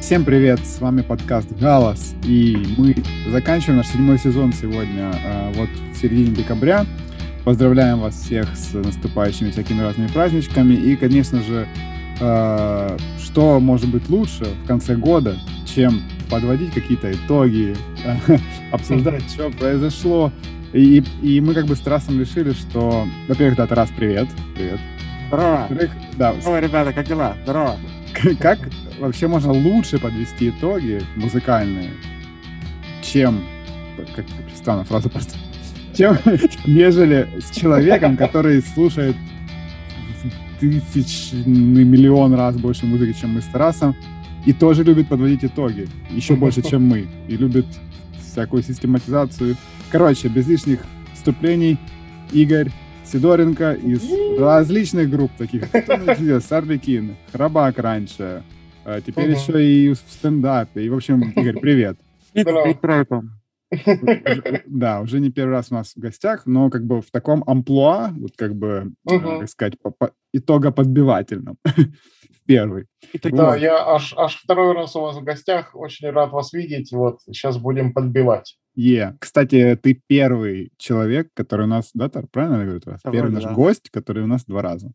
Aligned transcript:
Всем 0.00 0.24
привет, 0.24 0.60
с 0.60 0.80
вами 0.80 1.02
подкаст 1.02 1.50
«Галас», 1.52 2.14
и 2.24 2.56
мы 2.78 2.94
заканчиваем 3.30 3.78
наш 3.78 3.88
седьмой 3.88 4.18
сезон 4.18 4.52
сегодня, 4.52 5.10
а, 5.12 5.52
вот 5.54 5.68
в 5.68 5.96
середине 5.96 6.34
декабря. 6.34 6.86
Поздравляем 7.44 7.98
вас 8.00 8.14
всех 8.14 8.46
с 8.56 8.72
наступающими 8.72 9.50
всякими 9.50 9.82
разными 9.82 10.06
праздничками, 10.06 10.72
и, 10.72 10.96
конечно 10.96 11.42
же, 11.42 11.66
а, 12.20 12.96
что 13.18 13.58
может 13.60 13.90
быть 13.90 14.08
лучше 14.08 14.44
в 14.44 14.66
конце 14.66 14.94
года, 14.94 15.36
чем 15.66 16.00
подводить 16.30 16.72
какие-то 16.72 17.12
итоги, 17.12 17.76
обсуждать, 18.72 19.24
что 19.28 19.50
произошло. 19.50 20.32
И, 20.72 21.02
и 21.22 21.40
мы 21.40 21.54
как 21.54 21.66
бы 21.66 21.74
с 21.74 21.80
Тарасом 21.80 22.20
решили, 22.20 22.52
что, 22.52 23.04
во-первых, 23.26 23.56
да, 23.56 23.66
Тарас, 23.66 23.90
привет. 23.94 24.28
Привет. 24.54 24.80
Здорово. 25.26 25.68
Да. 26.16 26.34
Здорово, 26.40 26.60
ребята, 26.60 26.92
как 26.92 27.06
дела? 27.06 27.36
Здорово. 27.42 27.76
Как 28.40 28.58
вообще 28.98 29.28
можно 29.28 29.52
лучше 29.52 29.98
подвести 29.98 30.50
итоги 30.50 31.02
музыкальные, 31.16 31.90
чем, 33.02 33.44
как 34.16 34.24
странная 34.54 34.84
фраза 34.84 35.08
просто, 35.08 35.36
чем, 35.96 36.18
нежели 36.66 37.28
с 37.40 37.50
человеком, 37.54 38.16
который 38.16 38.60
слушает 38.62 39.16
тысячный 40.60 41.84
миллион 41.84 42.34
раз 42.34 42.56
больше 42.56 42.86
музыки, 42.86 43.16
чем 43.18 43.34
мы 43.34 43.42
с 43.42 43.46
Тарасом, 43.46 43.94
и 44.44 44.52
тоже 44.52 44.82
любит 44.82 45.08
подводить 45.08 45.44
итоги, 45.44 45.86
еще 46.10 46.34
больше, 46.34 46.62
чем 46.62 46.86
мы, 46.86 47.06
и 47.28 47.36
любит 47.36 47.66
всякую 48.20 48.62
систематизацию. 48.62 49.56
Короче, 49.90 50.28
без 50.28 50.46
лишних 50.48 50.80
вступлений, 51.14 51.78
Игорь 52.32 52.70
Сидоренко 53.10 53.72
из 53.72 54.38
различных 54.38 55.08
групп 55.08 55.30
таких, 55.38 55.64
Сарликин, 56.42 57.16
Храбак 57.32 57.78
раньше, 57.78 58.42
а 58.84 59.00
теперь 59.00 59.30
еще 59.30 59.64
и 59.64 59.94
в 59.94 59.96
стендапе. 59.96 60.82
И, 60.82 60.90
в 60.90 60.94
общем, 60.94 61.22
Игорь, 61.30 61.58
привет. 61.58 61.98
Да, 64.66 65.00
уже 65.00 65.20
не 65.20 65.30
первый 65.30 65.52
раз 65.52 65.68
у 65.70 65.74
нас 65.74 65.94
в 65.94 65.98
гостях, 65.98 66.44
но 66.44 66.70
как 66.70 66.84
бы 66.84 67.00
в 67.00 67.10
таком 67.10 67.44
амплуа, 67.46 68.10
вот 68.18 68.32
как 68.36 68.54
бы, 68.54 68.92
uh 69.08 69.40
как 69.40 69.48
сказать, 69.48 69.74
итогоподбивательном. 70.32 71.56
Первый. 72.46 72.86
Да, 73.24 73.56
я 73.56 73.86
аж, 73.86 74.14
аж 74.16 74.36
второй 74.36 74.74
раз 74.74 74.96
у 74.96 75.00
вас 75.00 75.16
в 75.16 75.22
гостях, 75.22 75.70
очень 75.74 76.10
рад 76.10 76.32
вас 76.32 76.52
видеть, 76.52 76.92
вот 76.92 77.20
сейчас 77.26 77.58
будем 77.58 77.92
подбивать. 77.92 78.56
Е. 78.78 79.16
Кстати, 79.18 79.76
ты 79.82 80.00
первый 80.06 80.70
человек, 80.76 81.30
который 81.34 81.64
у 81.64 81.68
нас, 81.68 81.90
да, 81.94 82.08
Тар, 82.08 82.28
правильно 82.28 82.58
я 82.58 82.64
говорю? 82.64 82.80
Первый 83.12 83.32
наш 83.32 83.44
гость, 83.52 83.90
который 83.90 84.22
у 84.22 84.28
нас 84.28 84.44
два 84.44 84.62
раза. 84.62 84.92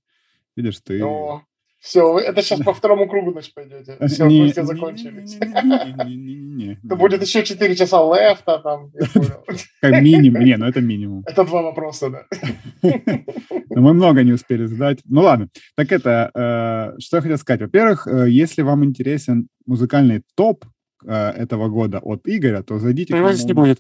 Видишь, 0.56 0.80
ты... 0.80 1.00
Но... 1.00 1.42
Все, 1.80 2.17
это 2.17 2.42
сейчас 2.42 2.61
по 2.61 2.73
второму 2.73 3.09
кругу, 3.09 3.34
значит, 3.34 3.54
пойдете. 3.54 3.98
Все, 4.08 4.26
не, 4.28 4.45
гости 4.45 4.61
закончились. 4.61 5.38
Это 6.86 6.95
будет 6.95 7.22
еще 7.22 7.44
4 7.44 7.76
часа 7.76 7.98
лефта 7.98 8.59
там, 8.59 8.89
Как 9.81 10.02
минимум, 10.02 10.45
не, 10.45 10.56
ну 10.56 10.66
это 10.66 10.80
минимум. 10.80 11.23
Это 11.28 11.44
два 11.44 11.61
вопроса, 11.61 12.09
да. 12.09 12.26
Мы 13.70 13.94
много 13.94 14.23
не 14.23 14.31
успели 14.31 14.66
задать. 14.66 15.00
Ну 15.04 15.23
ладно, 15.23 15.50
так 15.76 15.92
это, 15.92 16.31
э, 16.34 17.02
что 17.02 17.17
я 17.17 17.22
хотел 17.22 17.38
сказать. 17.38 17.61
Во-первых, 17.61 18.08
э, 18.08 18.30
если 18.30 18.61
вам 18.61 18.86
интересен 18.86 19.50
музыкальный 19.66 20.22
топ 20.36 20.64
э, 20.64 20.73
этого 21.12 21.70
года 21.70 22.00
от 22.00 22.28
Игоря, 22.28 22.64
то 22.64 22.80
зайдите... 22.80 23.16
Его 23.16 23.32
здесь 23.32 23.46
не 23.46 23.54
будет. 23.54 23.80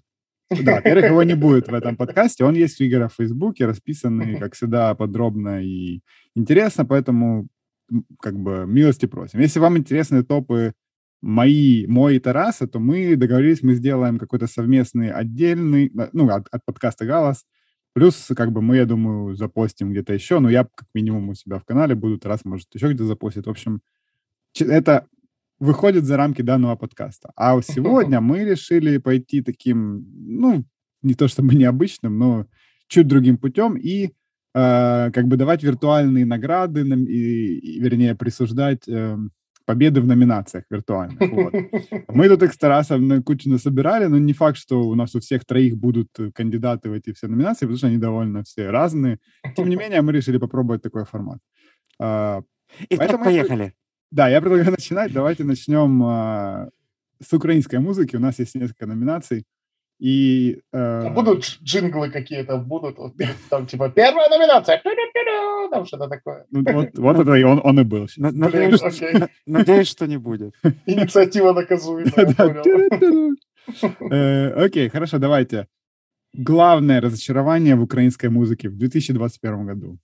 Да, 0.49 0.75
во-первых, 0.75 1.05
его 1.05 1.23
не 1.23 1.35
будет 1.35 1.67
в 1.67 1.73
этом 1.73 1.95
подкасте. 1.97 2.43
Он 2.45 2.53
есть 2.53 2.79
у 2.79 2.85
Игоря 2.85 3.07
в 3.07 3.15
Фейсбуке, 3.15 3.65
расписанный, 3.65 4.37
как 4.37 4.55
всегда, 4.55 4.93
подробно 4.95 5.63
и 5.63 6.01
интересно, 6.35 6.85
поэтому 6.85 7.47
как 8.21 8.37
бы 8.37 8.65
милости 8.67 9.05
просим. 9.05 9.39
Если 9.39 9.59
вам 9.59 9.77
интересны 9.77 10.23
топы 10.23 10.73
мои, 11.21 11.87
мой 11.87 12.17
и 12.17 12.19
Тараса, 12.19 12.67
то 12.67 12.79
мы 12.79 13.15
договорились, 13.15 13.63
мы 13.63 13.75
сделаем 13.75 14.19
какой-то 14.19 14.47
совместный 14.47 15.11
отдельный, 15.11 15.91
ну, 16.11 16.29
от, 16.29 16.47
от 16.51 16.65
подкаста 16.65 17.05
«Галас», 17.05 17.45
Плюс, 17.93 18.31
как 18.35 18.51
бы, 18.51 18.61
мы, 18.63 18.77
я 18.77 18.85
думаю, 18.85 19.35
запостим 19.35 19.91
где-то 19.91 20.13
еще, 20.13 20.39
но 20.39 20.49
я, 20.49 20.63
как 20.63 20.87
минимум, 20.95 21.29
у 21.29 21.35
себя 21.35 21.59
в 21.59 21.63
канале 21.63 21.93
буду, 21.93 22.17
Тарас, 22.17 22.43
может, 22.43 22.73
еще 22.73 22.87
где-то 22.87 23.05
запостит. 23.05 23.45
В 23.45 23.51
общем, 23.51 23.81
это 24.59 25.05
выходит 25.63 26.03
за 26.03 26.17
рамки 26.17 26.41
данного 26.41 26.75
подкаста. 26.75 27.31
А 27.35 27.59
сегодня 27.65 28.21
мы 28.21 28.43
решили 28.43 28.97
пойти 28.97 29.41
таким, 29.41 30.05
ну, 30.13 30.65
не 31.01 31.13
то 31.13 31.27
чтобы 31.27 31.55
необычным, 31.55 32.17
но 32.17 32.45
чуть 32.87 33.07
другим 33.07 33.37
путем 33.37 33.75
и 33.77 34.05
э, 34.05 35.11
как 35.11 35.27
бы 35.27 35.37
давать 35.37 35.63
виртуальные 35.63 36.25
награды, 36.25 36.81
и, 36.81 37.57
и, 37.57 37.79
вернее, 37.79 38.15
присуждать 38.15 38.87
э, 38.87 39.17
победы 39.65 40.01
в 40.01 40.07
номинациях 40.07 40.65
виртуальных. 40.69 41.19
Вот. 41.33 41.53
Мы 42.09 42.27
тут 42.27 42.43
их 42.43 42.53
с 42.53 42.57
Тарасом 42.57 43.07
на 43.07 43.21
кучу 43.23 43.49
насобирали, 43.49 44.07
но 44.07 44.17
не 44.17 44.33
факт, 44.33 44.57
что 44.57 44.81
у 44.81 44.95
нас 44.95 45.15
у 45.15 45.19
всех 45.19 45.45
троих 45.45 45.77
будут 45.77 46.09
кандидаты 46.35 46.89
в 46.89 46.93
эти 46.93 47.13
все 47.13 47.27
номинации, 47.27 47.65
потому 47.65 47.77
что 47.77 47.87
они 47.87 47.97
довольно 47.97 48.43
все 48.43 48.69
разные. 48.69 49.19
Тем 49.55 49.69
не 49.69 49.77
менее, 49.77 50.01
мы 50.01 50.11
решили 50.11 50.39
попробовать 50.39 50.81
такой 50.81 51.05
формат. 51.05 51.39
А, 51.99 52.41
и 52.89 52.97
так 52.97 53.23
поехали. 53.23 53.73
Да, 54.13 54.29
я 54.29 54.41
предлагаю 54.41 54.71
начинать. 54.77 55.11
Давайте 55.11 55.43
начнем 55.43 56.03
а, 56.03 56.69
с 57.19 57.33
украинской 57.33 57.79
музыки. 57.79 58.15
У 58.15 58.19
нас 58.19 58.39
есть 58.39 58.55
несколько 58.55 58.85
номинаций. 58.85 59.43
И, 59.99 60.59
э... 60.73 61.09
Будут 61.13 61.43
джинглы 61.63 62.11
какие-то, 62.11 62.57
будут, 62.57 62.97
вот, 62.97 63.13
там, 63.49 63.65
типа, 63.65 63.89
первая 63.89 64.29
номинация, 64.29 64.81
там 65.71 65.85
что-то 65.85 66.07
такое. 66.09 66.45
Ну, 66.51 66.63
вот, 66.73 66.89
вот 66.97 67.19
это 67.19 67.33
и 67.35 67.43
он, 67.43 67.61
он 67.63 67.79
и 67.79 67.83
был. 67.83 68.07
Надеюсь, 68.17 68.81
надеюсь, 69.45 69.87
что 69.87 70.05
не 70.07 70.17
будет. 70.17 70.53
Инициатива 70.85 71.53
наказуемая. 71.53 73.33
Э, 74.11 74.65
окей, 74.65 74.89
хорошо, 74.89 75.19
давайте. 75.19 75.67
Главное 76.33 76.99
разочарование 76.99 77.75
в 77.75 77.81
украинской 77.81 78.27
музыке 78.27 78.67
в 78.67 78.77
2021 78.77 79.65
году. 79.65 79.99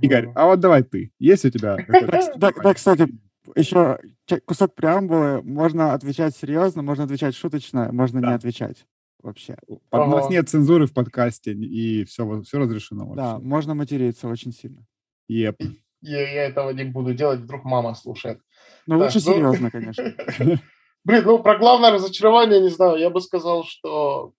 Игорь, 0.00 0.28
а 0.34 0.46
вот 0.46 0.60
давай 0.60 0.82
ты. 0.82 1.12
Есть 1.18 1.44
у 1.44 1.50
тебя? 1.50 1.76
Да, 2.36 2.74
кстати, 2.74 3.08
еще 3.54 3.98
кусок 4.46 4.74
преамбулы, 4.74 5.42
можно 5.42 5.92
отвечать 5.92 6.36
серьезно, 6.36 6.82
можно 6.82 7.04
отвечать 7.04 7.34
шуточно, 7.34 7.90
можно 7.92 8.18
не 8.18 8.32
отвечать 8.32 8.86
вообще. 9.24 9.56
У 9.66 9.80
нас 9.90 10.30
нет 10.30 10.48
цензуры 10.48 10.86
в 10.86 10.92
подкасте, 10.92 11.52
и 11.52 12.04
все, 12.04 12.42
все 12.42 12.58
разрешено 12.58 13.06
вообще. 13.06 13.16
Да, 13.16 13.38
можно 13.38 13.74
материться 13.74 14.28
очень 14.28 14.52
сильно. 14.52 14.86
Yep. 15.30 15.56
Я, 16.02 16.20
я 16.20 16.44
этого 16.44 16.70
не 16.70 16.84
буду 16.84 17.14
делать, 17.14 17.40
вдруг 17.40 17.64
мама 17.64 17.94
слушает. 17.94 18.40
Ну, 18.86 18.98
лучше 18.98 19.20
ну... 19.24 19.34
серьезно, 19.34 19.70
конечно. 19.72 20.04
Блин, 21.04 21.22
ну, 21.24 21.42
про 21.42 21.58
главное 21.58 21.90
разочарование, 21.90 22.60
не 22.60 22.70
знаю, 22.70 22.98
я 22.98 23.10
бы 23.10 23.20
сказал, 23.20 23.64
что 23.64 24.32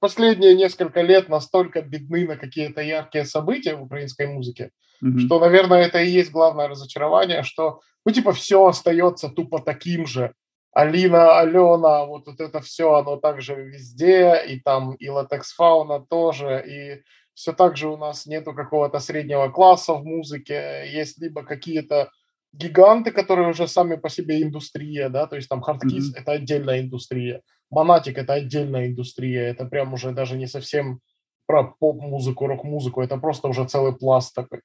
последние 0.00 0.54
несколько 0.54 1.02
лет 1.02 1.28
настолько 1.28 1.82
бедны 1.82 2.26
на 2.26 2.36
какие-то 2.36 2.80
яркие 2.80 3.24
события 3.24 3.74
в 3.74 3.82
украинской 3.82 4.26
музыке, 4.26 4.70
mm-hmm. 5.02 5.18
что, 5.20 5.40
наверное, 5.40 5.82
это 5.82 6.02
и 6.02 6.10
есть 6.10 6.30
главное 6.30 6.68
разочарование, 6.68 7.42
что, 7.42 7.80
ну, 8.04 8.12
типа, 8.12 8.32
все 8.32 8.66
остается 8.66 9.28
тупо 9.28 9.60
таким 9.60 10.06
же. 10.06 10.32
Алина, 10.72 11.38
Алена, 11.38 12.04
вот, 12.04 12.26
вот 12.26 12.38
это 12.38 12.60
все, 12.60 12.92
оно 12.92 13.16
также 13.16 13.54
везде, 13.54 14.42
и 14.46 14.60
там 14.60 14.94
и 14.94 15.08
Latexfauna 15.08 16.00
тоже, 16.00 16.62
и 16.68 17.02
все 17.32 17.52
так 17.52 17.76
же 17.76 17.88
у 17.88 17.96
нас 17.96 18.26
нету 18.26 18.52
какого-то 18.52 18.98
среднего 18.98 19.48
класса 19.48 19.94
в 19.94 20.04
музыке, 20.04 20.84
есть 20.92 21.18
либо 21.18 21.44
какие-то 21.44 22.10
гиганты, 22.52 23.10
которые 23.10 23.48
уже 23.48 23.68
сами 23.68 23.96
по 23.96 24.10
себе 24.10 24.42
индустрия, 24.42 25.08
да, 25.08 25.26
то 25.26 25.36
есть 25.36 25.48
там 25.48 25.62
Hardkiss 25.62 26.12
mm-hmm. 26.12 26.20
это 26.20 26.32
отдельная 26.32 26.80
индустрия, 26.80 27.40
Монатик 27.70 28.18
это 28.18 28.34
отдельная 28.34 28.86
индустрия, 28.86 29.48
это 29.48 29.64
прям 29.64 29.92
уже 29.92 30.12
даже 30.12 30.36
не 30.36 30.46
совсем 30.46 31.00
про 31.46 31.64
поп-музыку, 31.64 32.46
рок-музыку, 32.46 33.02
это 33.02 33.18
просто 33.18 33.48
уже 33.48 33.66
целый 33.66 33.96
пласт 33.96 34.34
такой. 34.34 34.60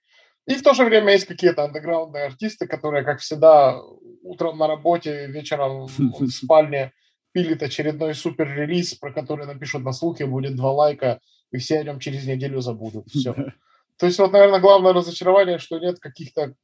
И 0.47 0.55
в 0.55 0.63
то 0.63 0.73
же 0.73 0.83
время 0.83 1.13
есть 1.13 1.25
какие-то 1.25 1.63
андеграундные 1.63 2.25
артисты, 2.25 2.67
которые, 2.67 3.03
как 3.03 3.19
всегда, 3.19 3.79
утром 4.23 4.57
на 4.57 4.67
работе, 4.67 5.27
вечером 5.27 5.85
в 5.85 6.27
спальне 6.29 6.91
пилит 7.31 7.63
очередной 7.63 8.13
супер-релиз, 8.13 8.95
про 8.95 9.13
который 9.13 9.45
напишут 9.45 9.83
на 9.83 9.93
слухе, 9.93 10.25
будет 10.25 10.55
два 10.55 10.71
лайка, 10.71 11.19
и 11.51 11.57
все 11.57 11.79
о 11.79 11.83
нем 11.83 11.99
через 11.99 12.25
неделю 12.25 12.59
забудут. 12.59 13.07
Все. 13.09 13.33
То 13.97 14.05
есть 14.07 14.19
вот, 14.19 14.31
наверное, 14.31 14.59
главное 14.59 14.93
разочарование, 14.93 15.59
что 15.59 15.79
нет 15.79 15.99
каких-то 15.99 16.55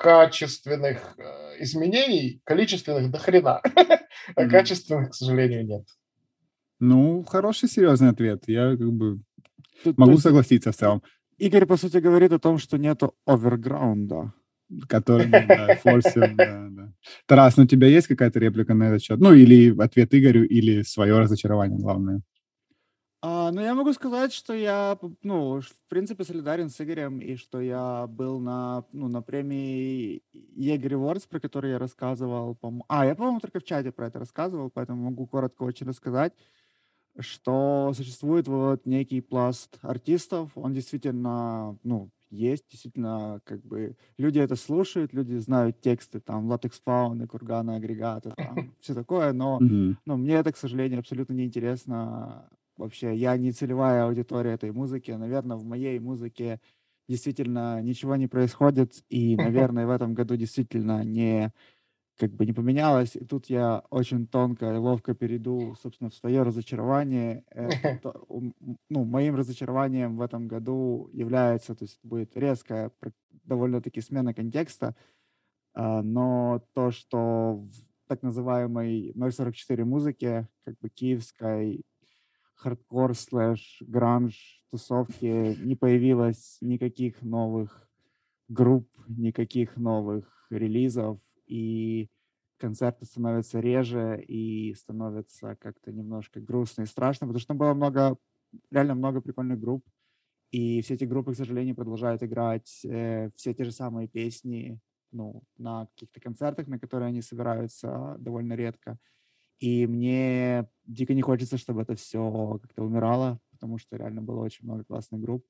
качественных 0.00 1.14
э, 1.18 1.62
изменений, 1.62 2.40
количественных 2.44 3.10
до 3.10 3.18
хрена, 3.18 3.60
а 4.34 4.48
качественных, 4.48 5.10
к 5.10 5.14
сожалению, 5.14 5.66
нет. 5.66 5.86
Ну, 6.80 7.22
хороший 7.24 7.68
серьезный 7.68 8.08
ответ. 8.08 8.44
Я 8.46 8.76
как 8.76 8.92
бы 8.92 9.20
могу 9.96 10.16
согласиться 10.16 10.72
в 10.72 10.76
целом. 10.76 11.02
Игорь, 11.36 11.66
по 11.66 11.76
сути, 11.76 11.98
говорит 11.98 12.32
о 12.32 12.38
том, 12.38 12.58
что 12.58 12.78
нету 12.78 13.14
оверграунда. 13.26 14.32
Который, 14.88 15.26
да, 15.26 15.44
да, 15.46 16.68
да. 16.70 16.92
Тарас, 17.26 17.56
ну 17.56 17.64
у 17.64 17.66
тебя 17.66 17.88
есть 17.88 18.06
какая-то 18.06 18.38
реплика 18.38 18.72
на 18.72 18.84
этот 18.84 19.02
счет? 19.02 19.20
Ну, 19.20 19.34
или 19.34 19.76
ответ 19.82 20.14
Игорю, 20.14 20.44
или 20.44 20.82
свое 20.82 21.18
разочарование, 21.18 21.78
главное. 21.78 22.22
А, 23.50 23.52
ну, 23.52 23.60
я 23.62 23.74
могу 23.74 23.92
сказать, 23.92 24.32
что 24.32 24.54
я, 24.54 24.96
ну, 25.24 25.60
в 25.60 25.88
принципе, 25.88 26.22
солидарен 26.22 26.70
с 26.70 26.80
Игорем, 26.80 27.18
и 27.18 27.34
что 27.34 27.60
я 27.60 28.06
был 28.06 28.38
на, 28.38 28.84
ну, 28.92 29.08
на 29.08 29.22
премии 29.22 30.22
Егерь 30.32 30.94
Awards, 30.94 31.28
про 31.28 31.40
который 31.40 31.72
я 31.72 31.78
рассказывал. 31.80 32.54
По 32.54 32.72
а, 32.86 33.06
я, 33.06 33.16
по-моему, 33.16 33.40
только 33.40 33.58
в 33.58 33.64
чате 33.64 33.90
про 33.90 34.06
это 34.06 34.20
рассказывал, 34.20 34.70
поэтому 34.70 35.02
могу 35.02 35.26
коротко 35.26 35.64
очень 35.64 35.88
рассказать, 35.88 36.32
что 37.18 37.92
существует 37.92 38.46
вот 38.46 38.86
некий 38.86 39.20
пласт 39.20 39.78
артистов, 39.82 40.52
он 40.54 40.72
действительно, 40.72 41.76
ну, 41.82 42.10
есть, 42.30 42.66
действительно, 42.70 43.40
как 43.44 43.64
бы 43.64 43.96
люди 44.16 44.38
это 44.38 44.54
слушают, 44.54 45.12
люди 45.12 45.34
знают 45.38 45.80
тексты, 45.80 46.20
там, 46.20 46.46
латекс 46.46 46.80
фауны, 46.80 47.26
курганы, 47.26 47.72
агрегаты, 47.72 48.32
там, 48.36 48.76
все 48.80 48.94
такое, 48.94 49.32
но, 49.32 49.58
но 50.06 50.16
мне 50.16 50.34
это, 50.34 50.52
к 50.52 50.56
сожалению, 50.56 51.00
абсолютно 51.00 51.32
неинтересно 51.32 52.48
вообще. 52.80 53.14
Я 53.16 53.36
не 53.36 53.52
целевая 53.52 54.04
аудитория 54.06 54.52
этой 54.52 54.72
музыки, 54.72 55.12
наверное, 55.12 55.56
в 55.56 55.64
моей 55.64 55.98
музыке 55.98 56.60
действительно 57.08 57.80
ничего 57.82 58.16
не 58.16 58.26
происходит, 58.28 59.04
и, 59.08 59.36
наверное, 59.70 59.86
в 59.86 59.90
этом 59.90 60.14
году 60.14 60.36
действительно 60.36 61.04
не 61.04 61.52
как 62.18 62.32
бы 62.32 62.44
не 62.46 62.52
поменялось. 62.52 63.16
И 63.16 63.24
тут 63.24 63.46
я 63.46 63.82
очень 63.90 64.26
тонко 64.26 64.74
и 64.74 64.76
ловко 64.76 65.14
перейду, 65.14 65.74
собственно, 65.82 66.10
в 66.10 66.14
свое 66.14 66.42
разочарование. 66.42 67.44
Это, 67.50 68.14
ну, 68.90 69.04
моим 69.04 69.36
разочарованием 69.36 70.16
в 70.18 70.22
этом 70.22 70.46
году 70.46 71.08
является, 71.12 71.74
то 71.74 71.84
есть 71.84 71.98
будет 72.02 72.36
резкая 72.36 72.92
довольно-таки 73.44 74.02
смена 74.02 74.34
контекста, 74.34 74.94
а, 75.74 76.02
но 76.02 76.62
то, 76.74 76.90
что 76.90 77.54
в 77.54 77.72
так 78.06 78.22
называемой 78.22 79.14
044 79.14 79.84
музыке, 79.84 80.48
как 80.64 80.76
бы 80.80 80.90
киевской 80.90 81.84
хардкор 82.60 83.14
слэш 83.14 83.82
гранж 83.86 84.64
тусовки 84.70 85.56
не 85.64 85.76
появилось 85.76 86.58
никаких 86.60 87.22
новых 87.22 87.88
групп, 88.48 88.88
никаких 89.08 89.76
новых 89.76 90.46
релизов, 90.50 91.18
и 91.46 92.08
концерты 92.58 93.06
становятся 93.06 93.60
реже 93.60 94.22
и 94.22 94.74
становятся 94.74 95.56
как-то 95.56 95.92
немножко 95.92 96.40
грустно 96.40 96.82
и 96.82 96.86
страшно, 96.86 97.26
потому 97.26 97.40
что 97.40 97.48
там 97.48 97.58
было 97.58 97.74
много, 97.74 98.16
реально 98.70 98.94
много 98.94 99.20
прикольных 99.20 99.58
групп, 99.58 99.84
и 100.50 100.82
все 100.82 100.94
эти 100.94 101.04
группы, 101.04 101.32
к 101.32 101.36
сожалению, 101.36 101.76
продолжают 101.76 102.22
играть 102.22 102.84
э, 102.84 103.30
все 103.36 103.54
те 103.54 103.64
же 103.64 103.72
самые 103.72 104.08
песни, 104.08 104.78
ну, 105.12 105.42
на 105.56 105.86
каких-то 105.86 106.20
концертах, 106.20 106.66
на 106.66 106.78
которые 106.78 107.08
они 107.08 107.22
собираются 107.22 108.16
довольно 108.18 108.54
редко. 108.54 108.98
И 109.60 109.86
мне 109.86 110.68
дико 110.94 111.14
не 111.14 111.22
хочется, 111.22 111.58
чтобы 111.58 111.82
это 111.82 111.94
все 111.94 112.58
как-то 112.62 112.82
умирало, 112.82 113.40
потому 113.50 113.78
что 113.78 113.96
реально 113.96 114.22
было 114.22 114.40
очень 114.40 114.66
много 114.66 114.84
классных 114.84 115.20
групп 115.20 115.44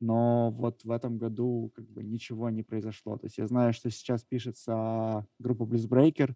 но 0.00 0.50
вот 0.50 0.84
в 0.84 0.90
этом 0.90 1.18
году 1.18 1.72
как 1.74 1.88
бы 1.88 2.02
ничего 2.02 2.50
не 2.50 2.62
произошло. 2.62 3.16
То 3.16 3.26
есть 3.26 3.38
я 3.38 3.46
знаю, 3.46 3.72
что 3.72 3.90
сейчас 3.90 4.24
пишется 4.24 5.26
группа 5.38 5.62
Bluesbreaker. 5.62 6.34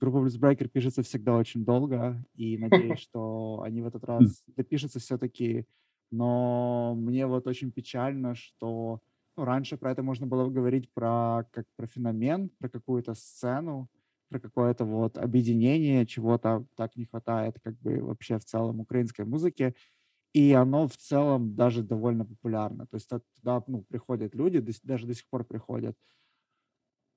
Группа 0.00 0.18
Bluesbreaker 0.18 0.68
пишется 0.68 1.02
всегда 1.02 1.36
очень 1.36 1.64
долго, 1.64 2.24
и 2.34 2.56
надеюсь, 2.58 3.00
что 3.00 3.62
они 3.64 3.82
в 3.82 3.86
этот 3.86 4.04
раз 4.04 4.42
допишутся 4.46 5.00
все-таки. 5.00 5.66
Но 6.10 6.94
мне 6.96 7.26
вот 7.26 7.46
очень 7.46 7.70
печально, 7.70 8.34
что 8.34 9.00
ну, 9.36 9.44
раньше 9.44 9.76
про 9.76 9.92
это 9.92 10.02
можно 10.02 10.26
было 10.26 10.48
говорить 10.48 10.90
про 10.94 11.44
как 11.52 11.66
про 11.76 11.86
феномен, 11.86 12.48
про 12.58 12.70
какую-то 12.70 13.14
сцену, 13.14 13.88
про 14.28 14.40
какое-то 14.40 14.84
вот 14.84 15.18
объединение, 15.18 16.06
чего-то 16.06 16.66
так 16.76 16.96
не 16.96 17.06
хватает 17.06 17.58
как 17.62 17.78
бы 17.80 18.00
вообще 18.02 18.38
в 18.38 18.44
целом 18.44 18.80
украинской 18.80 19.24
музыке 19.24 19.74
и 20.34 20.52
оно 20.52 20.86
в 20.88 20.96
целом 20.96 21.54
даже 21.56 21.82
довольно 21.82 22.24
популярно. 22.24 22.86
То 22.86 22.96
есть 22.96 23.08
туда 23.08 23.62
ну, 23.66 23.82
приходят 23.88 24.34
люди, 24.34 24.64
даже 24.82 25.06
до 25.06 25.14
сих 25.14 25.28
пор 25.28 25.44
приходят. 25.44 25.96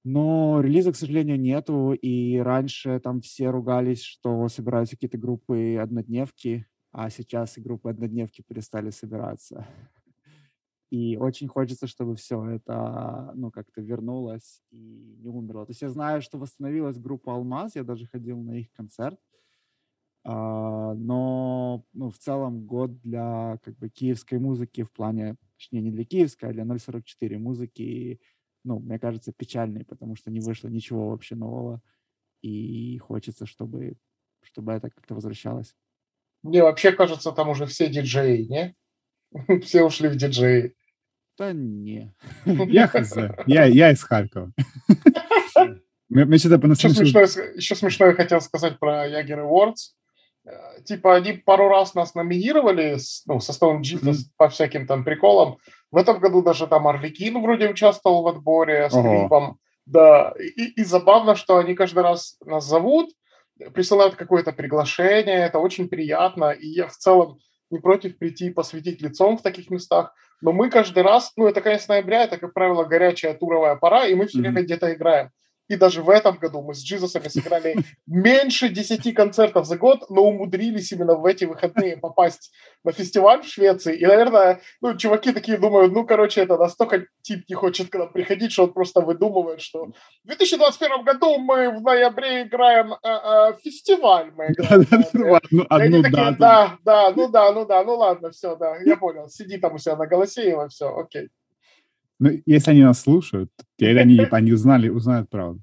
Но 0.04 0.62
релиза, 0.62 0.92
к 0.92 0.96
сожалению, 0.96 1.40
нету, 1.40 1.94
и 1.94 2.38
раньше 2.38 3.00
там 3.00 3.22
все 3.22 3.50
ругались, 3.52 4.02
что 4.02 4.48
собираются 4.50 4.96
какие-то 4.96 5.20
группы 5.20 5.78
однодневки, 5.78 6.66
а 6.92 7.10
сейчас 7.12 7.58
и 7.58 7.62
группы 7.62 7.90
однодневки 7.90 8.42
перестали 8.42 8.90
собираться. 8.90 9.68
И 10.92 11.16
очень 11.16 11.48
хочется, 11.48 11.88
чтобы 11.88 12.18
все 12.18 12.44
это, 12.44 13.32
ну, 13.34 13.50
как-то 13.50 13.82
вернулось 13.82 14.62
и 14.72 15.16
не 15.22 15.30
умерло. 15.30 15.66
То 15.66 15.72
есть 15.72 15.82
я 15.82 15.90
знаю, 15.90 16.22
что 16.22 16.38
восстановилась 16.38 16.98
группа 16.98 17.34
«Алмаз», 17.34 17.76
я 17.76 17.84
даже 17.86 18.08
ходил 18.08 18.38
на 18.42 18.60
их 18.60 18.70
концерт, 18.74 19.18
а, 20.26 20.94
но 20.94 21.86
ну, 21.94 22.12
в 22.12 22.18
целом 22.18 22.66
год 22.66 23.00
для 23.02 23.58
как 23.64 23.78
бы 23.78 23.88
киевской 23.88 24.38
музыки 24.38 24.84
в 24.84 24.92
плане, 24.92 25.38
точнее 25.56 25.82
не 25.82 25.92
для 25.92 26.04
киевской, 26.04 26.50
а 26.50 26.54
для 26.54 26.66
044 26.66 27.38
музыки, 27.38 28.20
ну, 28.66 28.80
мне 28.80 29.00
кажется, 29.00 29.32
печальный, 29.32 29.86
потому 29.86 30.18
что 30.18 30.30
не 30.30 30.42
вышло 30.42 30.68
ничего 30.68 31.10
вообще 31.10 31.36
нового, 31.36 31.82
и 32.42 32.98
хочется, 32.98 33.46
чтобы, 33.46 33.96
чтобы 34.42 34.74
это 34.74 34.90
как-то 34.90 35.16
возвращалось. 35.16 35.74
Мне 36.44 36.64
вообще 36.64 36.92
кажется, 36.92 37.32
там 37.32 37.48
уже 37.48 37.66
все 37.66 37.90
диджеи, 37.90 38.44
не? 38.44 38.76
Все 39.62 39.84
ушли 39.84 40.10
в 40.10 40.18
диджеи. 40.18 40.76
Да 41.38 41.54
не. 41.54 42.14
Я 42.46 42.88
хз. 42.88 43.16
Я, 43.46 43.66
я 43.66 43.92
из 43.92 44.04
Харькова. 44.04 44.52
Мне 46.10 46.38
что-то 46.38 46.68
еще, 46.68 46.90
смешное, 46.90 47.28
еще 47.56 47.76
смешное 47.76 48.10
я 48.10 48.16
хотел 48.16 48.42
сказать 48.42 48.80
про 48.80 49.08
Ягер 49.08 49.40
Awards. 49.40 49.94
Э, 50.46 50.82
типа 50.84 51.16
они 51.16 51.34
пару 51.34 51.70
раз 51.70 51.94
нас 51.96 52.16
номинировали 52.16 52.98
ну, 53.28 53.40
со 53.40 53.54
Stone 53.54 53.82
Jesus 53.82 54.02
mm-hmm. 54.02 54.36
по 54.36 54.50
всяким 54.50 54.88
там 54.88 55.06
приколам. 55.06 55.58
В 55.90 55.98
этом 55.98 56.20
году 56.20 56.42
даже 56.42 56.68
там 56.68 56.88
Орликин 56.88 57.42
вроде 57.42 57.70
участвовал 57.70 58.24
в 58.24 58.28
отборе 58.28 58.90
с 58.90 58.94
клипом. 58.94 59.60
Да, 59.86 60.34
и, 60.38 60.82
и 60.82 60.84
забавно, 60.84 61.36
что 61.36 61.58
они 61.58 61.76
каждый 61.76 62.04
раз 62.04 62.38
нас 62.46 62.66
зовут, 62.66 63.10
присылают 63.74 64.16
какое-то 64.16 64.52
приглашение, 64.52 65.46
это 65.46 65.60
очень 65.60 65.90
приятно, 65.90 66.52
и 66.52 66.68
я 66.68 66.88
в 66.88 66.96
целом 66.98 67.40
не 67.72 67.80
против 67.80 68.18
прийти 68.18 68.48
и 68.48 68.54
посветить 68.54 69.02
лицом 69.02 69.38
в 69.38 69.42
таких 69.42 69.70
местах, 69.70 70.14
но 70.42 70.52
мы 70.52 70.70
каждый 70.70 71.04
раз, 71.04 71.32
ну 71.38 71.48
это 71.48 71.62
конец 71.62 71.88
ноября, 71.88 72.24
это, 72.24 72.38
как 72.38 72.54
правило, 72.54 72.84
горячая 72.84 73.34
туровая 73.34 73.76
пора, 73.76 74.06
и 74.08 74.16
мы 74.16 74.28
все 74.28 74.40
время 74.40 74.62
mm-hmm. 74.62 74.64
где-то 74.64 74.94
играем. 74.94 75.30
И 75.72 75.78
даже 75.78 76.04
в 76.04 76.10
этом 76.10 76.36
году 76.36 76.62
мы 76.62 76.74
с 76.74 76.84
Джизусами 76.84 77.30
сыграли 77.30 77.78
меньше 78.06 78.68
10 78.68 79.16
концертов 79.16 79.66
за 79.66 79.78
год, 79.78 80.10
но 80.10 80.24
умудрились 80.24 80.92
именно 80.92 81.16
в 81.16 81.26
эти 81.26 81.46
выходные 81.46 81.96
попасть 81.96 82.52
на 82.84 82.92
фестиваль 82.92 83.42
в 83.42 83.48
Швеции. 83.48 83.96
И, 83.96 84.06
наверное, 84.06 84.60
ну, 84.82 84.98
чуваки 84.98 85.32
такие 85.32 85.58
думают, 85.58 85.94
ну, 85.94 86.06
короче, 86.06 86.42
это 86.42 86.58
настолько 86.58 87.06
тип 87.22 87.46
не 87.48 87.56
хочет 87.56 87.90
к 87.90 87.96
нам 87.96 88.12
приходить, 88.12 88.52
что 88.52 88.64
он 88.64 88.74
просто 88.74 89.00
выдумывает, 89.00 89.62
что 89.62 89.86
в 89.86 90.28
2021 90.28 91.06
году 91.06 91.38
мы 91.38 91.70
в 91.70 91.82
ноябре 91.82 92.44
играем 92.44 92.92
э, 92.92 92.98
э, 93.04 93.54
фестиваль. 93.64 94.30
Мы 94.36 94.48
играем, 94.48 95.40
ну, 95.52 95.66
одну 95.70 96.04
такие, 96.04 96.36
да, 96.38 96.78
да, 96.84 97.14
ну 97.16 97.30
да, 97.30 97.54
ну 97.54 97.66
да, 97.66 97.82
ну 97.86 97.96
ладно, 97.96 98.32
все, 98.32 98.58
да, 98.58 98.76
я 98.84 98.98
понял. 98.98 99.30
Сиди 99.30 99.58
там 99.58 99.76
у 99.76 99.78
себя 99.78 99.96
на 99.96 100.06
голосе, 100.06 100.52
и 100.52 100.68
все, 100.68 100.94
окей. 100.94 101.30
Ну, 102.22 102.30
если 102.46 102.70
они 102.70 102.84
нас 102.84 103.02
слушают, 103.02 103.50
теперь 103.76 103.98
они, 103.98 104.20
они 104.32 104.54
узнали, 104.54 104.90
узнают 104.90 105.30
правду. 105.30 105.62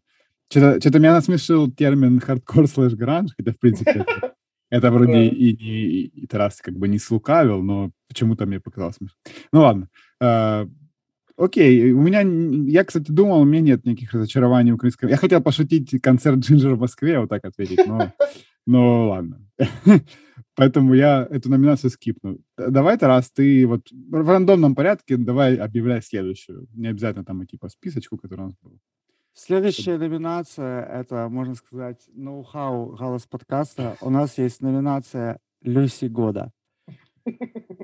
Что-то, 0.50 0.80
что-то 0.80 0.98
меня 0.98 1.12
насмешил 1.12 1.70
термин 1.70 2.18
хардкор 2.18 2.66
слэш 2.66 2.94
гранж, 2.94 3.30
хотя, 3.36 3.52
в 3.52 3.58
принципе, 3.60 3.90
это, 3.90 4.34
это 4.70 4.90
вроде 4.90 5.28
и, 5.28 5.50
и, 5.50 6.06
и 6.06 6.26
Тарас 6.26 6.60
как 6.60 6.74
бы 6.76 6.88
не 6.88 6.98
слукавил, 6.98 7.62
но 7.62 7.92
почему-то 8.08 8.44
мне 8.44 8.58
показалось 8.58 8.96
смешно. 8.96 9.16
Ну 9.52 9.60
ладно. 9.60 9.88
Uh, 10.20 10.68
окей, 11.36 11.92
у 11.92 12.00
меня, 12.00 12.22
я, 12.68 12.84
кстати, 12.84 13.12
думал, 13.12 13.42
у 13.42 13.44
меня 13.44 13.60
нет 13.60 13.84
никаких 13.84 14.12
разочарований 14.14 14.72
в 14.72 14.74
украинском. 14.74 15.08
Я 15.08 15.16
хотел 15.16 15.40
пошутить 15.40 16.02
концерт 16.02 16.38
Jinjer 16.38 16.74
в 16.74 16.80
Москве, 16.80 17.20
вот 17.20 17.28
так 17.28 17.44
ответить, 17.44 17.86
но, 17.86 18.12
но 18.66 19.10
ладно. 19.10 19.46
Поэтому 20.58 20.92
я 20.94 21.24
эту 21.30 21.50
номинацию 21.50 21.88
скипну. 21.88 22.40
Давай, 22.56 22.98
раз 23.00 23.30
ты 23.30 23.64
вот 23.64 23.92
в 23.92 24.28
рандомном 24.28 24.74
порядке 24.74 25.16
давай 25.16 25.54
объявляй 25.54 26.02
следующую. 26.02 26.66
Не 26.74 26.88
обязательно 26.88 27.24
там 27.24 27.44
идти 27.44 27.56
по 27.56 27.68
списочку, 27.68 28.18
который 28.18 28.40
у 28.40 28.44
нас 28.46 28.54
был. 28.60 28.80
Следующая 29.34 29.98
номинация— 29.98 30.82
это, 31.00 31.28
можно 31.28 31.54
сказать, 31.54 32.08
ноу-хау 32.12 32.96
«Голос 32.96 33.24
подкаста». 33.26 33.96
У 34.00 34.10
нас 34.10 34.36
есть 34.36 34.60
номинация 34.60 35.38
«Люси 35.62 36.06
года». 36.06 36.50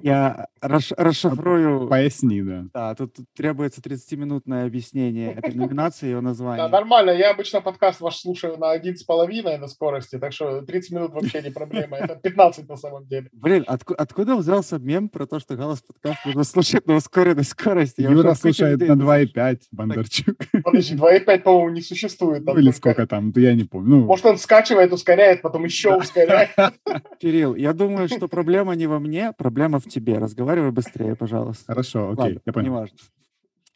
Я 0.03 0.49
расшифрую... 0.61 1.89
Поясни, 1.89 2.43
да. 2.43 2.65
Да, 2.73 2.95
тут, 2.95 3.15
тут 3.15 3.27
требуется 3.35 3.81
30-минутное 3.81 4.67
объяснение 4.67 5.33
этой 5.33 5.55
номинации 5.55 6.07
и 6.07 6.09
ее 6.11 6.21
названия. 6.21 6.63
Да, 6.63 6.69
нормально. 6.69 7.11
Я 7.11 7.31
обычно 7.31 7.61
подкаст 7.61 8.01
ваш 8.01 8.17
слушаю 8.17 8.59
на 8.59 8.71
один 8.71 8.97
с 8.97 9.03
половиной 9.03 9.59
на 9.59 9.69
скорости, 9.69 10.19
так 10.19 10.33
что 10.33 10.63
30 10.63 10.91
минут 10.93 11.13
вообще 11.13 11.43
не 11.43 11.51
проблема. 11.51 11.97
Это 11.97 12.17
15 12.17 12.69
на 12.69 12.77
самом 12.77 13.07
деле. 13.07 13.29
Блин, 13.33 13.65
отку- 13.67 13.95
откуда 13.95 14.37
взялся 14.37 14.79
мем 14.79 15.09
про 15.09 15.27
то, 15.27 15.41
что 15.41 15.57
голос 15.57 15.83
подкаст 15.83 16.25
нужно 16.27 16.45
слушать 16.45 16.87
на 16.87 16.97
ускоренной 16.97 17.45
скорости? 17.45 18.03
Я 18.03 18.11
Юра 18.11 18.35
слушает 18.35 18.81
на 18.81 18.95
2,5, 18.95 19.61
Бондарчук. 19.73 20.37
Подожди, 20.65 20.97
2,5, 20.97 21.39
по-моему, 21.41 21.71
не 21.71 21.83
существует. 21.83 22.45
Ну 22.45 22.57
или 22.59 22.71
сколько 22.71 23.07
там, 23.07 23.33
я 23.37 23.55
не 23.55 23.65
помню. 23.65 23.97
Ну... 23.97 24.05
Может, 24.07 24.27
он 24.27 24.39
скачивает, 24.39 24.93
ускоряет, 24.93 25.43
потом 25.43 25.65
еще 25.65 25.95
ускоряет. 25.97 26.51
Кирилл, 27.21 27.55
я 27.55 27.73
думаю, 27.73 28.09
что 28.09 28.29
проблема 28.29 28.75
не 28.75 28.87
во 28.87 28.99
мне, 28.99 29.33
проблема 29.37 29.79
в 29.79 29.85
тебе. 29.85 30.19
Разговаривай 30.19 30.71
быстрее, 30.71 31.17
пожалуйста. 31.17 31.67
Хорошо, 31.67 32.11
окей, 32.11 32.23
Ладно, 32.23 32.41
я 32.45 32.53
понял. 32.53 32.67
Неважно. 32.73 32.99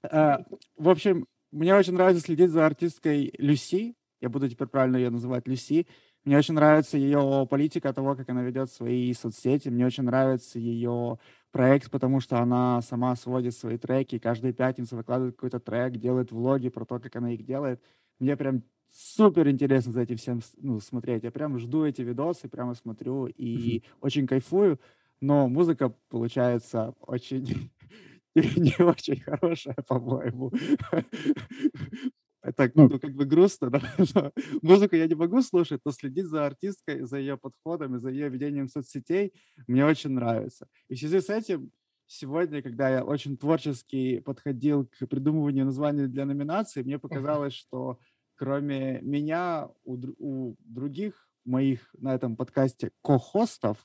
А, 0.03 0.45
в 0.77 0.89
общем, 0.89 1.27
мне 1.51 1.75
очень 1.75 1.95
нравится 1.95 2.23
следить 2.23 2.51
за 2.51 2.67
артисткой 2.67 3.33
Люси. 3.39 3.95
Я 4.21 4.29
буду 4.29 4.49
теперь 4.49 4.69
правильно 4.69 4.97
ее 4.97 5.11
называть 5.11 5.47
Люси. 5.47 5.87
Мне 6.25 6.37
очень 6.37 6.55
нравится 6.55 6.99
ее 6.99 7.47
политика 7.49 7.93
того, 7.93 8.15
как 8.15 8.29
она 8.29 8.43
ведет 8.43 8.71
свои 8.71 9.13
соцсети. 9.15 9.69
Мне 9.69 9.87
очень 9.87 10.03
нравится 10.03 10.59
ее 10.59 11.19
проект, 11.53 11.91
потому 11.91 12.21
что 12.21 12.39
она 12.39 12.83
сама 12.83 13.17
сводит 13.17 13.55
свои 13.55 13.79
треки, 13.79 14.19
каждую 14.19 14.53
пятницу 14.53 14.97
выкладывает 14.97 15.37
какой-то 15.37 15.61
трек, 15.61 15.97
делает 15.97 16.31
влоги 16.31 16.69
про 16.69 16.85
то, 16.85 16.99
как 16.99 17.17
она 17.17 17.33
их 17.33 17.45
делает. 17.45 17.83
Мне 18.19 18.37
прям 18.37 18.63
супер 18.91 19.49
интересно 19.49 19.93
за 19.93 20.03
этим 20.03 20.17
всем 20.17 20.41
ну, 20.59 20.81
смотреть. 20.81 21.25
Я 21.25 21.31
прям 21.31 21.59
жду 21.59 21.85
эти 21.85 22.03
видосы, 22.03 22.49
прямо 22.49 22.75
смотрю 22.75 23.27
и 23.27 23.83
очень 24.01 24.27
кайфую. 24.27 24.79
Но 25.21 25.49
музыка 25.49 25.95
получается 26.09 26.95
очень 27.01 27.71
не 28.35 28.83
очень 28.83 29.21
хорошая, 29.21 29.77
по-моему. 29.87 30.53
Это 32.43 32.71
ну, 32.75 32.89
ну, 32.89 33.01
как 33.01 33.13
бы 33.15 33.25
грустно, 33.25 33.71
да? 33.71 34.33
Музыку 34.63 34.97
я 34.97 35.07
не 35.07 35.15
могу 35.15 35.43
слушать, 35.43 35.81
но 35.85 35.93
следить 35.93 36.27
за 36.27 36.47
артисткой, 36.47 37.03
за 37.03 37.19
ее 37.19 37.37
подходами, 37.37 37.99
за 37.99 38.11
ее 38.11 38.29
ведением 38.29 38.69
соцсетей 38.69 39.33
мне 39.67 39.85
очень 39.85 40.11
нравится. 40.11 40.69
И 40.89 40.95
в 40.95 40.99
связи 40.99 41.21
с 41.21 41.29
этим 41.31 41.71
сегодня, 42.07 42.63
когда 42.63 42.89
я 42.89 43.05
очень 43.05 43.37
творчески 43.37 44.21
подходил 44.21 44.87
к 44.87 45.07
придумыванию 45.07 45.65
названий 45.65 46.07
для 46.07 46.25
номинации, 46.25 46.83
мне 46.83 46.99
показалось, 46.99 47.55
что 47.55 47.99
кроме 48.37 49.01
меня 49.03 49.69
у, 49.85 49.99
у 50.19 50.57
других 50.61 51.29
моих 51.45 51.93
на 51.99 52.15
этом 52.15 52.37
подкасте 52.37 52.93
ко-хостов, 53.03 53.85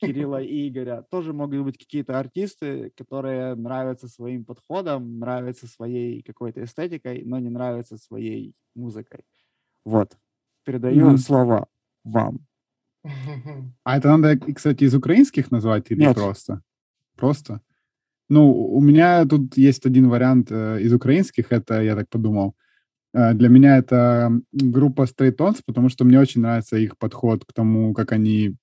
Кирилла 0.00 0.42
и 0.42 0.68
Игоря, 0.68 1.04
тоже 1.10 1.32
могут 1.32 1.64
быть 1.64 1.78
какие-то 1.78 2.18
артисты, 2.18 2.90
которые 2.96 3.54
нравятся 3.54 4.08
своим 4.08 4.44
подходом, 4.44 5.18
нравятся 5.18 5.66
своей 5.66 6.22
какой-то 6.22 6.64
эстетикой, 6.64 7.22
но 7.24 7.38
не 7.38 7.50
нравятся 7.50 7.96
своей 7.98 8.54
музыкой. 8.74 9.24
Вот. 9.84 10.16
Передаю 10.64 11.10
mm-hmm. 11.10 11.18
слово 11.18 11.66
вам. 12.04 12.46
А 13.84 13.96
это 13.96 14.16
надо, 14.16 14.36
кстати, 14.54 14.84
из 14.84 14.94
украинских 14.94 15.50
назвать 15.50 15.90
или 15.90 16.00
Нет. 16.00 16.14
просто? 16.14 16.62
Просто? 17.16 17.60
Ну, 18.28 18.52
у 18.52 18.80
меня 18.80 19.24
тут 19.24 19.56
есть 19.56 19.86
один 19.86 20.08
вариант 20.08 20.52
э, 20.52 20.80
из 20.82 20.92
украинских, 20.92 21.52
это, 21.52 21.82
я 21.82 21.96
так 21.96 22.08
подумал, 22.08 22.54
э, 23.12 23.34
для 23.34 23.48
меня 23.48 23.78
это 23.78 24.30
группа 24.52 25.02
Stray 25.02 25.34
Tones, 25.36 25.62
потому 25.66 25.88
что 25.88 26.04
мне 26.04 26.20
очень 26.20 26.42
нравится 26.42 26.76
их 26.76 26.96
подход 26.96 27.44
к 27.44 27.52
тому, 27.52 27.92
как 27.92 28.12
они 28.12 28.56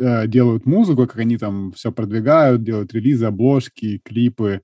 э, 0.00 0.26
делают 0.26 0.66
музыку, 0.66 1.06
как 1.06 1.18
они 1.18 1.36
там 1.36 1.72
все 1.72 1.92
продвигают, 1.92 2.62
делают 2.62 2.92
релизы, 2.92 3.26
обложки, 3.26 3.98
клипы. 4.04 4.62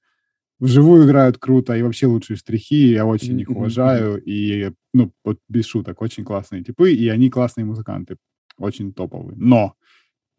Вживую 0.58 1.06
играют 1.06 1.36
круто, 1.36 1.76
и 1.76 1.82
вообще 1.82 2.06
лучшие 2.06 2.38
штрихи, 2.38 2.92
я 2.92 3.04
очень 3.04 3.38
их 3.38 3.50
уважаю, 3.50 4.22
и, 4.24 4.72
ну, 4.94 5.12
вот 5.22 5.38
без 5.50 5.66
шуток, 5.66 6.00
очень 6.00 6.24
классные 6.24 6.64
типы, 6.64 6.92
и 6.92 7.08
они 7.08 7.28
классные 7.28 7.66
музыканты, 7.66 8.16
очень 8.56 8.94
топовые. 8.94 9.36
Но 9.36 9.74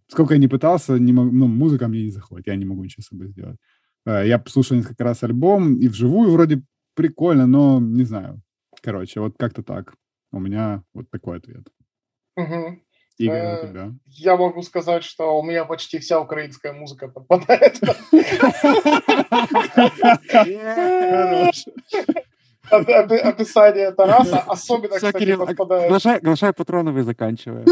сколько 0.07 0.33
я 0.33 0.39
не 0.39 0.47
пытался, 0.47 0.97
не 0.97 1.13
мог, 1.13 1.31
ну, 1.31 1.47
музыка 1.47 1.87
мне 1.87 2.03
не 2.03 2.09
заходит, 2.09 2.47
я 2.47 2.55
не 2.55 2.65
могу 2.65 2.83
ничего 2.83 3.03
с 3.03 3.07
собой 3.07 3.27
сделать. 3.27 3.57
Э, 4.07 4.23
я 4.25 4.39
послушал 4.39 4.77
несколько 4.77 5.03
раз 5.03 5.21
альбом, 5.23 5.75
и 5.77 5.87
вживую 5.87 6.31
вроде 6.31 6.63
прикольно, 6.95 7.45
но 7.45 7.79
не 7.79 8.03
знаю. 8.03 8.41
Короче, 8.81 9.19
вот 9.19 9.35
как-то 9.37 9.61
так. 9.61 9.93
У 10.31 10.39
меня 10.39 10.83
вот 10.93 11.09
такой 11.11 11.37
ответ. 11.37 11.67
Угу. 12.37 12.81
Игорь, 13.17 13.41
у 13.41 13.45
э, 13.45 13.67
тебя? 13.67 13.91
Я 14.07 14.37
могу 14.37 14.61
сказать, 14.61 15.03
что 15.03 15.37
у 15.37 15.43
меня 15.43 15.65
почти 15.65 15.97
вся 15.99 16.19
украинская 16.19 16.73
музыка 16.73 17.07
подпадает. 17.07 17.79
Описание 22.69 23.91
Тараса 23.91 24.39
особенно, 24.39 24.95
кстати, 24.95 25.35
подпадает. 25.35 26.21
Глашай 26.21 26.53
Патроновый 26.53 27.03
заканчивая. 27.03 27.65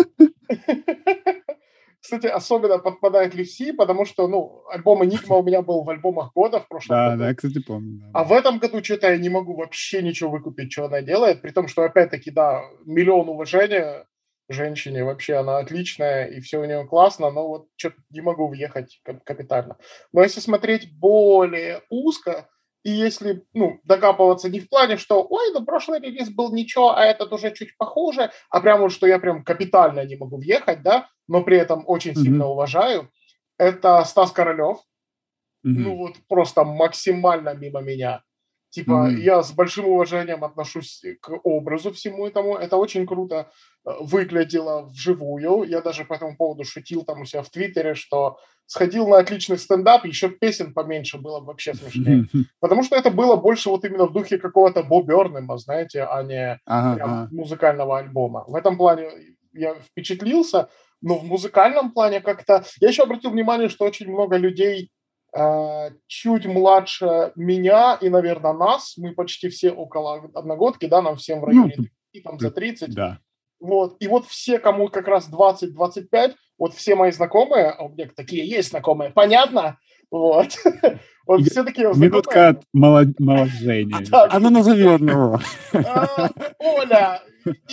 Кстати, 2.06 2.28
особенно 2.28 2.78
подпадает 2.78 3.34
Люси, 3.34 3.72
потому 3.72 4.06
что, 4.06 4.28
ну, 4.28 4.64
альбом 4.70 5.02
Enigma 5.02 5.40
у 5.40 5.44
меня 5.44 5.64
был 5.64 5.84
в 5.84 5.90
альбомах 5.90 6.34
года 6.36 6.60
в 6.60 6.68
прошлом 6.68 6.96
да, 6.96 7.10
году. 7.10 7.20
Да, 7.20 7.28
да, 7.30 7.34
кстати, 7.34 7.64
помню. 7.66 8.00
Да. 8.00 8.10
А 8.14 8.24
в 8.24 8.32
этом 8.32 8.60
году 8.60 8.84
что-то 8.84 9.10
я 9.10 9.18
не 9.18 9.30
могу 9.30 9.56
вообще 9.56 10.04
ничего 10.04 10.30
выкупить, 10.30 10.72
что 10.72 10.86
она 10.86 11.02
делает, 11.02 11.42
при 11.42 11.50
том, 11.50 11.68
что, 11.68 11.82
опять-таки, 11.82 12.30
да, 12.30 12.62
миллион 12.86 13.28
уважения 13.30 14.06
женщине, 14.50 15.04
вообще 15.04 15.36
она 15.36 15.58
отличная, 15.58 16.26
и 16.26 16.40
все 16.40 16.60
у 16.60 16.66
нее 16.66 16.86
классно, 16.86 17.32
но 17.32 17.48
вот 17.48 17.68
что-то 17.76 17.98
не 18.10 18.22
могу 18.22 18.48
въехать 18.48 19.02
капитально. 19.24 19.78
Но 20.14 20.22
если 20.22 20.40
смотреть 20.40 20.98
более 20.98 21.82
узко, 21.90 22.50
и 22.84 22.92
если, 22.92 23.44
ну, 23.54 23.80
докапываться 23.84 24.48
не 24.48 24.60
в 24.60 24.70
плане, 24.70 24.98
что, 24.98 25.26
ой, 25.28 25.52
ну, 25.54 25.66
прошлый 25.66 26.00
релиз 26.00 26.30
был 26.30 26.54
ничего, 26.54 26.96
а 26.96 27.04
этот 27.04 27.34
уже 27.34 27.52
чуть 27.52 27.76
похуже, 27.78 28.30
а 28.52 28.62
прям 28.62 28.82
вот, 28.82 28.92
что 28.92 29.08
я 29.08 29.18
прям 29.18 29.44
капитально 29.44 30.06
не 30.06 30.16
могу 30.16 30.38
въехать, 30.38 30.84
да, 30.84 31.10
но 31.28 31.44
при 31.44 31.58
этом 31.58 31.84
очень 31.88 32.12
mm-hmm. 32.12 32.24
сильно 32.24 32.48
уважаю, 32.48 33.12
это 33.58 34.04
Стас 34.06 34.32
Королев. 34.32 34.78
Mm-hmm. 35.66 35.82
Ну, 35.82 35.98
вот 35.98 36.14
просто 36.30 36.64
максимально 36.64 37.56
мимо 37.56 37.82
меня. 37.82 38.24
Типа, 38.76 38.92
mm-hmm. 38.92 39.20
я 39.20 39.42
с 39.42 39.54
большим 39.54 39.86
уважением 39.86 40.44
отношусь 40.44 41.02
к 41.22 41.30
образу 41.44 41.94
всему 41.94 42.28
этому. 42.28 42.58
Это 42.58 42.76
очень 42.76 43.08
круто 43.08 43.50
э, 43.86 43.90
выглядело 44.02 44.82
вживую. 44.82 45.64
Я 45.64 45.80
даже 45.80 46.04
по 46.04 46.16
этому 46.16 46.36
поводу 46.36 46.66
шутил 46.66 47.06
там 47.06 47.22
у 47.22 47.26
себя 47.26 47.42
в 47.42 47.50
Твиттере, 47.50 47.94
что 47.94 48.38
сходил 48.66 49.08
на 49.08 49.20
отличный 49.20 49.58
стендап, 49.58 50.04
еще 50.04 50.28
песен 50.28 50.74
поменьше 50.74 51.18
было 51.18 51.40
вообще 51.40 51.74
смешнее. 51.74 52.24
Mm-hmm. 52.24 52.44
Потому 52.60 52.84
что 52.84 52.98
это 52.98 53.12
было 53.12 53.38
больше 53.38 53.70
вот 53.70 53.86
именно 53.86 54.08
в 54.08 54.12
духе 54.12 54.38
какого-то 54.38 54.84
Бо 54.84 55.02
Бернема, 55.04 55.58
знаете, 55.58 56.04
а 56.04 56.22
не 56.24 56.60
ага, 56.66 56.96
прям 56.96 57.30
музыкального 57.32 58.00
альбома. 58.00 58.44
В 58.46 58.56
этом 58.56 58.76
плане 58.76 59.10
я 59.54 59.76
впечатлился, 59.76 60.68
но 61.02 61.18
в 61.18 61.24
музыкальном 61.24 61.94
плане 61.94 62.20
как-то... 62.20 62.66
Я 62.82 62.90
еще 62.90 63.04
обратил 63.04 63.32
внимание, 63.32 63.70
что 63.70 63.86
очень 63.86 64.12
много 64.12 64.36
людей 64.36 64.92
чуть 66.08 66.46
младше 66.46 67.32
меня 67.36 67.98
и, 68.02 68.10
наверное, 68.10 68.54
нас. 68.54 68.96
Мы 68.98 69.14
почти 69.14 69.50
все 69.50 69.72
около 69.72 70.30
одногодки, 70.34 70.86
да, 70.86 71.02
нам 71.02 71.18
всем 71.18 71.42
в 71.42 71.46
районе 71.46 71.74
ну, 71.78 71.86
30, 72.14 72.24
там 72.24 72.40
за 72.40 72.52
30. 72.52 72.94
Да. 72.94 73.20
Вот. 73.60 73.98
И 74.00 74.08
вот 74.08 74.26
все, 74.26 74.60
кому 74.60 74.90
как 74.90 75.08
раз 75.08 75.30
20-25, 75.30 76.34
вот 76.58 76.74
все 76.74 76.96
мои 76.96 77.12
знакомые, 77.12 77.72
а 77.72 77.84
у 77.84 77.90
меня 77.90 78.10
такие 78.16 78.48
есть 78.48 78.70
знакомые, 78.70 79.12
понятно? 79.12 79.78
Вот. 80.12 80.48
Вот 81.28 81.42
все 81.42 81.64
такие 81.64 81.92
Минутка 81.96 82.50
от 82.50 82.64
моложения. 82.72 83.98
А 84.12 84.40
ну 84.40 84.52
назови 84.52 84.86
одного. 84.86 85.40
А, 85.74 86.30
Оля, 86.60 87.20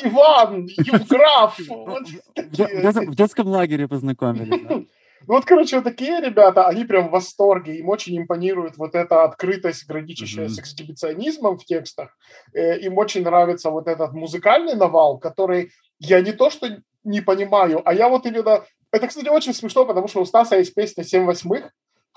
Иван, 0.03 0.65
Евграф. 0.79 1.59
В 1.59 3.15
детском 3.15 3.49
лагере 3.49 3.89
познакомились. 3.89 4.87
Ну 5.27 5.35
вот, 5.35 5.45
короче, 5.45 5.77
вот 5.77 5.85
такие 5.85 6.21
ребята, 6.21 6.67
они 6.67 6.85
прям 6.85 7.09
в 7.09 7.13
восторге, 7.13 7.77
им 7.77 7.89
очень 7.89 8.19
импонирует 8.19 8.77
вот 8.77 8.95
эта 8.95 9.25
открытость, 9.25 9.87
граничащая 9.87 10.47
mm-hmm. 10.47 10.49
с 10.49 10.59
эксгибиционизмом 10.59 11.59
в 11.59 11.65
текстах. 11.65 12.17
Э, 12.53 12.79
им 12.79 12.99
очень 12.99 13.23
нравится 13.23 13.71
вот 13.71 13.89
этот 13.89 14.13
музыкальный 14.13 14.75
навал, 14.75 15.19
который 15.19 15.73
я 15.99 16.21
не 16.21 16.33
то 16.33 16.51
что 16.51 16.69
не 17.05 17.21
понимаю, 17.21 17.83
а 17.85 17.95
я 17.95 18.09
вот 18.09 18.27
именно... 18.27 18.65
Это, 18.91 19.09
кстати, 19.09 19.29
очень 19.29 19.55
смешно, 19.55 19.87
потому 19.87 20.07
что 20.09 20.21
у 20.21 20.25
Стаса 20.25 20.57
есть 20.57 20.75
песня 20.75 21.03
«Семь 21.03 21.25
восьмых», 21.25 21.73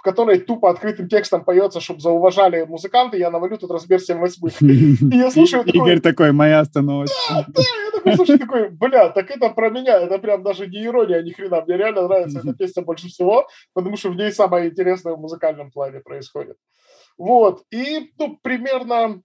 которой 0.06 0.40
тупо 0.40 0.70
открытым 0.70 1.10
текстом 1.10 1.44
поется, 1.44 1.82
чтобы 1.82 2.00
зауважали 2.00 2.64
музыканты, 2.64 3.18
я 3.18 3.32
навалю 3.32 3.58
тут 3.58 3.72
размер 3.72 4.00
7 4.00 4.20
восьмых. 4.20 4.62
И 4.62 5.18
я 5.18 5.32
слушаю 5.32 5.64
Игорь 5.74 6.00
такой, 6.00 6.32
моя 6.32 6.60
остановочка. 6.60 7.18
Да, 7.30 7.46
да, 7.48 7.62
я 7.86 7.92
такой, 7.92 8.16
слушай, 8.16 8.38
такой, 8.38 8.70
бля, 8.70 9.10
так 9.10 9.32
это 9.32 9.50
про 9.50 9.72
меня, 9.72 10.00
это 10.00 10.20
прям 10.20 10.44
даже 10.44 10.68
не 10.68 10.86
ирония, 10.86 11.24
ни 11.24 11.32
хрена, 11.32 11.64
мне 11.66 11.78
реально 11.78 12.08
нравится 12.08 12.40
эта 12.40 12.54
песня 12.54 12.84
больше 12.84 13.08
всего, 13.08 13.48
потому 13.74 13.98
что 13.98 14.12
в 14.12 14.16
ней 14.16 14.32
самое 14.32 14.70
интересное 14.70 15.16
в 15.16 15.20
музыкальном 15.20 15.72
плане 15.72 16.02
происходит. 16.02 16.58
Вот, 17.18 17.64
и, 17.72 18.12
ну, 18.20 18.38
примерно 18.44 19.22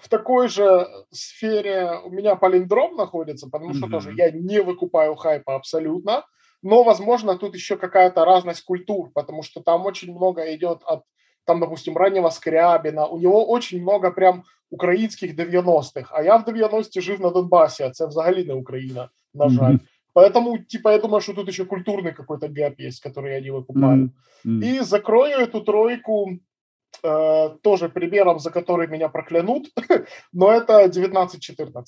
в 0.00 0.08
такой 0.08 0.48
же 0.48 0.88
сфере 1.10 2.00
у 2.02 2.10
меня 2.10 2.36
палиндром 2.36 2.96
находится, 2.96 3.50
потому 3.50 3.74
что 3.74 3.88
тоже 3.88 4.14
я 4.16 4.30
не 4.30 4.62
выкупаю 4.62 5.16
хайпа 5.16 5.54
абсолютно, 5.54 6.24
но, 6.63 6.83
возможно, 6.83 7.37
тут 7.37 7.55
еще 7.55 7.77
какая-то 7.77 8.25
разность 8.25 8.63
культур, 8.63 9.11
потому 9.13 9.43
что 9.43 9.61
там 9.61 9.85
очень 9.85 10.13
много 10.13 10.53
идет 10.55 10.81
от, 10.85 11.03
там, 11.45 11.59
допустим, 11.59 11.97
раннего 11.97 12.29
Скрябина. 12.29 13.05
У 13.05 13.19
него 13.19 13.47
очень 13.47 13.81
много 13.81 14.11
прям 14.11 14.43
українських 14.69 15.35
90-х. 15.35 16.09
А 16.11 16.23
я 16.23 16.37
в 16.37 16.47
90-ті 16.47 17.01
жив 17.01 17.21
на 17.21 17.29
Донбасі, 17.29 17.83
а 17.83 17.89
це 17.89 18.05
взагалі 18.05 18.45
не 18.45 18.53
Україна, 18.53 19.09
на 19.33 19.49
жаль. 19.49 19.77
Поэтому, 20.17 20.57
типа, 20.57 20.91
я 20.91 20.97
думаю, 20.97 21.21
что 21.21 21.33
тут 21.33 21.47
еще 21.47 21.65
культурный 21.65 22.11
какой-то 22.11 22.47
гэп 22.47 22.79
есть, 22.79 23.03
который 23.05 23.33
я 23.33 23.39
не 23.39 23.51
выкупаю. 23.51 24.09
Mm-hmm. 24.43 24.63
И 24.65 24.79
закрою 24.79 25.37
эту 25.37 25.61
тройку 25.61 26.39
э, 27.03 27.49
тоже 27.61 27.89
примером, 27.89 28.39
за 28.39 28.49
который 28.49 28.87
меня 28.87 29.09
проклянут, 29.09 29.67
но 30.33 30.51
это 30.51 30.85
19-14. 30.85 31.83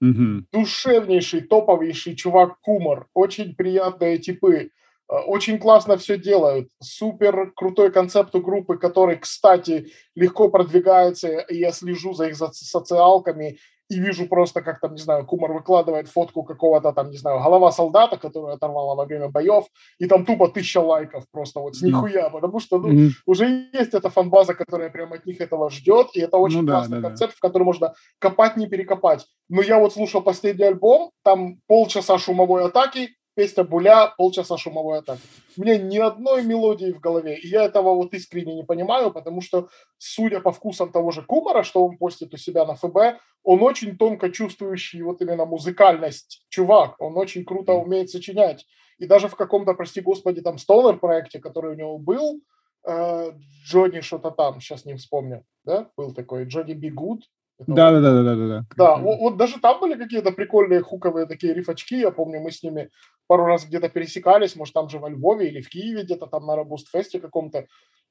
Угу. 0.00 0.44
Душевнейший, 0.52 1.40
топовейший 1.42 2.14
чувак 2.14 2.60
Кумар. 2.60 3.06
Очень 3.14 3.54
приятные 3.54 4.18
типы. 4.18 4.70
очень 5.08 5.58
классно 5.58 5.96
все 5.96 6.18
делают. 6.18 6.70
Супер 6.80 7.52
крутой 7.56 7.90
концепт 7.90 8.34
у 8.34 8.40
группы, 8.40 8.76
который, 8.76 9.16
кстати, 9.16 9.88
легко 10.14 10.50
продвигается. 10.50 11.46
Я 11.48 11.72
слежу 11.72 12.12
за 12.12 12.28
их 12.28 12.36
социалками 12.36 13.58
и 13.88 14.00
вижу 14.00 14.26
просто, 14.26 14.62
как 14.62 14.80
там, 14.80 14.92
не 14.92 15.00
знаю, 15.00 15.24
Кумар 15.26 15.52
выкладывает 15.52 16.08
фотку 16.08 16.42
какого-то 16.42 16.92
там, 16.92 17.10
не 17.10 17.16
знаю, 17.16 17.42
голова 17.42 17.72
солдата, 17.72 18.16
которую 18.18 18.52
оторвала 18.52 18.94
во 18.94 19.04
время 19.04 19.28
боев, 19.28 19.64
и 19.98 20.06
там 20.06 20.24
тупо 20.24 20.48
тысяча 20.48 20.80
лайков 20.80 21.24
просто 21.30 21.60
вот 21.60 21.76
с 21.76 21.82
нихуя, 21.82 22.28
потому 22.30 22.60
что 22.60 22.78
ну, 22.78 22.92
mm-hmm. 22.92 23.10
уже 23.26 23.68
есть 23.72 23.94
эта 23.94 24.10
фанбаза, 24.10 24.54
которая 24.54 24.90
прямо 24.90 25.16
от 25.16 25.26
них 25.26 25.40
этого 25.40 25.70
ждет, 25.70 26.08
и 26.14 26.20
это 26.20 26.36
очень 26.36 26.62
ну, 26.62 26.68
классный 26.68 27.00
да, 27.00 27.08
концепт, 27.08 27.32
да. 27.32 27.36
в 27.36 27.40
который 27.40 27.64
можно 27.64 27.94
копать, 28.18 28.56
не 28.56 28.66
перекопать. 28.66 29.26
Но 29.48 29.62
я 29.62 29.78
вот 29.78 29.94
слушал 29.94 30.22
последний 30.22 30.66
альбом, 30.66 31.10
там 31.24 31.60
полчаса 31.66 32.18
шумовой 32.18 32.64
атаки, 32.64 33.10
песня 33.38 33.62
Буля, 33.62 34.12
полчаса 34.16 34.56
шумовой 34.58 34.98
атаки. 34.98 35.22
У 35.56 35.62
меня 35.62 35.78
ни 35.78 35.96
одной 35.96 36.42
мелодии 36.42 36.90
в 36.90 36.98
голове, 36.98 37.38
и 37.38 37.46
я 37.46 37.66
этого 37.66 37.94
вот 37.94 38.12
искренне 38.12 38.56
не 38.56 38.64
понимаю, 38.64 39.12
потому 39.12 39.42
что, 39.42 39.68
судя 39.96 40.40
по 40.40 40.50
вкусам 40.50 40.90
того 40.90 41.12
же 41.12 41.22
Кумара, 41.22 41.62
что 41.62 41.86
он 41.86 41.98
постит 41.98 42.34
у 42.34 42.36
себя 42.36 42.66
на 42.66 42.74
ФБ, 42.74 43.20
он 43.44 43.62
очень 43.62 43.96
тонко 43.96 44.30
чувствующий 44.30 45.02
вот 45.02 45.22
именно 45.22 45.44
музыкальность 45.44 46.46
чувак, 46.48 47.00
он 47.00 47.16
очень 47.16 47.44
круто 47.44 47.74
умеет 47.74 48.10
сочинять. 48.10 48.66
И 48.98 49.06
даже 49.06 49.28
в 49.28 49.36
каком-то, 49.36 49.74
прости 49.74 50.00
господи, 50.00 50.40
там 50.40 50.56
Stoner 50.56 50.98
проекте, 50.98 51.38
который 51.38 51.74
у 51.74 51.76
него 51.76 51.96
был, 51.96 52.40
э, 52.88 53.32
Джонни 53.64 54.00
что-то 54.00 54.32
там, 54.32 54.60
сейчас 54.60 54.84
не 54.84 54.94
вспомню, 54.94 55.44
да, 55.64 55.88
был 55.96 56.12
такой, 56.12 56.44
Джонни 56.44 56.72
Би 56.72 56.90
Гуд, 56.90 57.22
да, 57.66 57.90
да, 57.90 58.00
да, 58.00 58.22
да, 58.22 58.36
да, 58.36 58.48
да. 58.48 58.64
Да, 58.76 58.96
вот, 58.96 59.18
вот 59.18 59.36
даже 59.36 59.58
там 59.60 59.80
были 59.80 59.94
какие-то 59.94 60.30
прикольные 60.30 60.80
хуковые 60.80 61.26
такие 61.26 61.54
рифачки. 61.54 61.96
Я 61.96 62.12
помню, 62.12 62.40
мы 62.40 62.52
с 62.52 62.62
ними 62.62 62.90
пару 63.26 63.46
раз 63.46 63.66
где-то 63.66 63.88
пересекались, 63.88 64.56
может, 64.56 64.74
там 64.74 64.88
же 64.88 64.98
во 64.98 65.08
Львове 65.08 65.48
или 65.48 65.60
в 65.60 65.68
Киеве 65.68 66.04
где-то 66.04 66.26
там 66.26 66.46
на 66.46 66.56
Робустфесте 66.56 67.18
каком-то. 67.18 67.66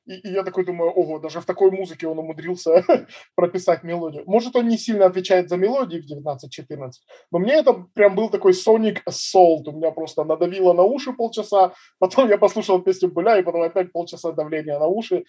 И, 0.05 0.15
и 0.15 0.31
я 0.31 0.43
такой 0.43 0.65
думаю, 0.65 0.91
ого, 0.91 1.19
даже 1.19 1.39
в 1.39 1.45
такой 1.45 1.71
музыке 1.71 2.07
он 2.07 2.19
умудрился 2.19 2.83
прописать 3.35 3.83
мелодию. 3.83 4.23
Может, 4.25 4.55
он 4.55 4.67
не 4.67 4.77
сильно 4.77 5.05
отвечает 5.05 5.49
за 5.49 5.57
мелодии 5.57 5.99
в 5.99 6.11
19-14, 6.11 6.91
но 7.31 7.39
мне 7.39 7.53
это 7.53 7.73
прям 7.93 8.15
был 8.15 8.29
такой 8.29 8.51
Sonic 8.51 8.99
Assault. 9.07 9.63
У 9.67 9.71
меня 9.71 9.91
просто 9.91 10.23
надавило 10.25 10.73
на 10.73 10.83
уши 10.83 11.13
полчаса, 11.13 11.73
потом 11.99 12.29
я 12.29 12.37
послушал 12.37 12.81
песню 12.81 13.09
Буля, 13.09 13.39
и 13.39 13.43
потом 13.43 13.61
опять 13.61 13.91
полчаса 13.91 14.31
давления 14.31 14.77
на 14.79 14.87
уши 14.87 15.23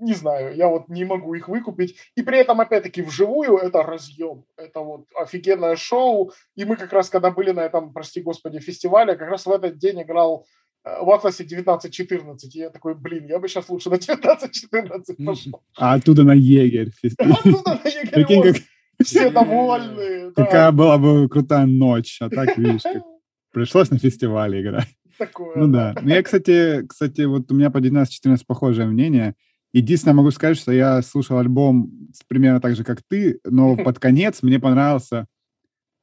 не 0.00 0.14
знаю, 0.14 0.54
я 0.56 0.68
вот 0.68 0.88
не 0.88 1.04
могу 1.04 1.34
их 1.34 1.48
выкупить. 1.48 1.96
И 2.16 2.22
при 2.22 2.38
этом, 2.38 2.60
опять-таки, 2.60 3.02
вживую 3.02 3.56
это 3.56 3.82
разъем. 3.82 4.44
Это 4.56 4.80
вот 4.80 5.06
офигенное 5.14 5.76
шоу. 5.76 6.32
И 6.56 6.64
мы 6.64 6.76
как 6.76 6.92
раз, 6.92 7.10
когда 7.10 7.30
были 7.30 7.50
на 7.50 7.60
этом, 7.60 7.92
прости 7.92 8.20
господи, 8.20 8.58
фестивале, 8.58 9.16
как 9.16 9.28
раз 9.28 9.46
в 9.46 9.50
этот 9.50 9.78
день 9.78 10.02
играл 10.02 10.46
э, 10.84 11.02
в 11.02 11.10
Атласе 11.10 11.44
19-14. 11.44 12.36
И 12.54 12.58
я 12.58 12.70
такой, 12.70 12.94
блин, 12.94 13.26
я 13.26 13.38
бы 13.38 13.48
сейчас 13.48 13.68
лучше 13.68 13.90
на 13.90 13.94
19-14 13.94 15.24
пошел. 15.24 15.62
А 15.76 15.94
оттуда 15.94 16.22
на 16.22 16.34
Егерь. 16.34 16.90
Оттуда 17.18 17.80
на 17.84 17.88
Егерь. 17.88 18.62
Все 19.02 19.30
довольны. 19.30 20.32
Какая 20.32 20.72
была 20.72 20.98
бы 20.98 21.28
крутая 21.28 21.66
ночь. 21.66 22.18
А 22.20 22.28
так, 22.28 22.56
видишь, 22.56 22.82
пришлось 23.52 23.90
на 23.90 23.98
фестивале 23.98 24.60
играть. 24.60 24.88
Такое. 25.18 25.56
Ну 25.56 25.66
да. 25.66 25.94
Ну 26.00 26.08
я, 26.08 26.22
кстати, 26.22 26.86
кстати, 26.86 27.22
вот 27.22 27.50
у 27.50 27.54
меня 27.54 27.70
по 27.70 27.78
19-14 27.78 28.42
похожее 28.46 28.86
мнение. 28.86 29.34
Единственное, 29.72 30.14
могу 30.14 30.30
сказать, 30.30 30.56
что 30.56 30.72
я 30.72 31.02
слушал 31.02 31.38
альбом 31.38 31.90
примерно 32.26 32.60
так 32.60 32.74
же, 32.74 32.84
как 32.84 33.02
ты, 33.06 33.38
но 33.44 33.76
под 33.84 33.98
конец 33.98 34.42
мне 34.42 34.58
понравился, 34.58 35.26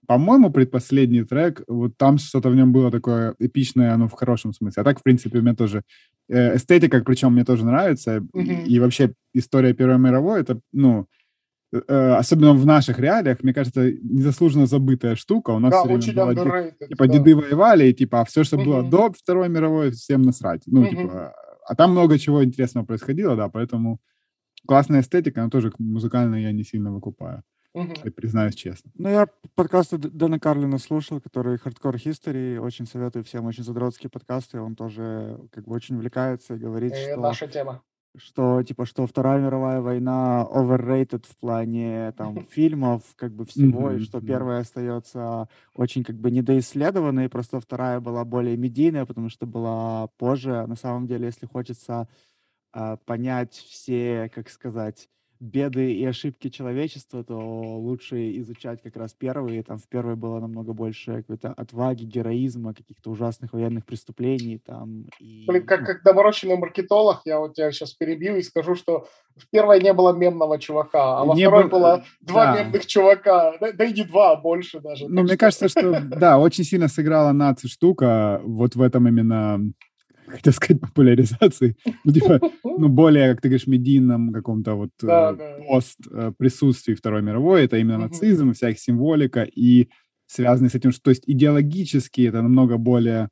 по-моему, 0.07 0.51
предпоследний 0.51 1.23
трек. 1.23 1.63
Вот 1.67 1.97
там 1.97 2.17
что-то 2.17 2.49
в 2.49 2.55
нем 2.55 2.71
было 2.71 2.91
такое 2.91 3.35
эпичное, 3.39 3.95
ну, 3.97 4.07
в 4.07 4.13
хорошем 4.13 4.53
смысле. 4.53 4.81
А 4.81 4.83
так, 4.83 4.99
в 4.99 5.03
принципе, 5.03 5.41
меня 5.41 5.55
тоже 5.55 5.81
э, 6.29 6.55
эстетика, 6.55 7.01
причем 7.03 7.33
мне 7.33 7.43
тоже 7.43 7.65
нравится. 7.65 8.17
Mm-hmm. 8.17 8.65
И, 8.65 8.79
вообще 8.79 9.13
история 9.33 9.73
Первой 9.73 9.97
мировой, 9.97 10.41
это, 10.41 10.59
ну, 10.71 11.07
э, 11.73 11.81
э, 11.87 12.13
особенно 12.15 12.53
в 12.53 12.65
наших 12.65 12.99
реалиях, 12.99 13.43
мне 13.43 13.53
кажется, 13.53 13.91
незаслуженно 13.91 14.67
забытая 14.67 15.15
штука. 15.15 15.51
У 15.51 15.59
нас 15.59 15.71
да, 15.71 15.83
все 15.83 15.93
очень 15.93 16.13
время 16.13 16.33
была, 16.35 16.69
типа, 16.87 17.07
да. 17.07 17.13
деды 17.13 17.35
воевали, 17.35 17.87
и, 17.87 17.93
типа, 17.93 18.21
а 18.21 18.25
все, 18.25 18.43
что 18.43 18.57
mm-hmm. 18.57 18.65
было 18.65 18.83
до 18.83 19.11
Второй 19.11 19.49
мировой, 19.49 19.91
всем 19.91 20.21
насрать. 20.21 20.61
Ну, 20.67 20.83
mm-hmm. 20.83 20.89
типа, 20.89 21.33
а 21.65 21.75
там 21.75 21.91
много 21.91 22.17
чего 22.17 22.43
интересного 22.43 22.85
происходило, 22.85 23.35
да, 23.35 23.49
поэтому 23.49 23.99
классная 24.67 25.01
эстетика, 25.01 25.41
но 25.41 25.49
тоже 25.49 25.71
музыкально 25.77 26.35
я 26.35 26.51
не 26.51 26.63
сильно 26.63 26.91
выкупаю. 26.91 27.43
Угу. 27.73 28.09
признаюсь 28.15 28.55
честно. 28.55 28.89
Ну, 28.95 29.09
я 29.09 29.27
подкасты 29.53 29.97
Дэна 29.97 30.39
Карлина 30.39 30.77
слушал, 30.77 31.19
который 31.19 31.57
Hardcore 31.57 31.95
History. 31.95 32.57
Очень 32.57 32.87
советую 32.87 33.25
всем, 33.25 33.45
очень 33.45 33.65
задротские 33.65 34.09
подкасты. 34.09 34.61
Он 34.61 34.77
тоже 34.77 35.41
как 35.51 35.65
бы 35.65 35.75
очень 35.75 35.95
увлекается 35.95 36.53
и 36.53 36.57
говорит, 36.57 36.93
и 36.93 36.95
что... 36.95 37.19
наша 37.19 37.47
тема 37.47 37.83
что 38.17 38.61
типа 38.63 38.85
что 38.85 39.05
Вторая 39.07 39.41
мировая 39.41 39.81
война 39.81 40.47
overrated 40.49 41.25
в 41.27 41.37
плане 41.37 42.11
там 42.17 42.45
фильмов 42.51 43.03
как 43.15 43.33
бы 43.33 43.45
всего 43.45 43.91
и 43.91 43.99
что 43.99 44.21
первая 44.21 44.61
остается 44.61 45.47
очень 45.75 46.03
как 46.03 46.15
бы 46.17 46.31
недоисследованной 46.31 47.29
просто 47.29 47.59
вторая 47.59 47.99
была 47.99 48.25
более 48.25 48.57
медийная 48.57 49.05
потому 49.05 49.29
что 49.29 49.45
была 49.45 50.07
позже. 50.17 50.65
На 50.67 50.75
самом 50.75 51.07
деле 51.07 51.25
если 51.27 51.45
хочется 51.45 52.07
э, 52.73 52.97
понять 53.05 53.53
все 53.53 54.31
как 54.33 54.49
сказать 54.49 55.09
беды 55.45 55.93
и 55.93 56.05
ошибки 56.05 56.49
человечества, 56.49 57.23
то 57.23 57.37
лучше 57.37 58.37
изучать 58.39 58.81
как 58.81 58.95
раз 58.97 59.13
первые. 59.13 59.63
Там 59.63 59.77
в 59.77 59.87
первой 59.87 60.15
было 60.15 60.39
намного 60.39 60.73
больше 60.73 61.17
какой-то 61.17 61.53
отваги, 61.53 62.03
героизма, 62.03 62.73
каких-то 62.73 63.11
ужасных 63.11 63.53
военных 63.53 63.85
преступлений. 63.85 64.59
Там, 64.65 65.05
и... 65.19 65.45
Блин, 65.47 65.65
как, 65.65 65.81
ну 65.81 65.85
как 65.85 66.03
доморощенный 66.03 66.57
маркетолог, 66.57 67.21
я 67.25 67.39
вот 67.39 67.53
тебя 67.53 67.71
сейчас 67.71 67.93
перебью 67.93 68.37
и 68.37 68.41
скажу, 68.41 68.75
что 68.75 69.07
в 69.37 69.49
первой 69.49 69.81
не 69.81 69.93
было 69.93 70.13
мемного 70.13 70.59
чувака, 70.59 71.19
а 71.19 71.25
во 71.25 71.35
не 71.35 71.43
второй 71.43 71.63
был... 71.63 71.69
было 71.69 72.03
два 72.21 72.45
да. 72.45 72.63
мемных 72.63 72.85
чувака. 72.85 73.57
Да, 73.59 73.71
да 73.71 73.85
и 73.85 73.93
не 73.93 74.03
два, 74.03 74.31
а 74.31 74.35
больше 74.35 74.79
даже. 74.79 75.07
Ну, 75.07 75.21
мне 75.21 75.33
что... 75.33 75.37
кажется, 75.37 75.69
что, 75.69 76.01
да, 76.01 76.39
очень 76.39 76.63
сильно 76.63 76.87
сыграла 76.87 77.31
наци 77.31 77.67
штука 77.67 78.41
вот 78.43 78.75
в 78.75 78.81
этом 78.81 79.07
именно 79.07 79.59
хотел 80.27 80.53
сказать, 80.53 80.81
популяризации, 80.81 81.75
ну, 82.03 82.11
типа, 82.13 82.39
ну, 82.63 82.87
более, 82.89 83.31
как 83.31 83.41
ты 83.41 83.49
говоришь, 83.49 83.67
медийном 83.67 84.33
каком-то 84.33 84.75
вот 84.75 84.89
да, 85.01 85.31
э, 85.31 85.35
да. 85.35 85.57
пост 85.67 85.99
э, 86.11 86.31
присутствии 86.37 86.93
Второй 86.93 87.21
мировой, 87.21 87.65
это 87.65 87.77
именно 87.77 87.97
нацизм, 87.97 88.53
вся 88.53 88.69
их 88.69 88.79
символика, 88.79 89.43
и 89.43 89.89
связанный 90.27 90.69
с 90.69 90.75
этим, 90.75 90.91
что, 90.91 91.03
то 91.03 91.09
есть 91.11 91.23
идеологически 91.27 92.21
это 92.21 92.41
намного 92.41 92.77
более 92.77 93.29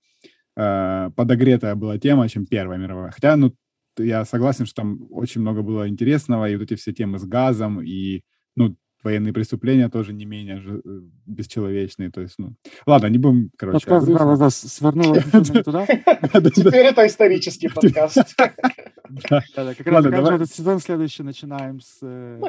э, 0.56 1.10
подогретая 1.16 1.76
была 1.76 1.98
тема, 1.98 2.30
чем 2.30 2.46
Первая 2.46 2.78
мировая. 2.78 3.12
Хотя, 3.12 3.36
ну, 3.36 3.54
я 3.98 4.26
согласен, 4.26 4.66
что 4.66 4.82
там 4.82 5.00
очень 5.10 5.42
много 5.42 5.62
было 5.62 5.88
интересного, 5.88 6.50
и 6.50 6.56
вот 6.56 6.64
эти 6.64 6.76
все 6.76 6.94
темы 6.94 7.20
с 7.20 7.26
газом, 7.26 7.82
и, 7.82 8.22
ну, 8.56 8.76
военные 9.04 9.34
преступления 9.34 9.90
тоже 9.90 10.14
не 10.14 10.26
менее 10.26 10.60
же, 10.60 10.82
э, 10.84 11.02
бесчеловечные. 11.26 12.10
То 12.10 12.22
есть, 12.22 12.36
ну, 12.38 12.56
ладно, 12.86 13.08
не 13.08 13.18
будем, 13.18 13.52
короче. 13.58 13.86
Подкаст 13.86 14.08
да, 14.08 14.26
да, 14.26 14.36
да, 14.38 14.50
свернула 14.50 15.16
туда. 15.64 15.86
Теперь 15.86 16.86
это 16.86 17.06
исторический 17.06 17.70
подкаст. 17.70 18.36
Как 19.30 19.88
раз 19.88 20.06
этот 20.06 20.52
сезон 20.52 20.80
следующий 20.80 21.24
начинаем 21.24 21.82
с 21.82 22.00
э, 22.02 22.42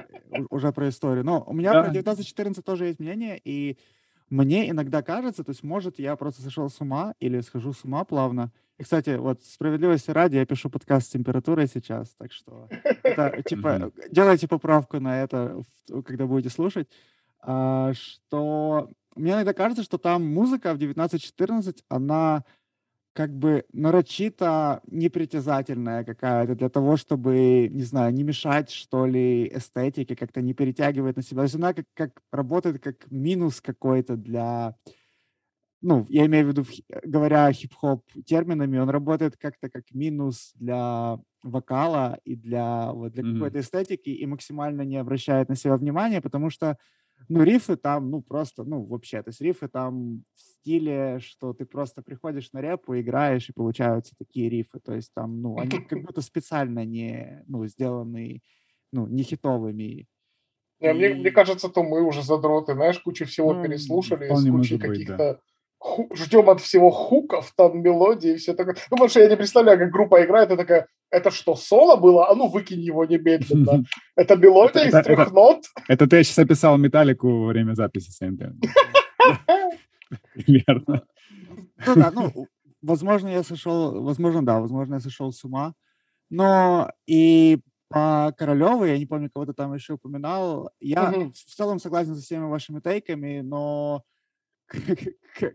уже 0.50 0.72
про 0.72 0.88
историю. 0.88 1.24
Но 1.24 1.44
у 1.46 1.52
меня 1.52 1.72
про 1.72 1.92
19-14 1.92 2.62
тоже 2.62 2.86
есть 2.86 3.00
мнение, 3.00 3.40
и 3.44 3.76
мне 4.30 4.70
иногда 4.70 5.02
кажется, 5.02 5.44
то 5.44 5.50
есть, 5.50 5.62
может, 5.62 5.98
я 5.98 6.16
просто 6.16 6.42
сошел 6.42 6.70
с 6.70 6.80
ума 6.80 7.14
или 7.20 7.40
схожу 7.40 7.72
с 7.72 7.84
ума 7.84 8.04
плавно, 8.04 8.50
и, 8.78 8.82
кстати, 8.82 9.16
вот 9.16 9.42
справедливости 9.42 10.10
ради, 10.10 10.36
я 10.36 10.46
пишу 10.46 10.68
подкаст 10.68 11.06
с 11.06 11.10
температурой 11.10 11.68
сейчас, 11.68 12.10
так 12.18 12.32
что 12.32 12.68
это, 13.02 13.42
типа, 13.42 13.92
делайте 14.10 14.48
поправку 14.48 14.98
на 14.98 15.22
это, 15.22 15.62
когда 16.04 16.26
будете 16.26 16.52
слушать, 16.52 16.88
а, 17.40 17.92
что 17.94 18.90
мне 19.14 19.32
иногда 19.32 19.52
кажется, 19.52 19.84
что 19.84 19.98
там 19.98 20.26
музыка 20.26 20.74
в 20.74 20.78
19-14, 20.78 21.84
она 21.88 22.44
как 23.12 23.32
бы 23.32 23.64
нарочито 23.72 24.80
непритязательная 24.88 26.04
какая-то 26.04 26.56
для 26.56 26.68
того, 26.68 26.96
чтобы, 26.96 27.68
не 27.70 27.84
знаю, 27.84 28.12
не 28.12 28.24
мешать, 28.24 28.70
что 28.70 29.06
ли, 29.06 29.46
эстетике, 29.54 30.16
как-то 30.16 30.42
не 30.42 30.52
перетягивать 30.52 31.16
на 31.16 31.22
себя. 31.22 31.38
То 31.38 31.44
есть 31.44 31.54
она 31.54 31.74
как, 31.74 31.86
как 31.94 32.10
работает 32.32 32.82
как 32.82 33.08
минус 33.12 33.60
какой-то 33.60 34.16
для 34.16 34.74
ну, 35.84 36.06
я 36.08 36.24
имею 36.24 36.46
в 36.46 36.48
виду, 36.48 36.64
говоря 37.04 37.52
хип-хоп 37.52 38.02
терминами, 38.24 38.78
он 38.78 38.88
работает 38.88 39.36
как-то 39.36 39.68
как 39.68 39.84
минус 39.92 40.52
для 40.54 41.18
вокала 41.42 42.18
и 42.24 42.36
для, 42.36 42.90
вот, 42.90 43.12
для 43.12 43.22
mm-hmm. 43.22 43.34
какой-то 43.34 43.60
эстетики 43.60 44.08
и 44.08 44.24
максимально 44.24 44.80
не 44.80 44.96
обращает 44.96 45.50
на 45.50 45.56
себя 45.56 45.76
внимания, 45.76 46.22
потому 46.22 46.48
что, 46.48 46.78
ну, 47.28 47.42
рифы 47.42 47.76
там, 47.76 48.10
ну, 48.10 48.22
просто, 48.22 48.64
ну, 48.64 48.82
вообще, 48.82 49.22
то 49.22 49.28
есть 49.28 49.42
рифы 49.42 49.68
там 49.68 50.24
в 50.34 50.40
стиле, 50.40 51.18
что 51.20 51.52
ты 51.52 51.66
просто 51.66 52.00
приходишь 52.00 52.50
на 52.54 52.62
репу, 52.62 52.98
играешь, 52.98 53.50
и 53.50 53.52
получаются 53.52 54.14
такие 54.18 54.48
рифы, 54.48 54.80
то 54.80 54.94
есть 54.94 55.12
там, 55.14 55.42
ну, 55.42 55.58
они 55.58 55.82
как 55.82 56.00
будто 56.02 56.22
специально 56.22 56.86
не, 56.86 57.44
ну, 57.46 57.66
сделаны, 57.66 58.40
ну, 58.90 59.06
не 59.06 59.22
хитовыми. 59.22 60.06
Не, 60.80 60.90
и... 60.90 60.92
мне, 60.94 61.08
мне 61.10 61.30
кажется, 61.30 61.68
то 61.68 61.82
мы 61.82 62.00
уже 62.00 62.22
задроты, 62.22 62.72
знаешь, 62.72 62.98
кучу 63.00 63.26
всего 63.26 63.52
ну, 63.52 63.62
переслушали, 63.62 64.32
из 64.32 64.50
кучи 64.50 64.78
каких-то... 64.78 65.16
Да 65.18 65.40
ждем 66.14 66.48
от 66.50 66.60
всего 66.60 66.90
хуков, 66.90 67.52
там 67.56 67.82
мелодии 67.82 68.32
и 68.32 68.36
все 68.36 68.54
такое. 68.54 68.74
Ну, 68.90 68.96
потому 68.96 69.08
что 69.08 69.20
я 69.20 69.28
не 69.28 69.36
представляю, 69.36 69.78
как 69.78 69.90
группа 69.90 70.24
играет, 70.24 70.50
и 70.50 70.56
такая, 70.56 70.86
это 71.10 71.30
что, 71.30 71.54
соло 71.54 71.96
было? 71.96 72.28
А 72.28 72.34
ну, 72.34 72.48
выкинь 72.48 72.80
его 72.80 73.04
немедленно. 73.04 73.84
Это 74.16 74.36
мелодия 74.36 74.84
из 74.84 75.04
трех 75.04 75.32
нот? 75.32 75.64
Это 75.88 76.08
ты 76.08 76.24
сейчас 76.24 76.38
описал 76.38 76.76
металлику 76.76 77.28
во 77.28 77.46
время 77.48 77.74
записи 77.74 78.10
СНТ. 78.10 78.52
Примерно. 80.34 81.02
Ну 81.86 81.94
да, 81.94 82.10
ну, 82.12 82.48
возможно, 82.82 83.28
я 83.28 83.42
сошел, 83.42 84.02
возможно, 84.02 84.44
да, 84.44 84.60
возможно, 84.60 84.94
я 84.94 85.00
сошел 85.00 85.32
с 85.32 85.44
ума. 85.44 85.74
Но 86.30 86.90
и 87.06 87.60
по 87.88 88.34
Королеву, 88.36 88.84
я 88.84 88.98
не 88.98 89.06
помню, 89.06 89.30
кого 89.30 89.46
ты 89.46 89.52
там 89.52 89.72
еще 89.74 89.94
упоминал, 89.94 90.70
я 90.80 91.10
в 91.10 91.54
целом 91.56 91.78
согласен 91.78 92.16
со 92.16 92.22
всеми 92.22 92.46
вашими 92.46 92.80
тейками, 92.80 93.40
но 93.40 94.02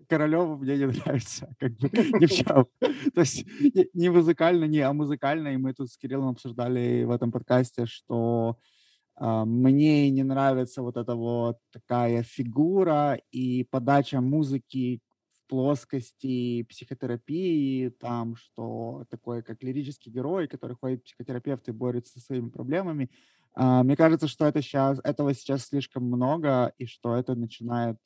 Королева 0.08 0.56
мне 0.58 0.78
не 0.78 0.86
нравится, 0.88 1.54
как 1.60 1.74
бы 1.78 1.90
ни 1.90 2.26
в 2.26 2.32
чем. 2.32 2.68
То 3.14 3.22
есть 3.22 3.46
не 3.94 4.10
музыкально, 4.10 4.66
не 4.66 4.80
а 4.80 4.94
музыкально, 4.94 5.50
и 5.50 5.58
мы 5.58 5.74
тут 5.74 5.90
с 5.90 5.98
Кириллом 5.98 6.30
обсуждали 6.30 7.04
в 7.04 7.12
этом 7.12 7.32
подкасте, 7.32 7.86
что 7.86 8.58
э, 9.20 9.44
мне 9.46 10.10
не 10.10 10.24
нравится 10.24 10.82
вот 10.82 10.98
эта 10.98 11.16
вот 11.16 11.58
такая 11.72 12.24
фигура 12.24 13.20
и 13.32 13.64
подача 13.64 14.22
музыки 14.22 15.02
в 15.32 15.50
плоскости 15.50 16.64
психотерапии, 16.64 17.90
там, 17.90 18.36
что 18.36 19.06
такое 19.10 19.42
как 19.42 19.64
лирический 19.64 20.12
герой, 20.12 20.48
который 20.48 20.76
ходит 20.76 21.02
к 21.02 21.06
психотерапевту 21.06 21.72
и 21.72 21.74
борется 21.74 22.20
со 22.20 22.26
своими 22.26 22.50
проблемами. 22.50 23.10
Э, 23.56 23.82
мне 23.84 23.96
кажется, 23.96 24.28
что 24.28 24.46
это 24.46 24.62
сейчас, 24.62 25.00
этого 25.04 25.34
сейчас 25.34 25.66
слишком 25.66 26.04
много, 26.04 26.74
и 26.78 26.86
что 26.86 27.16
это 27.16 27.34
начинает 27.36 27.98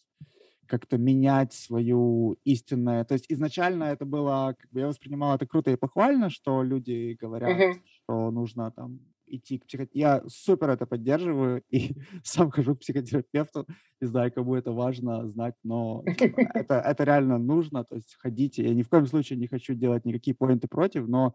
как-то 0.67 0.97
менять 0.97 1.53
свою 1.53 2.37
истинное. 2.43 3.03
То 3.05 3.13
есть 3.13 3.25
изначально 3.29 3.85
это 3.85 4.05
было, 4.05 4.55
как 4.57 4.71
бы 4.71 4.79
я 4.81 4.87
воспринимал 4.87 5.35
это 5.35 5.45
круто 5.45 5.71
и 5.71 5.75
похвально, 5.75 6.29
что 6.29 6.63
люди 6.63 7.17
говорят, 7.19 7.49
uh-huh. 7.49 7.81
что 8.03 8.31
нужно 8.31 8.71
там 8.71 8.99
идти 9.27 9.57
к 9.57 9.65
психотерапевту. 9.65 9.97
Я 9.97 10.23
супер 10.27 10.69
это 10.69 10.85
поддерживаю 10.85 11.63
и 11.69 11.95
сам 12.23 12.51
хожу 12.51 12.75
к 12.75 12.79
психотерапевту. 12.79 13.67
Не 14.01 14.07
знаю, 14.07 14.31
кому 14.31 14.55
это 14.55 14.71
важно 14.71 15.27
знать, 15.27 15.55
но 15.63 16.03
типа, 16.17 16.41
это, 16.53 16.75
это 16.75 17.03
реально 17.03 17.37
нужно. 17.37 17.83
То 17.83 17.95
есть 17.95 18.15
ходите. 18.19 18.63
Я 18.63 18.73
ни 18.73 18.83
в 18.83 18.89
коем 18.89 19.07
случае 19.07 19.39
не 19.39 19.47
хочу 19.47 19.73
делать 19.73 20.05
никакие 20.05 20.35
поинты 20.35 20.67
против, 20.67 21.07
но 21.07 21.33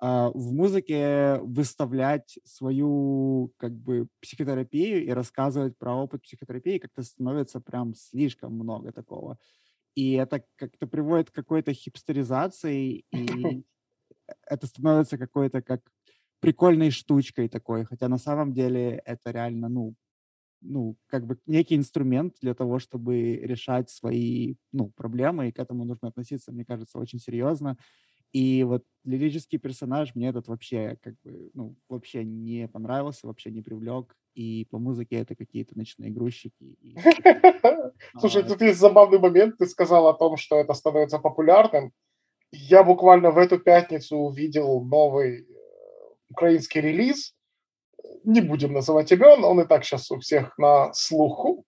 в 0.00 0.52
музыке 0.52 1.38
выставлять 1.42 2.38
свою 2.44 3.52
как 3.58 3.72
бы 3.74 4.08
психотерапию 4.20 5.04
и 5.04 5.10
рассказывать 5.10 5.78
про 5.78 5.94
опыт 5.94 6.22
психотерапии 6.22 6.78
как-то 6.78 7.02
становится 7.02 7.60
прям 7.60 7.94
слишком 7.94 8.54
много 8.54 8.92
такого. 8.92 9.38
И 9.96 10.12
это 10.14 10.44
как-то 10.56 10.86
приводит 10.88 11.30
к 11.30 11.34
какой-то 11.34 11.74
хипстеризации, 11.74 13.04
и 13.12 13.64
это 14.46 14.66
становится 14.66 15.18
какой-то 15.18 15.62
как 15.62 15.82
прикольной 16.40 16.90
штучкой 16.90 17.48
такой, 17.48 17.84
хотя 17.84 18.08
на 18.08 18.18
самом 18.18 18.52
деле 18.52 19.02
это 19.04 19.30
реально, 19.30 19.68
ну, 19.68 19.94
ну, 20.62 20.96
как 21.08 21.26
бы 21.26 21.38
некий 21.46 21.76
инструмент 21.76 22.36
для 22.42 22.54
того, 22.54 22.78
чтобы 22.80 23.36
решать 23.36 23.90
свои, 23.90 24.56
ну, 24.72 24.90
проблемы, 24.90 25.48
и 25.48 25.52
к 25.52 25.58
этому 25.58 25.84
нужно 25.84 26.08
относиться, 26.08 26.52
мне 26.52 26.64
кажется, 26.64 26.98
очень 26.98 27.18
серьезно. 27.18 27.78
И 28.32 28.62
вот 28.64 28.84
лирический 29.04 29.58
персонаж 29.58 30.14
мне 30.14 30.28
этот 30.28 30.48
вообще 30.48 30.96
как 31.02 31.14
бы, 31.24 31.50
ну, 31.54 31.74
вообще 31.88 32.24
не 32.24 32.68
понравился, 32.68 33.26
вообще 33.26 33.50
не 33.50 33.62
привлек. 33.62 34.14
И 34.34 34.66
по 34.70 34.78
музыке 34.78 35.16
это 35.16 35.34
какие-то 35.34 35.76
ночные 35.76 36.10
грузчики. 36.10 36.76
Слушай, 38.18 38.44
тут 38.44 38.60
есть 38.62 38.78
забавный 38.78 39.18
момент. 39.18 39.58
Ты 39.58 39.66
сказал 39.66 40.06
о 40.06 40.14
том, 40.14 40.36
что 40.36 40.58
это 40.60 40.72
становится 40.74 41.18
популярным. 41.18 41.92
Я 42.52 42.84
буквально 42.84 43.30
в 43.30 43.38
эту 43.38 43.58
пятницу 43.58 44.16
увидел 44.16 44.82
новый 44.82 45.40
э, 45.40 45.44
украинский 46.28 46.80
релиз. 46.80 47.34
Не 48.24 48.40
будем 48.40 48.72
называть 48.72 49.12
имен, 49.12 49.44
он 49.44 49.60
и 49.60 49.66
так 49.66 49.84
сейчас 49.84 50.10
у 50.10 50.18
всех 50.18 50.56
на 50.58 50.92
слуху. 50.92 51.64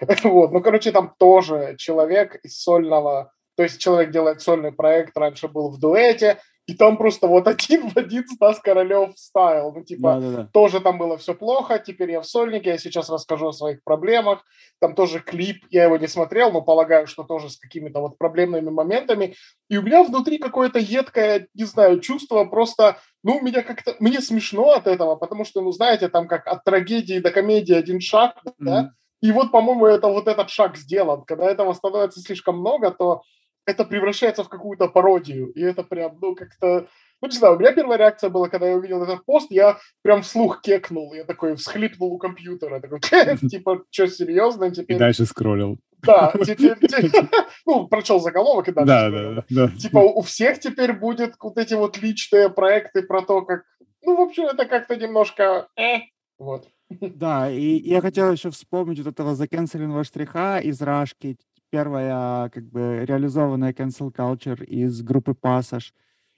Вот, 0.24 0.52
ну, 0.52 0.60
короче, 0.60 0.92
там 0.92 1.14
тоже 1.18 1.76
человек 1.78 2.36
из 2.44 2.60
сольного 2.60 3.32
то 3.56 3.62
есть 3.62 3.80
человек 3.80 4.10
делает 4.10 4.40
сольный 4.40 4.72
проект, 4.72 5.16
раньше 5.16 5.48
был 5.48 5.70
в 5.70 5.78
дуэте, 5.78 6.38
и 6.66 6.74
там 6.74 6.96
просто 6.96 7.26
вот 7.26 7.46
один 7.46 7.90
в 7.90 7.96
один 7.96 8.26
Стас 8.26 8.58
Королев 8.58 9.14
вставил. 9.14 9.72
Ну, 9.72 9.84
типа, 9.84 10.14
да, 10.14 10.20
да, 10.20 10.36
да. 10.36 10.48
тоже 10.52 10.80
там 10.80 10.96
было 10.96 11.18
все 11.18 11.34
плохо, 11.34 11.78
теперь 11.78 12.12
я 12.12 12.22
в 12.22 12.26
сольнике, 12.26 12.70
я 12.70 12.78
сейчас 12.78 13.10
расскажу 13.10 13.48
о 13.48 13.52
своих 13.52 13.84
проблемах. 13.84 14.42
Там 14.80 14.94
тоже 14.94 15.20
клип, 15.20 15.66
я 15.70 15.84
его 15.84 15.98
не 15.98 16.06
смотрел, 16.08 16.50
но 16.52 16.62
полагаю, 16.62 17.06
что 17.06 17.22
тоже 17.22 17.50
с 17.50 17.58
какими-то 17.58 18.00
вот 18.00 18.16
проблемными 18.16 18.70
моментами. 18.70 19.34
И 19.68 19.76
у 19.76 19.82
меня 19.82 20.02
внутри 20.04 20.38
какое-то 20.38 20.78
едкое, 20.78 21.48
не 21.52 21.64
знаю, 21.64 22.00
чувство 22.00 22.44
просто, 22.46 22.96
ну, 23.22 23.42
меня 23.42 23.62
как-то, 23.62 23.94
мне 24.00 24.22
смешно 24.22 24.72
от 24.72 24.86
этого, 24.86 25.16
потому 25.16 25.44
что, 25.44 25.60
ну, 25.60 25.70
знаете, 25.70 26.08
там 26.08 26.26
как 26.26 26.46
от 26.46 26.64
трагедии 26.64 27.18
до 27.18 27.30
комедии 27.30 27.74
один 27.74 28.00
шаг, 28.00 28.36
mm-hmm. 28.46 28.52
да, 28.60 28.90
и 29.20 29.32
вот, 29.32 29.52
по-моему, 29.52 29.86
это 29.86 30.08
вот 30.08 30.28
этот 30.28 30.50
шаг 30.50 30.76
сделан. 30.76 31.24
Когда 31.24 31.50
этого 31.50 31.72
становится 31.72 32.20
слишком 32.20 32.58
много, 32.58 32.90
то 32.90 33.22
это 33.66 33.84
превращается 33.84 34.44
в 34.44 34.48
какую-то 34.48 34.88
пародию. 34.88 35.50
И 35.52 35.60
это 35.62 35.82
прям, 35.82 36.18
ну, 36.20 36.34
как-то... 36.34 36.86
Ну, 37.20 37.28
не 37.28 37.36
знаю, 37.36 37.56
у 37.56 37.58
меня 37.58 37.72
первая 37.72 37.98
реакция 37.98 38.28
была, 38.28 38.48
когда 38.48 38.68
я 38.68 38.76
увидел 38.76 39.02
этот 39.02 39.24
пост, 39.24 39.50
я 39.50 39.78
прям 40.02 40.22
вслух 40.22 40.60
кекнул. 40.60 41.14
Я 41.14 41.24
такой 41.24 41.56
всхлипнул 41.56 42.12
у 42.12 42.18
компьютера. 42.18 42.80
Такой, 42.80 43.00
типа, 43.48 43.84
что, 43.90 44.06
серьезно? 44.08 44.70
Теперь... 44.70 44.96
И 44.96 44.98
дальше 44.98 45.24
скроллил. 45.24 45.78
Да, 46.02 46.32
теперь, 46.44 46.76
ну, 47.66 47.88
прочел 47.88 48.20
заголовок 48.20 48.68
и 48.68 48.72
дальше. 48.72 48.86
Да, 48.86 49.10
да, 49.10 49.44
да. 49.48 49.68
Типа, 49.78 49.98
у 49.98 50.20
всех 50.20 50.60
теперь 50.60 50.92
будет 50.92 51.34
вот 51.40 51.56
эти 51.56 51.74
вот 51.74 51.96
личные 51.96 52.50
проекты 52.50 53.02
про 53.02 53.22
то, 53.22 53.40
как... 53.42 53.62
Ну, 54.02 54.16
в 54.16 54.20
общем, 54.20 54.44
это 54.44 54.66
как-то 54.66 54.96
немножко... 54.96 55.68
Э, 55.78 56.00
вот. 56.38 56.68
Да, 56.90 57.50
и 57.50 57.80
я 57.88 58.02
хотел 58.02 58.30
еще 58.30 58.50
вспомнить 58.50 58.98
вот 58.98 59.08
этого 59.08 59.34
закенселенного 59.34 60.04
штриха 60.04 60.58
из 60.58 60.82
Рашки, 60.82 61.38
первая 61.74 62.48
как 62.50 62.64
бы 62.64 63.04
реализованная 63.04 63.72
cancel 63.72 64.12
culture 64.12 64.64
из 64.64 65.02
группы 65.02 65.32
Passage. 65.32 65.92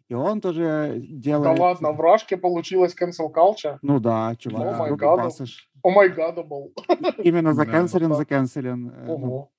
И 0.09 0.15
он 0.15 0.41
тоже 0.41 0.95
делает... 0.97 1.57
Да 1.57 1.63
ладно, 1.63 1.93
в 1.93 2.01
Рашке 2.01 2.37
получилась 2.37 2.95
cancel 2.95 3.31
culture? 3.35 3.79
Ну 3.83 4.01
да, 4.01 4.35
чувак, 4.39 4.81
oh 4.81 4.87
группы 4.87 5.05
Passage. 5.05 5.55
Oh 5.83 5.91
my 5.91 6.09
God, 6.09 6.45
бл. 6.45 6.73
Именно 7.19 7.53
заканцелен, 7.53 8.15
заканцелен. 8.15 8.89
Э, 8.89 9.07
ну, 9.07 9.51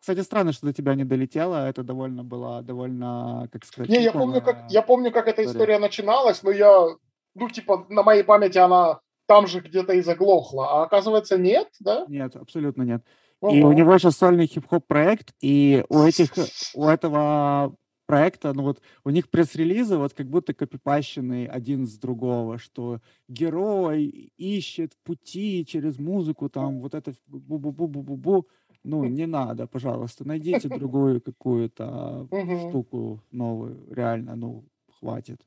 кстати, 0.00 0.20
странно, 0.20 0.52
что 0.52 0.66
до 0.66 0.72
тебя 0.72 0.94
не 0.94 1.04
долетело. 1.04 1.68
Это 1.68 1.82
довольно 1.82 2.24
было, 2.24 2.62
довольно, 2.62 3.48
как 3.52 3.66
сказать... 3.66 3.90
Не, 3.90 4.02
я 4.02 4.12
помню, 4.12 4.40
как, 4.40 4.70
я 4.70 4.82
помню, 4.82 5.12
как 5.12 5.28
эта 5.28 5.44
история 5.44 5.78
начиналась, 5.78 6.42
но 6.42 6.50
я, 6.50 6.86
ну, 7.34 7.48
типа, 7.50 7.86
на 7.90 8.02
моей 8.02 8.24
памяти 8.24 8.58
она 8.58 9.00
там 9.26 9.46
же 9.46 9.60
где-то 9.60 9.92
и 9.92 10.00
заглохла. 10.00 10.68
А 10.70 10.82
оказывается, 10.84 11.36
нет, 11.36 11.68
да? 11.80 12.04
Нет, 12.08 12.34
абсолютно 12.36 12.82
нет. 12.84 13.02
И 13.42 13.62
у 13.62 13.72
него 13.72 13.96
сейчас 13.98 14.16
сольный 14.16 14.46
хип-хоп 14.46 14.86
проект, 14.86 15.32
и 15.40 15.84
у 15.88 16.02
этих, 16.02 16.30
у 16.74 16.86
этого 16.86 17.74
проекта, 18.10 18.52
ну 18.52 18.64
вот 18.64 18.82
у 19.04 19.10
них 19.10 19.30
пресс-релизы 19.30 19.96
вот 19.96 20.14
как 20.14 20.28
будто 20.28 20.52
копипащены 20.52 21.46
один 21.46 21.86
с 21.86 21.96
другого, 21.96 22.58
что 22.58 23.00
герой 23.28 24.32
ищет 24.36 24.92
пути 25.04 25.64
через 25.64 25.98
музыку, 25.98 26.48
там 26.48 26.80
вот 26.80 26.94
это 26.94 27.14
бу-бу-бу-бу-бу-бу. 27.28 28.46
Ну, 28.82 29.04
не 29.04 29.26
надо, 29.26 29.66
пожалуйста, 29.66 30.26
найдите 30.26 30.68
другую 30.78 31.20
какую-то 31.20 32.26
штуку 32.68 33.22
новую, 33.30 33.86
реально, 33.94 34.36
ну, 34.36 34.64
хватит. 34.98 35.46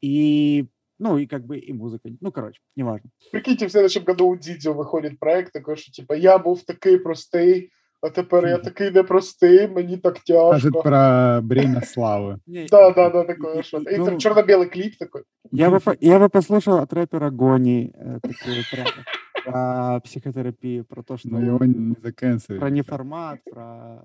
И 0.00 0.66
ну, 0.98 1.18
и 1.18 1.26
как 1.26 1.44
бы 1.44 1.58
и 1.58 1.72
музыка. 1.72 2.08
Ну, 2.20 2.32
короче, 2.32 2.60
неважно. 2.76 3.10
Прикиньте, 3.32 3.66
в 3.66 3.70
следующем 3.70 4.04
году 4.04 4.28
у 4.28 4.36
Дидзо 4.36 4.72
выходит 4.72 5.18
проект 5.18 5.52
такой, 5.52 5.76
що 5.76 5.92
типа 5.92 6.14
я 6.14 6.38
був 6.38 6.62
такий 6.62 6.98
простий, 6.98 7.70
а 8.04 8.10
тепер 8.10 8.46
я 8.46 8.58
такий 8.58 8.90
непростий, 8.90 9.68
мені 9.68 9.96
так 9.96 10.18
тяжко. 10.18 10.50
Кажет 10.50 10.82
про 10.82 11.40
бремя 11.42 11.80
славы. 11.80 12.38
Да, 12.70 12.90
да, 12.90 13.10
да, 13.10 13.24
такое 13.24 13.62
что 13.62 13.78
И 13.78 13.96
там 13.96 14.14
ну, 14.14 14.18
черно-белый 14.18 14.68
клип 14.68 14.98
такой. 14.98 15.22
Я 15.52 15.70
бы, 15.70 15.80
я 16.00 16.18
бы 16.18 16.28
послушал 16.28 16.78
от 16.78 16.92
рэпера 16.92 17.30
Гони 17.30 17.92
э, 17.94 18.18
такой 18.20 18.64
про 19.44 20.00
психотерапию, 20.00 20.84
про 20.84 21.02
то, 21.02 21.16
что... 21.16 21.28
Но 21.28 21.40
его 21.40 21.64
не 21.64 21.96
заканцелили. 22.02 22.60
Про 22.60 22.70
неформат, 22.70 23.40
про 23.50 24.04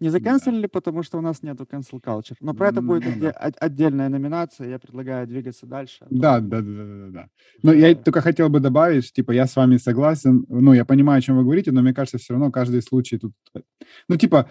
не 0.00 0.08
заканцелили, 0.08 0.66
потому 0.66 1.02
что 1.02 1.18
у 1.18 1.20
нас 1.20 1.42
нету 1.42 1.64
cancel 1.70 2.00
culture. 2.00 2.36
Но 2.40 2.54
про 2.54 2.68
это 2.68 2.82
будет 2.82 3.18
да. 3.20 3.30
отдельная 3.30 4.08
номинация. 4.08 4.68
Я 4.68 4.78
предлагаю 4.78 5.26
двигаться 5.26 5.66
дальше. 5.66 6.06
Да, 6.10 6.40
да, 6.40 6.60
да, 6.60 6.84
да, 6.84 7.08
да. 7.10 7.28
Но 7.62 7.72
я 7.72 7.94
только 7.94 8.20
хотел 8.20 8.48
бы 8.48 8.60
добавить, 8.60 9.12
типа, 9.12 9.32
я 9.32 9.46
с 9.46 9.54
вами 9.56 9.76
согласен. 9.76 10.46
Ну, 10.48 10.72
я 10.72 10.84
понимаю, 10.84 11.18
о 11.18 11.22
чем 11.22 11.36
вы 11.36 11.44
говорите, 11.44 11.70
но 11.72 11.82
мне 11.82 11.92
кажется, 11.92 12.18
все 12.18 12.32
равно 12.32 12.50
каждый 12.50 12.82
случай 12.82 13.18
тут... 13.18 13.32
Ну, 14.08 14.16
типа, 14.16 14.48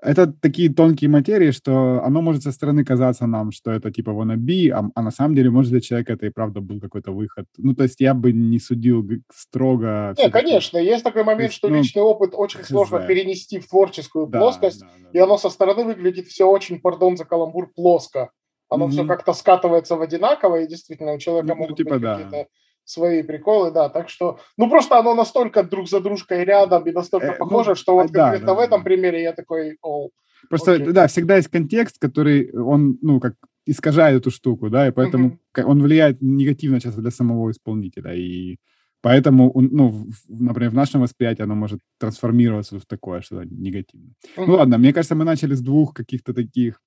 это 0.00 0.26
такие 0.26 0.72
тонкие 0.72 1.08
материи, 1.08 1.50
что 1.50 2.02
оно 2.04 2.20
может 2.20 2.42
со 2.42 2.52
стороны 2.52 2.84
казаться 2.84 3.26
нам, 3.26 3.50
что 3.50 3.70
это 3.70 3.90
типа 3.90 4.10
wannabe, 4.10 4.70
а, 4.70 4.84
а 4.94 5.02
на 5.02 5.10
самом 5.10 5.34
деле, 5.34 5.50
может, 5.50 5.70
для 5.70 5.80
человека 5.80 6.12
это 6.12 6.26
и 6.26 6.30
правда 6.30 6.60
был 6.60 6.80
какой-то 6.80 7.12
выход. 7.12 7.46
Ну, 7.56 7.74
то 7.74 7.84
есть 7.84 8.00
я 8.00 8.12
бы 8.12 8.32
не 8.32 8.58
судил 8.58 9.08
строго. 9.34 10.14
Не, 10.18 10.30
конечно, 10.30 10.76
есть 10.76 11.02
такой 11.02 11.24
момент, 11.24 11.50
есть, 11.50 11.54
что 11.54 11.68
ну, 11.68 11.76
личный 11.76 12.02
опыт 12.02 12.32
очень 12.34 12.62
сложно 12.62 13.06
перенести 13.06 13.58
в 13.58 13.68
творческую 13.68 14.26
да, 14.26 14.38
плоскость, 14.38 14.80
да, 14.80 14.86
да, 14.98 15.10
и 15.12 15.18
оно 15.18 15.38
со 15.38 15.48
стороны 15.48 15.84
выглядит 15.84 16.26
все 16.26 16.44
очень, 16.44 16.80
пардон 16.80 17.16
за 17.16 17.24
каламбур, 17.24 17.72
плоско. 17.74 18.30
Оно 18.68 18.86
mm-hmm. 18.86 18.90
все 18.90 19.06
как-то 19.06 19.32
скатывается 19.32 19.96
в 19.96 20.02
одинаково, 20.02 20.62
и 20.62 20.66
действительно 20.66 21.14
у 21.14 21.18
человека 21.18 21.54
ну, 21.54 21.60
могут 21.60 21.76
типа, 21.76 21.94
быть 21.94 22.02
да. 22.02 22.16
какие-то 22.16 22.48
свои 22.86 23.22
приколы, 23.22 23.70
да, 23.72 23.88
так 23.88 24.08
что, 24.08 24.38
ну 24.56 24.70
просто 24.70 24.98
оно 24.98 25.14
настолько 25.14 25.62
друг 25.62 25.88
за 25.88 26.00
дружкой 26.00 26.44
рядом 26.44 26.84
и 26.84 26.92
настолько 26.92 27.32
э, 27.32 27.36
похоже, 27.36 27.70
ну, 27.70 27.76
что 27.76 27.94
вот 27.94 28.10
да, 28.10 28.22
конкретно 28.22 28.46
да, 28.46 28.54
в 28.54 28.58
этом 28.60 28.80
да. 28.80 28.84
примере 28.84 29.22
я 29.22 29.32
такой, 29.32 29.76
о, 29.82 30.08
Просто, 30.48 30.74
окей. 30.74 30.92
да, 30.92 31.06
всегда 31.06 31.36
есть 31.36 31.48
контекст, 31.48 31.98
который, 31.98 32.50
он, 32.52 32.98
ну, 33.02 33.20
как 33.20 33.34
искажает 33.66 34.20
эту 34.20 34.30
штуку, 34.30 34.70
да, 34.70 34.88
и 34.88 34.92
поэтому 34.92 35.38
uh-huh. 35.56 35.64
он 35.64 35.82
влияет 35.82 36.22
негативно 36.22 36.80
часто 36.80 37.00
для 37.00 37.10
самого 37.10 37.50
исполнителя, 37.50 38.14
и 38.14 38.58
поэтому, 39.02 39.52
ну, 39.54 40.06
например, 40.28 40.70
в 40.70 40.74
нашем 40.74 41.00
восприятии 41.00 41.42
оно 41.42 41.56
может 41.56 41.80
трансформироваться 41.98 42.78
в 42.78 42.86
такое 42.86 43.22
что-то 43.22 43.44
негативное. 43.50 44.14
Uh-huh. 44.36 44.44
Ну 44.46 44.54
ладно, 44.54 44.78
мне 44.78 44.92
кажется, 44.92 45.16
мы 45.16 45.24
начали 45.24 45.54
с 45.54 45.60
двух 45.60 45.94
каких-то 45.94 46.32
таких 46.32 46.80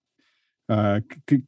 э, 0.69 1.01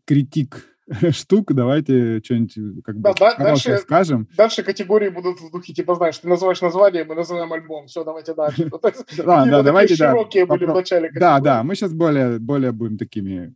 критик 0.06 0.71
штук, 1.12 1.54
давайте 1.54 2.22
что-нибудь 2.24 2.58
э, 2.58 2.82
как 2.84 2.98
бы 2.98 3.14
да, 3.18 3.36
дальше, 3.36 3.78
скажем. 3.78 4.28
Дальше 4.36 4.64
категории 4.64 5.10
будут 5.10 5.40
в 5.40 5.52
духе, 5.52 5.74
типа, 5.74 5.96
знаешь, 5.96 6.18
ты 6.18 6.28
называешь 6.28 6.62
название, 6.62 7.04
мы 7.04 7.16
называем 7.16 7.52
альбом, 7.54 7.88
все, 7.88 8.04
давайте 8.04 8.34
дальше. 8.34 8.70
Да, 9.18 9.46
да, 9.46 9.64
давайте, 9.64 9.96
широкие 9.96 10.46
были 10.46 10.66
в 10.66 10.74
начале 10.74 11.12
Да, 11.14 11.40
да, 11.40 11.64
мы 11.64 11.76
сейчас 11.76 11.94
более, 11.94 12.40
более 12.40 12.72
будем 12.72 12.98
такими 12.98 13.54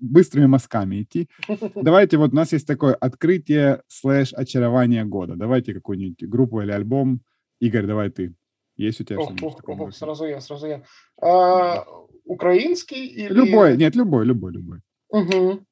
быстрыми 0.00 0.46
мазками 0.46 1.02
идти. 1.02 1.28
Давайте, 1.74 2.16
вот 2.16 2.32
у 2.32 2.36
нас 2.36 2.52
есть 2.52 2.66
такое 2.66 2.94
открытие 2.94 3.82
слэш 3.88 4.32
очарование 4.32 5.04
года. 5.04 5.34
Давайте 5.34 5.74
какую-нибудь 5.74 6.28
группу 6.28 6.60
или 6.60 6.70
альбом. 6.70 7.22
Игорь, 7.60 7.86
давай 7.86 8.10
ты. 8.10 8.34
Есть 8.76 9.00
у 9.00 9.04
тебя 9.04 9.20
что-нибудь? 9.20 9.96
Сразу 9.96 10.26
я, 10.26 10.40
сразу 10.40 10.66
я. 10.66 10.82
А, 11.20 11.84
украинский 12.24 13.06
или... 13.06 13.32
Любой, 13.32 13.76
нет, 13.76 13.96
любой, 13.96 14.24
любой, 14.24 14.52
любой. 14.52 14.78
Угу. 15.08 15.64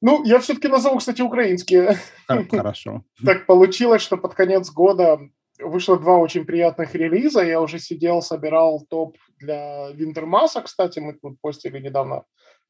Ну, 0.00 0.24
я 0.24 0.38
все-таки 0.38 0.68
назову, 0.68 0.98
кстати, 0.98 1.22
украинские. 1.22 1.98
Хорошо. 2.50 3.04
Так 3.24 3.46
получилось, 3.46 4.02
что 4.02 4.16
под 4.16 4.34
конец 4.34 4.70
года 4.70 5.18
вышло 5.58 5.98
два 5.98 6.18
очень 6.18 6.44
приятных 6.44 6.94
релиза. 6.94 7.42
Я 7.42 7.60
уже 7.60 7.78
сидел, 7.78 8.22
собирал 8.22 8.84
топ 8.88 9.16
для 9.38 9.90
Винтермаса. 9.92 10.62
Кстати, 10.62 10.98
мы 10.98 11.14
тут 11.14 11.40
постили 11.40 11.80
недавно 11.80 12.24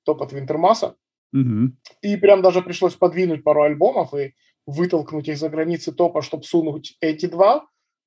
топ 0.04 0.22
от 0.22 0.32
Винтермаса. 0.32 0.96
Угу. 1.32 1.72
И 2.02 2.16
прям 2.16 2.42
даже 2.42 2.62
пришлось 2.62 2.94
подвинуть 2.94 3.42
пару 3.42 3.62
альбомов 3.62 4.14
и 4.14 4.34
вытолкнуть 4.66 5.28
их 5.28 5.36
за 5.36 5.48
границы 5.48 5.92
топа, 5.92 6.22
чтобы 6.22 6.44
сунуть 6.44 6.96
эти 7.00 7.26
два. 7.26 7.66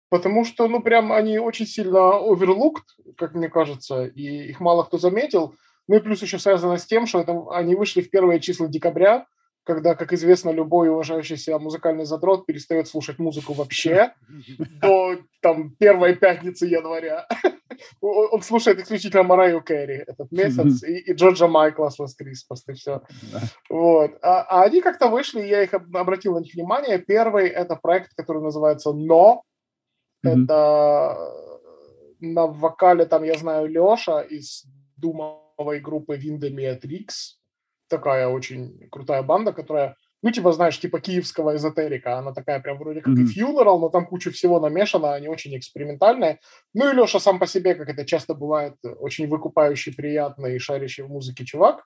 Потому 0.10 0.46
что, 0.46 0.68
ну, 0.70 0.82
прям 0.82 1.12
они 1.12 1.38
очень 1.38 1.68
сильно 1.68 1.98
overlooked, 1.98 3.14
как 3.18 3.36
мне 3.36 3.50
кажется, 3.50 4.06
и 4.06 4.50
их 4.50 4.62
мало 4.62 4.84
кто 4.84 4.98
заметил. 4.98 5.56
Ну 5.88 5.96
и 5.96 6.00
плюс 6.00 6.22
еще 6.22 6.40
связано 6.40 6.78
с 6.78 6.86
тем, 6.86 7.06
что 7.06 7.22
это, 7.22 7.46
они 7.52 7.76
вышли 7.76 8.02
в 8.02 8.10
первые 8.10 8.40
числа 8.40 8.68
декабря, 8.68 9.26
когда, 9.64 9.96
как 9.96 10.14
известно, 10.14 10.50
любой 10.50 10.90
уважающий 10.90 11.38
себя 11.38 11.60
музыкальный 11.60 12.06
задрот 12.06 12.46
перестает 12.46 12.88
слушать 12.88 13.20
музыку 13.20 13.54
вообще 13.54 14.14
до 14.82 15.18
там, 15.42 15.76
первой 15.76 16.16
пятницы 16.16 16.66
января. 16.66 17.28
Он 18.02 18.42
слушает 18.42 18.80
исключительно 18.80 19.24
Мараю 19.24 19.62
Кэрри 19.62 20.04
этот 20.08 20.32
месяц 20.32 20.84
и, 20.84 21.00
и 21.00 21.14
Джорджа 21.14 21.48
Майкла 21.48 21.90
с 21.90 22.00
Last 22.00 22.16
Christmas, 22.20 22.62
и 22.68 22.74
все. 22.74 23.02
Вот. 23.70 24.12
А, 24.22 24.42
а 24.44 24.64
они 24.64 24.82
как-то 24.82 25.10
вышли, 25.10 25.42
я 25.42 25.62
их 25.62 25.74
обратил 25.74 26.34
на 26.34 26.40
них 26.40 26.54
внимание. 26.56 26.98
Первый— 26.98 27.48
это 27.50 27.76
проект, 27.76 28.14
который 28.16 28.42
называется 28.42 28.94
«Но». 28.94 29.44
Это 30.24 31.18
на 32.20 32.48
вокале 32.48 33.06
там, 33.06 33.24
я 33.24 33.36
знаю, 33.36 33.68
Леша 33.68 34.22
из 34.22 34.66
Дума 34.98 35.47
новой 35.58 35.80
группы 35.80 36.16
Виндомиатрикс. 36.16 37.40
Такая 37.90 38.28
очень 38.28 38.90
крутая 38.90 39.24
банда, 39.24 39.54
которая, 39.54 39.96
ну, 40.22 40.32
типа, 40.32 40.52
знаешь, 40.52 40.80
типа 40.80 41.00
киевского 41.00 41.56
эзотерика. 41.56 42.18
Она 42.18 42.34
такая 42.34 42.60
прям 42.60 42.78
вроде 42.78 43.02
как 43.02 43.14
mm-hmm. 43.14 43.32
и 43.36 43.42
Funeral, 43.42 43.80
но 43.80 43.90
там 43.90 44.06
куча 44.06 44.32
всего 44.32 44.60
намешано, 44.60 45.14
они 45.14 45.30
очень 45.30 45.58
экспериментальные. 45.58 46.40
Ну 46.74 46.92
и 46.92 46.96
Леша 46.96 47.20
сам 47.20 47.40
по 47.40 47.48
себе, 47.48 47.76
как 47.76 47.90
это 47.90 48.06
часто 48.06 48.34
бывает, 48.34 48.76
очень 48.84 49.28
выкупающий, 49.28 49.94
приятный 49.94 50.56
и 50.56 50.60
шарящий 50.60 51.04
в 51.04 51.10
музыке 51.10 51.46
чувак. 51.46 51.86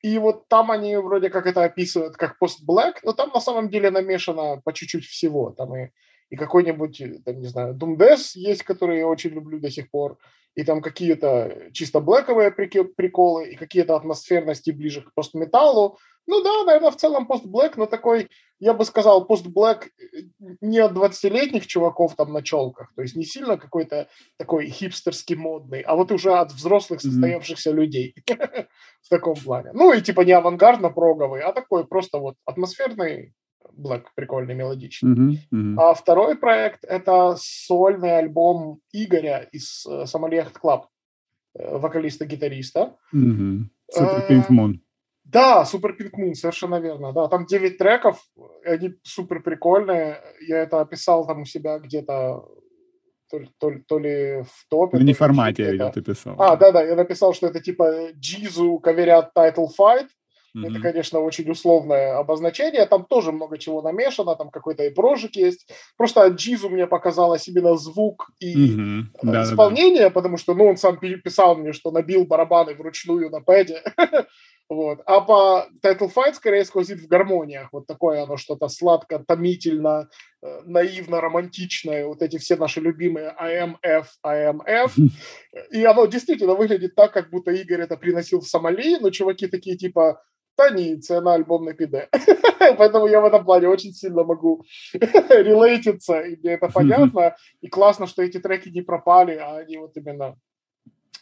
И 0.00 0.16
вот 0.18 0.48
там 0.48 0.70
они 0.70 0.96
вроде 0.96 1.28
как 1.28 1.46
это 1.46 1.64
описывают 1.64 2.16
как 2.16 2.38
пост-блэк, 2.38 3.00
но 3.02 3.12
там 3.12 3.30
на 3.34 3.40
самом 3.40 3.68
деле 3.68 3.90
намешано 3.90 4.60
по 4.64 4.72
чуть-чуть 4.72 5.04
всего. 5.04 5.50
Там 5.50 5.76
и, 5.76 5.90
и 6.30 6.36
какой-нибудь, 6.36 7.24
там, 7.24 7.40
не 7.40 7.48
знаю, 7.48 7.74
Думдес 7.74 8.36
есть, 8.36 8.62
который 8.62 8.98
я 8.98 9.08
очень 9.08 9.30
люблю 9.30 9.58
до 9.58 9.70
сих 9.70 9.90
пор 9.90 10.16
и 10.58 10.64
там 10.64 10.82
какие-то 10.82 11.70
чисто 11.72 12.00
блэковые 12.00 12.50
приколы, 12.50 13.50
и 13.50 13.54
какие-то 13.54 13.94
атмосферности 13.94 14.72
ближе 14.72 15.02
к 15.02 15.14
постметаллу. 15.14 15.98
Ну 16.26 16.42
да, 16.42 16.64
наверное, 16.64 16.90
в 16.90 16.96
целом 16.96 17.28
пост-блэк, 17.28 17.74
но 17.76 17.86
такой, 17.86 18.28
я 18.58 18.74
бы 18.74 18.84
сказал, 18.84 19.24
пост-блэк 19.24 19.84
э, 19.86 20.22
не 20.60 20.80
от 20.80 20.94
20-летних 20.94 21.68
чуваков 21.68 22.16
там 22.16 22.32
на 22.32 22.42
челках, 22.42 22.92
то 22.96 23.02
есть 23.02 23.14
не 23.14 23.24
сильно 23.24 23.56
какой-то 23.56 24.08
такой 24.36 24.66
хипстерский 24.66 25.36
модный, 25.36 25.82
а 25.82 25.94
вот 25.94 26.10
уже 26.10 26.32
от 26.32 26.50
взрослых 26.50 27.02
состоявшихся 27.02 27.70
mm-hmm. 27.70 27.74
людей 27.74 28.14
в 29.00 29.08
таком 29.08 29.36
плане. 29.36 29.70
Ну 29.74 29.92
и 29.92 30.00
типа 30.00 30.22
не 30.22 30.32
авангардно-проговый, 30.32 31.40
а 31.40 31.52
такой 31.52 31.86
просто 31.86 32.18
вот 32.18 32.34
атмосферный 32.44 33.32
Black 33.76 34.04
прикольный, 34.14 34.54
мелодичный. 34.54 35.14
Uh-huh, 35.14 35.38
uh-huh. 35.52 35.74
А 35.78 35.94
второй 35.94 36.36
проект— 36.36 36.84
это 36.88 37.36
сольный 37.38 38.18
альбом 38.18 38.80
Игоря 38.92 39.48
из 39.52 39.86
uh, 39.86 40.06
Самолехт 40.06 40.56
Club, 40.62 40.84
uh, 41.58 41.78
вокалиста-гитариста. 41.78 42.96
Uh-huh. 43.14 43.60
Super 43.94 44.28
Pink 44.28 44.48
Moon. 44.50 44.74
Да, 45.24 45.64
Super 45.64 45.96
Pink 45.98 46.12
Moon, 46.18 46.34
совершенно 46.34 46.80
верно. 46.80 47.12
Да, 47.12 47.28
там 47.28 47.46
9 47.46 47.78
треков, 47.78 48.18
они 48.64 48.94
супер 49.02 49.42
прикольные. 49.42 50.22
Я 50.46 50.58
это 50.58 50.80
описал 50.80 51.26
там 51.26 51.42
у 51.42 51.44
себя 51.44 51.78
где-то 51.78 52.44
то, 53.30 53.40
то, 53.58 53.72
то 53.86 53.98
ли 53.98 54.42
в 54.42 54.68
топе. 54.68 54.98
В 54.98 55.04
неформате 55.04 55.64
я 55.64 55.72
видел, 55.72 55.92
ты 55.92 56.02
писал. 56.02 56.34
А, 56.38 56.56
да-да, 56.56 56.82
я 56.82 56.96
написал, 56.96 57.34
что 57.34 57.46
это 57.46 57.60
типа 57.60 58.12
Джизу 58.14 58.78
каверят 58.78 59.32
Title 59.36 59.68
Fight, 59.78 60.08
Mm-hmm. 60.56 60.70
Это, 60.70 60.80
конечно, 60.80 61.20
очень 61.20 61.50
условное 61.50 62.18
обозначение. 62.18 62.86
Там 62.86 63.04
тоже 63.04 63.32
много 63.32 63.58
чего 63.58 63.82
намешано, 63.82 64.36
там 64.36 64.50
какой-то 64.50 64.84
и 64.84 64.90
прожик 64.90 65.36
есть. 65.36 65.70
Просто 65.96 66.26
Джизу 66.28 66.68
мне 66.68 66.86
показалось 66.86 67.48
именно 67.48 67.76
звук 67.76 68.30
и 68.40 68.76
mm-hmm. 68.76 69.02
да, 69.22 69.42
исполнение, 69.44 70.02
да, 70.02 70.08
да. 70.08 70.10
потому 70.10 70.36
что, 70.36 70.54
ну, 70.54 70.66
он 70.66 70.76
сам 70.76 70.98
писал 70.98 71.56
мне, 71.56 71.72
что 71.72 71.90
набил 71.90 72.26
барабаны 72.26 72.74
вручную 72.74 73.30
на 73.30 73.40
пэде. 73.40 73.82
Вот. 74.70 75.00
А 75.06 75.22
по 75.22 75.66
Title 75.82 76.12
Fight 76.14 76.34
скорее 76.34 76.64
сквозит 76.64 77.00
в 77.00 77.08
гармониях. 77.08 77.70
Вот 77.72 77.86
такое 77.86 78.22
оно 78.22 78.36
что-то 78.36 78.68
сладко, 78.68 79.24
томительно, 79.26 80.10
э, 80.42 80.60
наивно, 80.66 81.22
романтичное. 81.22 82.06
Вот 82.06 82.20
эти 82.20 82.36
все 82.36 82.56
наши 82.56 82.80
любимые 82.80 83.34
AMF, 83.40 84.04
AMF. 84.26 84.92
И 85.72 85.84
оно 85.84 86.04
действительно 86.04 86.54
выглядит 86.54 86.94
так, 86.94 87.12
как 87.12 87.30
будто 87.30 87.50
Игорь 87.50 87.80
это 87.80 87.96
приносил 87.96 88.40
в 88.40 88.46
Сомали, 88.46 88.98
но 89.00 89.08
чуваки 89.08 89.46
такие 89.46 89.78
типа 89.78 90.22
Та 90.57 90.69
ні, 90.69 90.97
це 90.97 91.21
на 91.21 91.31
альбом 91.31 91.65
не 91.65 91.73
піде. 91.73 92.07
Поэтому 92.77 93.07
я 93.07 93.19
в 93.19 93.25
этом 93.25 93.45
плане 93.45 93.67
очень 93.67 93.93
сильно 93.93 94.23
могу 94.23 94.63
релейтиться, 95.29 96.21
и 96.21 96.37
мне 96.43 96.53
это 96.53 96.69
понятно. 96.73 97.35
И 97.61 97.67
классно, 97.67 98.07
что 98.07 98.21
эти 98.21 98.39
треки 98.39 98.69
не 98.69 98.81
пропали, 98.81 99.35
а 99.35 99.57
они 99.57 99.77
вот 99.77 99.97
именно 99.97 100.35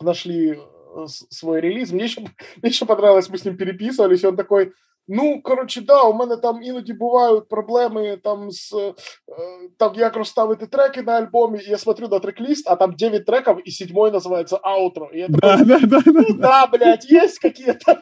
нашли 0.02 0.52
э, 0.52 1.08
свой 1.08 1.62
релиз. 1.62 1.92
Мне 1.92 2.04
еще, 2.04 2.22
мне 2.22 2.70
еще 2.70 2.86
понравилось, 2.86 3.30
мы 3.30 3.38
с 3.38 3.46
ним 3.46 3.58
переписывались, 3.58 4.24
и 4.24 4.28
он 4.28 4.36
такой, 4.36 4.74
Ну, 5.08 5.42
коротше, 5.42 5.82
да, 5.82 6.04
у 6.04 6.14
мене 6.14 6.38
там 6.38 6.64
іноді 6.64 6.94
бувають 6.94 7.50
проблеми 7.50 8.18
там 8.24 8.52
з 8.52 8.74
э, 8.74 8.94
там, 9.78 9.94
як 9.96 10.16
розставити 10.16 10.68
треки 10.68 11.02
на 11.02 11.12
альбомі. 11.12 11.60
І 11.60 11.70
я 11.70 11.78
смотрю 11.78 12.08
на 12.08 12.20
трек-лист, 12.20 12.70
а 12.70 12.76
там 12.76 12.94
9 12.94 13.26
треков, 13.26 13.58
и 13.68 13.72
седьмой 13.72 14.12
называется 14.12 14.58
аутро. 14.62 15.10
И 15.14 15.20
я 15.20 15.28
такой, 15.28 15.66
да, 15.66 15.80
да, 15.80 15.80
да, 15.80 16.02
ну, 16.06 16.34
да, 16.34 16.68
блядь, 16.68 17.12
есть 17.12 17.40
какие-то. 17.40 17.98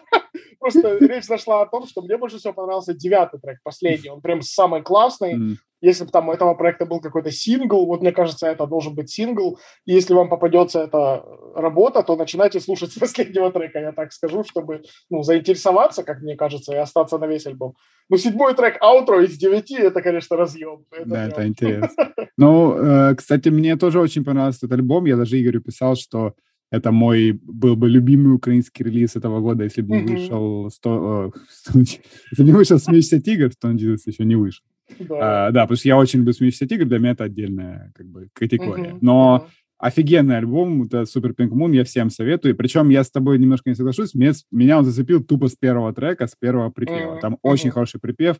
Просто 0.65 0.97
речь 0.99 1.25
зашла 1.25 1.61
о 1.61 1.67
том, 1.67 1.87
что 1.87 2.01
мне 2.01 2.17
больше 2.17 2.39
всего 2.39 2.55
понравился 2.55 2.95
девятый 2.95 3.39
трек, 3.39 3.59
последний. 3.63 4.09
Он 4.09 4.23
прям 4.23 4.41
самый 4.41 4.83
классный. 4.83 5.35
Mm. 5.35 5.57
Если 5.83 6.05
бы 6.05 6.11
там 6.11 6.31
у 6.31 6.33
этого 6.33 6.55
проекта 6.55 6.87
был 6.87 7.03
какой-то 7.03 7.31
сингл, 7.31 7.85
вот 7.85 8.01
мне 8.01 8.13
кажется, 8.13 8.47
это 8.47 8.67
должен 8.67 8.95
быть 8.95 9.11
сингл. 9.11 9.59
И 9.85 9.93
если 9.93 10.15
вам 10.15 10.31
попадется 10.31 10.81
эта 10.81 11.23
работа, 11.55 12.03
то 12.03 12.17
начинайте 12.17 12.61
слушать 12.61 12.93
с 12.93 12.99
последнего 12.99 13.53
трека, 13.53 13.79
я 13.79 13.93
так 13.93 14.11
скажу, 14.15 14.43
чтобы 14.43 14.81
ну, 15.11 15.23
заинтересоваться, 15.23 16.03
как 16.03 16.23
мне 16.23 16.35
кажется, 16.35 16.73
и 16.73 16.77
остаться 16.77 17.19
на 17.19 17.27
весь 17.27 17.47
альбом. 17.47 17.75
Ну, 18.09 18.17
седьмой 18.17 18.55
трек 18.55 18.79
аутро 18.81 19.21
из 19.21 19.37
девяти, 19.37 19.77
это, 19.77 20.01
конечно, 20.01 20.35
разъем. 20.39 20.87
Это 20.91 21.07
да, 21.07 21.15
прям... 21.17 21.29
это 21.29 21.47
интересно. 21.47 22.15
Ну, 22.39 22.75
э, 22.75 23.15
кстати, 23.17 23.51
мне 23.51 23.77
тоже 23.77 24.01
очень 24.01 24.25
понравился 24.25 24.65
этот 24.65 24.79
альбом. 24.79 25.05
Я 25.05 25.17
даже 25.17 25.39
Игорю 25.39 25.61
писал, 25.61 25.95
что 25.95 26.33
это 26.71 26.93
мой 26.93 27.33
был 27.43 27.77
бы 27.77 27.89
любимый 27.89 28.35
украинский 28.35 28.85
релиз 28.85 29.17
этого 29.17 29.41
года, 29.41 29.65
если 29.65 29.83
бы 29.83 30.01
не 30.01 30.15
вышел 30.15 30.71
100, 30.71 31.33
если 31.75 32.43
не 32.43 32.53
вышел 32.53 32.79
«Смеешься, 32.79 33.21
тигр», 33.21 33.51
то 33.59 33.69
он 33.69 33.77
еще 33.77 34.25
не 34.25 34.37
вышел. 34.37 34.65
Да. 34.99 35.47
А, 35.47 35.51
да, 35.51 35.63
потому 35.63 35.77
что 35.77 35.89
я 35.89 35.97
очень 35.97 36.21
люблю 36.21 36.33
«Смеешься, 36.33 36.67
тигр», 36.67 36.85
для 36.85 36.99
меня 36.99 37.13
это 37.13 37.25
отдельная 37.25 37.93
как 37.95 38.07
бы 38.07 38.29
категория. 38.33 38.97
Но 39.01 39.47
офигенный 39.79 40.39
альбом, 40.39 40.83
это 40.83 41.05
Супер 41.05 41.33
Pink 41.33 41.51
Moon, 41.51 41.75
я 41.75 41.85
всем 41.85 42.11
советую. 42.11 42.57
Причем 42.57 42.89
я 42.89 43.05
с 43.05 43.11
тобой 43.11 43.39
немножко 43.39 43.71
не 43.71 43.77
соглашусь, 43.77 44.15
меня, 44.15 44.33
меня 44.51 44.79
он 44.79 44.85
зацепил 44.85 45.23
тупо 45.23 45.49
с 45.49 45.57
первого 45.57 45.93
трека, 45.93 46.27
с 46.27 46.35
первого 46.35 46.71
припева. 46.71 47.19
Там 47.21 47.39
очень 47.43 47.71
хороший 47.71 48.01
припев. 48.01 48.37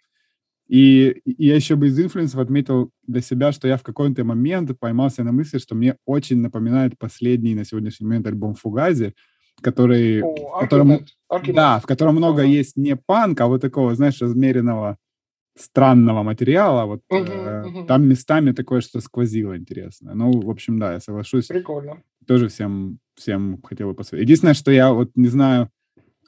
И, 0.67 1.21
и 1.25 1.47
я 1.47 1.57
еще 1.57 1.77
бы 1.77 1.89
из 1.89 1.99
инфлюенсов 1.99 2.41
отметил 2.41 2.91
для 3.07 3.21
себя, 3.21 3.53
что 3.53 3.69
я 3.69 3.77
в 3.77 3.83
какой-то 3.83 4.25
момент 4.25 4.79
поймался 4.79 5.23
на 5.23 5.33
мысли, 5.33 5.59
что 5.59 5.75
мне 5.75 5.97
очень 6.07 6.41
напоминает 6.41 6.99
последний 6.99 7.55
на 7.55 7.65
сегодняшний 7.65 8.07
момент 8.07 8.27
альбом 8.27 8.55
Фугази, 8.55 9.15
который, 9.61 10.23
О, 10.23 10.35
в 10.35 10.61
котором, 10.61 11.07
да, 11.55 11.81
в 11.81 11.87
котором 11.87 12.17
много 12.17 12.43
ага. 12.43 12.51
есть 12.51 12.77
не 12.77 12.97
панка, 12.97 13.45
а 13.45 13.47
вот 13.49 13.61
такого, 13.61 13.95
знаешь, 13.95 14.21
размеренного 14.21 14.99
странного 15.57 16.23
материала. 16.23 16.87
Вот 16.87 17.03
угу, 17.09 17.25
э, 17.25 17.67
угу. 17.67 17.87
там 17.87 18.09
местами 18.09 18.53
такое, 18.53 18.81
что 18.81 19.01
сквозило 19.01 19.57
интересно. 19.57 20.15
Ну, 20.15 20.41
в 20.41 20.51
общем, 20.51 20.79
да, 20.79 20.95
я 20.95 21.01
соглашусь. 21.01 21.47
Прикольно. 21.47 22.03
Тоже 22.27 22.49
всем, 22.49 22.99
всем 23.15 23.61
хотел 23.63 23.89
бы 23.89 23.95
посоветовать. 23.95 24.29
Единственное, 24.29 24.55
что 24.55 24.71
я 24.71 24.93
вот 24.93 25.11
не 25.15 25.29
знаю, 25.29 25.71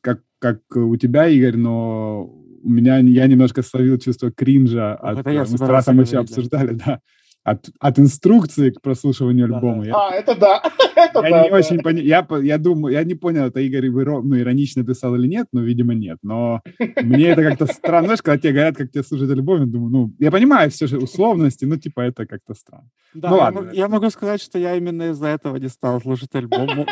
как, 0.06 0.20
как 0.38 0.60
у 0.76 0.96
тебя, 0.96 1.26
Игорь, 1.26 1.56
но 1.56 2.26
у 2.62 2.68
меня 2.68 2.98
я 2.98 3.26
немножко 3.26 3.62
словил 3.62 3.98
чувство 3.98 4.30
кринжа. 4.30 4.94
От, 4.94 5.18
это 5.18 5.30
я 5.30 5.40
мы 5.40 5.46
с 5.46 5.58
Тарасом 5.58 6.00
еще 6.00 6.18
обсуждали, 6.18 6.74
да 6.74 7.00
от, 7.46 7.70
от 7.78 7.98
инструкции 8.00 8.70
к 8.70 8.80
прослушиванию 8.80 9.48
да, 9.48 9.54
альбома. 9.54 9.84
Да. 9.84 9.88
Я, 9.88 9.94
а, 9.94 10.10
это 10.14 10.34
да. 10.34 10.62
это 10.96 11.20
я 11.22 11.30
да, 11.30 11.42
не 11.44 11.50
да. 11.50 11.56
очень 11.56 11.78
понял. 11.78 12.02
Я, 12.02 12.26
я 12.42 12.58
думаю, 12.58 12.92
я 12.92 13.04
не 13.04 13.14
понял, 13.14 13.44
это 13.44 13.60
Игорь 13.60 13.88
ну, 13.88 14.36
иронично 14.36 14.84
писал 14.84 15.14
или 15.14 15.28
нет, 15.28 15.46
но, 15.52 15.60
видимо, 15.60 15.94
нет. 15.94 16.18
Но 16.22 16.60
мне 17.02 17.28
это 17.28 17.42
как-то 17.42 17.66
странно. 17.66 18.06
Знаешь, 18.06 18.22
когда 18.22 18.38
тебе 18.38 18.52
говорят, 18.52 18.76
как 18.76 18.90
тебе 18.90 19.04
слушать 19.04 19.30
альбом, 19.30 19.60
я 19.60 19.66
думаю, 19.66 19.90
ну, 19.90 20.12
я 20.18 20.32
понимаю 20.32 20.70
все 20.70 20.88
же 20.88 20.98
условности, 20.98 21.64
но, 21.64 21.76
типа, 21.76 22.00
это 22.00 22.26
как-то 22.26 22.54
странно. 22.54 22.88
Да, 23.14 23.30
ну, 23.30 23.36
я, 23.36 23.42
ладно. 23.42 23.60
Могу, 23.60 23.74
я 23.74 23.88
могу 23.88 24.10
сказать, 24.10 24.42
что 24.42 24.58
я 24.58 24.74
именно 24.74 25.10
из-за 25.10 25.28
этого 25.28 25.56
не 25.56 25.68
стал 25.68 26.00
слушать 26.00 26.34
альбом. 26.34 26.66
Ну, 26.66 26.86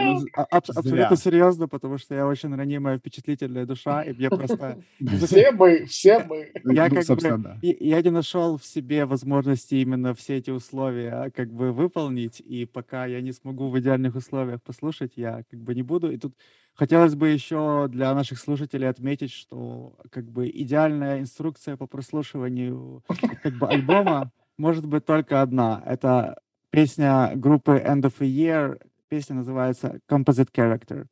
ну, 0.00 0.24
а, 0.36 0.44
абсолютно 0.50 1.16
серьезно, 1.16 1.68
потому 1.68 1.98
что 1.98 2.14
я 2.14 2.26
очень 2.26 2.54
ранимая, 2.54 2.98
впечатлительная 2.98 3.66
душа, 3.66 4.02
и 4.02 4.12
мне 4.12 4.30
просто... 4.30 4.78
Все 5.26 5.50
мы, 5.50 5.84
все 5.86 6.20
мы. 6.20 6.50
Я 6.64 6.88
как 6.88 7.04
бы... 7.06 7.58
Я 7.60 8.02
не 8.02 8.10
нашел 8.10 8.56
в 8.56 8.64
себе 8.64 9.04
возможности 9.04 9.79
именно 9.82 10.14
все 10.14 10.36
эти 10.36 10.50
условия 10.50 11.30
как 11.34 11.52
бы 11.52 11.72
выполнить, 11.72 12.40
и 12.40 12.64
пока 12.64 13.06
я 13.06 13.20
не 13.20 13.32
смогу 13.32 13.68
в 13.68 13.78
идеальных 13.78 14.14
условиях 14.14 14.62
послушать, 14.62 15.12
я 15.16 15.42
как 15.50 15.60
бы 15.60 15.74
не 15.74 15.82
буду. 15.82 16.10
И 16.10 16.16
тут 16.16 16.36
хотелось 16.74 17.14
бы 17.14 17.28
еще 17.28 17.88
для 17.88 18.14
наших 18.14 18.38
слушателей 18.38 18.88
отметить, 18.88 19.32
что 19.32 19.96
как 20.10 20.30
бы 20.30 20.48
идеальная 20.48 21.20
инструкция 21.20 21.76
по 21.76 21.86
прослушиванию 21.86 23.02
как 23.42 23.54
бы 23.54 23.68
альбома 23.68 24.32
может 24.56 24.86
быть 24.86 25.04
только 25.04 25.42
одна. 25.42 25.82
Это 25.86 26.40
песня 26.70 27.32
группы 27.34 27.72
End 27.72 28.02
of 28.02 28.14
a 28.20 28.26
Year, 28.26 28.80
песня 29.08 29.36
называется 29.36 30.00
Composite 30.08 30.50
Character. 30.54 31.06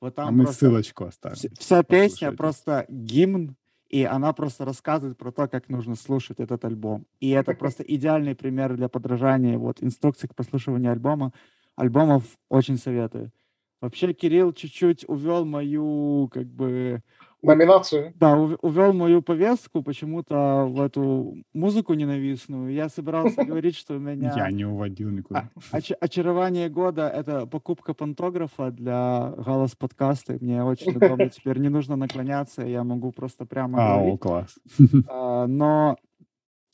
Вот 0.00 0.14
там 0.14 0.28
а 0.28 0.30
мы 0.30 0.46
ссылочку 0.46 1.04
оставим. 1.04 1.36
Вся 1.58 1.82
песня 1.82 2.32
просто 2.32 2.84
гимн 2.88 3.56
и 3.94 4.02
она 4.02 4.32
просто 4.32 4.64
рассказывает 4.64 5.16
про 5.16 5.30
то, 5.30 5.46
как 5.46 5.68
нужно 5.68 5.94
слушать 5.94 6.40
этот 6.40 6.64
альбом. 6.64 7.06
И 7.20 7.30
это 7.30 7.54
просто 7.54 7.84
идеальный 7.84 8.34
пример 8.34 8.74
для 8.74 8.88
подражания. 8.88 9.56
Вот 9.56 9.80
инструкции 9.80 10.26
к 10.26 10.34
прослушиванию 10.34 10.90
альбома. 10.90 11.32
Альбомов 11.76 12.24
очень 12.48 12.76
советую. 12.76 13.30
Вообще 13.80 14.12
Кирилл 14.12 14.52
чуть-чуть 14.52 15.04
увел 15.06 15.44
мою, 15.44 16.28
как 16.34 16.46
бы, 16.46 17.02
номинацию. 17.44 18.12
Да, 18.16 18.36
увел 18.36 18.92
мою 18.92 19.22
повестку 19.22 19.82
почему-то 19.82 20.66
в 20.68 20.80
эту 20.80 21.36
музыку 21.52 21.94
ненавистную. 21.94 22.72
Я 22.72 22.88
собирался 22.88 23.44
говорить, 23.44 23.76
что 23.76 23.94
у 23.94 23.98
меня... 23.98 24.32
Я 24.36 24.50
не 24.50 24.64
уводил 24.64 25.10
никуда. 25.10 25.50
Оч 25.70 25.92
очарование 26.00 26.68
года— 26.68 27.08
это 27.14 27.46
покупка 27.46 27.94
пантографа 27.94 28.70
для 28.70 29.32
голос 29.36 29.74
подкаста. 29.76 30.38
Мне 30.40 30.62
очень 30.64 30.96
удобно. 30.96 31.28
Теперь 31.30 31.58
не 31.58 31.68
нужно 31.68 31.96
наклоняться, 31.96 32.62
я 32.62 32.84
могу 32.84 33.12
просто 33.12 33.44
прямо 33.46 33.78
а, 33.78 33.98
говорить. 33.98 34.20
класс. 34.20 34.58
А, 35.08 35.46
но 35.46 35.96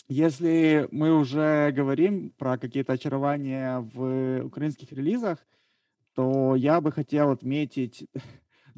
если 0.08 0.88
мы 0.90 1.16
уже 1.16 1.70
говорим 1.70 2.32
про 2.36 2.58
какие-то 2.58 2.94
очарования 2.94 3.78
в 3.94 4.44
украинских 4.44 4.92
релизах, 4.92 5.38
то 6.14 6.56
я 6.56 6.80
бы 6.80 6.90
хотел 6.90 7.30
отметить 7.30 8.08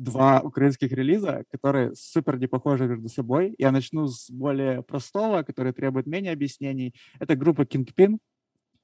два 0.02 0.40
украинских 0.40 0.92
релиза, 0.92 1.44
которые 1.50 1.94
супер 1.94 2.38
не 2.38 2.46
похожи 2.46 2.86
между 2.86 3.08
собой. 3.08 3.54
Я 3.58 3.70
начну 3.72 4.06
с 4.06 4.30
более 4.30 4.82
простого, 4.82 5.42
который 5.42 5.72
требует 5.72 6.06
менее 6.06 6.32
объяснений. 6.32 6.94
Это 7.20 7.36
группа 7.36 7.62
Kingpin, 7.62 8.18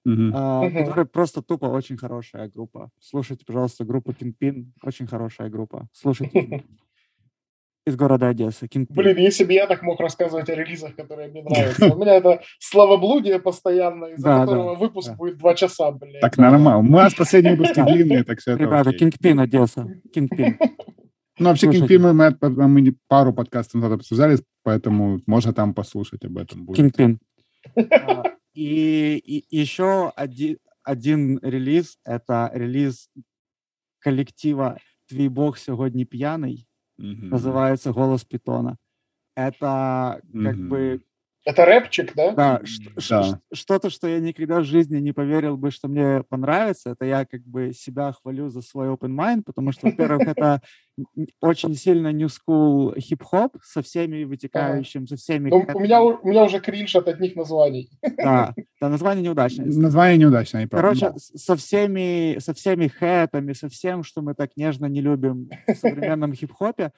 uh-huh. 0.06 0.32
uh, 0.32 0.70
которая 0.70 1.04
просто 1.04 1.42
тупо 1.42 1.66
очень 1.66 1.96
хорошая 1.96 2.48
группа. 2.48 2.90
Слушайте, 3.00 3.44
пожалуйста, 3.44 3.84
группу 3.84 4.12
Kingpin, 4.12 4.66
очень 4.82 5.06
хорошая 5.06 5.50
группа. 5.50 5.88
Слушайте. 5.92 6.64
Из 7.86 7.96
города 7.96 8.28
Одесса. 8.28 8.66
Kingpin. 8.66 8.86
Блин, 8.90 9.16
если 9.16 9.44
бы 9.44 9.54
я 9.54 9.66
так 9.66 9.82
мог 9.82 9.98
рассказывать 9.98 10.50
о 10.50 10.54
релизах, 10.54 10.94
которые 10.94 11.30
мне 11.30 11.42
нравятся. 11.42 11.86
У 11.94 11.98
меня 11.98 12.16
это 12.16 12.42
словоблудие 12.58 13.38
постоянно, 13.38 14.06
из-за 14.06 14.24
да, 14.24 14.40
которого 14.40 14.74
да, 14.74 14.78
выпуск 14.78 15.08
да. 15.08 15.16
будет 15.16 15.38
два 15.38 15.54
часа, 15.54 15.90
блин. 15.92 16.20
Так 16.20 16.36
нормально. 16.36 16.80
У 16.80 16.82
нас 16.82 17.14
последние 17.14 17.56
выпуски 17.56 17.80
длинные, 17.80 18.24
так 18.24 18.40
что 18.40 18.56
Ребята, 18.56 18.90
Kingpin 18.90 19.40
Одесса. 19.40 19.86
Kingpin. 20.14 20.58
Ну, 21.38 21.48
вообще, 21.48 21.70
Слушайте. 21.70 21.96
Kingpin 21.96 22.12
мы, 22.12 22.68
мы 22.68 22.94
пару 23.08 23.32
подкастов 23.32 23.80
назад 23.80 24.00
обсуждали, 24.00 24.38
поэтому 24.62 25.20
можно 25.26 25.52
там 25.52 25.74
послушать 25.74 26.24
об 26.24 26.38
этом. 26.38 26.64
Будет. 26.64 26.78
Kingpin. 26.78 27.18
А, 27.76 28.22
и, 28.54 29.18
и 29.18 29.56
еще 29.56 30.12
один, 30.16 30.58
один 30.82 31.38
релиз, 31.42 31.98
это 32.04 32.50
релиз 32.54 33.10
коллектива 33.98 34.78
«Твій 35.06 35.28
Бог 35.28 35.58
сьогодні 35.58 36.04
пьяный», 36.04 36.66
называется 36.98 37.92
«Голос 37.92 38.24
питона». 38.24 38.76
Это 39.36 40.20
как 40.32 40.56
бы 40.56 41.00
это 41.48 41.64
рэпчик, 41.64 42.14
да? 42.14 42.32
Да, 42.32 42.60
да. 43.08 43.40
что-то, 43.54 43.88
что 43.88 44.06
я 44.06 44.20
никогда 44.20 44.60
в 44.60 44.64
жизни 44.64 44.98
не 44.98 45.12
поверил 45.12 45.56
бы, 45.56 45.70
что 45.70 45.88
мне 45.88 46.22
понравится. 46.28 46.90
Это 46.90 47.06
я 47.06 47.24
как 47.24 47.40
бы 47.40 47.72
себя 47.72 48.12
хвалю 48.12 48.50
за 48.50 48.60
свой 48.60 48.88
open 48.88 49.16
mind, 49.16 49.44
потому 49.46 49.72
что, 49.72 49.86
во-первых, 49.86 50.28
это 50.28 50.60
очень 51.40 51.74
сильно 51.74 52.12
new 52.12 52.28
school 52.28 53.00
хип-хоп 53.00 53.56
со 53.62 53.80
всеми 53.80 54.24
вытекающим, 54.24 55.06
со 55.06 55.16
всеми... 55.16 55.48
Ну, 55.48 55.64
у, 55.72 55.80
меня, 55.80 56.02
у 56.02 56.28
меня 56.28 56.44
уже 56.44 56.60
кринж 56.60 56.94
от 56.96 57.08
одних 57.08 57.34
названий. 57.34 57.88
Да, 58.18 58.52
да 58.78 58.90
название 58.90 59.24
неудачное. 59.24 59.64
Название 59.64 60.18
неудачное, 60.18 60.68
Короче, 60.68 61.14
со 61.16 61.56
всеми, 61.56 62.38
со 62.40 62.52
всеми 62.52 62.88
хэтами, 62.88 63.54
со 63.54 63.70
всем, 63.70 64.02
что 64.02 64.20
мы 64.20 64.34
так 64.34 64.50
нежно 64.56 64.84
не 64.84 65.00
любим 65.00 65.48
в 65.66 65.74
современном 65.74 66.34
хип-хопе. 66.34 66.92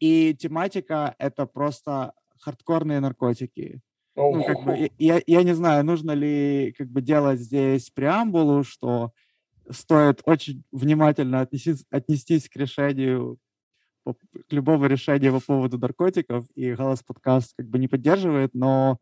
И 0.00 0.34
тематика— 0.34 1.14
это 1.18 1.46
просто 1.46 2.14
хардкорные 2.40 2.98
наркотики. 2.98 3.80
Ну, 4.14 4.44
как 4.44 4.64
бы, 4.64 4.90
я, 4.98 5.20
я 5.26 5.42
не 5.42 5.54
знаю, 5.54 5.84
нужно 5.84 6.12
ли 6.12 6.74
как 6.76 6.88
бы 6.88 7.00
делать 7.00 7.40
здесь 7.40 7.90
преамбулу, 7.90 8.62
что 8.62 9.12
стоит 9.70 10.20
очень 10.24 10.64
внимательно 10.70 11.40
отнестись, 11.40 11.84
отнестись 11.90 12.48
к 12.48 12.56
решению, 12.56 13.38
к 14.04 14.52
любому 14.52 14.86
решению 14.86 15.32
по 15.32 15.40
поводу 15.40 15.78
наркотиков, 15.78 16.44
и 16.54 16.74
голос 16.74 17.02
подкаст 17.02 17.54
как 17.56 17.68
бы 17.68 17.78
не 17.78 17.88
поддерживает, 17.88 18.52
но 18.54 18.98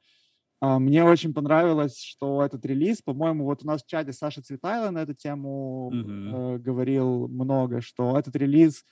а, 0.61 0.79
мне 0.79 1.03
очень 1.05 1.33
понравилось, 1.33 1.99
что 1.99 2.43
этот 2.45 2.65
релиз, 2.67 3.01
по-моему, 3.01 3.45
вот 3.45 3.65
у 3.65 3.67
нас 3.67 3.83
в 3.83 3.87
чате 3.87 4.13
Саша 4.13 4.43
Цветайло 4.43 4.91
на 4.91 5.03
эту 5.03 5.15
тему 5.15 5.91
mm-hmm. 5.93 6.57
э, 6.57 6.59
говорил 6.59 7.29
много, 7.29 7.81
что 7.81 8.19
этот 8.19 8.37
релиз 8.37 8.85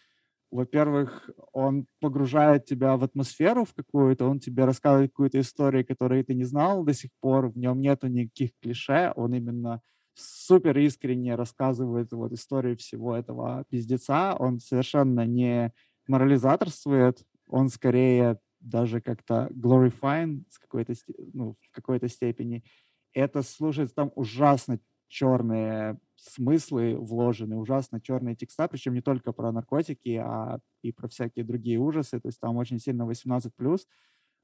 во-первых, 0.50 1.30
он 1.52 1.86
погружает 2.00 2.64
тебя 2.64 2.96
в 2.96 3.04
атмосферу 3.04 3.64
в 3.64 3.74
какую-то, 3.74 4.26
он 4.26 4.40
тебе 4.40 4.64
рассказывает 4.64 5.10
какую-то 5.10 5.40
историю, 5.40 5.86
которую 5.86 6.24
ты 6.24 6.34
не 6.34 6.44
знал 6.44 6.84
до 6.84 6.94
сих 6.94 7.10
пор, 7.20 7.48
в 7.48 7.58
нем 7.58 7.80
нету 7.80 8.06
никаких 8.08 8.50
клише, 8.60 9.12
он 9.16 9.34
именно 9.34 9.82
супер 10.14 10.76
искренне 10.78 11.34
рассказывает 11.34 12.12
вот 12.12 12.32
историю 12.32 12.76
всего 12.76 13.14
этого 13.14 13.64
пиздеца, 13.70 14.34
он 14.38 14.58
совершенно 14.58 15.26
не 15.26 15.72
морализаторствует, 16.08 17.24
он 17.46 17.68
скорее 17.68 18.38
даже 18.60 19.00
как-то 19.00 19.48
glorifying 19.52 20.42
с 20.50 20.58
какой-то, 20.58 20.94
ну, 21.32 21.56
в 21.60 21.70
какой-то 21.70 22.08
степени. 22.08 22.64
Это 23.12 23.42
слушается 23.42 23.94
там 23.94 24.12
ужасно 24.16 24.80
черные 25.08 25.98
смыслы 26.18 26.96
вложены, 26.96 27.56
ужасно 27.56 28.00
черные 28.00 28.34
текста, 28.36 28.68
причем 28.68 28.94
не 28.94 29.00
только 29.02 29.32
про 29.32 29.52
наркотики, 29.52 30.16
а 30.16 30.58
и 30.82 30.92
про 30.92 31.08
всякие 31.08 31.44
другие 31.44 31.78
ужасы, 31.78 32.20
то 32.20 32.28
есть 32.28 32.40
там 32.40 32.56
очень 32.56 32.80
сильно 32.80 33.06
18+, 33.06 33.86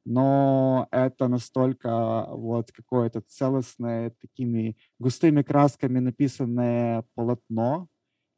но 0.06 0.86
это 0.90 1.28
настолько 1.28 2.26
вот 2.30 2.72
какое-то 2.72 3.22
целостное, 3.22 4.10
такими 4.20 4.76
густыми 4.98 5.42
красками 5.42 5.98
написанное 5.98 7.04
полотно, 7.14 7.88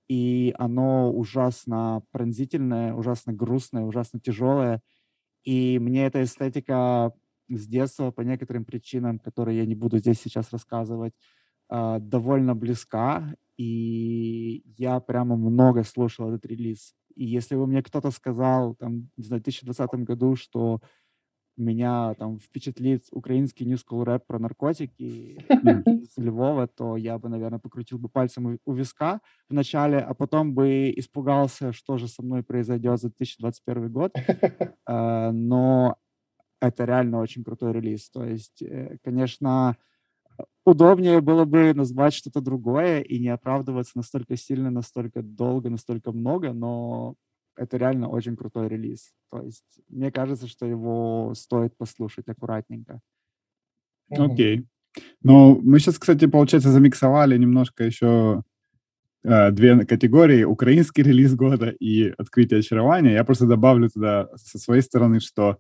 и 0.09 0.55
оно 0.59 1.13
ужасно 1.13 2.03
пронзительное, 2.13 2.95
ужасно 2.95 3.33
грустное, 3.33 3.85
ужасно 3.85 4.21
тяжелое. 4.21 4.83
И 5.45 5.79
мне 5.81 6.07
эта 6.07 6.23
эстетика 6.25 7.13
с 7.49 7.67
детства 7.67 8.11
по 8.13 8.23
некоторым 8.23 8.65
причинам, 8.65 9.19
которые 9.19 9.59
я 9.59 9.67
не 9.67 9.75
буду 9.75 9.99
здесь 9.99 10.21
сейчас 10.21 10.53
рассказывать, 10.53 11.15
а, 11.69 11.99
довольно 11.99 12.55
близка, 12.55 13.35
и 13.57 14.63
я 14.77 15.01
прямо 15.01 15.37
много 15.37 15.83
слушал 15.85 16.29
этот 16.31 16.47
релиз. 16.47 16.95
И 17.15 17.25
если 17.25 17.57
бы 17.57 17.67
мне 17.67 17.83
кто-то 17.83 18.11
сказал 18.11 18.75
там, 18.75 19.09
в 19.17 19.29
2020 19.29 19.91
году, 20.05 20.37
что 20.37 20.81
меня 21.57 22.15
там 22.15 22.39
впечатлит 22.39 23.05
украинский 23.13 23.65
New 23.67 23.77
School 23.79 24.05
рэп 24.05 24.27
про 24.27 24.39
наркотики 24.39 25.39
из 25.49 26.17
Львова, 26.19 26.67
то 26.67 26.97
я 26.97 27.19
бы, 27.19 27.29
наверное, 27.29 27.59
покрутил 27.59 27.99
бы 27.99 28.09
пальцем 28.09 28.59
у 28.65 28.73
виска 28.73 29.21
в 29.49 29.55
начале, 29.55 29.99
а 29.99 30.13
потом 30.15 30.55
бы 30.55 30.93
испугался, 30.95 31.73
что 31.73 31.97
же 31.97 32.09
со 32.09 32.23
мной 32.23 32.43
произойдет 32.43 33.01
за 33.01 33.09
2021 33.09 33.91
год. 33.91 34.13
А, 34.89 35.33
но 35.33 35.97
это 36.61 36.85
реально 36.85 37.19
очень 37.19 37.43
крутой 37.43 37.73
релиз. 37.73 38.09
То 38.11 38.25
есть, 38.25 38.63
э, 38.63 38.99
конечно, 39.03 39.77
удобнее 40.65 41.21
было 41.21 41.45
бы 41.45 41.75
назвать 41.75 42.15
что-то 42.15 42.41
другое 42.41 43.01
и 43.01 43.19
не 43.19 43.29
оправдываться 43.29 43.93
настолько 43.97 44.37
сильно, 44.37 44.71
настолько 44.71 45.23
долго, 45.23 45.71
настолько 45.71 46.13
много, 46.13 46.53
но 46.53 47.15
это 47.57 47.77
реально 47.77 48.09
очень 48.09 48.37
крутой 48.37 48.69
релиз. 48.69 49.13
То 49.31 49.43
есть 49.43 49.81
мне 49.89 50.11
кажется, 50.11 50.47
что 50.47 50.67
его 50.67 51.33
стоит 51.35 51.77
послушать 51.77 52.29
аккуратненько. 52.29 53.01
Окей. 54.11 54.61
Okay. 54.61 54.67
Ну, 55.23 55.61
мы 55.63 55.79
сейчас, 55.79 55.99
кстати, 55.99 56.27
получается, 56.27 56.71
замиксовали 56.71 57.37
немножко 57.37 57.85
еще 57.85 58.43
э, 59.25 59.51
две 59.51 59.85
категории. 59.85 60.45
Украинский 60.45 61.03
релиз 61.03 61.35
года 61.35 61.69
и 61.69 62.15
открытие 62.17 62.61
очарования. 62.61 63.13
Я 63.13 63.25
просто 63.25 63.47
добавлю 63.47 63.91
туда 63.91 64.29
со 64.37 64.59
своей 64.59 64.83
стороны, 64.83 65.21
что 65.21 65.59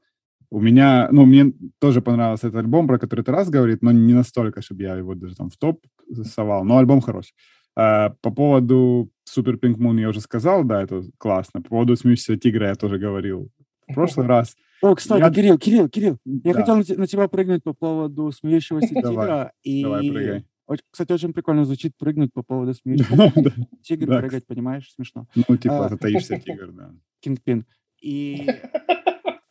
у 0.50 0.60
меня, 0.60 1.08
ну, 1.10 1.24
мне 1.24 1.52
тоже 1.78 2.00
понравился 2.00 2.48
этот 2.48 2.60
альбом, 2.60 2.86
про 2.86 2.98
который 2.98 3.22
ты 3.22 3.32
раз 3.32 3.50
говорит, 3.50 3.82
но 3.82 3.92
не 3.92 4.14
настолько, 4.14 4.62
чтобы 4.62 4.82
я 4.82 4.96
его 4.96 5.14
даже 5.14 5.34
там 5.34 5.50
в 5.50 5.56
топ 5.56 5.84
засовал, 6.08 6.64
но 6.64 6.78
альбом 6.78 7.00
хороший. 7.00 7.34
А, 7.76 8.10
по 8.22 8.30
поводу 8.30 9.10
Super 9.28 9.58
Pink 9.60 9.76
Moon 9.76 10.00
я 10.00 10.08
уже 10.08 10.20
сказал, 10.20 10.64
да, 10.64 10.82
это 10.82 11.02
классно. 11.18 11.60
По 11.62 11.68
поводу 11.68 11.96
Смеющегося 11.96 12.40
тигра 12.40 12.68
я 12.68 12.74
тоже 12.74 12.98
говорил 12.98 13.50
в 13.86 13.94
прошлый 13.94 14.26
раз. 14.26 14.56
О, 14.82 14.94
кстати, 14.94 15.20
я... 15.20 15.30
Кирилл, 15.30 15.58
Кирилл, 15.58 15.88
Кирилл, 15.88 16.18
я 16.24 16.52
да. 16.52 16.60
хотел 16.60 16.76
на 16.76 17.06
тебя 17.06 17.28
прыгнуть 17.28 17.62
по 17.62 17.74
поводу 17.74 18.32
Смеющегося 18.32 18.88
тигра. 18.94 19.52
И... 19.62 19.82
Давай, 19.82 20.10
прыгай. 20.10 20.44
Кстати, 20.90 21.12
очень 21.12 21.32
прикольно 21.32 21.64
звучит 21.64 21.92
прыгнуть 21.96 22.32
по 22.32 22.42
поводу 22.42 22.74
смеющегося 22.82 23.68
тигра, 23.82 24.20
прыгать, 24.20 24.46
понимаешь, 24.46 24.92
смешно. 24.92 25.26
Ну, 25.34 25.56
типа, 25.56 25.86
а, 25.86 25.96
таишься 25.96 26.38
тигр, 26.38 26.72
да. 26.72 26.92
Кингпин. 27.20 27.66
И 28.00 28.48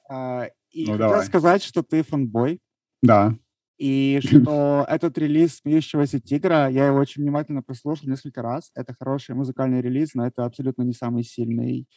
а, 0.10 0.48
и 0.76 0.86
ну, 0.86 0.93
хотел 0.93 1.09
давай. 1.09 1.26
сказать, 1.26 1.63
что 1.63 1.84
ты 1.84 2.03
фанбой. 2.03 2.59
Да. 3.01 3.34
И 3.78 4.19
что 4.23 4.86
этот 4.89 5.17
релиз 5.17 5.57
«Смеющегося 5.57 6.19
тигра», 6.19 6.69
я 6.69 6.88
его 6.88 6.97
очень 6.97 7.21
внимательно 7.23 7.63
прослушал 7.63 8.09
несколько 8.09 8.41
раз. 8.41 8.71
Это 8.76 8.93
хороший 8.93 9.36
музыкальный 9.36 9.82
релиз, 9.82 10.13
но 10.15 10.28
это 10.28 10.43
абсолютно 10.43 10.84
не 10.84 10.93
самый 10.93 11.23
сильный 11.23 11.88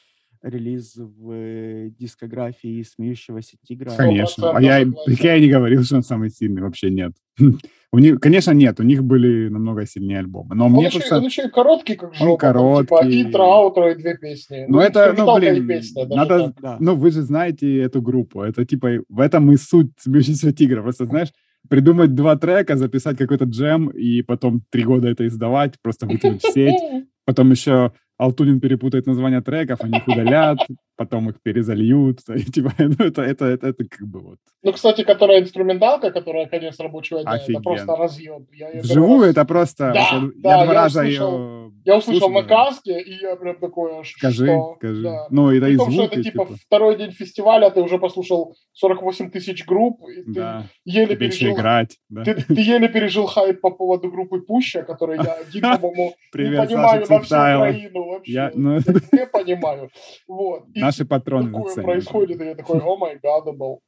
релиз 0.43 0.97
в 0.97 1.91
дискографии 1.91 2.83
«Смеющегося 2.83 3.57
тигра». 3.67 3.91
Конечно. 3.91 4.51
А 4.51 4.61
я, 4.61 4.79
я 4.79 5.41
не 5.41 5.49
говорил, 5.49 5.83
что 5.85 5.97
он 5.97 6.03
самый 6.03 6.31
сильный. 6.31 6.63
Вообще 6.63 6.91
нет. 6.91 7.13
У 7.91 7.99
них, 7.99 8.21
конечно, 8.21 8.51
нет, 8.51 8.79
у 8.81 8.83
них 8.83 9.03
были 9.03 9.49
намного 9.49 9.87
сильнее 9.87 10.19
альбомы. 10.19 10.55
Но 10.55 10.67
он 10.67 10.73
мне 10.73 10.87
еще, 10.87 10.99
просто... 10.99 11.17
он 11.17 11.25
еще 11.25 11.45
и 11.47 11.49
короткий, 11.49 11.95
как 11.95 12.15
жопа. 12.15 12.31
Он 12.31 12.37
короткий. 12.37 12.87
Там, 12.89 13.11
типа 13.11 13.29
интро, 13.29 13.43
аутро 13.45 13.93
и 13.93 13.95
две 13.95 14.19
песни. 14.19 14.67
Ну, 14.69 14.77
ну 14.77 14.81
это, 14.81 15.15
ну, 15.17 15.35
блин, 15.35 15.67
песня, 15.67 16.07
надо... 16.07 16.53
Да. 16.61 16.77
Ну, 16.81 16.97
вы 16.97 17.11
же 17.11 17.23
знаете 17.23 17.79
эту 17.79 18.03
группу. 18.03 18.43
Это, 18.43 18.67
типа, 18.67 19.05
в 19.09 19.21
этом 19.21 19.51
и 19.53 19.57
суть 19.57 19.93
«Смеющегося 19.97 20.53
тигра». 20.53 20.83
Просто, 20.83 21.07
знаешь, 21.07 21.33
придумать 21.71 22.15
два 22.15 22.37
трека, 22.37 22.77
записать 22.77 23.17
какой-то 23.17 23.47
джем 23.47 23.89
и 23.89 24.21
потом 24.21 24.63
три 24.71 24.85
года 24.85 25.09
это 25.09 25.27
издавать, 25.27 25.81
просто 25.81 26.07
выкинуть 26.07 26.43
в 26.43 26.53
сеть. 26.53 26.75
Потом 27.25 27.51
еще 27.51 27.93
Алтунин 28.19 28.61
перепутает 28.61 29.07
названия 29.07 29.41
треков, 29.41 29.81
они 29.83 29.99
их 29.99 30.09
удалят, 30.09 30.59
потом 30.99 31.31
их 31.31 31.41
перезальют. 31.43 32.19
И, 32.37 32.45
типа, 32.45 32.73
ну, 32.79 33.07
это, 33.07 33.23
это, 33.23 33.45
это, 33.47 33.69
это 33.69 33.85
как 33.85 34.07
бы 34.07 34.21
вот. 34.21 34.39
Ну, 34.65 34.73
кстати, 34.73 35.05
которая 35.05 35.41
инструменталка, 35.41 36.11
которая 36.11 36.47
конец 36.47 36.81
рабочего 36.81 37.23
дня, 37.23 37.31
Офигенно. 37.31 37.61
это 37.61 37.63
просто 37.63 37.97
разъем. 37.97 38.47
Я 38.53 38.81
Вживую 38.83 39.21
раз... 39.21 39.31
это 39.31 39.45
просто... 39.45 39.93
Да, 39.95 40.01
я, 40.01 40.21
да, 40.37 40.59
я 40.59 40.65
два 40.65 40.75
я 40.75 40.81
раза 40.83 41.01
услышал, 41.01 41.39
ее... 41.39 41.73
Я 41.85 41.97
услышал 41.97 42.31
на 42.31 42.43
каске, 42.43 43.01
и 43.01 43.23
я 43.23 43.37
прям 43.37 43.57
такой 43.61 44.01
аж... 44.01 44.11
Скажи, 44.11 44.47
что... 44.47 44.75
скажи. 44.79 45.03
Да. 45.03 45.27
Ну, 45.31 45.51
это 45.51 45.69
и 45.69 45.77
звуки, 45.77 45.93
что 45.93 46.05
это 46.05 46.23
типа, 46.23 46.47
типа 46.47 46.57
второй 46.67 46.99
день 46.99 47.13
фестиваля, 47.13 47.71
ты 47.71 47.81
уже 47.81 47.99
послушал 47.99 48.57
48 48.73 49.31
тысяч 49.31 49.65
групп, 49.65 50.03
и 50.09 50.23
ты 50.23 50.33
да. 50.33 50.67
еле 50.85 51.15
Тебе 51.15 51.29
пережил... 51.29 51.55
играть. 51.55 51.97
Да. 52.09 52.25
Ты, 52.25 52.35
ты 52.35 52.61
еле 52.61 52.89
пережил 52.89 53.27
хайп 53.27 53.61
по 53.61 53.71
поводу 53.71 54.11
группы 54.11 54.41
Пуща, 54.41 54.83
который 54.83 55.19
я 55.19 55.35
один, 55.35 55.63
по-моему, 55.63 56.15
не 56.35 56.57
понимаю 56.57 57.07
на 57.09 57.21
всю 57.21 57.35
Украину 57.37 58.05
вообще. 58.05 58.33
Я, 58.33 58.51
ну... 58.55 58.79
не 59.13 59.27
понимаю. 59.27 59.91
Вот. 60.27 60.65
Наши 60.89 61.05
патроны 61.05 61.51
Такое 61.51 61.65
нацелены. 61.65 61.93
происходит, 61.93 62.41
и 62.41 62.45
я 62.45 62.55
такой, 62.55 62.81
о 62.81 62.97
май 62.97 63.19
гадабл. 63.23 63.83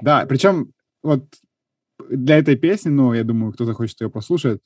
Да, 0.00 0.26
причем 0.26 0.72
вот 1.02 1.24
для 2.08 2.38
этой 2.38 2.56
песни, 2.56 2.90
ну, 2.90 3.14
я 3.14 3.24
думаю, 3.24 3.52
кто 3.52 3.64
захочет 3.64 4.00
ее 4.00 4.10
послушать, 4.10 4.60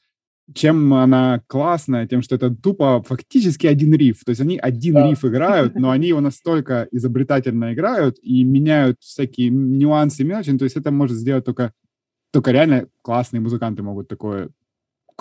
чем 0.55 0.93
она 0.93 1.43
классная, 1.47 2.07
тем, 2.07 2.21
что 2.23 2.35
это 2.35 2.51
тупо 2.51 3.03
фактически 3.03 3.67
один 3.67 3.95
риф. 3.95 4.25
То 4.25 4.31
есть 4.31 4.41
они 4.43 4.59
один 4.59 4.95
да. 4.95 5.09
риф 5.09 5.25
играют, 5.25 5.75
но 5.77 5.91
они 5.91 6.09
его 6.09 6.21
настолько 6.21 6.87
изобретательно 6.91 7.73
играют 7.73 8.19
и 8.23 8.45
меняют 8.45 8.97
всякие 9.01 9.49
нюансы, 9.51 10.25
мелочи. 10.25 10.57
То 10.59 10.65
есть 10.65 10.77
это 10.77 10.91
может 10.91 11.17
сделать 11.17 11.45
только, 11.45 11.73
только 12.33 12.51
реально 12.51 12.89
классные 13.03 13.41
музыканты 13.41 13.83
могут 13.83 14.09
такое 14.09 14.51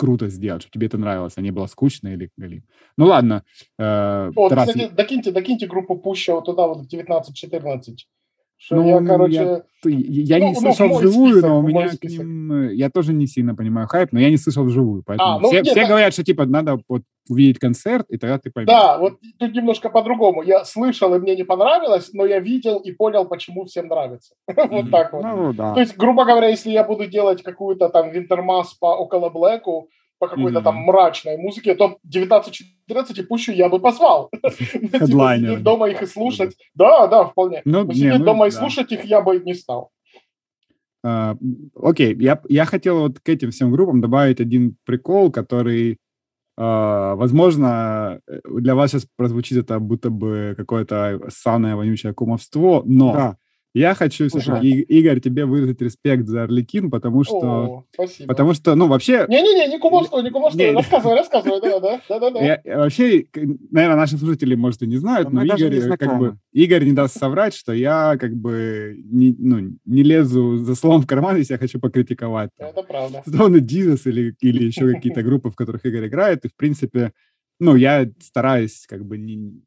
круто 0.00 0.28
сделать, 0.28 0.62
чтобы 0.62 0.72
тебе 0.72 0.86
это 0.86 0.96
нравилось, 0.96 1.34
а 1.36 1.42
не 1.42 1.50
было 1.50 1.66
скучно 1.66 2.08
или 2.08 2.30
галим. 2.38 2.64
Ну 2.96 3.04
ладно. 3.04 3.44
Э, 3.78 4.30
вот, 4.34 4.48
Тарас... 4.48 4.68
кстати, 4.68 4.90
докиньте, 4.94 5.30
докиньте 5.30 5.66
группу 5.66 5.94
Пуща 5.98 6.32
вот 6.32 6.46
туда, 6.46 6.66
вот 6.66 6.86
19-14. 6.90 7.96
Что 8.62 8.76
ну, 8.76 8.86
я, 8.86 9.06
короче... 9.06 9.62
Я, 9.84 10.36
я 10.36 10.38
ну, 10.38 10.48
не 10.48 10.52
ну, 10.52 10.60
слышал 10.60 10.98
вживую, 10.98 11.30
список, 11.32 11.48
но 11.48 11.60
у 11.60 11.62
меня 11.62 11.88
к 11.88 12.04
ним... 12.04 12.52
Э, 12.52 12.74
я 12.74 12.90
тоже 12.90 13.14
не 13.14 13.26
сильно 13.26 13.54
понимаю 13.54 13.88
хайп, 13.88 14.12
но 14.12 14.20
я 14.20 14.28
не 14.28 14.36
слышал 14.36 14.64
вживую. 14.64 15.02
Поэтому 15.06 15.30
а, 15.30 15.40
ну, 15.40 15.48
все, 15.48 15.62
все 15.62 15.86
говорят, 15.86 16.12
что 16.12 16.22
типа 16.22 16.44
надо 16.44 16.78
вот 16.86 17.02
увидеть 17.30 17.58
концерт, 17.58 18.04
и 18.10 18.18
тогда 18.18 18.38
ты 18.38 18.50
поймешь. 18.50 18.68
Да, 18.68 18.98
вот 18.98 19.14
тут 19.38 19.54
немножко 19.54 19.88
по-другому. 19.88 20.42
Я 20.42 20.66
слышал, 20.66 21.14
и 21.14 21.18
мне 21.18 21.36
не 21.36 21.44
понравилось, 21.44 22.10
но 22.12 22.26
я 22.26 22.38
видел 22.38 22.76
и 22.80 22.92
понял, 22.92 23.24
почему 23.24 23.64
всем 23.64 23.88
нравится. 23.88 24.34
вот 24.46 24.90
так 24.90 25.14
вот. 25.14 25.22
Ну, 25.22 25.54
да. 25.54 25.72
То 25.72 25.80
есть, 25.80 25.96
грубо 25.96 26.26
говоря, 26.26 26.48
если 26.48 26.70
я 26.70 26.84
буду 26.84 27.06
делать 27.06 27.42
какую-то 27.42 27.88
там 27.88 28.10
Винтермас 28.10 28.74
по 28.74 28.94
около 28.94 29.30
Блэку, 29.30 29.88
по 30.20 30.28
какой-то 30.28 30.58
mm-hmm. 30.58 30.62
там 30.62 30.76
мрачной 30.76 31.36
музыке, 31.38 31.74
то 31.74 31.96
19-14 32.06 32.52
и 33.16 33.22
пущу 33.22 33.52
я 33.52 33.70
бы 33.70 33.80
позвал. 33.80 34.30
Типа 34.58 35.06
сидеть 35.06 35.62
дома 35.62 35.88
их 35.88 36.02
и 36.02 36.06
слушать. 36.06 36.54
Да, 36.74 37.06
да, 37.06 37.24
вполне. 37.24 37.62
Ну, 37.64 37.84
Но 37.84 37.92
сидеть 37.92 38.18
ну, 38.18 38.24
дома 38.26 38.46
и 38.46 38.50
слушать 38.50 38.92
их 38.92 39.04
я 39.04 39.22
бы 39.22 39.40
не 39.40 39.54
стал. 39.54 39.90
А, 41.02 41.36
окей, 41.74 42.14
я, 42.20 42.38
я 42.50 42.66
хотел 42.66 43.00
вот 43.00 43.20
к 43.20 43.28
этим 43.30 43.50
всем 43.50 43.72
группам 43.72 44.02
добавить 44.02 44.40
один 44.40 44.76
прикол, 44.84 45.32
который, 45.32 45.96
uh, 46.58 47.16
возможно, 47.16 48.20
для 48.44 48.74
вас 48.74 48.90
сейчас 48.90 49.06
прозвучит 49.16 49.56
это 49.56 49.78
будто 49.78 50.10
бы 50.10 50.54
какое-то 50.58 51.18
ссаное 51.30 51.76
вонючее 51.76 52.12
кумовство, 52.12 52.82
но. 52.84 53.36
Я 53.72 53.94
хочу, 53.94 54.28
слушай, 54.28 54.80
Игорь, 54.80 55.20
тебе 55.20 55.44
выразить 55.44 55.80
респект 55.80 56.26
за 56.26 56.42
Орликин, 56.42 56.90
потому 56.90 57.22
что... 57.22 57.38
О, 57.38 57.84
спасибо. 57.92 58.28
Потому 58.28 58.52
что, 58.54 58.74
ну, 58.74 58.88
вообще... 58.88 59.26
Не-не-не, 59.28 59.68
не 59.68 59.78
кумовство, 59.78 60.20
не 60.20 60.30
кумовство, 60.30 60.58
не, 60.58 60.72
рассказывай, 60.72 61.16
рассказывай, 61.16 61.60
да-да, 61.60 62.00
да-да. 62.08 62.40
Я, 62.40 62.60
вообще, 62.78 63.26
наверное, 63.70 63.96
наши 63.96 64.18
слушатели, 64.18 64.56
может, 64.56 64.82
и 64.82 64.88
не 64.88 64.96
знают, 64.96 65.30
но, 65.30 65.42
но 65.42 65.54
Игорь, 65.54 65.74
не 65.74 65.96
как 65.96 66.18
бы, 66.18 66.36
Игорь 66.52 66.84
не 66.84 66.92
даст 66.92 67.16
соврать, 67.16 67.54
что 67.54 67.72
я, 67.72 68.16
как 68.18 68.34
бы, 68.34 68.96
не, 69.04 69.36
ну, 69.38 69.76
не 69.84 70.02
лезу 70.02 70.56
за 70.56 70.74
словом 70.74 71.02
в 71.02 71.06
карман, 71.06 71.36
если 71.36 71.52
я 71.52 71.58
хочу 71.58 71.78
покритиковать. 71.78 72.50
Это 72.58 72.82
правда. 72.82 73.22
Stone 73.24 73.60
Jesus 73.60 74.00
или, 74.06 74.34
или 74.40 74.64
еще 74.64 74.92
какие-то 74.92 75.22
группы, 75.22 75.50
в 75.50 75.54
которых 75.54 75.86
Игорь 75.86 76.08
играет, 76.08 76.44
и, 76.44 76.48
в 76.48 76.56
принципе, 76.56 77.12
ну, 77.60 77.76
я 77.76 78.10
стараюсь, 78.20 78.84
как 78.88 79.04
бы, 79.04 79.16
не 79.16 79.62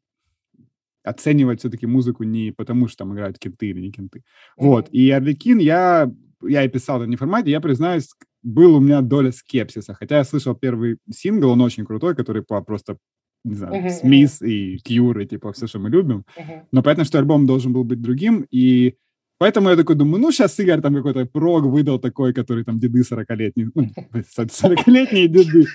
оценивать 1.04 1.60
все-таки 1.60 1.86
музыку 1.86 2.24
не 2.24 2.50
потому, 2.50 2.88
что 2.88 2.98
там 2.98 3.14
играют 3.14 3.38
кенты 3.38 3.68
или 3.68 3.80
не 3.80 3.92
кенты. 3.92 4.22
Вот. 4.56 4.88
И 4.90 5.10
Арлекин 5.10 5.58
я, 5.58 6.10
я 6.42 6.64
и 6.64 6.68
писал 6.68 7.00
это 7.00 7.08
не 7.08 7.16
в 7.16 7.18
формате, 7.20 7.50
я 7.50 7.60
признаюсь, 7.60 8.08
был 8.42 8.76
у 8.76 8.80
меня 8.80 9.00
доля 9.02 9.30
скепсиса. 9.30 9.94
Хотя 9.94 10.18
я 10.18 10.24
слышал 10.24 10.54
первый 10.54 10.98
сингл, 11.10 11.50
он 11.50 11.60
очень 11.60 11.84
крутой, 11.84 12.16
который 12.16 12.42
по 12.42 12.60
просто 12.62 12.96
не 13.44 13.54
знаю, 13.56 13.74
uh-huh, 13.74 13.90
Смис 13.90 14.40
uh-huh. 14.40 14.48
и 14.48 14.78
Кьюр, 14.78 15.18
и 15.18 15.26
типа 15.26 15.52
все, 15.52 15.66
что 15.66 15.78
мы 15.78 15.90
любим. 15.90 16.24
Uh-huh. 16.36 16.62
Но 16.72 16.82
понятно, 16.82 17.04
что 17.04 17.18
альбом 17.18 17.46
должен 17.46 17.74
был 17.74 17.84
быть 17.84 18.00
другим, 18.00 18.46
и 18.50 18.96
Поэтому 19.44 19.68
я 19.68 19.76
такой 19.76 19.94
думаю, 19.94 20.22
ну, 20.22 20.32
сейчас 20.32 20.58
Игорь 20.58 20.80
там 20.80 20.94
какой-то 20.94 21.26
прог 21.26 21.64
выдал 21.66 21.98
такой, 21.98 22.32
который 22.32 22.64
там 22.64 22.78
деды 22.78 23.02
40-летние, 23.02 23.70
ну, 23.74 23.90
40-летние 24.14 25.28
деды, 25.28 25.66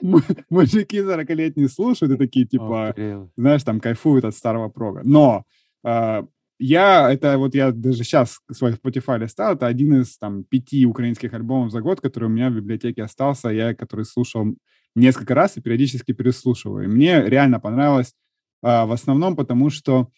мужики 0.48 0.98
40-летние 0.98 1.68
слушают 1.68 2.14
и 2.14 2.16
такие, 2.16 2.46
типа, 2.46 2.94
знаешь, 3.36 3.64
там 3.64 3.80
кайфуют 3.80 4.24
от 4.24 4.36
старого 4.36 4.68
прога. 4.68 5.00
Но 5.02 5.42
а, 5.82 6.24
я, 6.60 7.12
это 7.12 7.36
вот 7.36 7.56
я 7.56 7.72
даже 7.72 8.04
сейчас 8.04 8.38
свой 8.52 8.74
Spotify 8.74 9.18
листал, 9.18 9.54
это 9.54 9.66
один 9.66 10.00
из 10.00 10.16
там 10.16 10.44
пяти 10.44 10.86
украинских 10.86 11.34
альбомов 11.34 11.72
за 11.72 11.80
год, 11.80 12.00
который 12.00 12.26
у 12.26 12.32
меня 12.32 12.48
в 12.48 12.54
библиотеке 12.54 13.02
остался, 13.02 13.48
я 13.48 13.74
который 13.74 14.04
слушал 14.04 14.54
несколько 14.94 15.34
раз 15.34 15.56
и 15.56 15.60
периодически 15.60 16.12
переслушиваю. 16.12 16.84
И 16.84 16.86
мне 16.86 17.28
реально 17.28 17.58
понравилось 17.58 18.14
а, 18.62 18.86
в 18.86 18.92
основном 18.92 19.34
потому, 19.34 19.68
что 19.68 20.10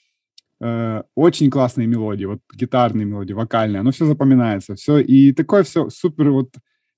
э, 0.61 1.03
очень 1.15 1.51
классные 1.51 1.87
мелодии, 1.87 2.25
вот 2.25 2.41
гитарные 2.55 3.05
мелодии, 3.07 3.33
вокальные, 3.33 3.81
оно 3.81 3.91
все 3.91 4.07
запоминается, 4.07 4.75
все, 4.75 4.99
и 4.99 5.33
такое 5.33 5.63
все 5.63 5.89
супер 5.91 6.31
вот 6.31 6.51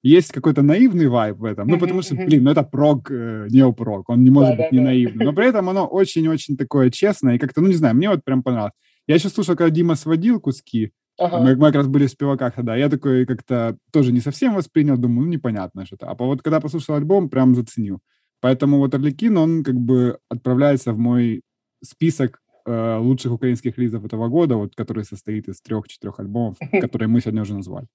есть 0.03 0.31
какой-то 0.31 0.63
наивный 0.63 1.09
вайб 1.09 1.39
в 1.39 1.45
этом, 1.45 1.67
ну, 1.67 1.79
потому 1.79 2.03
что, 2.03 2.15
блин, 2.15 2.45
ну, 2.45 2.51
это 2.51 2.63
прог, 2.63 3.11
э, 3.11 3.49
неопрог, 3.51 4.09
он 4.09 4.23
не 4.23 4.31
может 4.31 4.57
да, 4.57 4.57
быть 4.57 4.71
да, 4.71 4.77
не 4.77 4.79
да. 4.79 4.85
наивный, 4.85 5.25
но 5.25 5.33
при 5.33 5.49
этом 5.49 5.69
оно 5.69 5.87
очень-очень 5.87 6.57
такое 6.57 6.91
честное, 6.91 7.35
и 7.35 7.39
как-то, 7.39 7.61
ну, 7.61 7.69
не 7.69 7.75
знаю, 7.75 7.97
мне 7.97 8.09
вот 8.09 8.25
прям 8.25 8.43
понравилось. 8.43 8.75
Я 9.09 9.17
еще 9.17 9.29
слушал, 9.29 9.57
когда 9.57 9.71
Дима 9.71 9.97
сводил 9.97 10.41
куски, 10.41 10.93
ага. 11.19 11.39
мы, 11.39 11.57
мы 11.57 11.67
как 11.67 11.77
раз 11.77 11.87
были 11.89 12.07
в 12.07 12.11
спиваках 12.11 12.55
тогда, 12.55 12.77
я 12.77 12.89
такой 12.89 13.27
как-то 13.27 13.77
тоже 13.93 14.13
не 14.13 14.21
совсем 14.21 14.55
воспринял, 14.55 14.97
думаю, 14.97 15.27
ну, 15.27 15.33
непонятно 15.33 15.87
что-то. 15.87 16.07
А 16.07 16.15
вот 16.15 16.43
когда 16.43 16.61
послушал 16.61 16.97
альбом, 16.97 17.29
прям 17.29 17.55
заценил. 17.55 18.01
Поэтому 18.41 18.79
вот 18.79 18.95
Арлекин, 18.95 19.37
он 19.39 19.65
как 19.65 19.75
бы 19.75 20.19
отправляется 20.29 20.93
в 20.93 20.99
мой 20.99 21.43
список 21.83 22.41
э, 22.67 22.99
лучших 22.99 23.33
украинских 23.33 23.79
релизов 23.79 24.05
этого 24.05 24.29
года, 24.29 24.57
вот, 24.57 24.75
который 24.75 25.05
состоит 25.05 25.49
из 25.49 25.61
трех-четырех 25.61 26.21
альбомов, 26.21 26.59
которые 26.81 27.09
мы 27.09 27.21
сегодня 27.21 27.43
уже 27.43 27.55
назвали. 27.55 27.87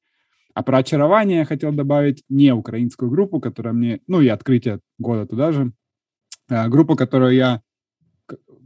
А 0.54 0.64
про 0.64 0.80
очарование 0.80 1.40
я 1.40 1.46
хотел 1.46 1.72
добавить 1.72 2.24
не 2.30 2.54
украинскую 2.54 3.10
группу, 3.10 3.40
которая 3.40 3.74
мне, 3.74 4.00
ну 4.08 4.22
и 4.22 4.28
открытие 4.28 4.80
года 4.98 5.26
туда 5.26 5.52
же, 5.52 5.72
а 6.50 6.68
группу, 6.68 6.96
которую 6.96 7.34
я 7.34 7.62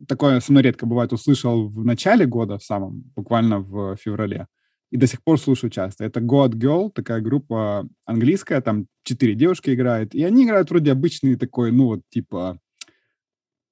такое 0.07 0.39
со 0.39 0.51
мной 0.51 0.63
редко 0.63 0.85
бывает, 0.85 1.13
услышал 1.13 1.69
в 1.69 1.85
начале 1.85 2.25
года, 2.25 2.57
в 2.57 2.63
самом, 2.63 3.03
буквально 3.15 3.59
в 3.59 3.95
феврале, 3.97 4.47
и 4.91 4.97
до 4.97 5.07
сих 5.07 5.23
пор 5.23 5.39
слушаю 5.39 5.69
часто. 5.69 6.05
Это 6.05 6.19
God 6.19 6.53
Girl, 6.53 6.91
такая 6.91 7.21
группа 7.21 7.87
английская, 8.05 8.61
там 8.61 8.87
четыре 9.03 9.35
девушки 9.35 9.71
играют, 9.71 10.15
и 10.15 10.23
они 10.23 10.45
играют 10.45 10.69
вроде 10.69 10.91
обычный 10.91 11.35
такой, 11.35 11.71
ну 11.71 11.85
вот 11.85 12.01
типа 12.09 12.59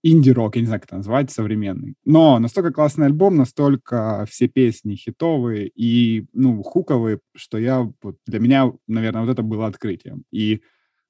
инди-рок, 0.03 0.55
я 0.55 0.61
не 0.61 0.67
знаю, 0.67 0.81
как 0.81 0.89
это 0.89 0.97
назвать, 0.97 1.31
современный. 1.31 1.95
Но 2.05 2.37
настолько 2.39 2.71
классный 2.71 3.05
альбом, 3.05 3.37
настолько 3.37 4.25
все 4.29 4.47
песни 4.47 4.95
хитовые 4.95 5.69
и, 5.69 6.25
ну, 6.33 6.61
хуковые, 6.61 7.19
что 7.35 7.57
я, 7.57 7.89
вот, 8.01 8.17
для 8.27 8.39
меня, 8.39 8.71
наверное, 8.87 9.21
вот 9.21 9.31
это 9.31 9.41
было 9.43 9.65
открытием. 9.65 10.23
И 10.29 10.61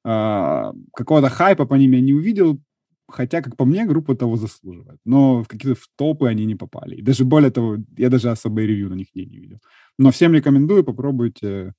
э, 0.05 0.71
какого-то 0.95 1.29
хайпа 1.29 1.65
по 1.65 1.73
ним 1.73 1.93
я 1.93 2.01
не 2.01 2.13
увидел, 2.13 2.61
хотя, 3.09 3.41
как 3.41 3.57
по 3.57 3.65
мне, 3.65 3.85
группа 3.85 4.15
того 4.15 4.37
заслуживает. 4.37 4.99
Но 5.05 5.43
в 5.43 5.47
какие-то 5.47 5.79
в 5.79 5.87
топы 5.97 6.27
они 6.27 6.45
не 6.45 6.55
попали. 6.55 6.95
И 6.97 7.01
даже 7.01 7.25
более 7.25 7.51
того, 7.51 7.77
я 7.97 8.09
даже 8.09 8.29
особой 8.29 8.67
ревью 8.67 8.89
на 8.89 8.95
них 8.95 9.07
не, 9.15 9.25
не 9.25 9.37
видел. 9.37 9.59
Но 9.97 10.11
всем 10.11 10.33
рекомендую, 10.33 10.83
попробуйте. 10.83 11.73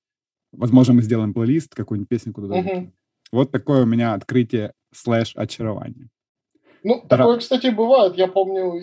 Возможно, 0.52 0.94
мы 0.94 1.02
сделаем 1.02 1.32
плейлист, 1.32 1.74
какую-нибудь 1.74 2.08
песенку 2.08 2.40
туда. 2.42 2.56
Угу. 2.56 2.92
Вот 3.32 3.52
такое 3.52 3.82
у 3.82 3.86
меня 3.86 4.14
открытие 4.14 4.72
слэш 4.92 5.32
очарование. 5.36 6.08
Ну, 6.84 7.00
Тара... 7.08 7.22
такое, 7.22 7.38
кстати, 7.38 7.68
бывает. 7.68 8.16
Я 8.16 8.28
помню, 8.28 8.80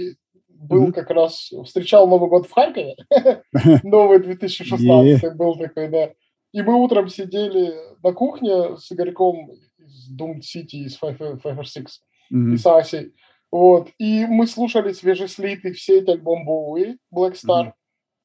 был 0.49 0.88
mm-hmm. 0.88 0.91
как 0.91 1.10
раз, 1.12 1.52
встречал 1.66 2.08
Новый 2.08 2.30
год 2.30 2.47
в 2.47 2.52
Харькове. 2.52 2.95
Новый 3.84 4.20
2016 4.20 5.36
был 5.36 5.56
такой, 5.56 5.88
да. 5.88 6.10
И 6.52 6.62
мы 6.62 6.76
утром 6.76 7.08
сидели 7.08 7.74
на 8.04 8.12
кухне 8.12 8.76
с 8.78 8.91
Игорьком 8.91 9.52
из 9.78 10.20
Doom 10.20 10.39
City, 10.39 10.84
из 10.84 10.99
Five, 11.02 11.41
Five 11.41 11.62
Six 11.62 11.86
mm-hmm. 12.34 12.54
и 12.54 12.58
Саси. 12.58 13.14
Вот. 13.52 13.89
И 13.97 14.26
мы 14.26 14.47
слушали 14.47 14.91
свежеслитый 14.91 15.74
все 15.74 15.99
эти 15.99 16.12
альбом 16.12 16.45
Боуи, 16.45 16.97
Black 17.14 17.34
Star. 17.34 17.68
Mm-hmm. 17.68 17.74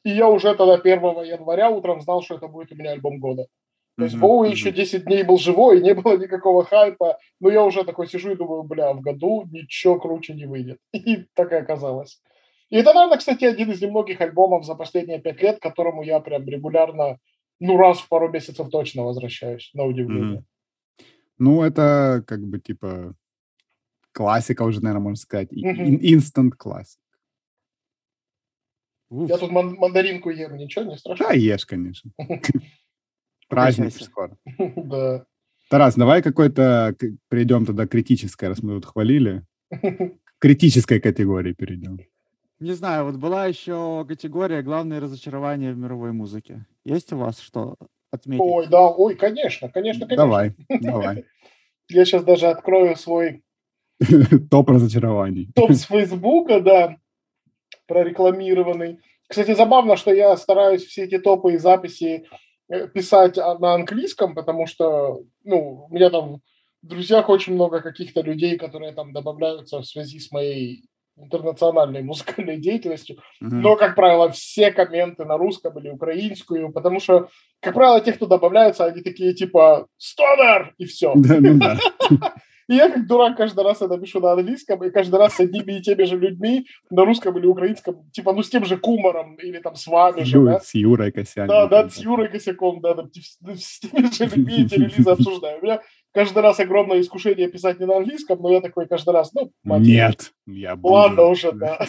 И 0.04 0.10
я 0.10 0.28
уже 0.28 0.54
тогда 0.54 0.74
1 0.74 1.00
января 1.24 1.70
утром 1.70 2.00
знал, 2.00 2.22
что 2.22 2.36
это 2.36 2.48
будет 2.48 2.72
у 2.72 2.76
меня 2.76 2.92
альбом 2.92 3.18
года. 3.18 3.46
То 3.96 4.04
есть 4.04 4.16
mm-hmm. 4.16 4.20
Боуи 4.20 4.50
еще 4.50 4.72
10 4.72 5.04
дней 5.04 5.22
был 5.22 5.38
живой, 5.38 5.80
не 5.80 5.94
было 5.94 6.18
никакого 6.18 6.64
хайпа. 6.64 7.18
Но 7.40 7.50
я 7.50 7.64
уже 7.64 7.82
такой 7.84 8.06
сижу 8.06 8.32
и 8.32 8.36
думаю, 8.36 8.62
бля, 8.62 8.92
в 8.92 9.00
году 9.00 9.44
ничего 9.50 9.98
круче 9.98 10.34
не 10.34 10.44
выйдет. 10.44 10.78
И 10.92 11.24
так 11.34 11.52
и 11.52 11.56
оказалось. 11.56 12.20
И 12.68 12.76
это, 12.76 12.92
наверное, 12.92 13.16
кстати, 13.16 13.44
один 13.44 13.70
из 13.70 13.80
немногих 13.80 14.20
альбомов 14.20 14.66
за 14.66 14.74
последние 14.74 15.20
пять 15.20 15.40
лет, 15.40 15.58
к 15.58 15.62
которому 15.62 16.02
я 16.02 16.20
прям 16.20 16.44
регулярно, 16.46 17.18
ну, 17.58 17.76
раз 17.78 17.98
в 18.00 18.08
пару 18.08 18.28
месяцев 18.28 18.68
точно 18.70 19.04
возвращаюсь, 19.04 19.70
на 19.72 19.84
удивление. 19.84 20.40
Mm-hmm. 20.40 21.04
Ну, 21.38 21.62
это 21.62 22.22
как 22.26 22.40
бы 22.40 22.58
типа 22.58 23.14
классика 24.12 24.62
уже, 24.62 24.82
наверное, 24.82 25.04
можно 25.04 25.16
сказать. 25.16 25.52
Instant 25.52 26.50
классик. 26.50 27.00
Я 29.10 29.38
тут 29.38 29.52
мандаринку 29.52 30.30
ем, 30.30 30.56
ничего, 30.56 30.84
не 30.84 30.98
страшно? 30.98 31.28
Да, 31.28 31.32
ешь, 31.32 31.64
конечно. 31.64 32.10
Праздник 33.48 33.92
скоро. 33.92 34.36
Да. 34.76 35.24
Тарас, 35.68 35.96
давай 35.96 36.22
какой-то 36.22 36.94
перейдем 37.28 37.66
тогда 37.66 37.86
критическое, 37.86 38.48
раз 38.48 38.62
мы 38.62 38.74
тут 38.74 38.86
хвалили. 38.86 39.42
критической 40.38 41.00
категории 41.00 41.52
перейдем. 41.52 41.98
Не 42.60 42.72
знаю, 42.72 43.04
вот 43.04 43.16
была 43.16 43.46
еще 43.46 44.04
категория 44.08 44.62
«Главные 44.62 45.00
разочарования 45.00 45.72
в 45.72 45.78
мировой 45.78 46.12
музыке». 46.12 46.66
Есть 46.84 47.12
у 47.12 47.18
вас 47.18 47.40
что 47.40 47.76
отметить? 48.10 48.40
Ой, 48.40 48.66
да, 48.68 48.88
ой, 48.88 49.14
конечно, 49.14 49.68
конечно, 49.68 50.06
конечно. 50.06 50.24
Давай, 50.24 50.54
давай. 50.80 51.24
Я 51.88 52.04
сейчас 52.04 52.24
даже 52.24 52.46
открою 52.46 52.96
свой 52.96 53.42
Топ 54.50 54.70
разочарований. 54.70 55.50
Топ 55.54 55.72
с 55.72 55.84
Фейсбука, 55.84 56.60
да, 56.60 56.96
прорекламированный. 57.86 59.00
Кстати, 59.28 59.54
забавно, 59.54 59.96
что 59.96 60.12
я 60.12 60.36
стараюсь 60.36 60.84
все 60.84 61.04
эти 61.04 61.18
топы 61.18 61.54
и 61.54 61.58
записи 61.58 62.26
писать 62.94 63.36
на 63.36 63.74
английском, 63.74 64.34
потому 64.34 64.66
что, 64.66 65.22
ну, 65.44 65.86
у 65.88 65.94
меня 65.94 66.10
там 66.10 66.40
в 66.82 66.86
друзьях 66.86 67.28
очень 67.28 67.54
много 67.54 67.80
каких-то 67.80 68.20
людей, 68.20 68.56
которые 68.56 68.92
там 68.92 69.12
добавляются 69.12 69.78
в 69.78 69.86
связи 69.86 70.18
с 70.18 70.30
моей 70.30 70.84
интернациональной 71.16 72.02
музыкальной 72.04 72.58
деятельностью, 72.58 73.16
mm-hmm. 73.16 73.48
но, 73.48 73.76
как 73.76 73.94
правило, 73.94 74.30
все 74.30 74.70
комменты 74.70 75.24
на 75.24 75.36
русском 75.36 75.78
или 75.78 75.88
украинскую, 75.88 76.72
потому 76.72 77.00
что, 77.00 77.28
как 77.60 77.74
правило, 77.74 78.00
те, 78.00 78.12
кто 78.12 78.26
добавляются, 78.26 78.84
они 78.84 79.02
такие 79.02 79.34
типа 79.34 79.86
«Стонер!» 79.96 80.74
и 80.78 80.84
все. 80.84 81.12
Да, 81.16 81.40
ну 81.40 81.58
да. 81.58 81.78
И 82.68 82.74
я 82.74 82.90
как 82.90 83.06
дурак 83.06 83.36
каждый 83.36 83.62
раз 83.62 83.80
это 83.80 83.96
пишу 83.96 84.20
на 84.20 84.32
английском, 84.32 84.82
и 84.82 84.90
каждый 84.90 85.16
раз 85.16 85.34
с 85.34 85.40
одними 85.40 85.78
и 85.78 85.82
теми 85.82 86.02
же 86.02 86.18
людьми 86.18 86.66
на 86.90 87.04
русском 87.04 87.38
или 87.38 87.46
украинском, 87.46 88.10
типа, 88.10 88.32
ну, 88.32 88.42
с 88.42 88.50
тем 88.50 88.64
же 88.64 88.76
Кумаром, 88.76 89.36
или 89.36 89.58
там 89.58 89.76
с 89.76 89.86
вами 89.86 90.22
же, 90.22 90.42
да? 90.44 90.60
С 90.60 90.74
Юрой 90.74 91.12
Косяком. 91.12 91.46
Да, 91.46 91.66
да, 91.68 91.88
с 91.88 91.98
Юрой 91.98 92.28
Косяком, 92.28 92.80
да, 92.80 92.94
там, 92.94 93.10
с 93.12 93.78
теми 93.78 94.12
же 94.12 94.24
людьми 94.24 94.64
эти 94.64 94.74
релизы 94.74 95.10
обсуждаю. 95.10 95.60
У 95.60 95.64
меня 95.64 95.80
каждый 96.12 96.42
раз 96.42 96.58
огромное 96.58 97.00
искушение 97.00 97.48
писать 97.48 97.78
не 97.78 97.86
на 97.86 97.98
английском, 97.98 98.40
но 98.40 98.50
я 98.50 98.60
такой 98.60 98.88
каждый 98.88 99.10
раз, 99.10 99.32
ну, 99.32 99.52
Нет, 99.64 100.32
я 100.46 100.74
буду. 100.74 100.94
Ладно 100.94 101.22
уже, 101.26 101.52
да. 101.52 101.86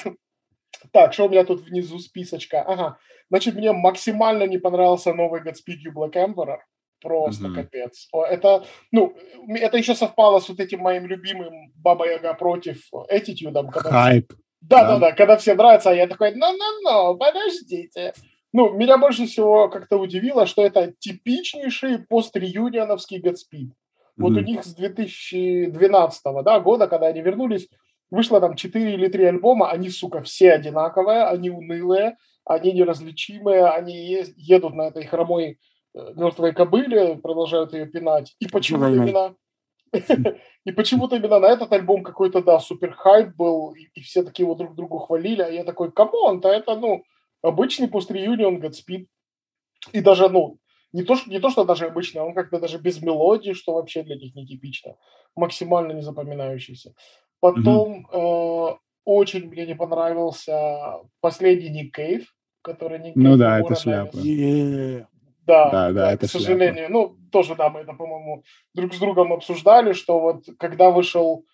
Так, 0.92 1.14
что 1.14 1.26
у 1.26 1.30
меня 1.30 1.44
тут 1.44 1.62
внизу 1.62 1.98
списочка? 1.98 2.62
Ага. 2.62 2.98
Значит, 3.30 3.56
мне 3.56 3.74
максимально 3.74 4.44
не 4.44 4.60
понравился 4.60 5.14
новый 5.14 5.42
Godspeed 5.42 5.80
You 5.88 5.94
Black 5.94 6.14
Emperor. 6.14 6.58
Просто 7.02 7.48
mm-hmm. 7.48 7.56
капец. 7.56 8.08
Это, 8.30 8.66
ну, 8.92 9.14
это 9.50 9.78
еще 9.78 9.94
совпало 9.96 10.40
с 10.40 10.50
вот 10.50 10.60
этим 10.60 10.80
моим 10.80 11.06
любимым 11.06 11.72
Баба 11.76 12.10
Яга 12.10 12.34
против 12.34 12.82
Attitude. 13.12 13.72
Хайп. 13.72 14.34
Да, 14.62 14.84
да, 14.84 14.94
да, 14.94 15.00
да, 15.00 15.12
когда 15.12 15.38
все 15.38 15.54
нравятся, 15.54 15.92
а 15.92 15.94
я 15.94 16.08
такой, 16.08 16.34
ну-ну-ну, 16.34 17.16
подождите. 17.18 18.14
Ну, 18.52 18.74
меня 18.74 18.98
больше 18.98 19.28
всего 19.28 19.70
как-то 19.70 19.98
удивило, 19.98 20.46
что 20.48 20.66
это 20.66 20.94
типичнейший 21.00 22.00
постреюнионовский 22.00 23.22
Godspeed. 23.22 23.70
Вот 24.18 24.34
mm-hmm. 24.34 24.40
у 24.40 24.44
них 24.44 24.64
с 24.64 24.74
2012 24.74 26.24
да, 26.44 26.60
года, 26.60 26.88
когда 26.88 27.08
они 27.08 27.22
вернулись, 27.22 27.70
вышло 28.10 28.42
там 28.42 28.56
4 28.56 28.94
или 28.94 29.08
3 29.08 29.26
альбома, 29.26 29.70
они, 29.70 29.90
сука, 29.90 30.24
все 30.24 30.54
одинаковые, 30.54 31.26
они 31.26 31.52
унылые, 31.52 32.18
они 32.46 32.72
неразличимые, 32.72 33.68
они 33.68 34.24
едут 34.38 34.74
на 34.74 34.88
этой 34.88 35.06
хромой 35.06 35.60
мертвой 36.16 36.54
кобыле, 36.54 37.18
продолжают 37.18 37.74
ее 37.74 37.86
пинать. 37.86 38.36
И 38.40 38.48
почему-то 38.48 38.94
именно... 38.94 39.36
И 40.66 40.72
почему-то 40.74 41.16
именно 41.16 41.40
на 41.40 41.46
этот 41.46 41.72
альбом 41.72 42.04
какой-то, 42.04 42.42
да, 42.42 42.60
супер 42.60 42.94
хайп 42.94 43.34
был, 43.38 43.74
и, 43.74 44.02
все 44.02 44.22
такие 44.22 44.44
его 44.44 44.54
друг 44.54 44.76
другу 44.76 44.98
хвалили, 44.98 45.42
а 45.42 45.48
я 45.48 45.64
такой, 45.64 45.94
come 45.94 46.21
on, 46.21 46.42
да 46.42 46.54
это, 46.54 46.76
ну, 46.76 47.04
обычный 47.42 47.88
пост-реюнион 47.88 48.62
Godspeed. 48.62 49.06
И 49.94 50.02
даже, 50.02 50.28
ну, 50.28 50.58
не 50.92 51.04
то, 51.04 51.16
что, 51.16 51.30
не 51.30 51.40
то, 51.40 51.50
что 51.50 51.64
даже 51.64 51.86
обычный, 51.86 52.22
он 52.22 52.34
как-то 52.34 52.60
даже 52.60 52.80
без 52.80 53.02
мелодии, 53.02 53.54
что 53.54 53.74
вообще 53.74 54.04
для 54.04 54.16
них 54.16 54.36
нетипично. 54.36 54.96
Максимально 55.38 55.94
не 55.94 56.02
запоминающийся. 56.02 56.94
Потом 57.40 58.06
mm-hmm. 58.12 58.74
э, 58.74 58.78
очень 59.06 59.48
мне 59.48 59.66
не 59.66 59.76
понравился 59.76 61.00
последний 61.22 61.70
Ник 61.70 61.96
Кейв, 61.96 62.36
который 62.62 63.00
не 63.00 63.12
Ну 63.16 63.38
да, 63.38 63.60
это 63.60 63.76
шляпа. 63.76 64.18
Да, 65.48 65.70
да, 65.70 65.92
да, 65.92 66.12
это 66.12 66.28
к 66.28 66.30
сожалению. 66.30 66.88
Шляпа. 66.88 66.92
Ну, 66.92 67.18
тоже, 67.32 67.56
да, 67.56 67.70
мы 67.70 67.80
это, 67.80 67.94
по-моему, 67.94 68.44
друг 68.74 68.94
с 68.94 69.00
другом 69.00 69.34
обсуждали, 69.34 69.94
что 69.94 70.20
вот 70.20 70.44
когда 70.60 70.92
вышел 70.92 71.46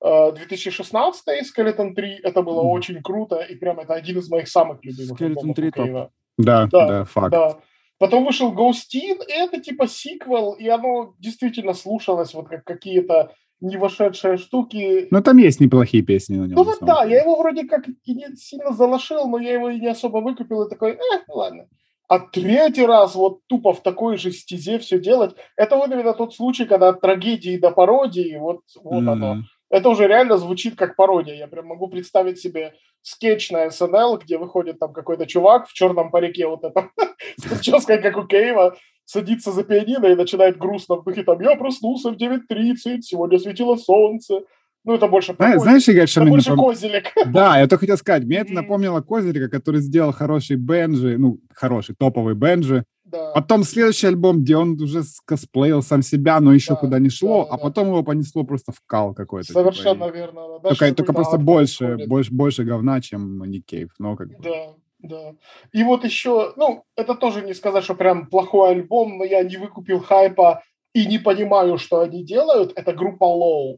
2016 0.00 1.28
э, 1.28 1.40
Skeleton 1.42 1.94
3, 1.94 2.20
это 2.22 2.42
было 2.42 2.62
mm. 2.62 2.66
очень 2.66 3.02
круто, 3.02 3.36
и 3.36 3.54
прям 3.54 3.80
это 3.80 3.94
один 3.94 4.18
из 4.18 4.28
моих 4.30 4.48
самых 4.48 4.84
любимых 4.84 5.20
Skeleton 5.20 5.54
3 5.54 5.70
топ. 5.70 6.10
Да, 6.36 6.68
да, 6.70 6.88
да, 6.88 7.04
факт. 7.04 7.30
Да. 7.30 7.56
Потом 7.98 8.24
вышел 8.24 8.52
Ghostin, 8.52 9.20
и 9.28 9.32
это 9.32 9.60
типа 9.60 9.86
сиквел, 9.86 10.52
и 10.52 10.66
оно 10.68 11.14
действительно 11.18 11.74
слушалось 11.74 12.34
вот 12.34 12.48
как 12.48 12.64
какие-то 12.64 13.32
не 13.60 13.76
вошедшие 13.76 14.36
штуки. 14.36 15.06
Ну, 15.10 15.22
там 15.22 15.38
есть 15.38 15.60
неплохие 15.60 16.02
песни 16.02 16.36
на 16.36 16.44
нем. 16.44 16.56
Ну, 16.56 16.64
вот 16.64 16.78
да, 16.80 17.04
я 17.04 17.20
его 17.20 17.36
вроде 17.36 17.66
как 17.66 17.86
и 17.88 18.14
не 18.14 18.34
сильно 18.36 18.72
залошил, 18.72 19.28
но 19.28 19.38
я 19.38 19.54
его 19.54 19.70
и 19.70 19.80
не 19.80 19.88
особо 19.88 20.18
выкупил, 20.18 20.62
и 20.64 20.70
такой, 20.70 20.92
э, 20.92 21.22
ладно. 21.28 21.66
А 22.08 22.18
третий 22.18 22.84
раз 22.84 23.14
вот 23.14 23.40
тупо 23.46 23.72
в 23.72 23.82
такой 23.82 24.18
же 24.18 24.30
стезе 24.30 24.78
все 24.78 24.98
делать, 24.98 25.34
это 25.56 25.76
вот 25.76 25.90
именно 25.90 26.12
тот 26.12 26.34
случай, 26.34 26.66
когда 26.66 26.88
от 26.88 27.00
трагедии 27.00 27.56
до 27.58 27.70
пародии, 27.70 28.36
вот, 28.36 28.60
вот 28.82 29.02
mm-hmm. 29.02 29.10
оно 29.10 29.36
это 29.74 29.88
уже 29.88 30.06
реально 30.06 30.36
звучит 30.36 30.76
как 30.76 30.94
пародия. 30.94 31.34
Я 31.34 31.48
прям 31.48 31.66
могу 31.66 31.88
представить 31.88 32.38
себе 32.38 32.74
скетч 33.02 33.50
на 33.50 33.68
СНЛ, 33.70 34.18
где 34.18 34.38
выходит 34.38 34.78
там 34.78 34.92
какой-то 34.92 35.26
чувак 35.26 35.68
в 35.68 35.72
черном 35.72 36.12
парике 36.12 36.46
вот 36.46 36.62
этом, 36.62 36.92
с 37.36 37.42
прической, 37.42 38.00
как 38.00 38.16
у 38.16 38.24
Кейва, 38.24 38.76
садится 39.04 39.50
за 39.50 39.64
пианино 39.64 40.06
и 40.06 40.14
начинает 40.14 40.58
грустно 40.58 40.96
в 40.96 41.04
духе 41.04 41.24
там 41.24 41.40
«Я 41.40 41.56
проснулся 41.56 42.10
в 42.10 42.16
9.30, 42.16 43.00
сегодня 43.00 43.38
светило 43.38 43.76
солнце». 43.76 44.42
Ну, 44.84 44.94
это 44.94 45.06
больше 45.08 45.34
Знаешь, 45.34 45.60
знаешь 45.62 45.88
Игорь, 45.88 46.06
что 46.06 46.22
это 46.22 46.30
больше 46.30 46.50
напом... 46.50 46.66
козелек. 46.66 47.04
Да, 47.26 47.58
я 47.58 47.66
только 47.66 47.80
хотел 47.80 47.96
сказать, 47.96 48.24
мне 48.24 48.38
это 48.38 48.52
напомнило 48.52 49.00
Козелика, 49.00 49.48
который 49.48 49.80
сделал 49.80 50.12
хороший 50.12 50.56
бенджи, 50.56 51.16
ну, 51.16 51.38
хороший, 51.54 51.94
топовый 51.94 52.34
бенджи, 52.34 52.84
да. 53.14 53.32
Потом 53.32 53.62
следующий 53.62 54.08
альбом, 54.08 54.40
где 54.42 54.56
он 54.56 54.80
уже 54.80 55.02
косплеил 55.24 55.82
сам 55.82 56.02
себя, 56.02 56.40
но 56.40 56.52
еще 56.52 56.72
да, 56.72 56.76
куда 56.76 56.98
не 56.98 57.10
шло, 57.10 57.44
да, 57.44 57.54
а 57.54 57.58
потом 57.58 57.88
его 57.88 58.02
понесло 58.02 58.44
просто 58.44 58.72
в 58.72 58.80
кал 58.86 59.14
какой-то. 59.14 59.48
Типа, 59.48 59.60
Совершенно 59.60 60.06
типа, 60.06 60.16
верно. 60.16 60.40
Да. 60.62 60.68
Только, 60.70 60.94
только 60.94 61.12
просто 61.12 61.38
больше, 61.38 61.98
больше, 62.08 62.32
больше 62.32 62.64
говна, 62.64 63.00
чем 63.00 63.44
Ник 63.44 63.66
Кейв. 63.66 63.90
Но 63.98 64.16
как 64.16 64.28
Да, 64.40 64.74
да. 64.98 65.34
И 65.72 65.84
вот 65.84 66.04
еще, 66.04 66.54
ну, 66.56 66.84
это 66.96 67.14
тоже 67.14 67.42
не 67.42 67.54
сказать, 67.54 67.84
что 67.84 67.94
прям 67.94 68.26
плохой 68.26 68.70
альбом, 68.72 69.18
но 69.18 69.24
я 69.24 69.44
не 69.44 69.58
выкупил 69.58 70.00
хайпа 70.00 70.62
и 70.92 71.06
не 71.06 71.18
понимаю, 71.18 71.78
что 71.78 72.00
они 72.00 72.24
делают. 72.24 72.72
Это 72.74 72.92
группа 72.94 73.24
Low. 73.24 73.76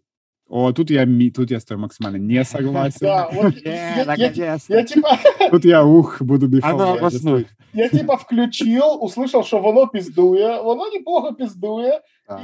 О, 0.49 0.73
тут 0.73 0.91
я, 0.91 1.07
тут 1.35 1.51
я 1.51 1.59
с 1.59 1.65
тобой 1.65 1.83
максимально 1.83 2.19
не 2.19 2.45
согласен. 2.45 2.99
Да, 3.01 3.29
вот 3.33 3.55
я 3.57 4.85
типа... 4.85 5.19
Тут 5.51 5.65
я, 5.65 5.85
ух, 5.85 6.23
буду 6.23 6.47
бифовать. 6.47 7.47
Я 7.73 7.89
типа 7.89 8.17
включил, 8.17 9.05
услышал, 9.05 9.45
что 9.45 9.59
воно 9.59 9.87
пиздує, 9.87 10.63
воно 10.63 10.89
неплохо 10.89 11.33
пиздує, 11.35 12.01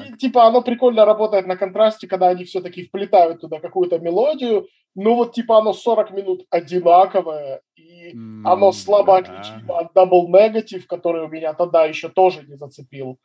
и 0.08 0.16
типа 0.16 0.46
оно 0.46 0.62
прикольно 0.62 1.04
работает 1.04 1.46
на 1.46 1.56
контрасте, 1.56 2.06
когда 2.06 2.28
они 2.28 2.44
все-таки 2.44 2.82
вплетают 2.82 3.40
туда 3.40 3.58
какую-то 3.60 3.98
мелодию, 3.98 4.66
но 4.94 5.14
вот 5.14 5.32
типа 5.32 5.58
оно 5.58 5.72
40 5.72 6.10
минут 6.12 6.46
одинаковое, 6.50 7.60
и 7.76 8.14
оно 8.44 8.72
слабо 8.72 9.16
отличимо 9.16 9.78
от 9.78 9.92
Double 9.96 10.26
Negative, 10.28 10.82
который 10.88 11.24
у 11.24 11.28
меня 11.28 11.54
тогда 11.54 11.84
еще 11.84 12.08
тоже 12.08 12.42
не 12.48 12.56
зацепил. 12.56 13.18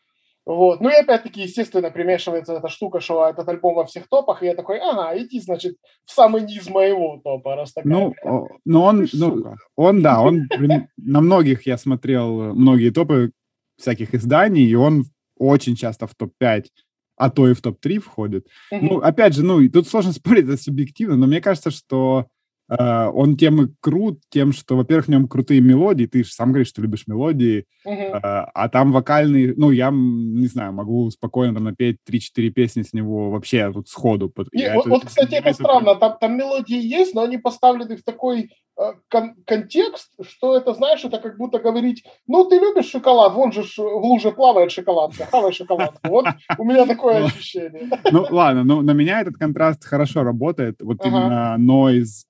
Вот. 0.47 0.79
Ну 0.79 0.89
и 0.89 0.93
опять-таки, 0.93 1.41
естественно, 1.41 1.91
примешивается 1.91 2.53
эта 2.53 2.69
штука, 2.69 3.01
что 3.01 3.27
этот 3.27 3.49
альбом 3.49 3.75
во 3.75 3.85
всех 3.85 4.07
топах, 4.07 4.41
и 4.41 4.45
я 4.45 4.55
такой, 4.55 4.79
ага, 4.79 5.11
иди, 5.21 5.41
значит, 5.41 5.75
в 6.05 6.13
самый 6.13 6.41
низ 6.43 6.69
моего 6.69 7.19
топа, 7.21 7.57
раз 7.57 7.73
такая. 7.73 7.91
Ну, 7.91 8.15
ну 8.63 8.81
он, 8.81 9.07
ну, 9.11 9.55
он, 9.75 10.01
да, 10.01 10.21
он 10.21 10.47
на 10.95 11.19
многих, 11.19 11.67
я 11.67 11.77
смотрел 11.77 12.55
многие 12.55 12.91
топы 12.91 13.33
всяких 13.77 14.13
изданий, 14.13 14.65
и 14.65 14.73
он 14.73 15.03
очень 15.37 15.75
часто 15.75 16.07
в 16.07 16.15
топ-5, 16.15 16.67
а 17.17 17.29
то 17.29 17.49
и 17.49 17.53
в 17.53 17.61
топ-3 17.61 17.99
входит. 17.99 18.47
Ну, 18.71 18.99
опять 18.99 19.35
же, 19.35 19.43
ну, 19.43 19.67
тут 19.67 19.85
сложно 19.89 20.13
спорить, 20.13 20.45
это 20.45 20.55
субъективно, 20.55 21.17
но 21.17 21.27
мне 21.27 21.41
кажется, 21.41 21.71
что 21.71 22.27
он 22.69 23.37
тем 23.37 23.61
и 23.61 23.67
крут, 23.79 24.19
тем, 24.29 24.51
что, 24.51 24.75
во-первых, 24.75 25.05
в 25.05 25.09
нем 25.09 25.27
крутые 25.27 25.61
мелодии, 25.61 26.05
ты 26.05 26.23
же 26.23 26.31
сам 26.31 26.49
говоришь, 26.49 26.67
что 26.67 26.81
любишь 26.81 27.07
мелодии, 27.07 27.65
uh-huh. 27.85 28.21
uh, 28.21 28.45
а 28.53 28.69
там 28.69 28.91
вокальные, 28.91 29.53
ну, 29.55 29.71
я, 29.71 29.89
не 29.91 30.47
знаю, 30.47 30.73
могу 30.73 31.09
спокойно 31.09 31.53
там 31.55 31.63
напеть 31.63 31.97
3-4 32.09 32.49
песни 32.49 32.81
с 32.81 32.93
него 32.93 33.31
вообще 33.31 33.71
тут 33.71 33.87
сходу. 33.87 34.33
Не, 34.51 34.73
вот, 34.73 34.81
это, 34.81 34.89
вот, 34.89 35.05
кстати, 35.05 35.35
это 35.35 35.53
странно, 35.53 35.95
там, 35.95 36.17
там 36.19 36.37
мелодии 36.37 36.79
есть, 36.79 37.15
но 37.15 37.23
они 37.23 37.37
поставлены 37.37 37.95
в 37.95 38.03
такой 38.03 38.51
э, 38.77 38.81
кон- 39.09 39.35
контекст, 39.45 40.11
что 40.21 40.57
это, 40.57 40.73
знаешь, 40.73 41.03
это 41.05 41.19
как 41.19 41.37
будто 41.37 41.59
говорить, 41.59 42.03
ну, 42.27 42.45
ты 42.45 42.57
любишь 42.57 42.89
шоколад, 42.89 43.33
вон 43.33 43.51
же 43.51 43.63
в 43.63 43.79
луже 43.79 44.31
плавает 44.31 44.71
шоколадка, 44.71 45.25
хавай 45.31 45.53
шоколадку. 45.53 45.99
Вот 46.09 46.25
у 46.57 46.63
меня 46.65 46.85
такое 46.85 47.21
ну, 47.21 47.25
ощущение. 47.27 47.89
Ну, 48.11 48.25
ладно, 48.29 48.63
ну, 48.63 48.81
на 48.81 48.91
меня 48.91 49.21
этот 49.21 49.37
контраст 49.37 49.85
хорошо 49.85 50.23
работает, 50.23 50.81
вот 50.81 51.05
именно 51.05 51.55
noise 51.59 52.25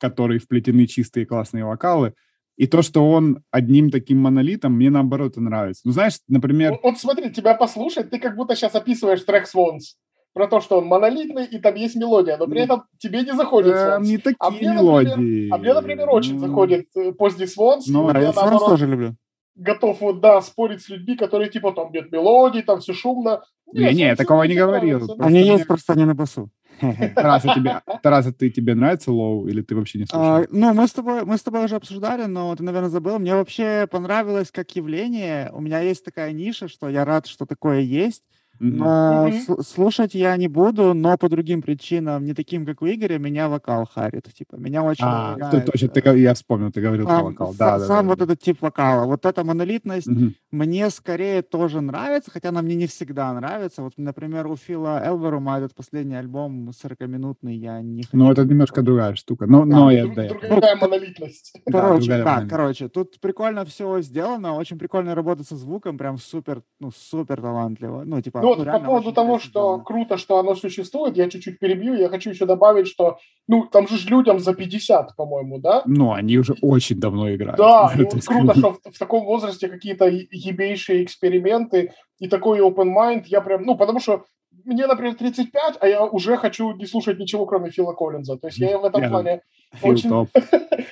которой 0.00 0.38
вплетены 0.38 0.86
чистые 0.86 1.26
классные 1.26 1.64
вокалы, 1.64 2.14
и 2.56 2.66
то, 2.66 2.82
что 2.82 3.08
он 3.08 3.42
одним 3.50 3.90
таким 3.90 4.18
монолитом, 4.18 4.74
мне 4.74 4.90
наоборот 4.90 5.36
нравится. 5.36 5.82
Ну, 5.84 5.92
знаешь, 5.92 6.18
например... 6.28 6.72
Вот, 6.72 6.80
вот 6.82 6.98
смотри, 6.98 7.30
тебя 7.30 7.54
послушать, 7.54 8.10
ты 8.10 8.18
как 8.18 8.36
будто 8.36 8.54
сейчас 8.54 8.74
описываешь 8.74 9.22
трек 9.22 9.44
Swans 9.44 9.96
про 10.32 10.46
то, 10.46 10.60
что 10.60 10.78
он 10.78 10.86
монолитный, 10.86 11.46
и 11.46 11.58
там 11.58 11.74
есть 11.74 11.96
мелодия, 11.96 12.36
но 12.36 12.46
при 12.46 12.60
этом 12.60 12.84
тебе 12.98 13.22
не 13.22 13.34
заходит 13.34 13.74
Swans. 13.74 14.02
Не 14.02 14.18
такие 14.18 14.36
а 14.38 14.50
мне, 14.50 14.72
мелодии. 14.72 15.08
Например, 15.08 15.54
а 15.54 15.58
мне, 15.58 15.74
например, 15.74 16.10
очень 16.10 16.38
заходит 16.38 16.86
э, 16.96 17.12
поздний 17.12 17.46
Swans. 17.46 17.82
Ну, 17.86 18.08
а 18.08 18.20
я 18.20 18.30
Swans 18.30 18.58
тоже 18.58 18.86
люблю. 18.86 19.16
Готов 19.60 20.00
вот, 20.00 20.20
да, 20.20 20.40
спорить 20.40 20.82
с 20.82 20.88
людьми, 20.88 21.16
которые, 21.16 21.50
типа, 21.50 21.72
там 21.72 21.92
нет 21.92 22.10
мелодий, 22.10 22.62
там 22.62 22.80
все 22.80 22.94
шумно. 22.94 23.42
Не-не, 23.72 24.06
я 24.06 24.16
такого 24.16 24.44
не 24.44 24.54
говорил. 24.54 25.14
Они 25.18 25.42
есть, 25.42 25.66
просто 25.66 25.94
не 25.94 26.06
на 26.06 26.14
басу. 26.14 26.50
Тарас, 27.14 27.44
а 27.44 27.54
тебе, 27.54 27.82
Тарас, 28.02 28.26
а 28.26 28.32
ты, 28.32 28.48
тебе 28.48 28.74
нравится 28.74 29.12
Low 29.12 29.46
или 29.48 29.60
ты 29.60 29.76
вообще 29.76 29.98
не 29.98 30.06
слушал? 30.06 30.36
А, 30.36 30.46
ну, 30.50 30.72
мы 30.72 30.88
с, 30.88 30.92
тобой, 30.92 31.26
мы 31.26 31.36
с 31.36 31.42
тобой 31.42 31.66
уже 31.66 31.76
обсуждали, 31.76 32.24
но 32.24 32.56
ты, 32.56 32.62
наверное, 32.62 32.88
забыл. 32.88 33.18
Мне 33.18 33.34
вообще 33.34 33.86
понравилось 33.90 34.50
как 34.50 34.74
явление. 34.74 35.50
У 35.52 35.60
меня 35.60 35.80
есть 35.80 36.06
такая 36.06 36.32
ниша, 36.32 36.68
что 36.68 36.88
я 36.88 37.04
рад, 37.04 37.26
что 37.26 37.44
такое 37.44 37.80
есть. 37.80 38.22
Но 38.60 39.28
mm-hmm. 39.28 39.62
слушать 39.62 40.14
я 40.14 40.36
не 40.36 40.46
буду, 40.46 40.92
но 40.92 41.16
по 41.16 41.30
другим 41.30 41.62
причинам, 41.62 42.24
не 42.24 42.34
таким, 42.34 42.66
как 42.66 42.82
у 42.82 42.86
Игоря, 42.86 43.18
меня 43.18 43.48
вокал 43.48 43.86
харит. 43.86 44.26
Типа, 44.34 44.56
меня 44.56 44.82
очень 44.82 45.04
а, 45.06 45.50
ты, 45.50 45.62
точно, 45.62 45.88
ты, 45.88 46.18
я 46.18 46.34
вспомнил, 46.34 46.70
ты 46.70 46.82
говорил 46.82 47.06
сам, 47.06 47.20
про 47.20 47.24
вокал. 47.30 47.54
Да, 47.58 47.78
да, 47.78 47.86
сам 47.86 48.04
да, 48.04 48.10
вот 48.10 48.18
да. 48.18 48.24
этот 48.24 48.40
тип 48.40 48.60
вокала, 48.60 49.06
вот 49.06 49.24
эта 49.24 49.44
монолитность 49.44 50.08
mm-hmm. 50.08 50.34
мне 50.50 50.90
скорее 50.90 51.40
тоже 51.40 51.80
нравится, 51.80 52.30
хотя 52.30 52.50
она 52.50 52.60
мне 52.60 52.74
не 52.74 52.86
всегда 52.86 53.32
нравится. 53.32 53.82
Вот, 53.82 53.94
например, 53.96 54.46
у 54.46 54.56
Фила 54.56 55.02
Элверума 55.02 55.56
этот 55.56 55.74
последний 55.74 56.16
альбом 56.16 56.68
40-минутный, 56.68 57.56
я 57.56 57.80
не 57.80 58.02
хочу... 58.02 58.16
Ну, 58.18 58.30
это 58.30 58.44
немножко 58.44 58.82
другая 58.82 59.14
штука. 59.14 59.46
Но, 59.46 59.64
да, 59.64 59.76
но 59.76 59.90
я, 59.90 60.06
да, 60.06 60.28
другая 60.28 60.74
ну, 60.74 60.80
монолитность. 60.82 61.54
Короче, 61.70 62.08
да, 62.08 62.24
да 62.42 62.46
короче, 62.46 62.88
тут 62.88 63.18
прикольно 63.20 63.64
все 63.64 64.02
сделано, 64.02 64.54
очень 64.54 64.78
прикольно 64.78 65.14
работать 65.14 65.48
со 65.48 65.56
звуком, 65.56 65.96
прям 65.96 66.18
супер, 66.18 66.62
ну, 66.78 66.90
супер 66.94 67.40
талантливо. 67.40 68.02
Ну, 68.04 68.20
типа, 68.20 68.40
ну, 68.40 68.49
вот 68.56 68.66
по 68.66 68.80
поводу 68.80 69.12
того, 69.12 69.38
что 69.38 69.76
да. 69.76 69.84
круто, 69.84 70.16
что 70.16 70.38
оно 70.38 70.54
существует, 70.54 71.16
я 71.16 71.28
чуть-чуть 71.28 71.58
перебью, 71.58 71.94
я 71.94 72.08
хочу 72.08 72.30
еще 72.30 72.46
добавить, 72.46 72.86
что, 72.86 73.18
ну, 73.48 73.66
там 73.66 73.88
же 73.88 73.96
людям 74.08 74.38
за 74.38 74.54
50, 74.54 75.16
по-моему, 75.16 75.58
да? 75.58 75.82
Ну, 75.86 76.12
они 76.12 76.38
уже 76.38 76.54
очень 76.62 77.00
давно 77.00 77.34
играют. 77.34 77.58
Да, 77.58 77.92
вот 77.96 78.24
круто, 78.24 78.58
что 78.58 78.72
в, 78.72 78.80
в 78.92 78.98
таком 78.98 79.24
возрасте 79.24 79.68
какие-то 79.68 80.06
ебейшие 80.08 81.04
эксперименты 81.04 81.92
и 82.18 82.28
такой 82.28 82.60
open 82.60 82.94
mind, 82.94 83.24
я 83.26 83.40
прям, 83.40 83.62
ну, 83.62 83.76
потому 83.76 84.00
что 84.00 84.24
мне, 84.64 84.86
например, 84.86 85.14
35, 85.14 85.76
а 85.80 85.88
я 85.88 86.04
уже 86.04 86.36
хочу 86.36 86.72
не 86.72 86.86
слушать 86.86 87.18
ничего, 87.18 87.46
кроме 87.46 87.70
Фила 87.70 87.92
Коллинза. 87.92 88.36
То 88.36 88.48
есть 88.48 88.58
я 88.58 88.78
в 88.78 88.84
этом 88.84 89.02
yeah. 89.02 89.08
плане 89.08 89.42
очень... 89.82 90.10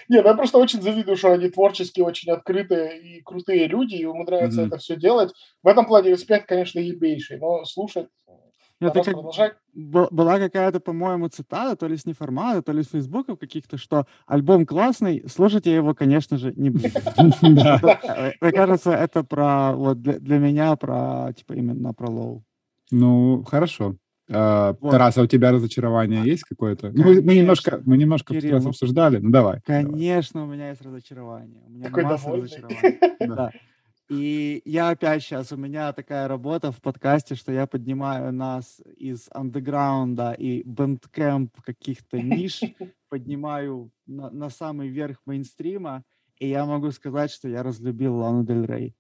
Нет, 0.09 0.25
ну, 0.25 0.31
я 0.31 0.35
просто 0.35 0.59
очень 0.59 0.83
завидую, 0.83 1.17
что 1.17 1.33
они 1.33 1.49
творчески 1.49 2.01
очень 2.01 2.33
открытые 2.33 3.01
и 3.01 3.23
крутые 3.23 3.67
люди, 3.67 3.97
и 3.97 4.05
умудряются 4.05 4.63
mm-hmm. 4.63 4.67
это 4.67 4.79
все 4.79 4.97
делать. 4.97 5.33
В 5.63 5.69
этом 5.69 5.87
плане 5.87 6.11
респект, 6.11 6.49
конечно, 6.49 6.79
ебейший, 6.79 7.39
но 7.39 7.65
слушать 7.65 8.09
нет, 8.81 8.95
как 8.95 9.05
продолжать. 9.05 9.55
Была 9.75 10.39
какая-то, 10.39 10.79
по-моему, 10.79 11.29
цитата, 11.29 11.75
то 11.77 11.89
ли 11.89 11.97
с 11.97 12.07
неформата, 12.07 12.63
то 12.63 12.73
ли 12.73 12.83
с 12.83 12.91
Фейсбука 12.91 13.37
каких-то, 13.37 13.77
что 13.77 14.07
альбом 14.27 14.67
классный, 14.67 15.25
слушать 15.29 15.67
я 15.67 15.75
его, 15.75 15.95
конечно 15.95 16.39
же, 16.39 16.53
не 16.57 16.71
буду. 16.71 16.89
Э, 18.09 18.33
мне 18.41 18.53
кажется, 18.53 18.93
это 18.93 19.23
про, 19.25 19.73
вот 19.75 20.01
для 20.01 20.39
меня, 20.39 20.77
про, 20.77 21.33
типа, 21.37 21.55
именно 21.55 21.93
про 21.93 22.09
Low. 22.09 22.45
Ну, 22.91 23.45
хорошо. 23.45 23.97
А, 24.31 24.77
вот. 24.81 24.91
Тарас, 24.91 25.17
а 25.17 25.23
у 25.23 25.27
тебя 25.27 25.53
разочарование 25.53 26.23
есть 26.25 26.45
какое-то? 26.45 26.91
Ну, 26.91 27.05
мы, 27.05 27.23
мы 27.23 27.37
немножко, 27.37 27.81
мы 27.85 27.97
немножко 27.97 28.35
Кирилл, 28.35 28.55
раз 28.55 28.67
обсуждали, 28.67 29.19
ну 29.19 29.31
давай. 29.31 29.61
Конечно, 29.65 30.41
давай. 30.41 30.49
у 30.49 30.53
меня 30.55 30.69
есть 30.71 30.83
разочарование. 30.83 31.63
У 31.67 31.71
меня 31.71 31.87
Какой 31.87 32.05
масса 32.05 32.25
довольный. 32.27 32.43
разочарований. 32.45 32.99
Да. 33.21 33.51
И 34.09 34.63
я 34.65 34.89
опять 34.89 35.23
сейчас, 35.23 35.53
у 35.53 35.57
меня 35.57 35.93
такая 35.93 36.29
работа 36.29 36.73
в 36.73 36.81
подкасте, 36.81 37.35
что 37.35 37.53
я 37.53 37.67
поднимаю 37.67 38.33
нас 38.33 38.81
из 38.97 39.29
андеграунда 39.31 40.33
и 40.33 40.63
Bandcamp 40.65 41.61
каких-то 41.61 42.19
ниш, 42.19 42.63
поднимаю 43.11 43.91
на, 44.07 44.31
на 44.31 44.49
самый 44.49 44.89
верх 44.89 45.19
мейнстрима, 45.27 46.05
и 46.39 46.49
я 46.49 46.65
могу 46.65 46.91
сказать, 46.91 47.31
что 47.31 47.49
я 47.49 47.63
разлюбил 47.63 48.17
Лану 48.17 48.45
Дель 48.45 48.65
Рей. 48.65 48.95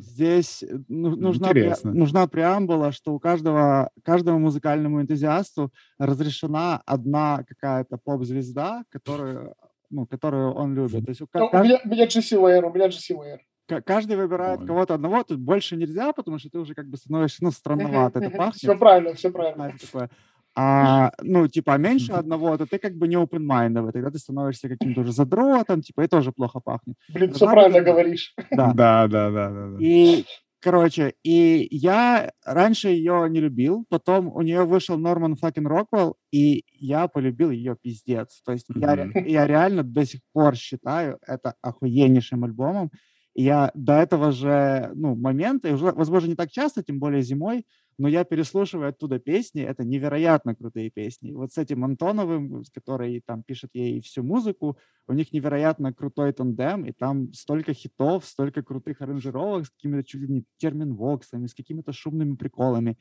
Здесь 0.00 0.62
э, 0.62 0.78
ну, 0.88 1.16
нужна, 1.16 1.48
пре, 1.48 1.74
нужна 1.84 2.26
преамбула, 2.26 2.92
что 2.92 3.14
у 3.14 3.18
каждого, 3.18 3.90
каждому 4.02 4.38
музыкальному 4.38 5.00
энтузиасту 5.00 5.72
разрешена 5.98 6.82
одна 6.86 7.44
какая-то 7.48 7.98
поп-звезда, 7.98 8.84
которую, 8.90 9.54
ну, 9.90 10.06
которую 10.06 10.52
он 10.52 10.74
любит. 10.74 11.04
То 11.04 11.10
есть 11.10 11.20
у, 11.22 11.28
ну, 11.32 11.48
кажд... 11.48 11.64
у, 11.64 11.66
меня, 11.66 11.80
у 11.84 11.88
меня 11.88 12.06
Джесси 12.06 12.36
Уэйр, 12.36 12.64
у 12.64 12.72
меня 12.72 12.88
Джесси 12.88 13.14
Уэйр. 13.14 13.40
Каждый 13.84 14.16
выбирает 14.16 14.60
Ой. 14.60 14.66
кого-то 14.66 14.94
одного, 14.94 15.24
тут 15.24 15.40
больше 15.40 15.76
нельзя, 15.76 16.12
потому 16.12 16.38
что 16.38 16.50
ты 16.50 16.58
уже 16.58 16.74
как 16.74 16.88
бы 16.88 16.96
становишься, 16.96 17.42
ну, 17.42 17.50
странновато 17.50 18.20
это 18.20 18.30
пахнет. 18.36 18.56
Все 18.56 18.76
правильно, 18.76 19.14
все 19.14 19.30
правильно. 19.30 19.74
Такое. 19.80 20.10
А, 20.58 21.12
ну, 21.20 21.48
типа, 21.48 21.76
меньше 21.76 22.12
одного, 22.12 22.56
то 22.56 22.64
ты 22.64 22.78
как 22.78 22.96
бы 22.96 23.06
не 23.06 23.16
open-minded, 23.16 23.92
тогда 23.92 24.10
ты 24.10 24.18
становишься 24.18 24.70
каким-то 24.70 25.02
уже 25.02 25.12
задротом, 25.12 25.82
типа, 25.82 26.04
и 26.04 26.08
тоже 26.08 26.32
плохо 26.32 26.60
пахнет. 26.60 26.96
Блин, 27.12 27.32
все 27.34 27.46
правильно 27.46 27.78
быть... 27.78 27.86
говоришь. 27.86 28.34
Да. 28.50 28.72
да, 28.72 29.06
да, 29.06 29.30
да, 29.30 29.50
да. 29.50 29.76
И, 29.78 30.24
короче, 30.60 31.12
и 31.22 31.68
я 31.70 32.32
раньше 32.42 32.88
ее 32.88 33.26
не 33.28 33.40
любил, 33.40 33.84
потом 33.90 34.28
у 34.34 34.40
нее 34.40 34.64
вышел 34.64 34.96
Норман 34.96 35.36
Факин 35.36 35.66
Роквелл, 35.66 36.16
и 36.32 36.64
я 36.72 37.06
полюбил 37.06 37.50
ее 37.50 37.76
пиздец. 37.80 38.40
То 38.42 38.52
есть 38.52 38.70
mm-hmm. 38.70 39.12
я, 39.14 39.42
я 39.42 39.46
реально 39.46 39.82
до 39.82 40.06
сих 40.06 40.22
пор 40.32 40.56
считаю 40.56 41.18
это 41.26 41.54
охуеннейшим 41.60 42.44
альбомом. 42.44 42.90
И 43.34 43.42
я 43.42 43.70
до 43.74 43.92
этого 43.92 44.32
же, 44.32 44.90
ну, 44.94 45.14
момента, 45.14 45.68
и 45.68 45.72
уже, 45.72 45.92
возможно, 45.92 46.28
не 46.28 46.34
так 46.34 46.50
часто, 46.50 46.82
тем 46.82 46.98
более 46.98 47.20
зимой, 47.20 47.66
но 47.98 48.08
я 48.08 48.24
переслушиваю 48.24 48.90
оттуда 48.90 49.18
песни, 49.18 49.62
это 49.62 49.84
невероятно 49.84 50.54
крутые 50.54 50.90
песни. 50.90 51.32
Вот 51.32 51.52
с 51.52 51.58
этим 51.58 51.84
Антоновым, 51.84 52.62
который 52.74 53.22
там 53.26 53.42
пишет 53.42 53.70
ей 53.74 54.00
всю 54.00 54.22
музыку, 54.22 54.78
у 55.08 55.12
них 55.12 55.32
невероятно 55.32 55.94
крутой 55.94 56.32
тандем, 56.32 56.84
и 56.84 56.92
там 56.92 57.32
столько 57.32 57.72
хитов, 57.74 58.24
столько 58.26 58.62
крутых 58.62 59.00
аранжировок 59.00 59.66
с 59.66 59.70
какими-то 59.70 60.04
чуть 60.04 60.20
ли 60.22 60.28
не 60.28 60.44
терминвоксами, 60.58 61.46
с 61.46 61.54
какими-то 61.54 61.92
шумными 61.92 62.36
приколами. 62.36 62.98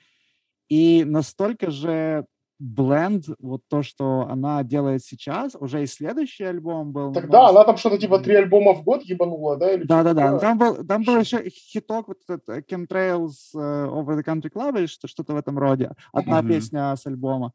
И 0.69 1.03
настолько 1.05 1.71
же 1.71 2.25
бленд, 2.59 3.25
вот 3.39 3.61
то, 3.67 3.83
что 3.83 4.27
она 4.29 4.63
делает 4.63 5.03
сейчас, 5.03 5.55
уже 5.59 5.83
и 5.83 5.87
следующий 5.87 6.43
альбом 6.43 6.91
был. 6.91 7.13
Тогда 7.13 7.49
она 7.49 7.63
там 7.63 7.77
что-то 7.77 7.97
типа 7.97 8.19
три 8.19 8.35
альбома 8.35 8.73
в 8.73 8.83
год 8.83 9.03
ебанула, 9.03 9.57
да? 9.57 9.77
Да-да-да, 9.77 10.39
там 10.39 10.57
был, 10.57 10.85
там 10.85 11.03
был 11.03 11.19
еще 11.19 11.49
хиток, 11.49 12.07
вот 12.07 12.17
этот 12.27 12.47
э, 12.49 12.61
Chemtrails 12.61 13.55
uh, 13.55 13.89
Over 13.89 14.17
the 14.17 14.23
Country 14.23 14.51
Club 14.51 14.77
или 14.77 14.85
что-то 14.87 15.33
в 15.33 15.37
этом 15.37 15.59
роде, 15.59 15.91
одна 16.13 16.41
mm-hmm. 16.41 16.47
песня 16.47 16.95
с 16.95 17.05
альбома. 17.05 17.51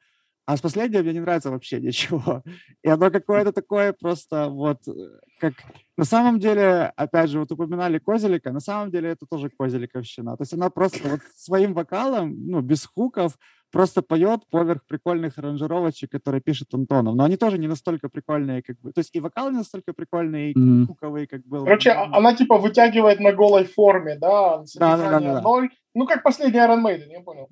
А 0.47 0.57
с 0.57 0.61
последнего 0.61 1.03
мне 1.03 1.13
не 1.13 1.21
нравится 1.21 1.51
вообще 1.51 1.81
ничего. 1.81 2.43
И 2.83 2.89
оно 2.89 3.11
какое-то 3.11 3.53
такое 3.53 3.93
просто 3.93 4.49
вот, 4.49 4.79
э, 4.89 4.93
как... 5.39 5.55
На 5.97 6.05
самом 6.05 6.41
деле, 6.41 6.93
опять 6.97 7.31
же, 7.31 7.39
вот 7.39 7.53
упоминали 7.53 7.99
Козелика, 7.99 8.51
на 8.51 8.61
самом 8.61 8.91
деле 8.91 9.11
это 9.11 9.27
тоже 9.31 9.51
Козеликовщина. 9.51 10.37
То 10.37 10.43
есть 10.43 10.53
она 10.53 10.71
просто 10.71 11.09
вот 11.09 11.21
своим 11.37 11.73
вокалом, 11.73 12.35
ну, 12.49 12.63
без 12.63 12.85
хуков, 12.85 13.39
просто 13.71 14.03
поет 14.03 14.41
поверх 14.51 14.85
прикольных 14.87 15.39
аранжировочек, 15.39 16.11
которые 16.11 16.41
пишет 16.41 16.75
Антонов. 16.75 17.15
Но 17.15 17.25
они 17.25 17.37
тоже 17.37 17.59
не 17.59 17.69
настолько 17.69 18.09
прикольные, 18.09 18.63
как 18.63 18.79
бы. 18.81 18.93
То 18.93 19.01
есть 19.01 19.11
и 19.15 19.21
вокал 19.21 19.51
не 19.51 19.59
настолько 19.59 19.93
прикольный, 19.93 20.51
и 20.51 20.55
mm-hmm. 20.55 20.87
хуковый, 20.87 21.27
как 21.27 21.47
был. 21.47 21.65
Короче, 21.65 21.91
а, 21.91 22.17
она 22.17 22.35
типа 22.35 22.59
вытягивает 22.59 23.21
на 23.21 23.33
голой 23.33 23.65
форме, 23.65 24.17
да? 24.19 24.63
Да, 24.79 24.97
да, 24.97 25.11
да, 25.11 25.21
да. 25.21 25.41
Ноль. 25.43 25.71
Ну, 25.95 26.07
как 26.07 26.23
последний 26.23 26.61
Iron 26.61 26.85
Maiden, 26.85 27.11
я 27.11 27.21
понял. 27.21 27.49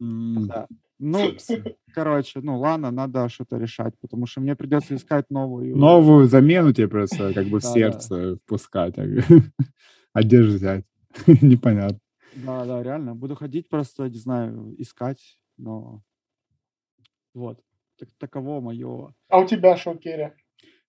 Да. 0.00 0.66
Ну, 1.02 1.32
короче, 1.94 2.40
ну 2.42 2.58
ладно, 2.58 2.90
надо 2.90 3.30
что-то 3.30 3.56
решать, 3.56 3.94
потому 4.02 4.26
что 4.26 4.42
мне 4.42 4.54
придется 4.54 4.94
искать 4.94 5.24
новую. 5.30 5.74
Новую 5.74 6.28
замену 6.28 6.74
тебе 6.74 6.88
просто 6.88 7.32
как 7.32 7.46
бы 7.46 7.60
в 7.60 7.64
сердце 7.64 8.36
впускать, 8.44 8.96
одежду 10.12 10.56
взять. 10.56 10.84
Непонятно. 11.26 11.98
Да, 12.36 12.64
да, 12.64 12.82
реально. 12.82 13.14
Буду 13.14 13.34
ходить 13.34 13.68
просто, 13.68 14.08
не 14.08 14.18
знаю, 14.18 14.74
искать, 14.78 15.38
но 15.56 16.02
вот. 17.34 17.58
Так, 17.98 18.08
таково 18.18 18.60
мое. 18.60 19.14
А 19.28 19.40
у 19.40 19.46
тебя 19.46 19.76
что, 19.76 19.94
Керри? 19.94 20.30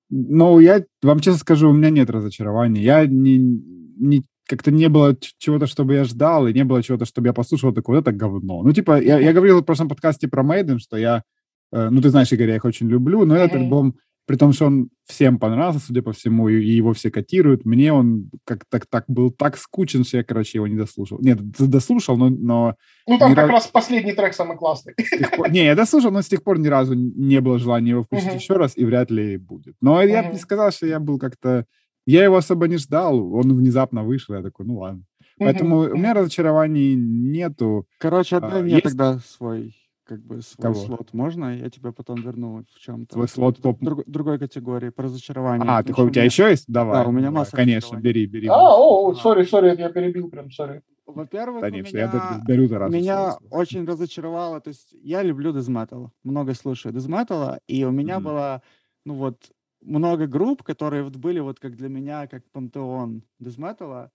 Ну, 0.10 0.60
я 0.60 0.84
вам 1.02 1.20
честно 1.20 1.40
скажу, 1.40 1.70
у 1.70 1.74
меня 1.74 1.90
нет 1.90 2.10
разочарования. 2.10 2.82
Я 2.82 3.06
не, 3.06 3.38
не 3.38 4.24
как-то 4.48 4.72
не 4.72 4.90
было 4.90 5.16
чего-то, 5.38 5.68
чтобы 5.68 5.94
я 5.94 6.04
ждал, 6.04 6.48
и 6.48 6.54
не 6.54 6.64
было 6.64 6.84
чего-то, 6.84 7.06
чтобы 7.06 7.28
я 7.28 7.34
послушал, 7.34 7.74
такое, 7.74 8.02
это 8.02 8.12
говно. 8.12 8.64
Ну, 8.64 8.74
типа, 8.74 9.02
я, 9.02 9.20
я 9.20 9.34
говорил 9.34 9.62
в 9.62 9.66
прошлом 9.66 9.88
подкасте 9.88 10.28
про 10.28 10.44
Мейден, 10.44 10.80
что 10.80 10.98
я, 10.98 11.24
э, 11.72 11.90
ну, 11.90 12.02
ты 12.02 12.10
знаешь, 12.10 12.32
Игорь, 12.32 12.50
я 12.50 12.56
их 12.58 12.66
очень 12.66 12.90
люблю, 12.90 13.26
но 13.26 13.36
этот 13.36 13.56
альбом 13.58 13.96
при 14.26 14.36
том, 14.36 14.54
что 14.54 14.68
он 14.68 14.90
всем 15.06 15.40
понравился, 15.40 15.88
судя 15.88 16.02
по 16.02 16.14
всему, 16.14 16.48
и 16.48 16.64
его 16.64 16.94
все 16.94 17.12
котируют. 17.12 17.66
Мне 17.66 17.92
он 17.92 18.30
как 18.46 18.66
так 18.70 18.86
так 18.86 19.06
был 19.08 19.32
так 19.32 19.58
скучен, 19.58 20.04
что 20.04 20.18
я, 20.18 20.24
короче, 20.24 20.58
его 20.58 20.68
не 20.68 20.78
дослушал. 20.78 21.20
Нет, 21.22 21.40
дослушал, 21.42 22.18
но... 22.18 22.30
но 22.30 22.76
ну, 23.08 23.18
там 23.18 23.36
как 23.36 23.50
раз... 23.50 23.64
раз 23.64 23.68
последний 23.68 24.14
трек 24.14 24.34
самый 24.34 24.58
классный. 24.58 24.94
Пор... 25.36 25.52
Не, 25.52 25.66
я 25.66 25.76
дослушал, 25.76 26.12
но 26.12 26.22
с 26.22 26.28
тех 26.28 26.44
пор 26.44 26.60
ни 26.60 26.68
разу 26.68 26.94
не 26.94 27.42
было 27.42 27.60
желания 27.60 27.92
его 27.92 28.04
включить 28.04 28.30
uh-huh. 28.30 28.36
еще 28.36 28.54
раз, 28.54 28.78
и 28.78 28.86
вряд 28.86 29.12
ли 29.12 29.38
будет. 29.38 29.76
Но 29.82 30.02
uh-huh. 30.02 30.10
я 30.10 30.24
бы 30.24 30.34
не 30.34 30.40
сказал, 30.40 30.72
что 30.72 30.86
я 30.86 31.00
был 31.00 31.20
как-то... 31.20 31.66
Я 32.06 32.24
его 32.24 32.38
особо 32.38 32.68
не 32.68 32.78
ждал, 32.78 33.34
он 33.34 33.56
внезапно 33.56 34.04
вышел, 34.04 34.36
я 34.36 34.42
такой, 34.42 34.66
ну 34.66 34.78
ладно. 34.78 35.04
Поэтому 35.38 35.84
uh-huh. 35.84 35.92
у 35.92 35.98
меня 35.98 36.14
разочарований 36.14 36.96
нету. 36.96 37.86
Короче, 38.00 38.38
отдай 38.38 38.62
а, 38.62 38.64
мне 38.64 38.74
есть... 38.74 38.84
тогда 38.84 39.20
свой 39.20 39.74
как 40.12 40.26
бы 40.26 40.42
свой 40.42 40.74
Кого? 40.74 40.76
слот. 40.76 41.14
Можно? 41.14 41.56
Я 41.56 41.70
тебе 41.70 41.94
потом 41.94 42.18
верну 42.22 42.66
в 42.76 42.80
чем-то. 42.80 43.14
Свой 43.14 43.30
слот 43.30 43.62
по... 43.62 43.78
Друг, 43.80 44.04
другой 44.06 44.40
категории, 44.40 44.90
по 44.90 45.04
разочарованию. 45.04 45.66
А, 45.72 45.82
ты, 45.84 45.94
у 45.94 46.10
тебя 46.10 46.26
еще 46.26 46.50
есть? 46.50 46.66
Давай. 46.68 47.02
Да, 47.02 47.10
у 47.10 47.14
меня 47.14 47.28
давай, 47.28 47.40
масса 47.40 47.56
Конечно, 47.56 47.96
бери, 47.96 48.26
бери. 48.26 48.50
А, 48.50 48.76
о, 48.76 49.14
сори, 49.14 49.46
сори, 49.46 49.74
я 49.80 49.88
перебил 49.88 50.30
прям, 50.30 50.52
сори. 50.52 50.82
Во-первых, 51.06 51.62
Конечно, 51.62 51.96
меня, 51.96 52.12
я 52.14 52.42
дарю 52.46 52.68
за 52.68 52.80
раз. 52.80 52.92
Меня 52.92 53.38
очень 53.50 53.86
разочаровало, 53.86 54.60
то 54.60 54.68
есть 54.68 54.94
я 55.02 55.24
люблю 55.24 55.54
дезметал, 55.54 56.12
много 56.24 56.54
слушаю 56.56 56.94
дезметала, 56.94 57.62
и 57.68 57.86
у 57.86 57.92
меня 57.92 58.18
mm-hmm. 58.18 58.24
было, 58.24 58.62
ну 59.06 59.14
вот, 59.14 59.38
много 59.82 60.28
групп, 60.28 60.62
которые 60.62 61.04
вот 61.04 61.16
были 61.16 61.40
вот 61.40 61.62
как 61.62 61.78
для 61.78 61.88
меня, 61.88 62.28
как 62.28 62.44
пантеон 62.52 63.24
дезметала, 63.40 64.12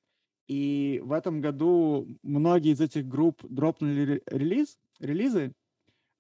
и 0.47 1.01
в 1.03 1.13
этом 1.13 1.41
году 1.41 2.07
многие 2.23 2.73
из 2.73 2.83
этих 2.83 3.09
групп 3.09 3.41
дропнули 3.49 4.23
релиз, 4.27 4.77
релизы, 5.01 5.47
а, 5.47 5.66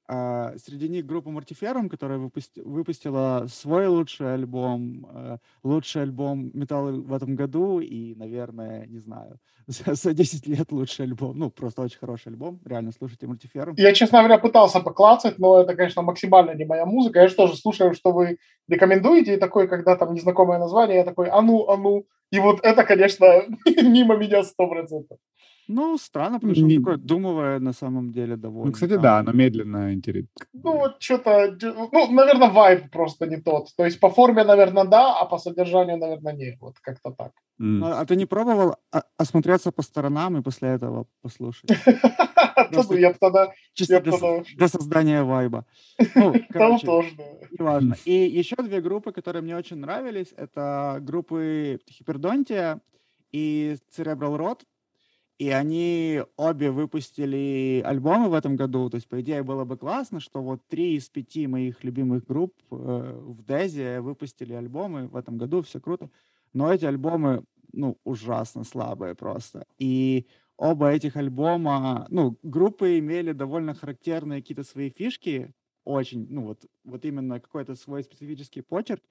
среди 0.08 0.88
них 0.88 1.04
группа 1.04 1.28
Mortiferum, 1.30 1.88
которая 1.88 2.18
выпусти, 2.18 2.60
выпустила 2.60 3.46
свой 3.48 3.86
лучший 3.86 4.34
альбом, 4.34 5.06
э, 5.12 5.38
лучший 5.64 6.02
альбом 6.02 6.50
металла 6.54 6.92
в 6.92 7.12
этом 7.12 7.34
году 7.34 7.80
и, 7.80 8.14
наверное, 8.14 8.86
не 8.86 8.98
знаю, 8.98 9.38
за, 9.66 9.94
за 9.94 10.14
10 10.14 10.46
лет 10.46 10.72
лучший 10.72 11.06
альбом. 11.06 11.38
Ну, 11.38 11.50
просто 11.50 11.82
очень 11.82 11.98
хороший 11.98 12.28
альбом. 12.28 12.60
Реально, 12.64 12.92
слушайте 12.92 13.26
Mortiferum. 13.26 13.74
Я, 13.76 13.92
честно 13.92 14.18
говоря, 14.18 14.38
пытался 14.38 14.80
поклацать, 14.80 15.38
но 15.38 15.60
это, 15.60 15.74
конечно, 15.74 16.02
максимально 16.02 16.54
не 16.54 16.64
моя 16.64 16.86
музыка. 16.86 17.20
Я 17.20 17.28
же 17.28 17.34
тоже 17.34 17.56
слушаю, 17.56 17.94
что 17.94 18.12
вы 18.12 18.38
рекомендуете, 18.68 19.34
и 19.34 19.38
такой, 19.38 19.66
когда 19.68 19.96
там 19.96 20.14
незнакомое 20.14 20.58
название, 20.58 20.98
я 20.98 21.04
такой, 21.04 21.28
а 21.28 21.42
ну, 21.42 21.68
а 21.68 21.76
ну. 21.76 22.06
И 22.32 22.38
вот 22.38 22.60
это, 22.62 22.84
конечно, 22.84 23.26
мимо 23.82 24.16
меня 24.16 24.42
сто 24.42 24.68
процентов. 24.68 25.18
Ну, 25.68 25.98
странно, 25.98 26.38
потому 26.38 26.54
что 26.54 26.64
Не... 26.64 26.78
такое 26.78 26.96
думовое 26.96 27.58
на 27.58 27.72
самом 27.72 28.12
деле 28.12 28.36
довольно. 28.36 28.66
Ну, 28.66 28.72
кстати, 28.72 28.96
да, 28.96 29.18
оно 29.18 29.32
медленно 29.32 29.92
интересно. 29.92 30.30
Ну, 30.52 30.78
вот 30.78 31.02
что-то, 31.02 31.56
ну, 31.92 32.12
наверное, 32.12 32.50
вайб 32.50 32.90
просто 32.90 33.26
не 33.26 33.36
тот. 33.36 33.68
То 33.76 33.84
есть 33.84 34.00
по 34.00 34.10
форме, 34.10 34.44
наверное, 34.44 34.84
да, 34.84 35.20
а 35.20 35.24
по 35.24 35.38
содержанию, 35.38 35.98
наверное, 35.98 36.32
нет. 36.34 36.56
Вот 36.60 36.74
как-то 36.80 37.10
так. 37.10 37.32
Mm. 37.60 37.80
А, 37.82 38.00
а 38.00 38.04
ты 38.04 38.16
не 38.16 38.26
пробовал 38.26 38.76
осмотреться 39.16 39.72
по 39.72 39.82
сторонам 39.82 40.36
и 40.36 40.42
после 40.42 40.68
этого 40.68 41.06
послушать? 41.22 41.70
Я 42.90 43.12
тогда... 43.12 43.52
Чисто 43.74 44.00
для 44.56 44.68
создания 44.68 45.22
вайба. 45.22 45.64
Ну, 46.14 46.78
тоже, 46.84 47.10
Неважно. 47.58 47.96
И 48.04 48.12
еще 48.12 48.56
две 48.56 48.80
группы, 48.80 49.12
которые 49.12 49.42
мне 49.42 49.56
очень 49.56 49.76
нравились, 49.76 50.32
это 50.36 50.98
группы 51.00 51.78
Хипердонтия 51.90 52.80
и 53.32 53.76
Cerebral 53.96 54.36
Rot. 54.36 54.60
И 55.38 55.50
они 55.50 56.22
обе 56.36 56.70
выпустили 56.70 57.82
альбомы 57.84 58.30
в 58.30 58.34
этом 58.34 58.56
году. 58.56 58.88
То 58.88 58.94
есть, 58.96 59.06
по 59.06 59.20
идее, 59.20 59.42
было 59.42 59.64
бы 59.64 59.76
классно, 59.76 60.18
что 60.18 60.42
вот 60.42 60.66
три 60.66 60.96
из 60.96 61.10
пяти 61.10 61.46
моих 61.46 61.84
любимых 61.84 62.24
групп 62.24 62.54
э, 62.70 62.74
в 62.74 63.44
Дезе 63.44 64.00
выпустили 64.00 64.54
альбомы 64.54 65.08
в 65.08 65.16
этом 65.16 65.36
году, 65.36 65.60
все 65.60 65.78
круто. 65.78 66.08
Но 66.54 66.72
эти 66.72 66.86
альбомы, 66.86 67.44
ну, 67.72 67.98
ужасно 68.04 68.64
слабые 68.64 69.14
просто. 69.14 69.66
И 69.78 70.26
оба 70.56 70.90
этих 70.90 71.16
альбома, 71.16 72.06
ну, 72.08 72.38
группы 72.42 72.98
имели 72.98 73.32
довольно 73.32 73.74
характерные 73.74 74.40
какие-то 74.40 74.64
свои 74.64 74.88
фишки, 74.88 75.52
очень, 75.84 76.26
ну, 76.30 76.44
вот, 76.44 76.64
вот 76.84 77.04
именно 77.04 77.40
какой-то 77.40 77.74
свой 77.74 78.02
специфический 78.02 78.62
почерк. 78.62 79.02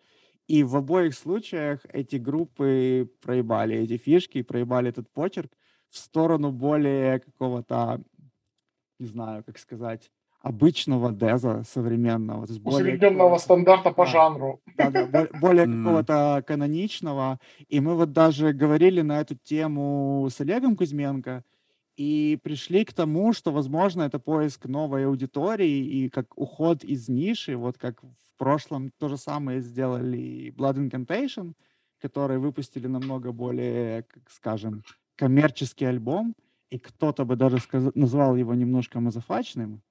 И 0.47 0.63
в 0.63 0.75
обоих 0.75 1.13
случаях 1.13 1.85
эти 1.93 2.15
группы 2.15 3.09
проебали 3.21 3.77
эти 3.77 3.97
фишки, 3.97 4.41
проебали 4.41 4.89
этот 4.89 5.07
почерк 5.11 5.51
в 5.89 5.97
сторону 5.97 6.51
более 6.51 7.19
какого-то, 7.19 8.01
не 8.99 9.07
знаю, 9.07 9.43
как 9.43 9.57
сказать, 9.57 10.11
обычного 10.41 11.11
деза 11.11 11.63
современного. 11.63 12.45
То 12.45 12.53
есть 12.53 12.65
Усредненного 12.65 13.37
стандарта 13.37 13.91
по 13.91 14.05
да, 14.05 14.11
жанру. 14.11 14.61
Да, 14.77 14.91
да, 14.91 15.27
более 15.41 15.65
какого-то 15.65 16.43
каноничного. 16.45 17.39
И 17.67 17.79
мы 17.79 17.95
вот 17.95 18.11
даже 18.13 18.53
говорили 18.53 19.01
на 19.01 19.21
эту 19.21 19.35
тему 19.35 20.27
с 20.29 20.39
Олегом 20.41 20.75
Кузьменко, 20.75 21.43
и 21.97 22.37
пришли 22.43 22.83
к 22.83 22.93
тому, 22.93 23.33
что, 23.33 23.51
возможно, 23.51 24.03
это 24.03 24.19
поиск 24.19 24.65
новой 24.65 25.05
аудитории 25.05 25.77
и 25.85 26.09
как 26.09 26.37
уход 26.37 26.83
из 26.83 27.07
ниши, 27.07 27.55
вот 27.55 27.77
как 27.77 28.03
в 28.03 28.37
прошлом 28.37 28.91
то 28.99 29.07
же 29.07 29.17
самое 29.17 29.61
сделали 29.61 30.53
Blood 30.55 30.75
Incantation, 30.75 31.53
которые 32.01 32.39
выпустили 32.39 32.87
намного 32.87 33.31
более, 33.31 34.03
как 34.03 34.29
скажем, 34.29 34.83
коммерческий 35.15 35.85
альбом, 35.85 36.35
и 36.69 36.79
кто-то 36.79 37.25
бы 37.25 37.35
даже 37.35 37.59
сказ... 37.59 37.83
назвал 37.95 38.35
его 38.35 38.53
немножко 38.53 38.99
мазафачным, 38.99 39.81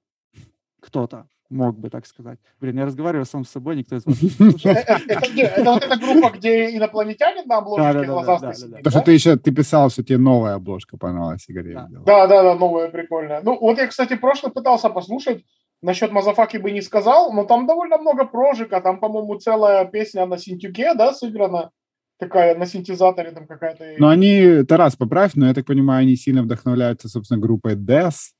кто-то 0.81 1.27
мог 1.49 1.77
бы 1.79 1.89
так 1.89 2.05
сказать. 2.05 2.39
Блин, 2.59 2.77
я 2.77 2.85
разговариваю 2.85 3.25
сам 3.25 3.45
с 3.45 3.49
собой, 3.49 3.75
никто 3.75 3.95
из 3.95 4.05
вас 4.05 4.21
не 4.21 4.29
слушает. 4.29 4.77
Это 4.87 5.71
вот 5.71 5.83
эта 5.83 5.97
группа, 5.97 6.31
где 6.31 6.75
инопланетянин 6.75 7.47
на 7.47 7.57
обложке 7.57 8.03
глазастый 8.03 8.69
Потому 8.77 8.91
что 8.91 9.01
ты 9.01 9.11
еще, 9.11 9.35
ты 9.37 9.51
писал, 9.51 9.89
что 9.89 10.03
тебе 10.03 10.17
новая 10.17 10.55
обложка 10.55 10.97
понравилась, 10.97 11.47
Игорь. 11.47 11.73
Да, 11.73 12.27
да, 12.27 12.43
да, 12.43 12.55
новая, 12.55 12.89
прикольная. 12.89 13.41
Ну, 13.43 13.57
вот 13.59 13.77
я, 13.77 13.87
кстати, 13.87 14.15
прошлый 14.15 14.51
пытался 14.51 14.89
послушать, 14.89 15.43
насчет 15.81 16.11
Мазафаки 16.11 16.57
бы 16.57 16.71
не 16.71 16.81
сказал, 16.81 17.31
но 17.31 17.45
там 17.45 17.67
довольно 17.67 17.97
много 17.97 18.25
прожика, 18.25 18.81
там, 18.81 18.99
по-моему, 18.99 19.35
целая 19.35 19.85
песня 19.85 20.25
на 20.25 20.37
синтюке, 20.37 20.93
да, 20.95 21.13
сыграна 21.13 21.71
такая 22.17 22.57
на 22.57 22.65
синтезаторе 22.65 23.31
там 23.31 23.47
какая-то. 23.47 23.95
Но 23.97 24.09
они, 24.09 24.63
Тарас, 24.63 24.95
поправь, 24.95 25.35
но 25.35 25.47
я 25.47 25.53
так 25.53 25.65
понимаю, 25.65 26.01
они 26.01 26.15
сильно 26.15 26.43
вдохновляются, 26.43 27.09
собственно, 27.09 27.39
группой 27.39 27.75
Death, 27.75 28.33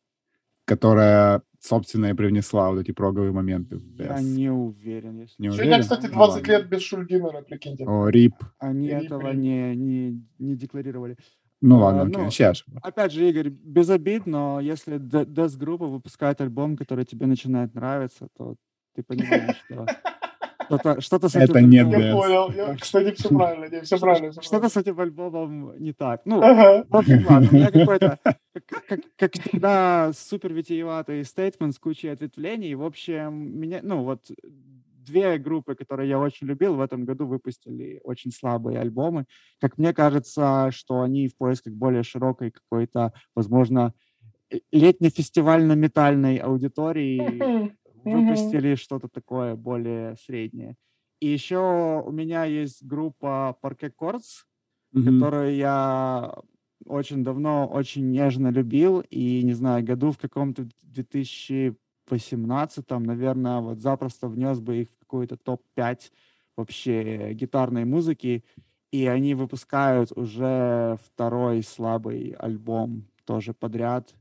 которая 0.66 1.42
собственно, 1.66 2.08
и 2.08 2.14
привнесла 2.14 2.70
вот 2.70 2.80
эти 2.80 2.92
проговые 2.92 3.32
моменты. 3.32 3.80
Я 3.98 4.22
не 4.22 4.50
уверен. 4.50 5.22
Если... 5.22 5.36
Не 5.42 5.50
Сегодня, 5.50 5.66
уверен? 5.66 5.82
кстати, 5.82 6.08
20 6.08 6.48
ну, 6.48 6.54
лет 6.54 6.70
без 6.70 6.82
Шульгинера, 6.82 7.42
прикиньте. 7.42 7.86
О, 7.86 8.08
рип. 8.08 8.36
Они 8.60 8.90
рип, 8.90 9.04
этого 9.04 9.32
рип. 9.32 9.40
Не, 9.40 9.76
не, 9.76 10.24
не 10.38 10.56
декларировали. 10.56 11.18
Ну 11.62 11.80
ладно, 11.80 12.02
а, 12.02 12.06
окей, 12.06 12.22
ну, 12.22 12.30
сейчас. 12.30 12.64
Опять 12.84 13.14
же, 13.14 13.28
Игорь, 13.28 13.50
без 13.50 13.90
обид, 13.90 14.28
но 14.28 14.60
если 14.60 14.98
Death 15.00 15.58
группа 15.58 15.88
выпускает 15.88 16.40
альбом, 16.42 16.78
который 16.78 17.06
тебе 17.06 17.26
начинает 17.26 17.74
нравиться, 17.74 18.28
то 18.38 18.56
ты 18.94 19.04
понимаешь, 19.04 19.58
что 19.66 19.88
что-то, 20.66 21.02
что-то 21.02 21.30
с 21.30 21.36
этим 21.36 21.52
Это 21.52 21.62
не 21.62 21.78
Я 21.78 22.14
понял. 22.14 22.52
Я, 22.52 22.76
кстати, 22.76 23.14
все 23.16 23.30
правильно. 23.30 23.66
Не, 23.66 23.82
все 23.82 23.98
правильно. 23.98 24.32
Все 24.32 24.42
что-то 24.42 24.70
с 24.70 24.78
этим 24.78 25.00
альбомом 25.00 25.78
не 25.78 25.94
так. 25.94 26.22
Ну, 26.26 26.42
ага. 26.42 26.86
в 26.90 26.96
общем, 26.96 27.26
ладно. 27.30 27.50
У 27.52 27.56
меня 27.56 27.72
какой-то, 27.72 28.20
как, 28.24 28.86
как, 28.88 29.00
как 29.18 29.34
всегда, 29.34 30.12
супер 30.14 30.54
витиеватый 30.54 31.24
стейтмент 31.24 31.74
с 31.74 31.80
кучей 31.80 32.10
ответвлений. 32.10 32.76
В 32.76 32.84
общем, 32.84 33.60
меня, 33.60 33.80
ну, 33.84 34.04
вот 34.04 34.22
две 35.06 35.38
группы, 35.38 35.76
которые 35.76 36.10
я 36.10 36.20
очень 36.20 36.48
любил, 36.48 36.76
в 36.76 36.82
этом 36.82 37.06
году 37.06 37.28
выпустили 37.28 38.00
очень 38.04 38.32
слабые 38.32 38.80
альбомы. 38.80 39.26
Как 39.62 39.78
мне 39.78 39.94
кажется, 39.94 40.70
что 40.72 41.02
они 41.02 41.28
в 41.28 41.38
поисках 41.38 41.74
более 41.74 42.04
широкой 42.04 42.52
какой-то, 42.52 43.14
возможно, 43.36 43.94
летне-фестивально-метальной 44.72 46.38
аудитории 46.38 47.74
выпустили 48.06 48.74
mm-hmm. 48.74 48.78
что-то 48.78 49.10
такое 49.10 49.56
более 49.56 50.16
среднее. 50.16 50.78
И 51.20 51.28
еще 51.28 52.02
у 52.06 52.12
меня 52.12 52.46
есть 52.46 52.84
группа 52.84 53.58
Parquet 53.62 53.94
Chords, 54.00 54.46
mm-hmm. 54.94 55.04
которую 55.04 55.56
я 55.56 56.34
очень 56.86 57.24
давно, 57.24 57.68
очень 57.68 58.12
нежно 58.12 58.50
любил, 58.50 59.00
и, 59.10 59.42
не 59.44 59.54
знаю, 59.54 59.84
году 59.84 60.12
в 60.12 60.18
каком-то 60.18 60.68
2018, 60.84 62.90
наверное, 62.90 63.62
вот 63.62 63.80
запросто 63.80 64.28
внес 64.28 64.60
бы 64.60 64.82
их 64.82 64.92
в 64.92 65.00
какой-то 65.00 65.38
топ-5 65.38 66.12
вообще 66.58 67.34
гитарной 67.34 67.86
музыки, 67.86 68.44
и 68.92 69.08
они 69.08 69.36
выпускают 69.36 70.12
уже 70.16 70.98
второй 71.06 71.64
слабый 71.64 72.36
альбом 72.38 73.08
тоже 73.26 73.54
подряд, 73.54 74.14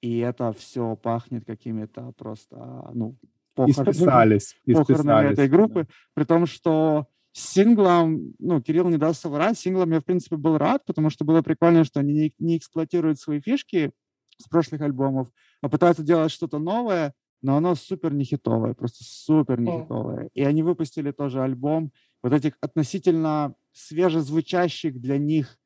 и 0.00 0.18
это 0.18 0.52
все 0.52 0.96
пахнет 0.96 1.44
какими-то 1.44 2.12
просто, 2.16 2.90
ну, 2.94 3.16
похоронами, 3.54 4.38
похоронами 4.72 5.32
этой 5.32 5.48
группы, 5.48 5.82
да. 5.82 5.88
при 6.14 6.24
том, 6.24 6.46
что 6.46 7.06
синглом, 7.32 8.34
ну, 8.38 8.60
Кирилл 8.60 8.88
не 8.88 8.96
даст 8.96 9.20
соврать, 9.20 9.58
синглом 9.58 9.92
я, 9.92 10.00
в 10.00 10.04
принципе, 10.04 10.36
был 10.36 10.58
рад, 10.58 10.84
потому 10.86 11.10
что 11.10 11.24
было 11.24 11.42
прикольно, 11.42 11.84
что 11.84 12.00
они 12.00 12.12
не, 12.12 12.34
не 12.38 12.56
эксплуатируют 12.56 13.18
свои 13.18 13.40
фишки 13.40 13.92
с 14.38 14.48
прошлых 14.48 14.80
альбомов, 14.82 15.28
а 15.62 15.68
пытаются 15.68 16.02
делать 16.02 16.30
что-то 16.30 16.58
новое, 16.58 17.14
но 17.42 17.56
оно 17.56 17.74
супер 17.74 18.12
не 18.12 18.24
хитовое, 18.24 18.74
просто 18.74 19.04
супер 19.04 19.60
не 19.60 19.70
хитовое. 19.70 20.30
И 20.34 20.42
они 20.42 20.62
выпустили 20.62 21.12
тоже 21.12 21.42
альбом 21.42 21.92
вот 22.22 22.32
этих 22.32 22.54
относительно 22.60 23.54
свежезвучащих 23.72 25.00
для 25.00 25.18
них, 25.18 25.58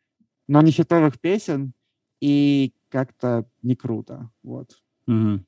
но 0.48 0.60
не 0.60 0.70
хитовых 0.70 1.20
песен, 1.20 1.72
и 2.20 2.74
как-то 2.92 3.46
не 3.62 3.74
круто, 3.74 4.30
вот. 4.42 4.68
Угу. 5.08 5.40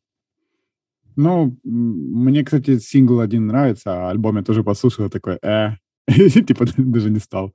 Ну, 1.17 1.57
мне, 1.63 2.45
кстати, 2.45 2.79
сингл 2.79 3.21
один 3.21 3.47
нравится, 3.47 3.93
а 3.93 4.11
альбом 4.11 4.39
я 4.39 4.43
тоже 4.43 4.65
послушал, 4.65 5.11
такой, 5.11 5.39
э, 5.43 5.77
типа 6.09 6.65
даже 6.77 7.11
не 7.11 7.21
стал 7.21 7.55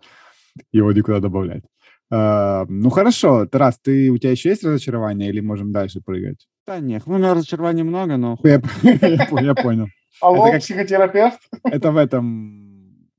его 0.72 0.92
никуда 0.94 1.20
добавлять. 1.20 1.64
Uh, 2.12 2.66
ну 2.70 2.90
хорошо, 2.90 3.46
Тарас, 3.46 3.78
ты, 3.80 4.10
у 4.10 4.18
тебя 4.18 4.32
еще 4.32 4.50
есть 4.50 4.64
разочарование 4.64 5.30
или 5.30 5.42
можем 5.42 5.72
дальше 5.72 6.02
прыгать? 6.02 6.48
Да 6.66 6.80
нет, 6.80 7.04
ну, 7.06 7.16
у 7.16 7.18
меня 7.18 7.36
разочарований 7.36 7.84
много, 7.84 8.18
но... 8.18 8.38
Я, 8.44 8.62
я 9.42 9.54
понял. 9.54 9.88
Алло, 10.20 10.46
это 10.46 10.54
как, 10.54 10.62
психотерапевт? 10.62 11.40
Это 11.64 11.92
в 11.92 11.98
этом... 11.98 13.10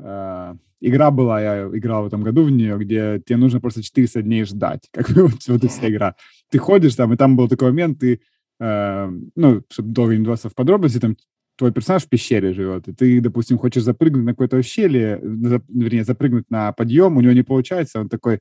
Uh, 0.00 0.56
игра 0.80 1.10
была, 1.10 1.40
я 1.40 1.68
играл 1.72 2.04
в 2.04 2.06
этом 2.06 2.22
году 2.22 2.44
в 2.44 2.50
нее, 2.50 2.78
где 2.78 3.20
тебе 3.24 3.36
нужно 3.36 3.60
просто 3.60 3.82
400 3.82 4.22
дней 4.22 4.44
ждать, 4.44 4.88
как 4.92 5.10
бы 5.10 5.22
вот, 5.26 5.46
вот 5.46 5.64
и 5.64 5.68
вся 5.68 5.88
игра. 5.88 6.14
Ты 6.50 6.58
ходишь 6.58 6.94
там, 6.94 7.12
и 7.12 7.16
там 7.16 7.36
был 7.36 7.48
такой 7.48 7.70
момент, 7.70 7.98
ты, 8.00 8.20
э, 8.60 9.10
ну, 9.34 9.62
чтобы 9.70 9.90
долго 9.90 10.14
не 10.14 10.20
вдаваться 10.20 10.48
в 10.48 10.54
подробности, 10.54 11.00
там 11.00 11.16
твой 11.56 11.72
персонаж 11.72 12.04
в 12.04 12.08
пещере 12.08 12.52
живет, 12.52 12.88
и 12.88 12.92
ты, 12.92 13.20
допустим, 13.20 13.58
хочешь 13.58 13.82
запрыгнуть 13.82 14.24
на 14.24 14.32
какое-то 14.32 14.56
ущелье, 14.56 15.20
за, 15.22 15.60
вернее, 15.68 16.04
запрыгнуть 16.04 16.50
на 16.50 16.72
подъем, 16.72 17.16
у 17.16 17.20
него 17.20 17.32
не 17.32 17.42
получается, 17.42 18.00
он 18.00 18.08
такой, 18.08 18.38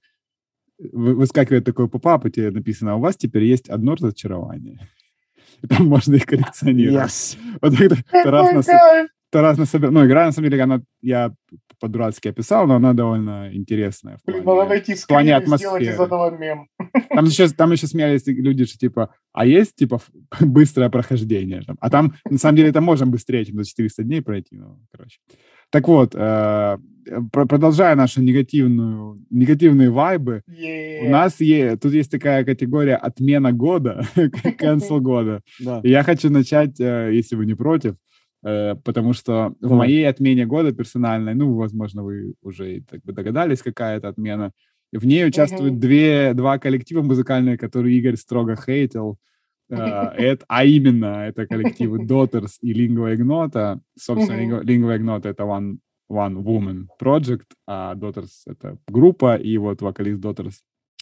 выскакивает 0.79 1.65
такой 1.65 1.89
попап, 1.89 2.25
и 2.25 2.31
тебе 2.31 2.51
написано, 2.51 2.93
«А 2.93 2.95
у 2.95 2.99
вас 2.99 3.15
теперь 3.17 3.43
есть 3.43 3.69
одно 3.69 3.95
разочарование. 3.95 4.87
И 5.63 5.67
там 5.67 5.87
можно 5.87 6.13
их 6.13 6.27
коллекционировать. 6.27 7.09
Yes. 7.09 7.37
Вот 7.61 7.81
это 7.81 8.31
раз 8.31 8.67
на, 8.67 9.07
Тарас 9.29 9.57
на 9.57 9.65
себе... 9.65 9.89
Ну, 9.89 10.05
игра, 10.05 10.25
на 10.25 10.31
самом 10.31 10.49
деле, 10.49 10.63
она, 10.63 10.81
я 11.01 11.33
по-дурацки 11.79 12.29
описал, 12.29 12.65
но 12.67 12.75
она 12.75 12.93
довольно 12.93 13.49
интересная. 13.53 14.17
В 14.17 14.23
плане, 14.23 14.41
Блин, 14.41 14.55
надо 14.55 14.69
найти 14.69 14.95
скрин 14.95 15.15
плане 15.15 15.35
атмосферы. 15.35 15.83
сделать 15.83 15.95
из 15.95 15.99
этого 15.99 16.37
мем. 16.37 16.67
Там 17.09 17.25
еще, 17.25 17.47
там 17.49 17.71
еще 17.71 17.87
смеялись 17.87 18.25
люди, 18.25 18.65
что 18.65 18.77
типа, 18.77 19.13
а 19.33 19.45
есть 19.45 19.75
типа 19.75 19.99
быстрое 20.39 20.89
прохождение? 20.89 21.61
А 21.79 21.89
там, 21.89 22.13
на 22.29 22.37
самом 22.37 22.55
деле, 22.57 22.69
это 22.69 22.81
можно 22.81 23.05
быстрее, 23.05 23.45
чем 23.45 23.57
за 23.57 23.65
400 23.65 24.03
дней 24.03 24.21
пройти. 24.21 24.55
Ну, 24.55 24.79
короче. 24.91 25.19
Так 25.69 25.87
вот, 25.89 26.15
э, 26.15 26.77
продолжая 27.31 27.95
наши 27.95 28.21
негативную, 28.21 29.21
негативные 29.29 29.89
вайбы, 29.89 30.43
yeah. 30.49 31.05
у 31.05 31.09
нас 31.09 31.41
есть, 31.41 31.81
тут 31.81 31.91
есть 31.91 32.09
такая 32.09 32.45
категория 32.45 32.95
отмена 32.95 33.51
года, 33.51 34.07
cancel 34.15 34.99
года. 35.01 35.41
Я 35.83 36.03
хочу 36.03 36.29
начать, 36.29 36.79
э, 36.79 37.11
если 37.13 37.35
вы 37.35 37.45
не 37.45 37.53
против, 37.53 37.95
Э, 37.95 38.16
потому 38.83 39.13
что 39.13 39.55
в 39.59 39.73
моей 39.73 40.07
отмене 40.07 40.45
года 40.45 40.71
персональной, 40.71 41.33
ну, 41.33 41.53
возможно, 41.55 42.03
вы 42.03 42.35
уже 42.41 42.81
так 42.89 43.01
бы 43.03 43.11
догадались, 43.11 43.61
какая 43.61 43.97
это 43.97 44.07
отмена, 44.07 44.51
в 44.91 45.05
ней 45.05 45.25
участвуют 45.25 45.75
uh-huh. 45.75 45.79
две, 45.79 46.33
два 46.33 46.57
коллектива 46.59 47.01
музыкальные, 47.01 47.57
которые 47.57 47.97
Игорь 47.97 48.15
строго 48.15 48.55
хейтил, 48.55 49.17
э, 49.69 49.75
это, 50.17 50.45
а 50.47 50.63
именно 50.63 51.27
это 51.27 51.45
коллективы 51.45 52.05
Daughters 52.05 52.53
и 52.61 52.73
Lingua 52.73 53.15
Ignota. 53.15 53.79
Собственно, 53.99 54.59
uh-huh. 54.59 54.63
Lingua 54.63 54.97
Ignota— 54.97 55.29
это 55.29 55.43
One, 55.43 55.79
one 56.09 56.41
Woman 56.41 56.85
Project, 57.01 57.47
а 57.65 57.95
Daughters— 57.95 58.31
это 58.45 58.77
группа, 58.87 59.35
и 59.35 59.57
вот 59.57 59.81
вокалист 59.81 60.23
Daughters 60.23 60.55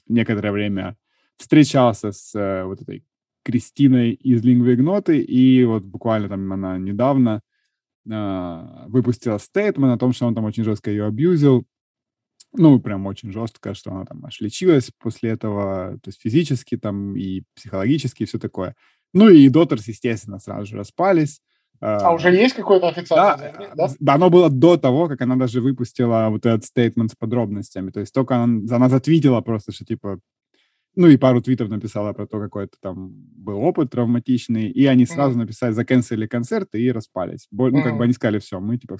некоторое 0.07 0.51
время 0.51 0.97
встречался 1.37 2.11
с 2.11 2.33
э, 2.33 2.63
вот 2.63 2.81
этой 2.81 3.03
Кристиной 3.45 4.11
из 4.11 4.43
Лингвигноты, 4.43 5.19
и 5.19 5.63
вот 5.63 5.83
буквально 5.83 6.27
там 6.29 6.51
она 6.51 6.77
недавно 6.77 7.41
э, 8.09 8.85
выпустила 8.87 9.37
стейтмент 9.37 9.93
о 9.93 9.99
том, 9.99 10.13
что 10.13 10.25
он 10.25 10.33
там 10.35 10.45
очень 10.45 10.63
жестко 10.63 10.89
ее 10.89 11.05
абьюзил, 11.05 11.65
ну, 12.57 12.79
прям 12.79 13.05
очень 13.05 13.31
жестко, 13.31 13.73
что 13.73 13.91
она 13.91 14.05
там 14.05 14.25
аж 14.25 14.39
лечилась 14.41 14.91
после 14.99 15.31
этого, 15.31 15.99
то 16.01 16.09
есть 16.09 16.21
физически 16.21 16.77
там 16.77 17.15
и 17.15 17.43
психологически, 17.55 18.23
и 18.23 18.25
все 18.25 18.39
такое. 18.39 18.75
Ну 19.13 19.29
и 19.29 19.47
Дотерс, 19.49 19.87
естественно, 19.87 20.39
сразу 20.39 20.65
же 20.65 20.77
распались. 20.77 21.41
А, 21.81 21.97
а 21.97 22.13
уже 22.13 22.33
есть 22.33 22.55
какое-то 22.55 22.87
официальное 22.87 23.53
да, 23.75 23.89
да? 23.99 24.13
Оно 24.13 24.29
было 24.29 24.49
до 24.49 24.77
того, 24.77 25.07
как 25.07 25.21
она 25.21 25.35
даже 25.35 25.61
выпустила 25.61 26.27
вот 26.29 26.45
этот 26.45 26.65
стейтмент 26.65 27.11
с 27.11 27.15
подробностями. 27.15 27.91
То 27.91 27.99
есть 27.99 28.13
только 28.13 28.35
она, 28.35 28.75
она 28.75 28.89
затвитила 28.89 29.41
просто, 29.41 29.71
что 29.71 29.85
типа 29.85 30.19
ну 30.95 31.07
и 31.07 31.17
пару 31.17 31.41
твитов 31.41 31.69
написала 31.69 32.13
про 32.13 32.27
то, 32.27 32.39
какой 32.39 32.65
это 32.65 32.77
там 32.81 33.11
был 33.35 33.59
опыт 33.59 33.91
травматичный, 33.91 34.69
и 34.69 34.85
они 34.85 35.05
сразу 35.05 35.35
mm-hmm. 35.35 35.41
написали, 35.41 35.71
заканцелили 35.73 36.27
концерты 36.27 36.81
и 36.81 36.91
распались. 36.91 37.47
Ну, 37.51 37.67
mm-hmm. 37.67 37.83
как 37.83 37.97
бы 37.97 38.03
они 38.03 38.13
сказали, 38.13 38.39
все, 38.39 38.59
мы 38.59 38.77
типа 38.77 38.97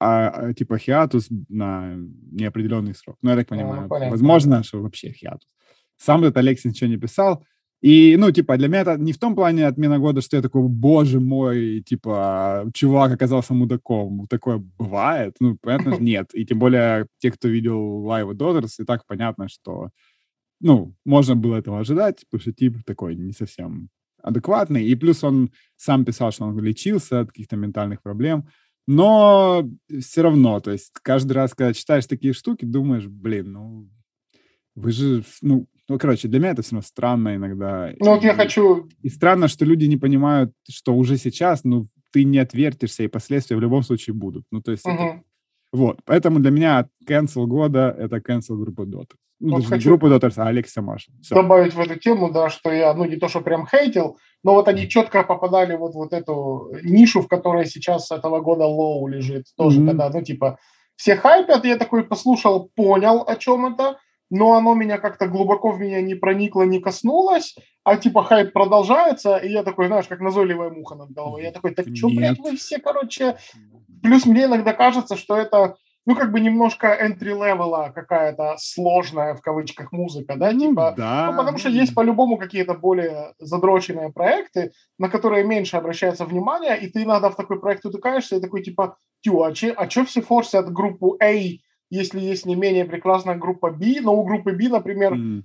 а, 0.00 0.28
а, 0.28 0.54
типа 0.54 0.78
хиатус 0.78 1.28
на 1.48 1.94
неопределенный 2.32 2.94
срок. 2.94 3.16
Ну, 3.22 3.30
я 3.30 3.36
так 3.36 3.46
понимаю, 3.48 3.88
ну, 3.88 4.10
возможно, 4.10 4.62
что 4.64 4.82
вообще 4.82 5.12
хиатус. 5.12 5.48
Сам 5.96 6.24
этот 6.24 6.38
Алексей 6.38 6.68
ничего 6.68 6.90
не 6.90 6.96
писал. 6.96 7.44
И, 7.82 8.16
ну, 8.16 8.30
типа, 8.30 8.56
для 8.56 8.68
меня 8.68 8.80
это 8.80 8.96
не 8.96 9.12
в 9.12 9.18
том 9.18 9.34
плане 9.34 9.66
отмена 9.66 9.98
года, 9.98 10.20
что 10.20 10.36
я 10.36 10.42
такой, 10.42 10.62
боже 10.68 11.18
мой, 11.18 11.82
типа, 11.84 12.70
чувак 12.74 13.12
оказался 13.12 13.54
мудаком. 13.54 14.26
Такое 14.28 14.58
бывает? 14.78 15.34
Ну, 15.40 15.56
понятно, 15.60 15.96
нет. 16.00 16.30
И 16.32 16.46
тем 16.46 16.60
более 16.60 17.06
те, 17.18 17.32
кто 17.32 17.48
видел 17.48 18.04
Live 18.06 18.32
Daughters, 18.34 18.74
и 18.78 18.84
так 18.84 19.04
понятно, 19.06 19.48
что, 19.48 19.90
ну, 20.62 20.94
можно 21.04 21.36
было 21.36 21.56
этого 21.56 21.80
ожидать, 21.80 22.24
потому 22.30 22.40
что 22.40 22.52
тип 22.52 22.78
такой 22.86 23.16
не 23.16 23.32
совсем 23.32 23.90
адекватный. 24.22 24.86
И 24.86 24.94
плюс 24.94 25.24
он 25.24 25.50
сам 25.76 26.04
писал, 26.04 26.30
что 26.32 26.44
он 26.44 26.58
лечился 26.60 27.20
от 27.20 27.28
каких-то 27.28 27.56
ментальных 27.56 28.00
проблем. 28.02 28.48
Но 28.86 29.68
все 30.00 30.22
равно, 30.22 30.60
то 30.60 30.70
есть 30.70 30.92
каждый 31.02 31.32
раз, 31.32 31.54
когда 31.54 31.72
читаешь 31.72 32.06
такие 32.06 32.32
штуки, 32.32 32.64
думаешь, 32.64 33.06
блин, 33.06 33.52
ну, 33.52 33.88
вы 34.74 34.92
же, 34.92 35.24
ну, 35.40 35.66
ну, 35.88 35.98
короче, 35.98 36.28
для 36.28 36.38
меня 36.38 36.50
это 36.50 36.62
все 36.62 36.76
равно 36.76 36.86
странно 36.86 37.36
иногда. 37.36 37.92
Ну, 37.98 38.14
вот 38.14 38.24
я 38.24 38.34
хочу... 38.34 38.88
И 39.02 39.08
странно, 39.08 39.48
что 39.48 39.64
люди 39.64 39.84
не 39.84 39.96
понимают, 39.96 40.52
что 40.68 40.94
уже 40.94 41.16
сейчас, 41.16 41.64
ну, 41.64 41.86
ты 42.12 42.24
не 42.24 42.38
отвертишься, 42.38 43.02
и 43.02 43.08
последствия 43.08 43.56
в 43.56 43.60
любом 43.60 43.82
случае 43.82 44.14
будут. 44.14 44.44
Ну, 44.50 44.62
то 44.62 44.72
есть 44.72 44.84
угу. 44.84 44.94
это... 44.94 45.22
Вот, 45.72 46.00
поэтому 46.04 46.38
для 46.38 46.50
меня 46.50 46.88
cancel 47.08 47.46
года— 47.46 47.94
это 47.98 48.16
cancel 48.16 48.56
группы 48.56 48.84
Dota. 48.84 49.16
Ну, 49.40 49.56
вот 49.56 49.66
хочу... 49.66 49.88
группы 49.88 50.06
Dota, 50.06 50.32
а 50.36 50.48
Алекса 50.48 50.82
Маша. 50.82 51.10
Все. 51.20 51.34
Добавить 51.34 51.74
в 51.74 51.80
эту 51.80 51.98
тему, 51.98 52.30
да, 52.30 52.48
что 52.48 52.70
я, 52.70 52.94
ну, 52.94 53.04
не 53.06 53.16
то, 53.16 53.28
что 53.28 53.40
прям 53.40 53.66
хейтил, 53.66 54.18
но 54.44 54.54
вот 54.54 54.68
они 54.68 54.88
четко 54.88 55.24
попадали 55.24 55.74
вот, 55.74 55.94
вот 55.94 56.12
эту 56.12 56.70
нишу, 56.84 57.22
в 57.22 57.28
которой 57.28 57.66
сейчас 57.66 58.10
этого 58.12 58.40
года 58.40 58.66
лоу 58.66 59.08
лежит. 59.08 59.46
Тоже, 59.56 59.80
mm-hmm. 59.80 59.86
когда, 59.88 60.10
ну, 60.10 60.22
типа, 60.22 60.58
все 60.94 61.16
хайпят, 61.16 61.64
я 61.64 61.76
такой 61.76 62.04
послушал, 62.04 62.70
понял, 62.76 63.24
о 63.26 63.34
чем 63.36 63.66
это, 63.66 63.98
но 64.32 64.54
оно 64.54 64.72
меня 64.72 64.96
как-то 64.96 65.26
глубоко 65.26 65.72
в 65.72 65.78
меня 65.78 66.00
не 66.00 66.14
проникло, 66.14 66.62
не 66.62 66.80
коснулось, 66.80 67.54
а 67.84 67.98
типа 67.98 68.24
хайп 68.24 68.54
продолжается, 68.54 69.36
и 69.36 69.50
я 69.50 69.62
такой, 69.62 69.88
знаешь, 69.88 70.06
как 70.06 70.20
назойливая 70.20 70.70
муха 70.70 70.94
над 70.94 71.10
головой. 71.10 71.42
Я 71.42 71.52
такой, 71.52 71.74
так 71.74 71.86
что, 71.94 72.08
блядь, 72.08 72.38
вы 72.38 72.56
все, 72.56 72.78
короче... 72.78 73.36
Плюс 74.02 74.24
мне 74.24 74.46
иногда 74.46 74.72
кажется, 74.72 75.16
что 75.16 75.36
это, 75.36 75.76
ну, 76.06 76.16
как 76.16 76.32
бы 76.32 76.40
немножко 76.40 76.98
entry-level 76.98 77.92
какая-то 77.92 78.56
сложная, 78.58 79.34
в 79.34 79.42
кавычках, 79.42 79.92
музыка, 79.92 80.34
да, 80.36 80.50
ну 80.50 80.60
типа... 80.60 80.94
Да. 80.96 81.30
Ну, 81.30 81.38
потому 81.38 81.58
что 81.58 81.68
есть 81.68 81.94
по-любому 81.94 82.38
какие-то 82.38 82.72
более 82.72 83.34
задроченные 83.38 84.10
проекты, 84.10 84.72
на 84.98 85.10
которые 85.10 85.44
меньше 85.44 85.76
обращается 85.76 86.24
внимание, 86.24 86.80
и 86.80 86.88
ты 86.88 87.02
иногда 87.02 87.28
в 87.28 87.36
такой 87.36 87.60
проект 87.60 87.84
утыкаешься 87.84 88.36
и 88.36 88.40
такой, 88.40 88.62
типа, 88.62 88.96
тю, 89.20 89.42
а 89.42 89.52
че, 89.52 89.72
а 89.72 89.86
че 89.86 90.06
все 90.06 90.22
форсят 90.22 90.72
группу 90.72 91.18
A, 91.22 91.58
если 91.94 92.20
есть 92.20 92.46
не 92.46 92.54
менее 92.54 92.86
прекрасная 92.86 93.36
группа 93.36 93.70
B, 93.70 94.00
но 94.00 94.14
у 94.14 94.24
группы 94.24 94.52
B, 94.52 94.70
например, 94.70 95.12
mm. 95.12 95.42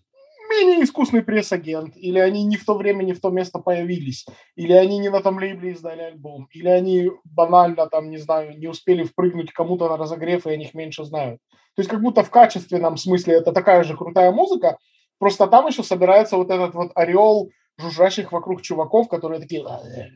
менее 0.50 0.82
искусный 0.82 1.22
пресс-агент, 1.22 1.98
или 1.98 2.20
они 2.20 2.46
не 2.46 2.56
в 2.56 2.64
то 2.64 2.76
время, 2.76 3.04
не 3.04 3.12
в 3.12 3.20
то 3.20 3.30
место 3.32 3.60
появились, 3.60 4.26
или 4.56 4.72
они 4.72 4.98
не 5.00 5.10
на 5.10 5.22
том 5.22 5.38
лейбле 5.38 5.72
издали 5.72 6.04
альбом, 6.04 6.48
или 6.54 6.70
они 6.70 7.12
банально, 7.26 7.88
там, 7.88 8.10
не 8.10 8.18
знаю, 8.18 8.58
не 8.58 8.68
успели 8.68 9.04
впрыгнуть 9.04 9.52
кому-то 9.52 9.90
на 9.90 9.98
разогрев, 9.98 10.48
и 10.48 10.52
о 10.52 10.56
них 10.56 10.74
меньше 10.74 11.04
знают. 11.04 11.42
То 11.76 11.82
есть 11.82 11.90
как 11.90 12.02
будто 12.02 12.24
в 12.24 12.30
качественном 12.30 12.96
смысле 12.96 13.36
это 13.36 13.52
такая 13.52 13.84
же 13.84 13.98
крутая 13.98 14.32
музыка, 14.32 14.78
просто 15.20 15.48
там 15.48 15.68
еще 15.68 15.84
собирается 15.84 16.38
вот 16.38 16.50
этот 16.50 16.74
вот 16.76 16.92
орел 16.96 17.50
жужжащих 17.80 18.32
вокруг 18.32 18.62
чуваков, 18.62 19.08
которые 19.08 19.40
такие, 19.40 19.64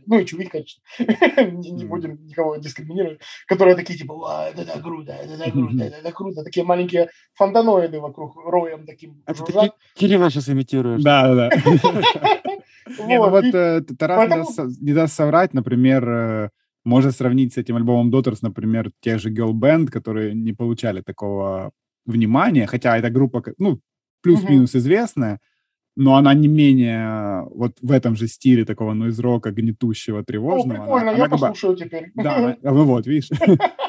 ну 0.05 0.19
и 0.19 0.25
чувик, 0.25 0.51
конечно, 0.51 0.81
не, 0.99 1.71
не 1.71 1.85
будем 1.85 2.25
никого 2.25 2.55
дискриминировать, 2.55 3.19
которые 3.47 3.75
такие 3.75 3.97
типа, 3.97 4.49
это 4.51 4.65
так 4.65 4.81
круто, 4.81 5.11
это 5.11 5.37
так 5.37 5.51
круто, 5.53 5.83
это 5.83 6.03
так 6.03 6.15
круто, 6.15 6.43
такие 6.43 6.65
маленькие 6.65 7.09
фонтаноиды 7.33 7.99
вокруг 7.99 8.35
роем 8.45 8.85
таким 8.85 9.21
Это 9.25 9.43
ты 9.43 9.71
Кирилла 9.95 10.29
сейчас 10.29 10.49
имитируешь. 10.49 11.03
Да, 11.03 11.33
да, 11.33 11.49
да. 11.49 12.41
Ну 12.97 13.29
вот, 13.29 13.45
э, 13.45 13.81
Тарас 13.97 14.57
не 14.81 14.93
даст 14.93 15.13
соврать, 15.13 15.53
например, 15.53 16.09
э, 16.09 16.49
можно 16.83 17.11
сравнить 17.11 17.53
с 17.53 17.57
этим 17.57 17.75
альбомом 17.75 18.13
Daughters, 18.13 18.39
например, 18.41 18.91
тех 19.01 19.19
же 19.19 19.31
Girl 19.31 19.53
Band, 19.53 19.87
которые 19.87 20.33
не 20.33 20.51
получали 20.51 21.01
такого 21.01 21.71
внимания, 22.05 22.65
хотя 22.65 22.97
эта 22.97 23.11
группа, 23.11 23.43
ну, 23.59 23.79
плюс-минус 24.23 24.75
известная, 24.75 25.39
но 25.95 26.15
она 26.15 26.33
не 26.33 26.47
менее 26.47 27.43
вот 27.51 27.77
в 27.81 27.91
этом 27.91 28.15
же 28.15 28.27
стиле 28.27 28.65
такого 28.65 28.93
нойз-рока 28.93 29.51
гнетущего, 29.51 30.23
тревожного. 30.23 30.79
О, 30.79 30.85
прикольно, 30.85 31.11
она, 31.11 31.17
я 31.17 31.25
она 31.25 31.37
послушаю 31.37 31.73
бы, 31.73 31.79
теперь. 31.79 32.11
Да, 32.15 32.57
ну 32.63 32.85
вот, 32.85 33.07
видишь. 33.07 33.29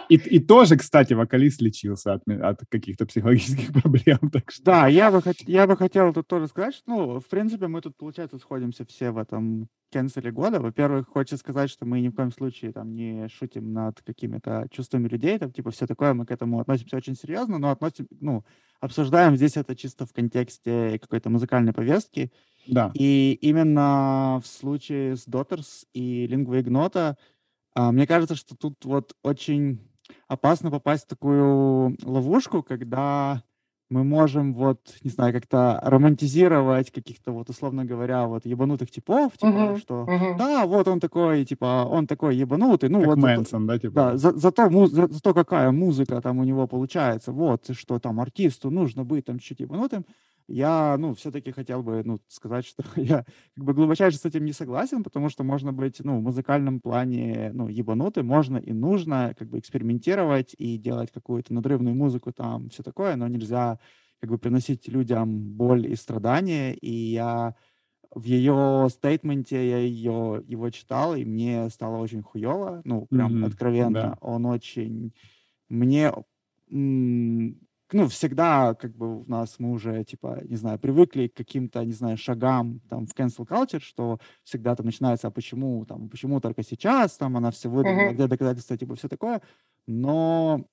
И, 0.08 0.16
и 0.16 0.40
тоже, 0.40 0.76
кстати, 0.76 1.14
вокалист 1.14 1.62
лечился 1.62 2.14
от, 2.14 2.28
от 2.28 2.60
каких-то 2.68 3.06
психологических 3.06 3.72
проблем. 3.82 4.18
Так 4.30 4.50
что... 4.50 4.62
Да, 4.62 4.86
я 4.86 5.10
бы, 5.10 5.22
я 5.46 5.66
бы 5.66 5.74
хотел 5.74 6.12
тут 6.12 6.26
тоже 6.26 6.48
сказать, 6.48 6.74
что, 6.74 6.84
ну, 6.86 7.20
в 7.20 7.26
принципе, 7.28 7.66
мы 7.66 7.80
тут, 7.80 7.96
получается, 7.96 8.38
сходимся 8.38 8.84
все 8.84 9.10
в 9.10 9.16
этом 9.16 9.68
кенселе 9.92 10.32
года. 10.32 10.60
Во-первых, 10.60 11.08
хочется 11.08 11.36
сказать, 11.36 11.70
что 11.70 11.84
мы 11.86 12.00
ни 12.00 12.08
в 12.08 12.14
коем 12.14 12.32
случае 12.32 12.72
там 12.72 12.94
не 12.94 13.28
шутим 13.28 13.72
над 13.72 14.00
какими-то 14.02 14.66
чувствами 14.70 15.06
людей, 15.08 15.38
там, 15.38 15.52
типа, 15.52 15.70
все 15.70 15.86
такое, 15.86 16.14
мы 16.14 16.26
к 16.26 16.30
этому 16.30 16.60
относимся 16.60 16.96
очень 16.96 17.14
серьезно, 17.14 17.58
но 17.58 17.70
относим, 17.70 18.08
ну, 18.20 18.44
обсуждаем 18.80 19.36
здесь 19.36 19.56
это 19.56 19.76
чисто 19.76 20.06
в 20.06 20.12
контексте 20.12 20.98
какой-то 20.98 21.30
музыкальной 21.30 21.72
повестки. 21.72 22.32
Да. 22.66 22.90
И 22.94 23.38
именно 23.40 24.40
в 24.42 24.46
случае 24.46 25.16
с 25.16 25.28
Daughters 25.28 25.86
и 25.92 26.26
Lingua 26.26 26.62
Ignota, 26.62 27.16
а, 27.74 27.92
мне 27.92 28.06
кажется, 28.06 28.34
что 28.34 28.56
тут 28.56 28.84
вот 28.84 29.14
очень 29.22 29.80
опасно 30.28 30.70
попасть 30.70 31.04
в 31.04 31.08
такую 31.08 31.96
ловушку, 32.02 32.62
когда 32.62 33.42
мы 33.92 34.04
можем 34.04 34.54
вот, 34.54 34.78
не 35.04 35.10
знаю, 35.10 35.32
как-то 35.32 35.78
романтизировать 35.82 36.90
каких-то 36.90 37.32
вот, 37.32 37.50
условно 37.50 37.84
говоря, 37.84 38.26
вот 38.26 38.46
ебанутых 38.46 38.90
типов, 38.90 39.32
типа, 39.32 39.46
uh-huh, 39.46 39.78
что 39.78 40.06
uh-huh. 40.08 40.38
да, 40.38 40.66
вот 40.66 40.88
он 40.88 40.98
такой, 40.98 41.44
типа, 41.44 41.86
он 41.90 42.06
такой 42.06 42.36
ебанутый, 42.36 42.88
ну 42.88 43.00
как 43.00 43.08
вот... 43.08 43.18
Мэнсон, 43.18 43.66
да, 43.66 43.78
типа? 43.78 43.94
Да, 43.94 44.16
за, 44.16 44.32
за, 44.32 44.50
то, 44.50 44.70
му, 44.70 44.86
за, 44.86 45.08
за 45.08 45.20
то, 45.20 45.34
какая 45.34 45.70
музыка 45.72 46.20
там 46.22 46.38
у 46.38 46.44
него 46.44 46.66
получается, 46.66 47.32
вот, 47.32 47.70
что 47.72 47.98
там 47.98 48.18
артисту 48.18 48.70
нужно 48.70 49.04
быть 49.04 49.26
там 49.26 49.38
чуть 49.38 49.60
ебанутым, 49.60 50.06
я, 50.48 50.96
ну, 50.98 51.14
все-таки 51.14 51.52
хотел 51.52 51.82
бы, 51.82 52.02
ну, 52.04 52.20
сказать, 52.28 52.66
что 52.66 52.82
я 52.96 53.24
как 53.54 53.64
бы 53.64 53.74
глубочайше 53.74 54.18
с 54.18 54.24
этим 54.24 54.44
не 54.44 54.52
согласен, 54.52 55.02
потому 55.02 55.28
что 55.28 55.44
можно 55.44 55.72
быть, 55.72 56.00
ну, 56.04 56.18
в 56.18 56.22
музыкальном 56.22 56.80
плане, 56.80 57.50
ну, 57.54 57.68
ебанутым, 57.68 58.26
можно 58.26 58.56
и 58.56 58.72
нужно 58.72 59.34
как 59.38 59.48
бы 59.48 59.58
экспериментировать 59.58 60.54
и 60.58 60.78
делать 60.78 61.10
какую-то 61.12 61.54
надрывную 61.54 61.94
музыку 61.94 62.32
там, 62.32 62.68
все 62.70 62.82
такое, 62.82 63.16
но 63.16 63.28
нельзя 63.28 63.78
как 64.20 64.30
бы 64.30 64.38
приносить 64.38 64.88
людям 64.88 65.54
боль 65.56 65.86
и 65.86 65.96
страдания, 65.96 66.74
и 66.74 66.92
я 66.92 67.56
в 68.14 68.24
ее 68.24 68.88
стейтменте 68.90 69.68
я 69.68 69.78
ее 69.78 70.42
его 70.46 70.70
читал, 70.70 71.14
и 71.14 71.24
мне 71.24 71.68
стало 71.70 71.96
очень 71.96 72.22
хуево, 72.22 72.82
ну, 72.84 73.06
прям 73.06 73.42
mm-hmm, 73.42 73.46
откровенно. 73.46 74.00
Да. 74.00 74.18
Он 74.20 74.46
очень... 74.46 75.14
Мне 75.68 76.12
ну, 77.94 78.08
всегда, 78.08 78.74
как 78.74 78.94
бы, 78.96 79.22
у 79.22 79.24
нас 79.26 79.56
мы 79.58 79.72
уже, 79.72 80.04
типа, 80.04 80.40
не 80.44 80.56
знаю, 80.56 80.78
привыкли 80.78 81.28
к 81.28 81.34
каким-то, 81.34 81.84
не 81.84 81.92
знаю, 81.92 82.16
шагам, 82.16 82.80
там, 82.88 83.06
в 83.06 83.14
cancel 83.14 83.46
culture, 83.46 83.80
что 83.80 84.18
всегда 84.44 84.74
там 84.74 84.86
начинается, 84.86 85.28
а 85.28 85.30
почему, 85.30 85.84
там, 85.84 86.08
почему 86.08 86.40
только 86.40 86.62
сейчас, 86.62 87.16
там, 87.16 87.36
она 87.36 87.50
все 87.50 87.68
выдала, 87.68 88.10
uh-huh. 88.10 88.14
где 88.14 88.26
доказательства, 88.26 88.76
типа, 88.76 88.94
все 88.94 89.08
такое, 89.08 89.42
но, 89.86 90.66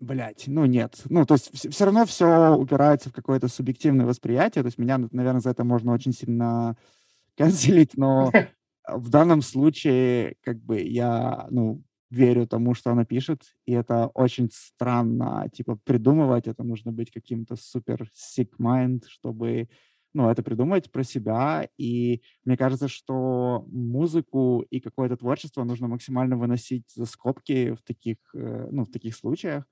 блядь, 0.00 0.44
ну, 0.46 0.64
нет, 0.66 1.02
ну, 1.08 1.24
то 1.26 1.34
есть 1.34 1.54
все, 1.54 1.70
все 1.70 1.84
равно 1.84 2.06
все 2.06 2.56
упирается 2.56 3.10
в 3.10 3.12
какое-то 3.12 3.48
субъективное 3.48 4.06
восприятие, 4.06 4.62
то 4.62 4.68
есть 4.68 4.78
меня, 4.78 4.98
наверное, 5.10 5.40
за 5.40 5.50
это 5.50 5.64
можно 5.64 5.92
очень 5.92 6.12
сильно 6.12 6.76
канцелить, 7.36 7.96
но 7.96 8.30
в 8.88 9.08
данном 9.08 9.42
случае, 9.42 10.36
как 10.42 10.58
бы, 10.58 10.80
я, 10.80 11.46
ну, 11.50 11.82
верю 12.14 12.46
тому, 12.46 12.74
что 12.74 12.90
она 12.90 13.04
пишет, 13.04 13.42
и 13.66 13.72
это 13.72 14.08
очень 14.14 14.48
странно, 14.52 15.48
типа, 15.52 15.78
придумывать, 15.84 16.46
это 16.46 16.62
нужно 16.62 16.92
быть 16.92 17.10
каким-то 17.10 17.56
супер 17.56 18.10
sick 18.14 18.50
mind, 18.58 19.02
чтобы, 19.08 19.68
ну, 20.14 20.30
это 20.30 20.42
придумать 20.42 20.90
про 20.90 21.04
себя, 21.04 21.68
и 21.76 22.22
мне 22.44 22.56
кажется, 22.56 22.88
что 22.88 23.64
музыку 23.68 24.64
и 24.70 24.80
какое-то 24.80 25.16
творчество 25.16 25.64
нужно 25.64 25.88
максимально 25.88 26.36
выносить 26.36 26.90
за 26.94 27.06
скобки 27.06 27.72
в 27.72 27.82
таких, 27.82 28.18
э, 28.34 28.68
ну, 28.70 28.84
в 28.84 28.90
таких 28.90 29.14
случаях, 29.16 29.64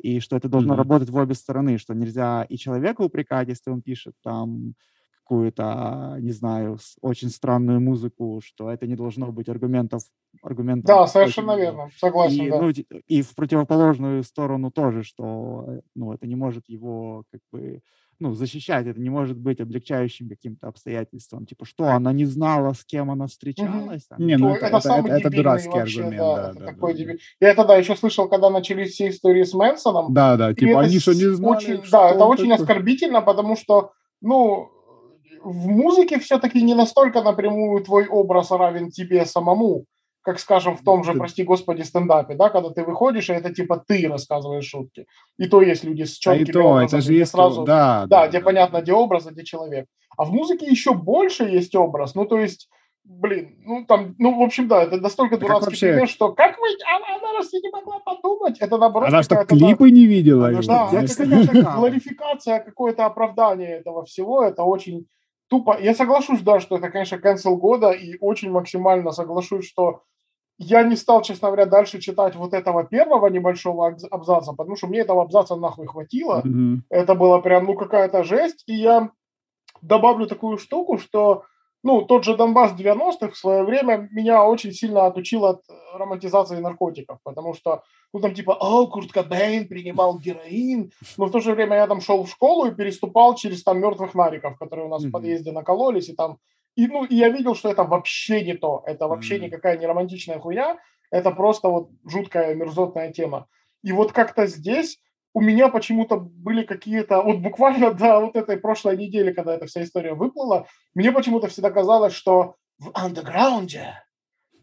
и 0.00 0.20
что 0.20 0.36
это 0.36 0.48
должно 0.48 0.74
mm-hmm. 0.74 0.76
работать 0.76 1.10
в 1.10 1.16
обе 1.16 1.34
стороны, 1.34 1.78
что 1.78 1.94
нельзя 1.94 2.44
и 2.44 2.56
человека 2.56 3.02
упрекать, 3.02 3.48
если 3.48 3.70
он 3.70 3.82
пишет 3.82 4.14
там 4.22 4.74
какую-то, 5.28 6.16
не 6.20 6.32
знаю, 6.32 6.78
очень 7.02 7.28
странную 7.28 7.80
музыку, 7.80 8.40
что 8.42 8.70
это 8.70 8.86
не 8.86 8.96
должно 8.96 9.30
быть 9.30 9.50
аргументов. 9.50 10.02
аргументов 10.42 10.86
да, 10.86 11.06
совершенно 11.06 11.52
очень, 11.52 11.62
верно, 11.62 11.90
согласен. 11.98 12.44
И, 12.44 12.50
да. 12.50 12.62
ну, 12.62 12.72
и 13.06 13.22
в 13.22 13.34
противоположную 13.34 14.22
сторону 14.22 14.70
тоже, 14.70 15.02
что 15.02 15.80
ну, 15.94 16.14
это 16.14 16.26
не 16.26 16.34
может 16.34 16.64
его 16.70 17.24
как 17.30 17.42
бы 17.52 17.82
ну, 18.20 18.32
защищать. 18.32 18.86
Это 18.86 18.98
не 18.98 19.10
может 19.10 19.36
быть 19.36 19.60
облегчающим 19.60 20.30
каким-то 20.30 20.68
обстоятельством. 20.68 21.44
Типа, 21.44 21.66
что, 21.66 21.84
она 21.84 22.12
не 22.12 22.24
знала, 22.24 22.72
с 22.72 22.84
кем 22.84 23.10
она 23.10 23.26
встречалась? 23.26 24.06
Там? 24.06 24.26
Не, 24.26 24.38
ну, 24.38 24.54
это, 24.54 24.66
это, 24.66 24.78
это, 24.78 25.08
это, 25.08 25.16
это 25.16 25.30
дурацкий 25.30 25.68
вообще, 25.68 26.00
аргумент. 26.00 26.22
Да, 26.22 26.36
да, 26.36 26.50
это 26.50 26.58
да, 26.58 26.66
такой 26.66 26.92
да, 26.94 26.98
дебиль. 26.98 27.20
Я 27.38 27.54
тогда 27.54 27.76
еще 27.76 27.96
слышал, 27.96 28.28
когда 28.28 28.48
начались 28.48 28.92
все 28.92 29.10
истории 29.10 29.44
с 29.44 29.52
Мэнсоном. 29.52 30.14
Да, 30.14 30.36
да, 30.36 30.54
типа, 30.54 30.80
они 30.80 30.98
что, 30.98 31.12
не 31.12 31.34
знали? 31.34 31.56
Очень, 31.56 31.82
да, 31.90 32.10
это 32.10 32.24
очень 32.24 32.50
оскорбительно, 32.50 33.20
потому 33.20 33.56
что, 33.56 33.92
ну, 34.20 34.72
в 35.42 35.68
музыке 35.68 36.18
все-таки 36.18 36.62
не 36.62 36.74
настолько 36.74 37.22
напрямую 37.22 37.84
твой 37.84 38.06
образ 38.06 38.50
равен 38.50 38.90
тебе 38.90 39.24
самому 39.24 39.84
как, 40.28 40.40
скажем, 40.40 40.76
в 40.76 40.84
том 40.84 41.04
же, 41.04 41.14
прости 41.14 41.42
господи, 41.42 41.80
стендапе, 41.80 42.34
да, 42.34 42.50
когда 42.50 42.68
ты 42.68 42.84
выходишь, 42.84 43.30
и 43.30 43.32
это 43.32 43.54
типа 43.54 43.82
ты 43.86 44.06
рассказываешь 44.08 44.66
шутки. 44.66 45.06
И 45.38 45.48
то 45.48 45.62
есть 45.62 45.84
люди 45.84 46.02
с 46.02 46.18
четкими 46.18 46.50
а 46.50 46.52
то, 46.52 46.60
образом, 46.60 46.86
это 46.86 47.00
же 47.00 47.14
есть 47.14 47.30
сразу, 47.30 47.64
да, 47.64 48.04
да, 48.06 48.22
да, 48.24 48.28
где 48.28 48.40
да. 48.40 48.44
понятно, 48.44 48.82
где 48.82 48.92
образ, 48.92 49.26
а 49.26 49.30
где 49.30 49.42
человек. 49.42 49.86
А 50.18 50.24
в 50.24 50.32
музыке 50.32 50.66
еще 50.66 50.92
больше 50.92 51.44
есть 51.44 51.74
образ, 51.74 52.14
ну, 52.14 52.26
то 52.26 52.38
есть 52.38 52.68
блин, 53.08 53.56
ну 53.64 53.86
там, 53.86 54.14
ну, 54.18 54.38
в 54.38 54.42
общем, 54.42 54.68
да, 54.68 54.82
это 54.82 54.98
настолько 54.98 55.36
а 55.36 55.38
дурацкий 55.38 55.64
вообще... 55.66 55.88
пример, 55.92 56.08
что 56.08 56.32
как 56.32 56.58
вы, 56.58 56.68
она, 56.94 57.16
она 57.16 57.32
раз 57.38 57.50
не 57.54 57.70
могла 57.70 57.98
подумать, 58.00 58.58
это 58.58 58.76
наоборот 58.76 59.08
Она 59.08 59.22
что, 59.22 59.36
клипы 59.46 59.90
не 59.90 60.04
видела? 60.04 60.48
Она, 60.48 60.60
да, 60.60 60.90
это 60.92 61.16
какая-то 61.16 61.72
гларификация, 61.76 62.60
какое-то 62.60 63.06
оправдание 63.06 63.78
этого 63.78 64.04
всего, 64.04 64.44
это 64.44 64.62
очень 64.62 65.06
тупо. 65.48 65.76
Я 65.80 65.94
соглашусь, 65.94 66.42
да, 66.42 66.60
что 66.60 66.76
это, 66.76 66.90
конечно, 66.90 67.16
cancel 67.16 67.56
года, 67.56 67.90
и 67.90 68.16
очень 68.20 68.50
максимально 68.50 69.12
соглашусь, 69.12 69.66
что 69.66 70.02
я 70.58 70.82
не 70.82 70.96
стал, 70.96 71.22
честно 71.22 71.48
говоря, 71.48 71.66
дальше 71.66 72.00
читать 72.00 72.34
вот 72.34 72.52
этого 72.52 72.84
первого 72.84 73.28
небольшого 73.28 73.96
абзаца, 74.10 74.52
потому 74.52 74.76
что 74.76 74.88
мне 74.88 75.00
этого 75.00 75.22
абзаца 75.22 75.54
нахуй 75.54 75.86
хватило. 75.86 76.42
Mm-hmm. 76.44 76.78
Это 76.90 77.14
было 77.14 77.38
прям, 77.38 77.64
ну, 77.66 77.74
какая-то 77.74 78.24
жесть. 78.24 78.64
И 78.66 78.74
я 78.74 79.10
добавлю 79.80 80.26
такую 80.26 80.58
штуку, 80.58 80.98
что, 80.98 81.44
ну, 81.82 82.02
тот 82.02 82.24
же 82.24 82.36
Донбасс 82.36 82.72
90-х 82.72 83.30
в 83.30 83.36
свое 83.36 83.62
время 83.62 84.08
меня 84.10 84.44
очень 84.44 84.72
сильно 84.72 85.06
отучил 85.06 85.44
от 85.44 85.62
романтизации 85.94 86.58
наркотиков, 86.58 87.18
потому 87.22 87.54
что, 87.54 87.82
ну, 88.12 88.20
там 88.20 88.34
типа, 88.34 88.52
о, 88.52 88.86
Курт 88.88 89.12
Кобейн 89.12 89.68
принимал 89.68 90.18
героин, 90.18 90.90
но 91.16 91.26
в 91.26 91.30
то 91.30 91.40
же 91.40 91.54
время 91.54 91.76
я 91.76 91.86
там 91.86 92.00
шел 92.00 92.24
в 92.24 92.30
школу 92.30 92.66
и 92.66 92.74
переступал 92.74 93.34
через 93.34 93.62
там 93.62 93.80
мертвых 93.80 94.14
нариков, 94.14 94.58
которые 94.58 94.86
у 94.86 94.90
нас 94.90 95.04
mm-hmm. 95.04 95.08
в 95.08 95.12
подъезде 95.12 95.52
накололись, 95.52 96.08
и 96.08 96.14
там 96.14 96.38
и, 96.78 96.86
ну, 96.86 97.04
и 97.04 97.16
я 97.16 97.28
видел, 97.28 97.56
что 97.56 97.70
это 97.70 97.82
вообще 97.82 98.44
не 98.44 98.54
то. 98.54 98.84
Это 98.86 99.08
вообще 99.08 99.36
mm. 99.36 99.40
никакая 99.46 99.76
не 99.78 99.86
романтичная 99.86 100.38
хуйня. 100.38 100.78
Это 101.10 101.32
просто 101.32 101.68
вот 101.68 101.90
жуткая 102.04 102.54
мерзотная 102.54 103.10
тема. 103.10 103.48
И 103.82 103.90
вот 103.90 104.12
как-то 104.12 104.46
здесь 104.46 105.00
у 105.38 105.40
меня 105.40 105.68
почему-то 105.68 106.16
были 106.16 106.64
какие-то... 106.64 107.22
Вот 107.22 107.38
буквально 107.38 107.94
до 107.94 108.18
вот 108.18 108.34
этой 108.34 108.56
прошлой 108.56 108.96
недели, 108.96 109.32
когда 109.32 109.54
эта 109.54 109.66
вся 109.66 109.84
история 109.84 110.14
выплыла, 110.14 110.66
мне 110.94 111.12
почему-то 111.12 111.46
всегда 111.46 111.70
казалось, 111.70 112.12
что 112.12 112.56
в 112.80 112.90
андеграунде 112.92 114.02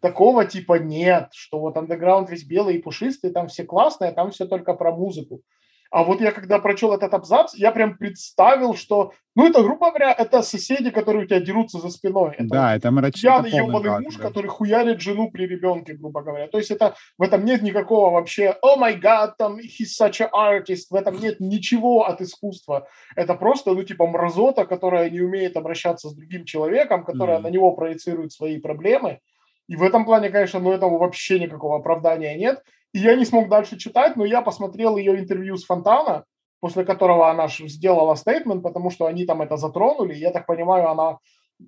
такого 0.02 0.44
типа 0.44 0.80
нет, 0.80 1.30
что 1.32 1.62
вот 1.62 1.78
андеграунд 1.78 2.30
весь 2.30 2.44
белый 2.44 2.76
и 2.76 2.82
пушистый, 2.82 3.32
там 3.32 3.48
все 3.48 3.64
классные, 3.64 4.12
там 4.12 4.32
все 4.32 4.46
только 4.46 4.74
про 4.74 4.92
музыку. 4.92 5.44
А 5.92 6.04
вот 6.04 6.22
я 6.22 6.32
когда 6.32 6.60
прочел 6.60 6.94
этот 6.94 7.14
абзац, 7.14 7.54
я 7.56 7.72
прям 7.72 7.98
представил, 7.98 8.76
что, 8.76 9.14
ну, 9.36 9.48
это, 9.48 9.62
грубо 9.62 9.92
говоря, 9.92 10.12
это 10.12 10.42
соседи, 10.42 10.90
которые 10.90 11.24
у 11.24 11.28
тебя 11.28 11.40
дерутся 11.40 11.80
за 11.80 11.90
спиной. 11.90 12.36
Это 12.38 12.48
да, 12.48 12.76
это 12.76 12.92
мрачно. 12.92 13.22
Пьяный 13.22 13.52
ебаный 13.52 14.00
муж, 14.02 14.16
да. 14.16 14.24
который 14.24 14.48
хуярит 14.48 15.00
жену 15.00 15.30
при 15.32 15.48
ребенке, 15.48 15.94
грубо 15.94 16.22
говоря. 16.22 16.48
То 16.48 16.58
есть 16.58 16.72
это, 16.72 16.96
в 17.18 17.22
этом 17.22 17.46
нет 17.46 17.62
никакого 17.62 18.12
вообще, 18.12 18.58
о 18.62 18.76
май 18.76 18.96
гад, 18.96 19.38
там, 19.38 19.58
he's 19.58 19.94
such 20.00 20.22
an 20.22 20.30
artist, 20.34 20.88
в 20.90 20.96
этом 20.96 21.20
нет 21.20 21.40
ничего 21.40 22.06
от 22.06 22.22
искусства. 22.22 22.88
Это 23.16 23.36
просто, 23.36 23.74
ну, 23.74 23.84
типа, 23.84 24.08
мразота, 24.08 24.66
которая 24.66 25.10
не 25.10 25.22
умеет 25.22 25.56
обращаться 25.56 26.10
с 26.10 26.16
другим 26.16 26.46
человеком, 26.46 27.06
которая 27.06 27.40
mm. 27.40 27.42
на 27.42 27.48
него 27.48 27.72
проецирует 27.74 28.32
свои 28.32 28.60
проблемы. 28.60 29.20
И 29.68 29.76
в 29.76 29.84
этом 29.84 30.06
плане, 30.06 30.30
конечно, 30.30 30.60
ну, 30.60 30.72
этому 30.72 30.98
вообще 30.98 31.40
никакого 31.40 31.78
оправдания 31.78 32.36
нет. 32.36 32.62
И 32.96 33.00
я 33.00 33.18
не 33.18 33.26
смог 33.26 33.50
дальше 33.50 33.78
читать, 33.78 34.16
но 34.16 34.24
я 34.24 34.42
посмотрел 34.42 34.96
ее 34.96 35.20
интервью 35.20 35.58
с 35.58 35.66
Фонтана, 35.66 36.24
после 36.62 36.86
которого 36.86 37.30
она 37.30 37.50
сделала 37.50 38.16
стейтмент, 38.16 38.64
потому 38.64 38.90
что 38.90 39.06
они 39.06 39.26
там 39.26 39.42
это 39.42 39.58
затронули. 39.58 40.14
Я 40.16 40.32
так 40.32 40.46
понимаю, 40.46 40.90
она 40.90 41.20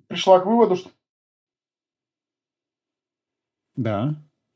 пришла 0.06 0.40
к 0.40 0.46
выводу, 0.46 0.76
что... 0.76 0.90
Да, 3.76 4.14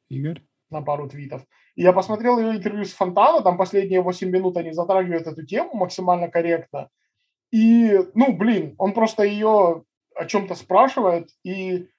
Игорь? 0.08 0.40
На 0.70 0.80
пару 0.80 1.10
твитов. 1.10 1.42
И 1.74 1.82
я 1.82 1.92
посмотрел 1.92 2.38
ее 2.38 2.56
интервью 2.56 2.86
с 2.86 2.94
Фонтана, 2.94 3.42
там 3.42 3.58
последние 3.58 4.00
8 4.00 4.30
минут 4.30 4.56
они 4.56 4.72
затрагивают 4.72 5.26
эту 5.26 5.44
тему 5.44 5.74
максимально 5.74 6.30
корректно. 6.30 6.88
И, 7.50 7.98
ну, 8.14 8.34
блин, 8.34 8.76
он 8.78 8.94
просто 8.94 9.24
ее 9.24 9.84
о 10.14 10.24
чем-то 10.24 10.54
спрашивает, 10.54 11.28
и 11.44 11.90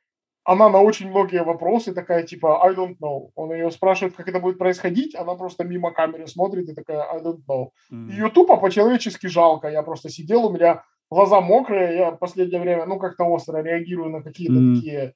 она 0.46 0.70
на 0.70 0.82
очень 0.82 1.10
многие 1.10 1.44
вопросы 1.44 1.94
такая, 1.94 2.24
типа, 2.24 2.64
I 2.66 2.74
don't 2.74 2.98
know. 3.00 3.30
Он 3.36 3.54
ее 3.54 3.72
спрашивает, 3.72 4.16
как 4.16 4.28
это 4.28 4.40
будет 4.40 4.58
происходить, 4.58 5.16
она 5.16 5.36
просто 5.36 5.64
мимо 5.64 5.92
камеры 5.92 6.28
смотрит 6.28 6.70
и 6.70 6.74
такая, 6.74 7.04
I 7.10 7.22
don't 7.22 7.42
know. 7.48 7.70
Mm. 7.92 8.12
Ее 8.12 8.30
тупо 8.30 8.58
по-человечески 8.58 9.28
жалко. 9.28 9.70
Я 9.70 9.84
просто 9.84 10.10
сидел, 10.10 10.46
у 10.46 10.52
меня 10.52 10.84
глаза 11.10 11.40
мокрые, 11.40 11.98
я 11.98 12.12
в 12.12 12.18
последнее 12.18 12.60
время, 12.60 12.86
ну, 12.86 13.00
как-то 13.00 13.24
остро 13.24 13.62
реагирую 13.62 14.10
на 14.10 14.22
какие-то 14.22 14.54
mm. 14.54 14.76
такие 14.76 15.14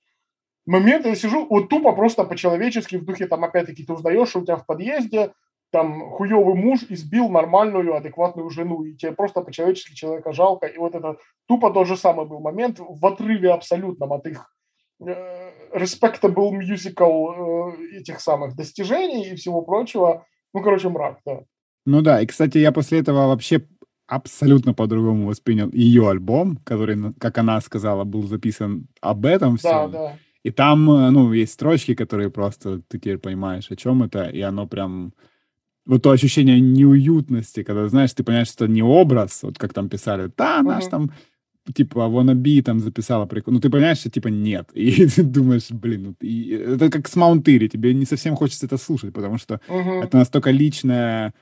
моменты. 0.65 1.09
Я 1.09 1.15
сижу, 1.15 1.45
вот 1.49 1.67
тупо 1.69 1.91
просто 1.91 2.23
по-человечески, 2.23 2.95
в 2.95 3.03
духе, 3.03 3.28
там, 3.28 3.43
опять-таки, 3.43 3.84
ты 3.84 3.93
узнаешь, 3.93 4.30
что 4.30 4.39
у 4.39 4.43
тебя 4.43 4.55
в 4.55 4.65
подъезде 4.65 5.32
там 5.71 6.11
хуёвый 6.11 6.55
муж 6.55 6.86
избил 6.88 7.28
нормальную, 7.28 7.93
адекватную 7.93 8.49
жену, 8.49 8.84
и 8.84 8.95
тебе 8.95 9.11
просто 9.11 9.41
по-человечески 9.41 9.93
человека 9.93 10.32
жалко. 10.32 10.65
И 10.65 10.78
вот 10.78 10.95
это 10.95 11.17
тупо 11.45 11.71
тот 11.71 11.88
же 11.88 11.97
самый 11.97 12.25
был 12.25 12.39
момент 12.39 12.80
в 12.80 13.05
отрыве 13.05 13.51
абсолютном 13.51 14.13
от 14.13 14.25
их 14.28 14.49
Э, 14.99 15.51
respectable 15.73 16.51
musical 16.51 17.71
э, 17.71 17.97
этих 17.99 18.19
самых 18.19 18.55
достижений 18.55 19.29
и 19.29 19.35
всего 19.35 19.61
прочего. 19.61 20.25
Ну, 20.53 20.63
короче, 20.63 20.89
мрак, 20.89 21.19
да. 21.25 21.41
Ну 21.85 22.01
да, 22.01 22.21
и, 22.21 22.25
кстати, 22.25 22.57
я 22.57 22.71
после 22.71 22.99
этого 22.99 23.27
вообще 23.27 23.67
абсолютно 24.07 24.73
по-другому 24.73 25.27
воспринял 25.27 25.69
ее 25.71 26.09
альбом, 26.09 26.57
который, 26.63 27.13
как 27.19 27.37
она 27.37 27.61
сказала, 27.61 28.05
был 28.05 28.23
записан 28.23 28.87
об 29.01 29.25
этом 29.25 29.57
все. 29.57 29.69
Да, 29.69 29.87
да. 29.87 30.17
И 30.43 30.49
там, 30.49 30.89
э, 30.89 31.09
ну, 31.11 31.31
есть 31.31 31.53
строчки, 31.53 31.93
которые 31.93 32.31
просто 32.31 32.81
ты 32.87 32.97
теперь 32.97 33.19
понимаешь, 33.19 33.69
о 33.69 33.75
чем 33.75 34.01
это, 34.01 34.23
и 34.23 34.41
оно 34.41 34.65
прям 34.65 35.13
вот 35.85 36.01
то 36.01 36.11
ощущение 36.11 36.59
неуютности, 36.59 37.63
когда, 37.63 37.87
знаешь, 37.87 38.13
ты 38.13 38.23
понимаешь, 38.23 38.47
что 38.47 38.65
это 38.65 38.73
не 38.73 38.81
образ, 38.81 39.43
вот 39.43 39.59
как 39.59 39.73
там 39.73 39.89
писали, 39.89 40.31
да, 40.35 40.63
наш 40.63 40.85
uh-huh. 40.85 40.89
там 40.89 41.11
типа, 41.74 41.99
wannabe 41.99 42.61
там 42.61 42.80
записала 42.80 43.26
прикол. 43.26 43.53
Ну, 43.53 43.59
ты 43.59 43.70
понимаешь, 43.70 43.99
что, 43.99 44.09
типа, 44.09 44.30
нет. 44.30 44.70
И 44.74 45.07
ты 45.15 45.24
думаешь, 45.24 45.72
блин, 45.72 46.03
ну, 46.03 46.15
и, 46.22 46.49
это 46.49 46.89
как 46.89 47.07
с 47.07 47.15
Маунтыри, 47.15 47.68
тебе 47.68 47.93
не 47.93 48.05
совсем 48.05 48.36
хочется 48.36 48.65
это 48.65 48.78
слушать, 48.78 49.13
потому 49.13 49.38
что 49.38 49.59
uh-huh. 49.68 50.03
это 50.03 50.18
настолько 50.18 50.51
личное 50.51 51.34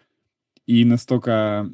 и 0.68 0.86
настолько, 0.86 1.70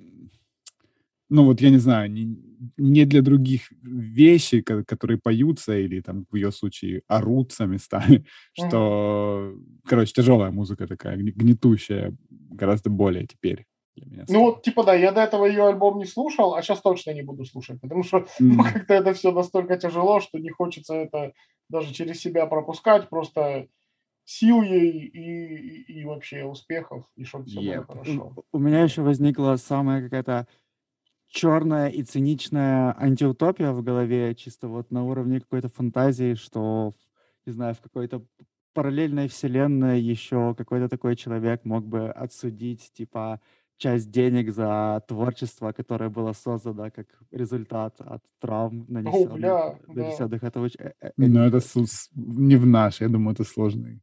ну, 1.30 1.45
вот 1.45 1.62
я 1.62 1.70
не 1.70 1.80
знаю, 1.80 2.12
не, 2.12 2.38
не 2.78 3.06
для 3.06 3.22
других 3.22 3.72
вещи, 3.82 4.62
которые 4.62 5.18
поются 5.18 5.78
или 5.78 6.02
там 6.02 6.26
в 6.32 6.36
ее 6.36 6.52
случае 6.52 7.02
орутся 7.08 7.66
местами, 7.66 8.18
uh-huh. 8.18 8.26
что, 8.68 9.56
короче, 9.86 10.14
тяжелая 10.14 10.52
музыка 10.52 10.88
такая, 10.88 11.18
гнетущая 11.18 12.16
гораздо 12.30 12.89
более 12.89 13.26
теперь 13.28 13.66
для 13.96 14.06
меня. 14.06 14.26
Ну 14.30 14.42
вот, 14.42 14.64
типа, 14.64 14.84
да, 14.84 14.94
я 14.94 15.12
до 15.12 15.22
этого 15.22 15.46
ее 15.46 15.68
альбом 15.68 15.98
не 15.98 16.06
слушал, 16.06 16.56
а 16.56 16.62
сейчас 16.62 16.82
точно 16.82 17.12
не 17.12 17.22
буду 17.22 17.46
слушать, 17.46 17.80
потому 17.82 18.04
что 18.04 18.18
mm. 18.20 18.26
ну, 18.39 18.64
как-то 18.64 18.94
это 18.94 19.14
все 19.14 19.32
настолько 19.32 19.78
тяжело, 19.78 20.20
что 20.20 20.39
не 20.39 20.50
хочется 20.50 20.96
это 20.96 21.34
даже 21.70 21.94
через 21.94 22.20
себя 22.20 22.46
пропускать, 22.46 23.09
просто 23.09 23.68
сил 24.24 24.62
ей 24.62 24.92
и, 24.92 25.84
и, 25.88 26.01
и 26.01 26.05
вообще 26.05 26.46
успехов, 26.46 27.05
и 27.16 27.24
чтобы 27.24 27.46
все 27.46 27.62
yep. 27.62 27.76
было 27.76 27.86
хорошо. 27.86 28.34
У, 28.51 28.58
у 28.58 28.59
меня 28.59 28.84
еще 28.84 29.01
возникла 29.01 29.55
самая 29.58 30.04
какая-то 30.04 30.47
черная 31.28 31.89
и 31.89 32.04
циничная 32.04 32.96
антиутопия 33.00 33.72
в 33.72 33.82
голове, 33.82 34.36
чисто 34.36 34.68
вот 34.68 34.92
на 34.92 35.04
уровне 35.05 35.39
какой-то 35.39 35.70
фантазии, 35.70 36.36
что, 36.36 36.93
не 37.46 37.54
знаю, 37.54 37.74
в 37.74 37.82
какой-то 37.82 38.24
параллельной 38.74 39.28
вселенной 39.28 40.00
еще 40.00 40.55
какой-то 40.55 40.88
такой 40.89 41.16
человек 41.16 41.66
мог 41.66 41.86
бы 41.86 42.09
отсудить, 42.09 42.92
типа, 42.93 43.39
часть 43.82 44.12
денег 44.12 44.53
за 44.53 45.01
творчество, 45.08 45.71
которое 45.71 46.09
было 46.09 46.33
создано 46.33 46.91
как 46.91 47.08
результат 47.32 47.95
от 47.99 48.21
травм, 48.39 48.86
нанесенных, 48.87 49.32
О, 49.32 49.36
бля, 49.36 49.75
нанесенных 49.87 50.41
да. 50.41 50.47
это 50.47 50.62
очень... 50.62 50.79
Э, 50.79 50.91
э, 51.01 51.12
ну, 51.17 51.39
это 51.39 51.59
не 52.16 52.58
в 52.58 52.66
наш, 52.66 53.01
я 53.01 53.09
думаю, 53.09 53.33
это 53.33 53.43
сложный 53.43 54.01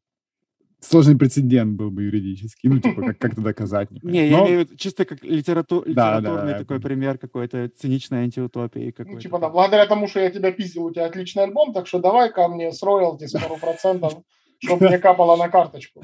сложный 0.80 1.16
прецедент 1.16 1.76
был 1.76 1.90
бы 1.90 2.04
юридический. 2.04 2.68
Ну, 2.68 2.78
типа, 2.78 3.02
как, 3.02 3.18
как 3.18 3.32
это 3.32 3.40
доказать? 3.50 3.90
Не, 3.90 4.10
не 4.12 4.28
я 4.28 4.40
имею 4.40 4.60
в 4.60 4.64
виду 4.64 4.76
чисто 4.76 5.04
как 5.04 5.24
литерату... 5.24 5.82
да, 5.86 6.18
литературный 6.18 6.52
да, 6.52 6.58
такой 6.58 6.78
да. 6.78 6.88
пример 6.88 7.18
какой-то 7.18 7.68
циничной 7.68 8.22
антиутопии. 8.24 8.94
Ну, 8.98 9.18
типа, 9.18 9.38
да, 9.38 9.48
благодаря 9.48 9.86
тому, 9.86 10.06
что 10.06 10.20
я 10.20 10.30
тебя 10.30 10.52
пиздил, 10.52 10.84
у 10.84 10.92
тебя 10.92 11.06
отличный 11.06 11.44
альбом, 11.44 11.72
так 11.72 11.86
что 11.86 11.98
давай 11.98 12.32
ко 12.32 12.48
мне 12.48 12.72
с 12.72 12.82
роялти 12.82 13.26
с 13.26 13.32
пару 13.32 13.56
процентов 13.56 14.14
чтобы 14.58 14.88
мне 14.88 14.98
капало 14.98 15.36
на 15.36 15.48
карточку. 15.48 16.02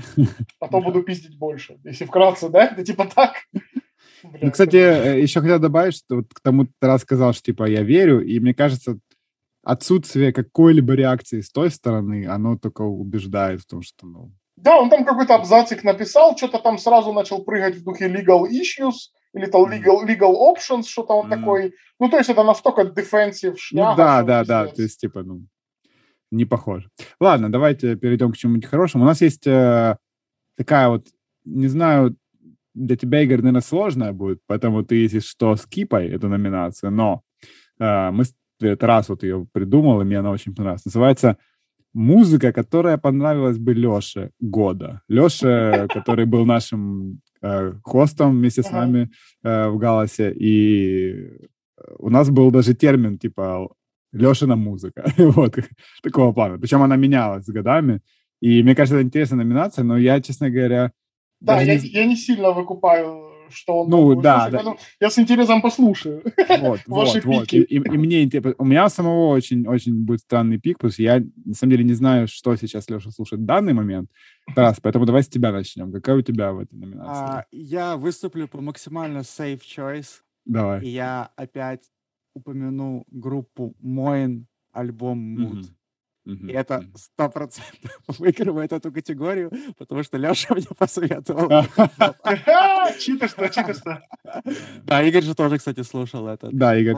То 0.60 0.80
буду 0.80 1.02
пиздить 1.02 1.38
больше. 1.38 1.78
Если 1.84 2.04
вкратце, 2.04 2.48
да? 2.48 2.66
Это 2.66 2.84
типа 2.84 3.06
так? 3.06 3.34
ну, 4.22 4.50
кстати, 4.50 4.76
э, 4.76 5.20
еще 5.20 5.40
хотел 5.40 5.58
добавить, 5.58 5.96
что 5.96 6.16
вот 6.16 6.26
к 6.32 6.40
тому 6.40 6.66
ты 6.66 6.86
раз 6.86 7.02
сказал, 7.02 7.32
что 7.32 7.42
типа 7.42 7.64
я 7.64 7.82
верю, 7.82 8.24
и 8.24 8.40
мне 8.40 8.54
кажется, 8.54 8.98
отсутствие 9.62 10.32
какой-либо 10.32 10.94
реакции 10.94 11.40
с 11.40 11.50
той 11.50 11.70
стороны, 11.70 12.26
оно 12.26 12.56
только 12.56 12.82
убеждает 12.82 13.62
в 13.62 13.66
том, 13.66 13.82
что, 13.82 14.06
ну... 14.06 14.32
Да, 14.56 14.78
он 14.78 14.88
там 14.88 15.04
какой-то 15.04 15.34
абзацик 15.34 15.82
написал, 15.82 16.36
что-то 16.36 16.58
там 16.58 16.78
сразу 16.78 17.12
начал 17.12 17.44
прыгать 17.44 17.76
в 17.76 17.84
духе 17.84 18.08
legal 18.08 18.44
issues, 18.44 19.10
или 19.34 19.46
там 19.46 19.64
legal, 19.64 20.06
legal 20.06 20.34
options, 20.34 20.84
что-то 20.84 21.14
он 21.14 21.26
mm. 21.26 21.36
такой. 21.36 21.74
Ну, 21.98 22.08
то 22.08 22.18
есть 22.18 22.30
это 22.30 22.44
настолько 22.44 22.82
defensive 22.82 23.56
шняга. 23.56 23.90
Ну, 23.90 23.96
да, 23.96 24.22
да, 24.22 24.44
да, 24.44 24.66
то 24.68 24.82
есть, 24.82 25.00
типа, 25.00 25.22
ну, 25.22 25.42
не 26.34 26.44
похоже. 26.44 26.88
Ладно, 27.20 27.50
давайте 27.50 27.96
перейдем 27.96 28.32
к 28.32 28.36
чему-нибудь 28.36 28.68
хорошему. 28.68 29.04
У 29.04 29.06
нас 29.06 29.20
есть 29.20 29.46
э, 29.46 29.96
такая 30.56 30.88
вот, 30.88 31.06
не 31.44 31.68
знаю, 31.68 32.16
для 32.74 32.96
тебя, 32.96 33.22
Игорь, 33.22 33.38
наверное, 33.38 33.60
сложная 33.60 34.12
будет, 34.12 34.40
поэтому 34.46 34.84
ты, 34.84 34.96
если 34.96 35.20
что, 35.20 35.56
скипай 35.56 36.08
эту 36.08 36.28
номинацию, 36.28 36.90
но 36.90 37.22
э, 37.78 38.10
мы 38.10 38.24
это 38.60 38.86
раз 38.86 39.08
вот 39.08 39.22
ее 39.22 39.46
придумал, 39.52 40.00
и 40.00 40.04
мне 40.04 40.18
она 40.18 40.30
очень 40.30 40.54
понравилась. 40.54 40.84
Называется 40.84 41.38
«Музыка, 41.92 42.52
которая 42.52 42.98
понравилась 42.98 43.58
бы 43.58 43.74
Леше 43.74 44.30
года». 44.40 45.02
Леше, 45.08 45.86
который 45.92 46.26
был 46.26 46.46
нашим 46.46 47.20
э, 47.42 47.74
хостом 47.82 48.32
вместе 48.32 48.62
с 48.62 48.70
нами 48.70 49.10
э, 49.42 49.68
в 49.68 49.78
«Галасе», 49.78 50.32
и 50.32 51.48
у 51.98 52.10
нас 52.10 52.30
был 52.30 52.50
даже 52.50 52.74
термин 52.74 53.18
типа 53.18 53.68
Лешина 54.14 54.56
музыка, 54.56 55.12
вот, 55.18 55.58
такого 56.02 56.32
плана. 56.32 56.58
Причем 56.58 56.82
она 56.82 56.96
менялась 56.96 57.44
с 57.44 57.48
годами, 57.48 58.00
и 58.40 58.62
мне 58.62 58.74
кажется, 58.74 58.96
это 58.96 59.06
интересная 59.06 59.44
номинация, 59.44 59.84
но 59.84 59.98
я, 59.98 60.20
честно 60.20 60.50
говоря, 60.50 60.92
да, 61.40 61.60
я, 61.60 61.78
не... 61.78 61.86
я 61.88 62.06
не 62.06 62.16
сильно 62.16 62.52
выкупаю, 62.52 63.30
что 63.50 63.80
он... 63.80 63.90
Ну, 63.90 64.20
да, 64.20 64.48
да. 64.50 64.76
Я 65.00 65.10
с 65.10 65.18
интересом 65.18 65.60
послушаю. 65.60 66.22
Вот, 66.60 66.80
вот, 66.86 67.24
вот. 67.24 67.52
И, 67.52 67.60
и, 67.60 67.76
и 67.76 67.98
мне 67.98 68.30
у 68.58 68.64
меня 68.64 68.88
самого 68.88 69.28
очень, 69.28 69.66
очень 69.66 70.04
будет 70.04 70.20
странный 70.20 70.58
пик, 70.58 70.78
потому 70.78 70.92
что 70.92 71.02
я, 71.02 71.22
на 71.44 71.54
самом 71.54 71.72
деле, 71.72 71.84
не 71.84 71.94
знаю, 71.94 72.28
что 72.28 72.56
сейчас 72.56 72.88
Леша 72.88 73.10
слушает 73.10 73.42
в 73.42 73.44
данный 73.44 73.72
момент. 73.72 74.10
Тарас, 74.54 74.78
поэтому 74.80 75.04
давай 75.04 75.22
с 75.22 75.28
тебя 75.28 75.52
начнем. 75.52 75.92
Какая 75.92 76.16
у 76.16 76.22
тебя 76.22 76.52
в 76.52 76.60
этой 76.60 76.74
номинации? 76.74 77.22
А, 77.24 77.44
я 77.50 77.96
выступлю 77.96 78.48
по 78.48 78.60
максимально 78.60 79.18
safe 79.18 79.60
choice. 79.60 80.20
Давай. 80.44 80.82
И 80.82 80.88
я 80.88 81.30
опять 81.36 81.82
упомяну 82.34 83.04
группу 83.10 83.74
Моин, 83.80 84.46
альбом 84.72 85.38
Mood. 85.38 85.66
Mm-hmm. 86.26 86.50
И 86.50 86.52
это 86.52 86.84
сто 86.94 87.28
процентов 87.28 87.90
выигрывает 88.18 88.72
эту 88.72 88.90
категорию, 88.90 89.52
потому 89.78 90.02
что 90.02 90.16
Леша 90.16 90.54
мне 90.54 90.66
посоветовал. 90.78 91.48
Читерство, 92.98 93.48
читерство. 93.48 94.02
Да, 94.84 95.02
Игорь 95.02 95.22
же 95.22 95.34
тоже, 95.34 95.58
кстати, 95.58 95.82
слушал 95.82 96.26
это. 96.26 96.48
Да, 96.50 96.76
Игорь. 96.76 96.96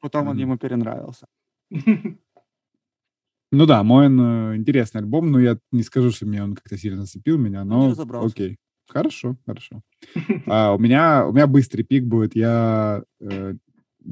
Потом 0.00 0.28
он 0.28 0.38
ему 0.38 0.56
перенравился. 0.56 1.26
Ну 1.70 3.66
да, 3.66 3.82
мой 3.84 4.06
э, 4.06 4.56
интересный 4.56 5.00
альбом, 5.00 5.30
но 5.30 5.38
я 5.38 5.58
не 5.70 5.84
скажу, 5.84 6.10
что 6.10 6.26
мне 6.26 6.42
он 6.42 6.54
как-то 6.56 6.76
сильно 6.76 7.02
зацепил 7.02 7.38
меня, 7.38 7.64
но 7.64 7.94
окей. 8.24 8.56
Хорошо, 8.88 9.36
хорошо. 9.46 9.80
А, 10.46 10.74
у 10.74 10.78
меня 10.78 11.26
у 11.26 11.32
меня 11.32 11.46
быстрый 11.46 11.84
pick 11.84 12.04
будет. 12.04 12.36
Я 12.36 13.02
э, 13.20 13.54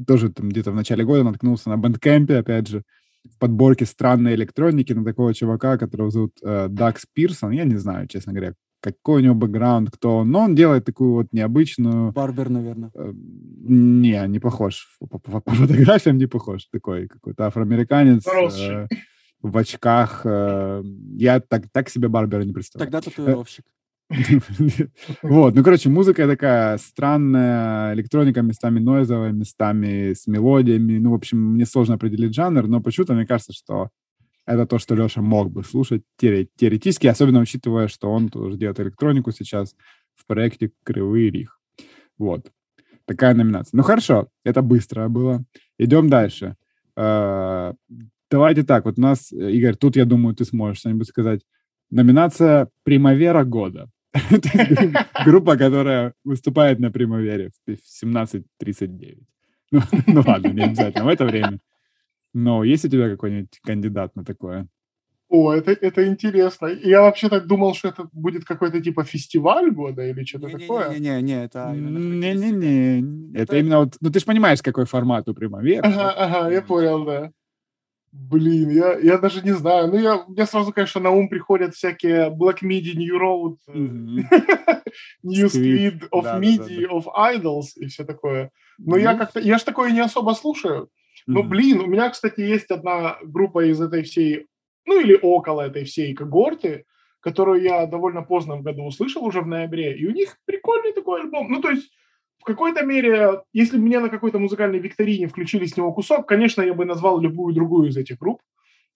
тоже 0.06 0.30
там 0.30 0.48
где-то 0.48 0.72
в 0.72 0.74
начале 0.74 1.04
года 1.04 1.24
наткнулся 1.24 1.68
на 1.68 1.76
Bandcamp 1.76 2.26
е, 2.26 2.38
опять 2.38 2.68
же, 2.68 2.82
в 3.24 3.38
подборке 3.38 3.86
странной 3.86 4.34
электроники 4.34 4.92
на 4.92 5.04
такого 5.04 5.32
чувака, 5.34 5.78
которого 5.78 6.10
зовут 6.10 6.32
э, 6.42 6.68
Dax 6.68 7.06
Pierson. 7.12 7.52
Я 7.52 7.64
не 7.64 7.76
знаю, 7.76 8.08
честно 8.08 8.32
говоря, 8.32 8.54
какой 8.80 9.22
у 9.22 9.24
него 9.24 9.34
бэкграунд, 9.34 9.90
кто 9.90 10.18
он, 10.18 10.30
но 10.30 10.40
он 10.40 10.54
делает 10.54 10.84
такую 10.84 11.12
вот 11.12 11.26
необычную... 11.32 12.12
Барбер, 12.12 12.48
наверное. 12.48 12.90
Э, 12.94 13.12
не, 13.14 14.26
не 14.26 14.40
похож. 14.40 14.96
По, 14.98 15.18
по, 15.18 15.40
по 15.40 15.54
фотографиям 15.54 16.18
не 16.18 16.26
похож. 16.26 16.66
Такой 16.66 17.06
какой-то 17.06 17.46
афроамериканец 17.46 18.26
э, 18.26 18.88
в 19.40 19.56
очках. 19.56 20.22
Э, 20.24 20.82
я 21.16 21.40
так, 21.40 21.70
так 21.70 21.88
себе 21.88 22.08
Барбера 22.08 22.42
не 22.42 22.52
представляю. 22.52 22.90
Тогда 22.90 23.08
татуировщик. 23.08 23.64
Вот, 25.22 25.54
ну, 25.54 25.62
короче, 25.62 25.88
музыка 25.88 26.26
такая 26.26 26.78
странная, 26.78 27.94
электроника 27.94 28.42
местами 28.42 28.78
нойзовая, 28.78 29.32
местами 29.32 30.12
с 30.12 30.26
мелодиями. 30.26 30.98
Ну, 30.98 31.10
в 31.10 31.14
общем, 31.14 31.38
мне 31.38 31.66
сложно 31.66 31.94
определить 31.94 32.34
жанр, 32.34 32.66
но 32.68 32.80
почему-то 32.80 33.14
мне 33.14 33.26
кажется, 33.26 33.52
что 33.52 33.90
это 34.46 34.66
то, 34.66 34.78
что 34.78 34.94
Леша 34.94 35.22
мог 35.22 35.50
бы 35.50 35.62
слушать 35.64 36.02
теоретически, 36.18 37.06
особенно 37.06 37.40
учитывая, 37.40 37.88
что 37.88 38.10
он 38.10 38.28
тоже 38.28 38.56
делает 38.56 38.80
электронику 38.80 39.32
сейчас 39.32 39.74
в 40.14 40.26
проекте 40.26 40.72
«Кривый 40.84 41.30
рих». 41.30 41.60
Вот. 42.18 42.50
Такая 43.04 43.34
номинация. 43.34 43.76
Ну, 43.76 43.82
хорошо, 43.82 44.28
это 44.44 44.62
быстро 44.62 45.08
было. 45.08 45.44
Идем 45.78 46.08
дальше. 46.08 46.56
А, 46.96 47.74
давайте 48.30 48.62
так, 48.62 48.84
вот 48.84 48.98
у 48.98 49.00
нас, 49.00 49.32
Игорь, 49.32 49.76
тут, 49.76 49.96
я 49.96 50.04
думаю, 50.04 50.34
ты 50.34 50.44
сможешь 50.44 50.78
что-нибудь 50.78 51.08
сказать. 51.08 51.40
Номинация 51.90 52.68
«Примавера 52.84 53.44
года». 53.44 53.90
Группа, 55.24 55.56
которая 55.56 56.14
выступает 56.24 56.78
на 56.78 56.90
Примавере 56.90 57.50
в 57.66 58.04
17.39. 58.04 59.18
Ну, 59.70 59.80
ну 60.06 60.22
ладно, 60.26 60.48
не 60.48 60.62
обязательно 60.62 61.04
в 61.04 61.08
это 61.08 61.24
время. 61.24 61.58
Но 62.34 62.64
есть 62.64 62.84
у 62.84 62.88
тебя 62.88 63.08
какой-нибудь 63.10 63.60
кандидат 63.62 64.16
на 64.16 64.24
такое? 64.24 64.68
О, 65.28 65.50
это, 65.50 65.72
это 65.72 66.06
интересно. 66.06 66.66
Я 66.66 67.00
вообще 67.00 67.30
так 67.30 67.46
думал, 67.46 67.74
что 67.74 67.88
это 67.88 68.06
будет 68.12 68.44
какой-то 68.44 68.82
типа 68.82 69.02
фестиваль 69.04 69.70
года 69.70 70.02
или 70.02 70.24
что-то 70.24 70.50
такое. 70.50 70.90
Не-не-не, 70.90 71.44
это 71.44 71.72
Не-не-не. 71.74 73.34
Это 73.34 73.56
именно 73.56 73.78
вот... 73.78 73.96
Ну, 74.02 74.10
ты 74.10 74.18
же 74.18 74.26
понимаешь, 74.26 74.60
какой 74.60 74.84
формат 74.84 75.26
у 75.30 75.34
Примавера. 75.34 75.86
Ага, 75.86 76.10
ага, 76.10 76.50
я 76.52 76.60
понял, 76.60 77.04
да. 77.06 77.32
Блин, 78.12 78.68
я, 78.68 78.98
я 78.98 79.16
даже 79.16 79.42
не 79.42 79.52
знаю. 79.52 79.88
Ну, 79.88 79.98
я, 79.98 80.22
мне 80.28 80.44
сразу, 80.44 80.70
конечно, 80.70 81.00
на 81.00 81.10
ум 81.10 81.30
приходят 81.30 81.74
всякие 81.74 82.28
Black 82.30 82.58
Midi, 82.62 82.92
New 82.94 83.18
Road, 83.18 83.56
New 85.22 85.46
Squid, 85.46 86.08
of 86.10 86.22
да, 86.22 86.38
Midi, 86.38 86.86
of 86.86 87.04
Idols 87.06 87.68
и 87.76 87.86
все 87.86 88.04
такое. 88.04 88.50
Но 88.76 88.98
я 88.98 89.14
как-то, 89.14 89.40
я 89.40 89.56
ж 89.56 89.62
такое 89.62 89.92
не 89.92 90.00
особо 90.00 90.32
слушаю. 90.34 90.90
Но, 91.26 91.42
блин, 91.42 91.80
у 91.80 91.86
меня, 91.86 92.10
кстати, 92.10 92.40
есть 92.40 92.70
одна 92.70 93.16
группа 93.22 93.64
из 93.64 93.80
этой 93.80 94.02
всей, 94.02 94.46
ну 94.84 95.00
или 95.00 95.18
около 95.22 95.62
этой 95.62 95.84
всей 95.84 96.14
когорты, 96.14 96.84
которую 97.20 97.62
я 97.62 97.86
довольно 97.86 98.22
поздно 98.22 98.56
в 98.56 98.62
году 98.62 98.84
услышал, 98.84 99.24
уже 99.24 99.40
в 99.40 99.46
ноябре, 99.46 99.96
и 99.96 100.06
у 100.06 100.10
них 100.10 100.36
прикольный 100.44 100.92
такой 100.92 101.22
альбом. 101.22 101.50
Ну, 101.50 101.62
то 101.62 101.70
есть 101.70 101.90
в 102.42 102.44
какой-то 102.44 102.84
мере, 102.84 103.42
если 103.52 103.76
бы 103.76 103.84
мне 103.84 104.00
на 104.00 104.08
какой-то 104.08 104.40
музыкальной 104.40 104.80
викторине 104.80 105.28
включили 105.28 105.64
с 105.64 105.76
него 105.76 105.92
кусок, 105.92 106.26
конечно, 106.26 106.60
я 106.60 106.74
бы 106.74 106.84
назвал 106.84 107.20
любую 107.20 107.54
другую 107.54 107.90
из 107.90 107.96
этих 107.96 108.18
групп. 108.18 108.40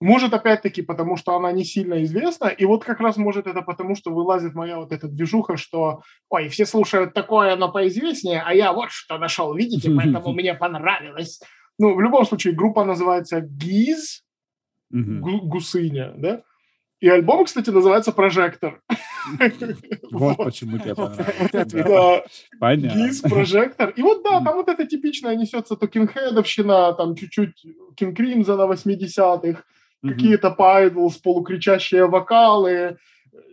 Может, 0.01 0.33
опять-таки, 0.33 0.81
потому 0.81 1.15
что 1.15 1.33
она 1.33 1.53
не 1.53 1.63
сильно 1.63 2.03
известна, 2.03 2.47
и 2.47 2.65
вот 2.65 2.83
как 2.83 2.99
раз 2.99 3.15
может 3.15 3.47
это 3.47 3.61
потому, 3.61 3.95
что 3.95 4.11
вылазит 4.11 4.53
моя 4.53 4.79
вот 4.79 4.91
эта 4.91 5.07
движуха, 5.07 5.55
что, 5.55 6.01
ой, 6.29 6.49
все 6.49 6.65
слушают 6.65 7.13
такое, 7.13 7.53
оно 7.53 7.71
поизвестнее, 7.71 8.43
а 8.45 8.53
я 8.53 8.73
вот 8.73 8.91
что 8.91 9.17
нашел, 9.17 9.55
видите, 9.55 9.89
поэтому 9.97 10.33
мне 10.33 10.53
понравилось. 10.53 11.41
Ну, 11.79 11.95
в 11.95 12.01
любом 12.01 12.25
случае, 12.25 12.53
группа 12.53 12.83
называется 12.83 13.39
Geese, 13.39 14.25
гусыня, 14.89 16.13
да? 16.17 16.43
И 16.99 17.07
альбом, 17.07 17.45
кстати, 17.45 17.69
называется 17.69 18.11
«Прожектор». 18.11 18.81
Вот 20.11 20.37
почему 20.37 20.79
тебе 20.79 20.95
понравилось. 20.95 22.47
Geese, 22.93 23.21
«Прожектор». 23.21 23.89
И 23.89 24.01
вот, 24.01 24.23
да, 24.23 24.41
там 24.41 24.55
вот 24.55 24.69
это 24.69 24.85
типичная 24.85 25.35
несется 25.35 25.75
Talking 25.75 25.87
Head 25.87 26.17
овщина, 26.17 26.93
там 26.93 27.15
чуть-чуть 27.15 27.65
King 27.95 28.15
Crimson 28.17 28.64
а 28.64 28.71
80-х, 28.71 29.63
какие-то 30.01 30.51
пайдлс, 30.51 31.17
полукричащие 31.17 32.07
вокалы, 32.07 32.97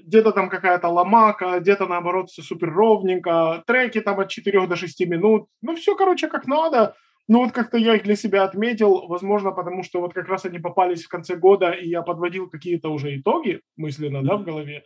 где-то 0.07 0.33
там 0.33 0.49
какая-то 0.49 0.89
ломака, 0.89 1.59
где-то, 1.61 1.87
наоборот, 1.87 2.31
все 2.31 2.43
супер 2.43 2.73
ровненько, 2.73 3.63
треки 3.67 4.01
там 4.01 4.21
от 4.21 4.29
4 4.29 4.67
до 4.67 4.77
6 4.77 5.01
минут. 5.07 5.49
Ну, 5.63 5.75
все, 5.77 5.95
короче, 5.95 6.29
как 6.29 6.47
надо. 6.47 6.95
Ну 7.27 7.39
вот 7.39 7.53
как-то 7.53 7.79
я 7.79 7.97
их 7.97 8.03
для 8.03 8.17
себя 8.17 8.45
отметил, 8.45 9.07
возможно, 9.07 9.51
потому 9.53 9.83
что 9.83 10.01
вот 10.01 10.13
как 10.13 10.29
раз 10.29 10.45
они 10.45 10.59
попались 10.59 11.05
в 11.05 11.09
конце 11.09 11.37
года, 11.37 11.71
и 11.71 11.89
я 11.89 12.03
подводил 12.03 12.51
какие-то 12.51 12.91
уже 12.91 13.17
итоги 13.17 13.61
мысленно, 13.77 14.23
да, 14.23 14.37
в 14.37 14.45
голове. 14.45 14.85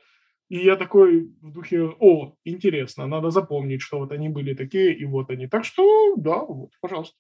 И 0.49 0.59
я 0.65 0.77
такой 0.77 1.31
в 1.43 1.53
духе, 1.53 1.83
о, 2.01 2.35
интересно, 2.45 3.07
надо 3.07 3.31
запомнить, 3.31 3.83
что 3.83 3.99
вот 3.99 4.13
они 4.13 4.29
были 4.29 4.55
такие, 4.55 4.95
и 4.95 5.05
вот 5.05 5.31
они. 5.31 5.49
Так 5.49 5.65
что, 5.65 6.15
да, 6.17 6.39
вот, 6.39 6.71
пожалуйста. 6.81 7.17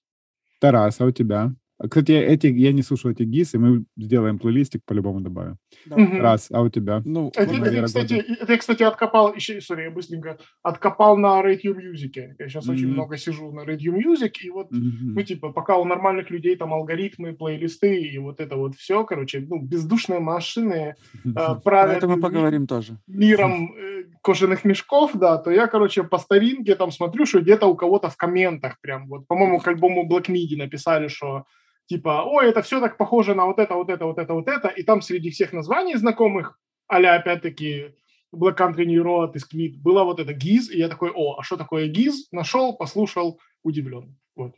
Тарас, 0.61 1.01
а 1.01 1.07
у 1.07 1.11
тебя? 1.11 1.53
А, 1.79 1.89
кстати, 1.89 2.13
эти, 2.13 2.49
я 2.49 2.73
не 2.73 2.83
слушал 2.83 3.13
эти 3.13 3.23
ГИС, 3.23 3.55
и 3.55 3.59
мы 3.59 3.85
сделаем 3.97 4.39
плейлистик, 4.39 4.83
по-любому 4.85 5.21
добавим. 5.21 5.59
Да. 5.87 5.97
Раз, 5.97 6.49
а 6.51 6.63
у 6.63 6.69
тебя? 6.69 7.03
Ну, 7.05 7.31
это, 7.37 7.55
это, 7.55 7.83
кстати, 7.85 8.15
это 8.15 8.53
я, 8.53 8.59
кстати, 8.59 8.83
откопал, 8.83 9.33
еще, 9.35 9.61
сори, 9.61 9.85
я 9.85 9.91
быстренько, 9.91 10.39
откопал 10.63 11.17
на 11.17 11.41
Radio 11.41 11.77
Music. 11.77 12.35
Я 12.39 12.49
сейчас 12.49 12.67
mm-hmm. 12.67 12.73
очень 12.73 12.89
много 12.89 13.17
сижу 13.17 13.53
на 13.53 13.61
Radio 13.61 13.95
Music, 13.95 14.33
и 14.43 14.51
вот, 14.51 14.73
mm-hmm. 14.73 15.15
ну, 15.15 15.23
типа, 15.23 15.53
пока 15.53 15.77
у 15.77 15.85
нормальных 15.85 16.31
людей 16.31 16.57
там 16.57 16.75
алгоритмы, 16.75 17.33
плейлисты, 17.33 18.01
и 18.01 18.19
вот 18.19 18.41
это 18.41 18.57
вот 18.57 18.75
все, 18.75 19.05
короче, 19.05 19.47
ну, 19.49 19.61
бездушные 19.61 20.19
машины 20.19 20.97
э, 21.25 21.31
правят... 21.33 21.63
Про 21.63 21.93
это 21.93 22.09
мы 22.09 22.21
поговорим 22.21 22.67
тоже. 22.67 22.99
Миром, 23.07 23.73
э, 23.77 24.05
кожаных 24.21 24.65
мешков, 24.65 25.13
да, 25.15 25.39
то 25.39 25.53
я, 25.53 25.69
короче, 25.69 26.03
по 26.03 26.19
старинке 26.19 26.75
там 26.75 26.91
смотрю, 26.91 27.25
что 27.25 27.41
где-то 27.41 27.67
у 27.67 27.77
кого-то 27.77 28.09
в 28.11 28.17
комментах 28.17 28.81
прям, 28.81 29.07
вот, 29.07 29.29
по-моему, 29.29 29.61
к 29.61 29.69
альбому 29.69 30.09
Black 30.09 30.29
Midi 30.29 30.57
написали, 30.57 31.07
что 31.07 31.45
типа, 31.89 32.24
ой, 32.27 32.48
это 32.48 32.62
все 32.62 32.81
так 32.81 32.97
похоже 32.97 33.35
на 33.35 33.47
вот 33.47 33.59
это, 33.59 33.74
вот 33.74 33.89
это, 33.89 34.05
вот 34.05 34.19
это, 34.19 34.35
вот 34.35 34.48
это, 34.48 34.69
и 34.69 34.82
там 34.82 35.02
среди 35.02 35.31
всех 35.31 35.52
названий 35.52 35.97
знакомых, 35.97 36.60
а 36.86 36.98
опять-таки 36.98 37.94
Black 38.35 38.59
Country 38.59 38.85
New 38.85 39.02
Road 39.02 39.32
из 39.35 39.44
Квит, 39.47 39.81
была 39.81 40.05
вот 40.05 40.20
эта 40.20 40.35
ГИЗ, 40.35 40.70
и 40.70 40.78
я 40.78 40.89
такой, 40.89 41.10
о, 41.15 41.39
а 41.39 41.43
что 41.43 41.56
такое 41.56 41.89
ГИЗ? 41.89 42.28
Нашел, 42.31 42.77
послушал, 42.77 43.40
удивлен. 43.62 44.16
Вот. 44.36 44.55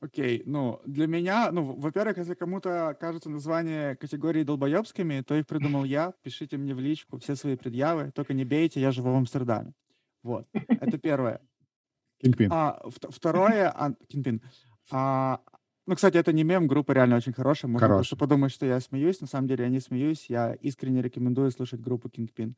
Окей, 0.00 0.42
ну, 0.44 0.80
для 0.84 1.06
меня, 1.06 1.50
ну, 1.50 1.72
во-первых, 1.72 2.18
если 2.18 2.34
кому-то 2.34 2.94
кажется 3.00 3.30
название 3.30 3.96
категории 3.96 4.42
долбоебскими, 4.42 5.22
то 5.22 5.34
их 5.34 5.46
придумал 5.46 5.84
я. 5.84 6.12
Пишите 6.22 6.58
мне 6.58 6.74
в 6.74 6.80
личку 6.80 7.18
все 7.18 7.34
свои 7.34 7.56
предъявы, 7.56 8.12
только 8.14 8.34
не 8.34 8.44
бейте, 8.44 8.80
я 8.80 8.92
живу 8.92 9.12
в 9.12 9.16
Амстердаме. 9.16 9.72
Вот, 10.22 10.46
это 10.52 10.98
первое. 10.98 11.40
Кингпин. 12.22 12.50
А, 12.52 12.82
второе, 13.10 13.70
а, 13.70 13.92
Кингпин. 14.08 14.42
А, 14.90 15.40
ну, 15.86 15.94
кстати, 15.94 16.16
это 16.16 16.32
не 16.32 16.42
мем, 16.44 16.66
группа 16.66 16.92
реально 16.92 17.16
очень 17.16 17.32
хорошая. 17.32 17.70
Можно 17.70 17.86
Хорош. 17.86 17.98
просто 17.98 18.16
подумать, 18.16 18.52
что 18.52 18.66
я 18.66 18.80
смеюсь. 18.80 19.20
На 19.20 19.28
самом 19.28 19.46
деле 19.46 19.64
я 19.64 19.70
не 19.70 19.80
смеюсь. 19.80 20.26
Я 20.28 20.54
искренне 20.54 21.00
рекомендую 21.00 21.50
слушать 21.52 21.80
группу 21.80 22.08
Kingpin. 22.08 22.54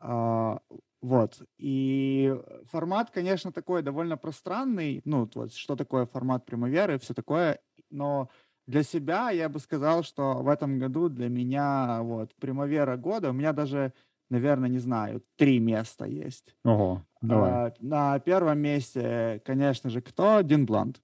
А, 0.00 0.58
вот. 1.00 1.40
И 1.58 2.34
формат, 2.64 3.10
конечно, 3.10 3.52
такой 3.52 3.82
довольно 3.82 4.16
пространный. 4.16 5.00
Ну, 5.04 5.28
вот, 5.34 5.54
что 5.54 5.76
такое 5.76 6.06
формат 6.06 6.44
Примаверы, 6.44 6.98
все 6.98 7.14
такое. 7.14 7.60
Но 7.90 8.30
для 8.66 8.82
себя 8.82 9.30
я 9.30 9.48
бы 9.48 9.60
сказал, 9.60 10.02
что 10.02 10.42
в 10.42 10.48
этом 10.48 10.80
году 10.80 11.08
для 11.08 11.28
меня 11.28 12.00
вот 12.02 12.34
Примавера 12.34 12.96
года, 12.96 13.30
у 13.30 13.32
меня 13.32 13.52
даже, 13.52 13.92
наверное, 14.28 14.68
не 14.68 14.80
знаю, 14.80 15.22
три 15.36 15.60
места 15.60 16.04
есть. 16.04 16.56
Ого, 16.64 17.02
давай. 17.22 17.50
А, 17.52 17.74
на 17.78 18.18
первом 18.18 18.58
месте, 18.58 19.40
конечно 19.44 19.88
же, 19.88 20.00
кто? 20.00 20.40
Дин 20.40 20.66
Блант. 20.66 21.00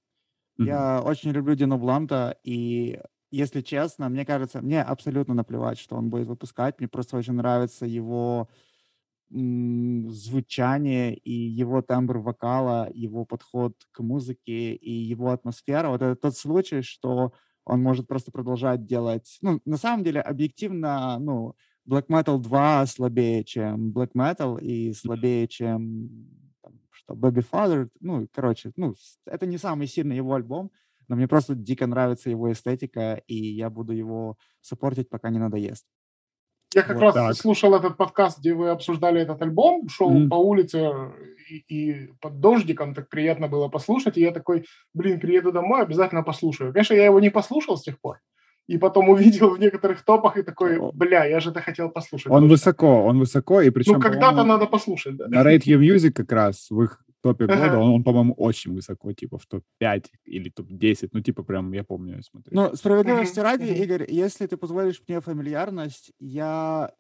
Mm-hmm. 0.58 0.66
Я 0.66 1.02
очень 1.02 1.30
люблю 1.30 1.54
Дину 1.54 1.78
Бланта, 1.78 2.36
и 2.44 3.00
если 3.30 3.62
честно, 3.62 4.08
мне 4.08 4.26
кажется, 4.26 4.60
мне 4.60 4.82
абсолютно 4.82 5.34
наплевать, 5.34 5.78
что 5.78 5.96
он 5.96 6.10
будет 6.10 6.26
выпускать. 6.26 6.78
Мне 6.78 6.88
просто 6.88 7.16
очень 7.16 7.32
нравится 7.34 7.86
его 7.86 8.48
звучание 9.30 11.14
и 11.14 11.32
его 11.32 11.80
тембр 11.80 12.18
вокала, 12.18 12.90
его 12.92 13.24
подход 13.24 13.74
к 13.90 14.00
музыке 14.00 14.74
и 14.74 14.92
его 14.92 15.30
атмосфера. 15.30 15.88
Вот 15.88 16.02
это 16.02 16.16
тот 16.16 16.36
случай, 16.36 16.82
что 16.82 17.32
он 17.64 17.82
может 17.82 18.06
просто 18.06 18.30
продолжать 18.30 18.84
делать. 18.84 19.38
Ну, 19.40 19.60
на 19.64 19.78
самом 19.78 20.04
деле, 20.04 20.20
объективно, 20.20 21.18
ну, 21.18 21.54
Black 21.88 22.08
Metal 22.08 22.38
2 22.38 22.86
слабее, 22.86 23.44
чем 23.44 23.92
Black 23.92 24.10
Metal 24.14 24.60
и 24.60 24.92
слабее, 24.92 25.48
чем 25.48 26.10
что 27.04 27.14
Baby 27.14 27.44
Father. 27.50 27.88
Ну, 28.00 28.26
короче, 28.32 28.72
ну, 28.76 28.94
это 29.26 29.46
не 29.46 29.58
самый 29.58 29.86
сильный 29.86 30.16
его 30.16 30.34
альбом, 30.34 30.70
но 31.08 31.16
мне 31.16 31.28
просто 31.28 31.54
дико 31.54 31.86
нравится 31.86 32.30
его 32.30 32.50
эстетика, 32.50 33.22
и 33.26 33.34
я 33.34 33.70
буду 33.70 33.92
его 33.92 34.36
саппортить, 34.60 35.08
пока 35.08 35.30
не 35.30 35.38
надоест. 35.38 35.86
Я 36.74 36.82
как 36.82 36.96
вот 36.96 37.02
раз 37.02 37.14
так. 37.14 37.34
слушал 37.36 37.74
этот 37.74 37.98
подкаст, 37.98 38.38
где 38.38 38.54
вы 38.54 38.70
обсуждали 38.70 39.20
этот 39.20 39.42
альбом, 39.42 39.88
шел 39.88 40.10
mm. 40.10 40.28
по 40.28 40.36
улице 40.36 40.90
и, 41.50 41.64
и 41.68 42.12
под 42.20 42.40
дождиком, 42.40 42.94
так 42.94 43.10
приятно 43.10 43.46
было 43.46 43.68
послушать, 43.68 44.16
и 44.16 44.22
я 44.22 44.32
такой, 44.32 44.64
блин, 44.94 45.20
приеду 45.20 45.52
домой, 45.52 45.82
обязательно 45.82 46.22
послушаю. 46.22 46.72
Конечно, 46.72 46.94
я 46.94 47.04
его 47.04 47.20
не 47.20 47.30
послушал 47.30 47.76
с 47.76 47.82
тех 47.82 48.00
пор, 48.00 48.20
и 48.66 48.78
потом 48.78 49.08
увидел 49.08 49.50
в 49.50 49.58
некоторых 49.58 50.04
топах 50.04 50.36
и 50.36 50.42
такой, 50.42 50.78
бля, 50.92 51.24
я 51.24 51.40
же 51.40 51.50
это 51.50 51.60
хотел 51.60 51.90
послушать. 51.90 52.30
Он 52.30 52.48
высоко, 52.48 53.04
он 53.04 53.18
высоко, 53.18 53.60
и 53.60 53.70
причем... 53.70 53.94
Ну, 53.94 54.00
когда-то 54.00 54.44
надо 54.44 54.66
послушать, 54.66 55.16
да. 55.16 55.28
На 55.28 55.42
Rate 55.42 55.78
Music 55.78 56.12
как 56.12 56.32
раз 56.32 56.70
в 56.70 56.82
их 56.82 57.04
топе 57.22 57.46
года, 57.46 57.78
он, 57.78 57.90
он 57.94 58.04
по-моему, 58.04 58.34
очень 58.34 58.74
высоко, 58.74 59.12
типа 59.12 59.38
в 59.38 59.46
топ-5 59.46 60.06
или 60.24 60.50
топ-10, 60.50 61.10
ну, 61.12 61.20
типа 61.20 61.42
прям, 61.42 61.72
я 61.72 61.84
помню, 61.84 62.16
я 62.16 62.22
смотрел. 62.22 62.62
Ну, 62.62 62.76
справедливости 62.76 63.40
ради, 63.40 63.70
Игорь, 63.72 64.06
если 64.08 64.46
ты 64.46 64.56
позволишь 64.56 65.02
мне 65.06 65.20
фамильярность, 65.20 66.12
я 66.18 66.90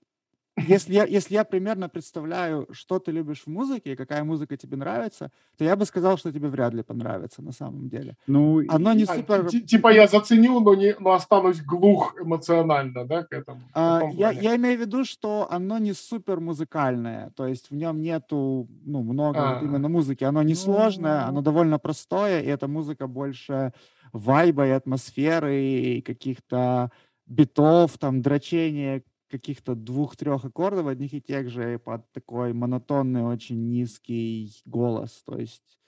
если 0.68 0.94
я, 0.94 1.04
если 1.04 1.34
я 1.34 1.44
примерно 1.44 1.88
представляю, 1.88 2.66
что 2.72 2.98
ты 2.98 3.12
любишь 3.12 3.42
в 3.44 3.50
музыке 3.50 3.92
и 3.92 3.96
какая 3.96 4.24
музыка 4.24 4.56
тебе 4.56 4.76
нравится, 4.76 5.30
то 5.56 5.64
я 5.64 5.76
бы 5.76 5.84
сказал, 5.84 6.16
что 6.18 6.32
тебе 6.32 6.48
вряд 6.48 6.74
ли 6.74 6.82
понравится 6.82 7.42
на 7.42 7.52
самом 7.52 7.88
деле. 7.88 8.16
Ну, 8.26 8.62
Оно 8.68 8.92
не 8.92 9.04
а, 9.04 9.14
супер... 9.14 9.48
Типа 9.48 9.92
я 9.92 10.06
заценю, 10.06 10.60
но, 10.60 10.74
не, 10.74 10.94
но 10.98 11.12
останусь 11.12 11.60
глух 11.60 12.14
эмоционально, 12.20 13.04
да, 13.04 13.22
к 13.22 13.32
этому? 13.32 13.60
А, 13.74 14.02
я, 14.12 14.30
я 14.30 14.56
имею 14.56 14.78
в 14.78 14.80
виду, 14.80 15.04
что 15.04 15.48
оно 15.50 15.78
не 15.78 15.92
супер 15.92 16.40
музыкальное, 16.40 17.30
то 17.36 17.46
есть 17.46 17.70
в 17.70 17.74
нем 17.74 18.00
нету 18.00 18.68
ну, 18.84 19.02
много 19.02 19.38
а, 19.38 19.54
вот 19.54 19.62
именно 19.62 19.88
музыки. 19.88 20.24
Оно 20.24 20.42
не 20.42 20.54
сложное, 20.54 21.26
оно 21.26 21.42
довольно 21.42 21.78
простое, 21.78 22.40
и 22.40 22.46
эта 22.46 22.68
музыка 22.68 23.06
больше 23.06 23.72
вайба 24.12 24.66
и 24.66 24.70
атмосферы, 24.70 25.62
и 25.62 26.02
каких-то 26.02 26.90
битов, 27.26 27.98
там, 27.98 28.20
дрочения 28.20 29.02
каких-то 29.32 29.74
двух-трех 29.74 30.44
аккордов 30.44 30.86
одних 30.86 31.14
и 31.14 31.20
тех 31.20 31.48
же 31.48 31.78
под 31.78 32.10
такой 32.12 32.52
монотонный, 32.52 33.24
очень 33.24 33.68
низкий 33.68 34.52
голос. 34.64 35.22
То 35.24 35.38
есть... 35.38 35.78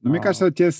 Ну, 0.00 0.10
а... 0.10 0.12
мне 0.12 0.20
кажется, 0.20 0.50
тебе, 0.50 0.70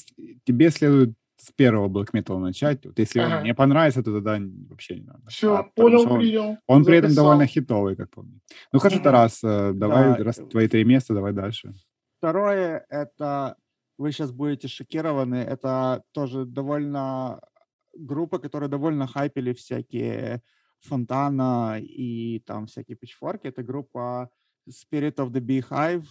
тебе 0.45 0.71
следует 0.71 1.15
с 1.37 1.53
первого 1.53 1.89
Black 1.89 2.11
Metal 2.13 2.39
начать. 2.39 2.85
Вот 2.85 2.99
если 2.99 3.21
ага. 3.21 3.39
он 3.39 3.45
не 3.45 3.55
понравится, 3.55 4.03
то 4.03 4.13
тогда 4.13 4.39
вообще 4.69 4.97
не 4.97 5.07
надо. 5.07 5.23
Все, 5.29 5.57
а, 5.57 5.63
понял, 5.63 6.05
принял. 6.17 6.59
Он, 6.67 6.85
при 6.85 6.99
этом 6.99 7.15
довольно 7.15 7.47
хитовый, 7.47 7.97
как 7.97 8.11
помню. 8.11 8.41
Ну, 8.73 8.81
хорошо, 8.81 9.01
Тарас, 9.03 9.43
э, 9.45 9.73
давай, 9.73 10.19
да. 10.19 10.25
раз 10.25 10.37
твои 10.51 10.67
три 10.67 10.85
места, 10.85 11.15
давай 11.15 11.33
дальше. 11.33 11.75
Второе, 12.19 12.85
это, 12.89 13.57
вы 13.97 14.11
сейчас 14.11 14.33
будете 14.33 14.67
шокированы, 14.67 15.37
это 15.37 16.03
тоже 16.13 16.45
довольно 16.45 17.41
группа, 17.95 18.39
которая 18.39 18.69
довольно 18.69 19.07
хайпили 19.07 19.53
всякие 19.53 20.43
Фонтана 20.81 21.79
и 21.81 22.41
там 22.47 22.67
всякие 22.67 22.97
пичфорки. 22.97 23.47
Это 23.47 23.63
группа 23.63 24.31
Spirit 24.69 25.17
of 25.17 25.31
the 25.31 25.41
Beehive. 25.41 26.05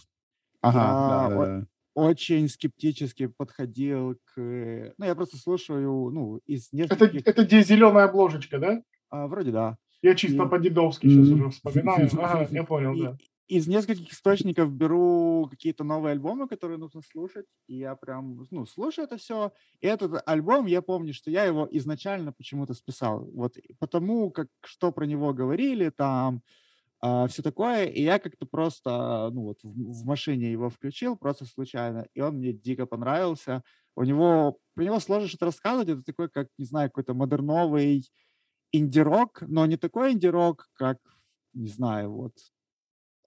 Ага, 0.60 0.78
я 0.78 0.84
да, 0.84 1.28
да, 1.28 1.46
да. 1.60 1.66
очень 1.94 2.48
скептически 2.48 3.26
подходил 3.26 4.16
к... 4.24 4.94
Ну, 4.98 5.04
я 5.04 5.14
просто 5.14 5.36
слушаю, 5.36 6.10
ну, 6.10 6.38
из 6.46 6.72
нескольких... 6.72 7.20
Это, 7.20 7.30
это 7.30 7.44
где 7.44 7.62
зеленая 7.62 8.06
обложечка, 8.06 8.58
да? 8.58 8.82
А, 9.10 9.26
вроде 9.28 9.52
да. 9.52 9.76
Я 10.02 10.14
чисто 10.14 10.44
и... 10.44 10.48
по-дедовски 10.48 11.06
сейчас 11.06 11.28
уже 11.28 11.50
вспоминаю. 11.50 12.08
Ага, 12.18 12.48
я 12.50 12.64
понял, 12.64 12.96
да 12.96 13.16
из 13.48 13.66
нескольких 13.66 14.12
источников 14.12 14.72
беру 14.72 15.48
какие-то 15.50 15.82
новые 15.82 16.12
альбомы, 16.12 16.48
которые 16.48 16.78
нужно 16.78 17.00
слушать, 17.02 17.46
и 17.66 17.78
я 17.78 17.96
прям, 17.96 18.46
ну, 18.50 18.66
слушаю 18.66 19.06
это 19.06 19.16
все. 19.16 19.52
И 19.80 19.86
этот 19.86 20.22
альбом, 20.26 20.66
я 20.66 20.82
помню, 20.82 21.14
что 21.14 21.30
я 21.30 21.44
его 21.44 21.66
изначально 21.70 22.32
почему-то 22.32 22.74
списал. 22.74 23.24
Вот 23.32 23.56
потому, 23.78 24.30
как, 24.30 24.48
что 24.64 24.92
про 24.92 25.06
него 25.06 25.32
говорили 25.32 25.88
там, 25.88 26.36
э, 26.36 26.40
а, 27.00 27.26
все 27.28 27.42
такое, 27.42 27.86
и 27.86 28.02
я 28.02 28.18
как-то 28.18 28.46
просто, 28.46 29.30
ну, 29.32 29.42
вот 29.44 29.58
в, 29.62 30.02
в 30.02 30.04
машине 30.04 30.52
его 30.52 30.68
включил, 30.68 31.16
просто 31.16 31.46
случайно, 31.46 32.06
и 32.14 32.20
он 32.20 32.36
мне 32.36 32.52
дико 32.52 32.86
понравился. 32.86 33.62
У 33.96 34.04
него, 34.04 34.58
про 34.74 34.84
него 34.84 35.00
сложно 35.00 35.28
что-то 35.28 35.46
рассказывать, 35.46 35.88
это 35.88 36.02
такой, 36.02 36.28
как, 36.28 36.48
не 36.58 36.66
знаю, 36.66 36.90
какой-то 36.90 37.14
модерновый 37.14 38.04
инди-рок, 38.72 39.42
но 39.42 39.66
не 39.66 39.76
такой 39.78 40.12
инди-рок, 40.12 40.68
как, 40.74 40.98
не 41.54 41.68
знаю, 41.68 42.12
вот 42.12 42.34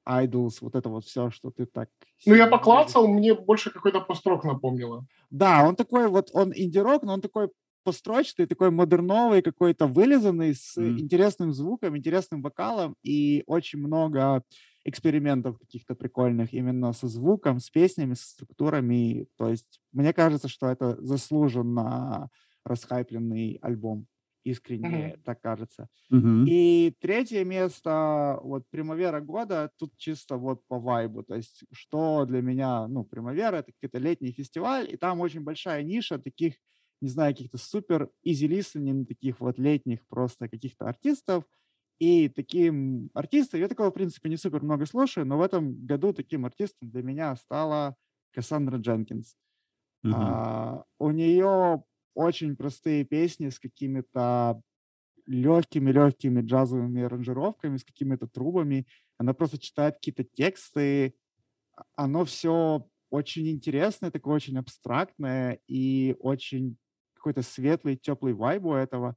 Idols, 0.08 0.58
вот 0.62 0.76
это 0.76 0.90
вот 0.90 1.06
все, 1.06 1.30
что 1.30 1.52
ты 1.52 1.66
так... 1.66 1.90
Ну, 2.26 2.36
я 2.36 2.48
поклацал, 2.48 3.08
мне 3.08 3.34
больше 3.34 3.72
какой-то 3.72 4.02
построк 4.02 4.44
напомнило. 4.44 5.06
Да, 5.30 5.64
он 5.68 5.76
такой 5.76 6.08
вот, 6.08 6.30
он 6.34 6.52
инди-рок, 6.56 7.04
но 7.04 7.14
он 7.14 7.22
такой 7.22 7.50
построчный, 7.84 8.46
такой 8.46 8.72
модерновый, 8.72 9.42
какой-то 9.42 9.88
вылизанный, 9.88 10.54
с 10.54 10.78
mm. 10.78 11.00
интересным 11.00 11.54
звуком, 11.54 11.98
интересным 11.98 12.42
вокалом, 12.42 12.96
и 13.04 13.44
очень 13.48 13.80
много 13.80 14.44
экспериментов 14.84 15.60
каких-то 15.60 15.96
прикольных 15.96 16.54
именно 16.54 16.94
со 16.94 17.08
звуком, 17.08 17.60
с 17.60 17.70
песнями, 17.70 18.16
с 18.16 18.22
структурами. 18.22 19.28
То 19.38 19.50
есть 19.50 19.80
мне 19.92 20.14
кажется, 20.14 20.48
что 20.48 20.68
это 20.68 20.98
заслуженно 21.02 22.30
расхайпленный 22.66 23.60
альбом 23.62 24.08
искренне, 24.44 24.88
mm-hmm. 24.88 25.22
так 25.24 25.42
кажется. 25.42 25.88
Mm-hmm. 26.12 26.46
И 26.48 26.96
третье 27.00 27.44
место, 27.46 28.40
вот 28.44 28.64
Примавера 28.70 29.22
года, 29.22 29.72
тут 29.78 29.96
чисто 29.98 30.38
вот 30.38 30.66
по 30.68 30.80
вайбу, 30.80 31.24
то 31.24 31.36
есть 31.36 31.64
что 31.72 32.26
для 32.26 32.42
меня, 32.42 32.88
ну, 32.88 33.04
Примавера, 33.04 33.58
это 33.58 33.72
какой-то 33.72 34.00
летний 34.00 34.32
фестиваль, 34.32 34.88
и 34.92 34.98
там 34.98 35.20
очень 35.20 35.42
большая 35.42 35.84
ниша 35.84 36.18
таких, 36.18 36.56
не 37.02 37.10
знаю, 37.10 37.34
каких-то 37.34 37.58
супер 37.58 38.10
easy 38.26 38.48
listening, 38.48 39.06
таких 39.06 39.40
вот 39.40 39.60
летних 39.60 40.06
просто 40.08 40.48
каких-то 40.48 40.88
артистов, 40.88 41.44
и 42.00 42.30
таким 42.30 43.12
артистом, 43.14 43.60
я 43.60 43.68
такого, 43.68 43.92
в 43.92 43.94
принципе, 43.94 44.28
не 44.28 44.38
супер 44.38 44.64
много 44.64 44.88
слушаю, 44.88 45.26
но 45.26 45.38
в 45.38 45.42
этом 45.42 45.86
году 45.86 46.14
таким 46.14 46.46
артистом 46.46 46.90
для 46.90 47.04
меня 47.04 47.36
стала 47.36 47.96
Кассандра 48.34 48.78
Дженкинс. 48.78 49.36
Mm-hmm. 50.04 50.12
А, 50.16 50.84
у 50.98 51.12
нее 51.12 51.84
очень 52.14 52.56
простые 52.56 53.04
песни 53.04 53.50
с 53.50 53.60
какими-то 53.60 54.62
легкими-легкими 55.26 56.42
джазовыми 56.42 57.04
аранжировками, 57.04 57.78
с 57.78 57.84
какими-то 57.84 58.28
трубами. 58.28 58.88
Она 59.18 59.34
просто 59.34 59.60
читает 59.60 59.96
какие-то 59.96 60.24
тексты. 60.24 61.16
А, 61.76 61.84
оно 61.96 62.26
все 62.26 62.88
очень 63.10 63.50
интересное, 63.50 64.12
такое 64.12 64.36
очень 64.36 64.58
абстрактное 64.58 65.60
и 65.68 66.16
очень 66.20 66.78
какой-то 67.14 67.44
светлый, 67.44 67.98
теплый 67.98 68.34
вайб 68.34 68.66
у 68.66 68.74
этого. 68.74 69.16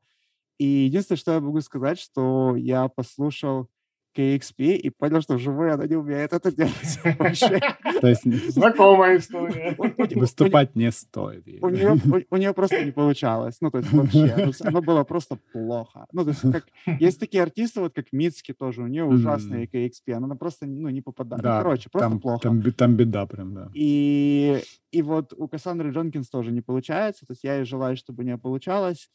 И 0.59 0.67
единственное, 0.67 1.19
что 1.19 1.33
я 1.33 1.41
могу 1.41 1.61
сказать, 1.61 1.99
что 1.99 2.55
я 2.57 2.89
послушал 2.89 3.69
KXP 4.17 4.77
и 4.77 4.91
понял, 4.91 5.21
что 5.21 5.35
вживую 5.35 5.75
она 5.75 5.87
не 5.87 5.97
умеет 5.97 6.33
это 6.33 6.55
делать 6.55 6.99
вообще. 7.19 7.61
То 8.01 8.09
есть 8.09 8.25
знакомая 8.53 9.19
история. 9.19 9.77
Выступать 10.15 10.77
не 10.77 10.91
стоит. 10.91 11.47
У 11.63 11.69
нее, 11.69 11.97
у 12.31 12.37
нее 12.37 12.53
просто 12.53 12.85
не 12.85 12.93
получалось. 12.93 13.57
Ну, 13.61 13.71
то 13.71 13.79
есть 13.79 13.93
вообще. 13.93 14.53
Оно 14.65 14.83
было 14.83 15.05
просто 15.05 15.39
плохо. 15.53 16.07
Ну, 16.13 16.25
то 16.25 16.31
есть 16.31 16.43
как, 16.43 16.67
есть 17.01 17.21
такие 17.21 17.43
артисты, 17.43 17.81
вот 17.81 17.95
как 17.95 18.13
Мицки 18.13 18.53
тоже, 18.53 18.83
у 18.83 18.87
нее 18.87 19.05
ужасные 19.05 19.67
KXP, 19.67 20.13
она 20.13 20.35
просто 20.37 20.67
ну, 20.67 20.89
не 20.89 21.01
попадает. 21.01 21.43
Да, 21.43 21.57
ну, 21.57 21.63
короче, 21.63 21.91
просто 21.91 22.19
плохо. 22.19 22.43
Там, 22.43 22.63
там 22.73 22.97
беда 22.97 23.27
прям, 23.27 23.55
да. 23.55 23.71
И, 23.75 24.61
и 24.93 25.03
вот 25.03 25.33
у 25.37 25.49
Кассандры 25.49 25.91
Джонкинс 25.91 26.29
тоже 26.29 26.53
не 26.53 26.61
получается. 26.61 27.27
То 27.27 27.33
есть 27.33 27.45
я 27.45 27.57
ей 27.57 27.65
желаю, 27.65 27.97
чтобы 27.97 28.23
у 28.23 28.27
нее 28.27 28.39
получалось 28.39 29.11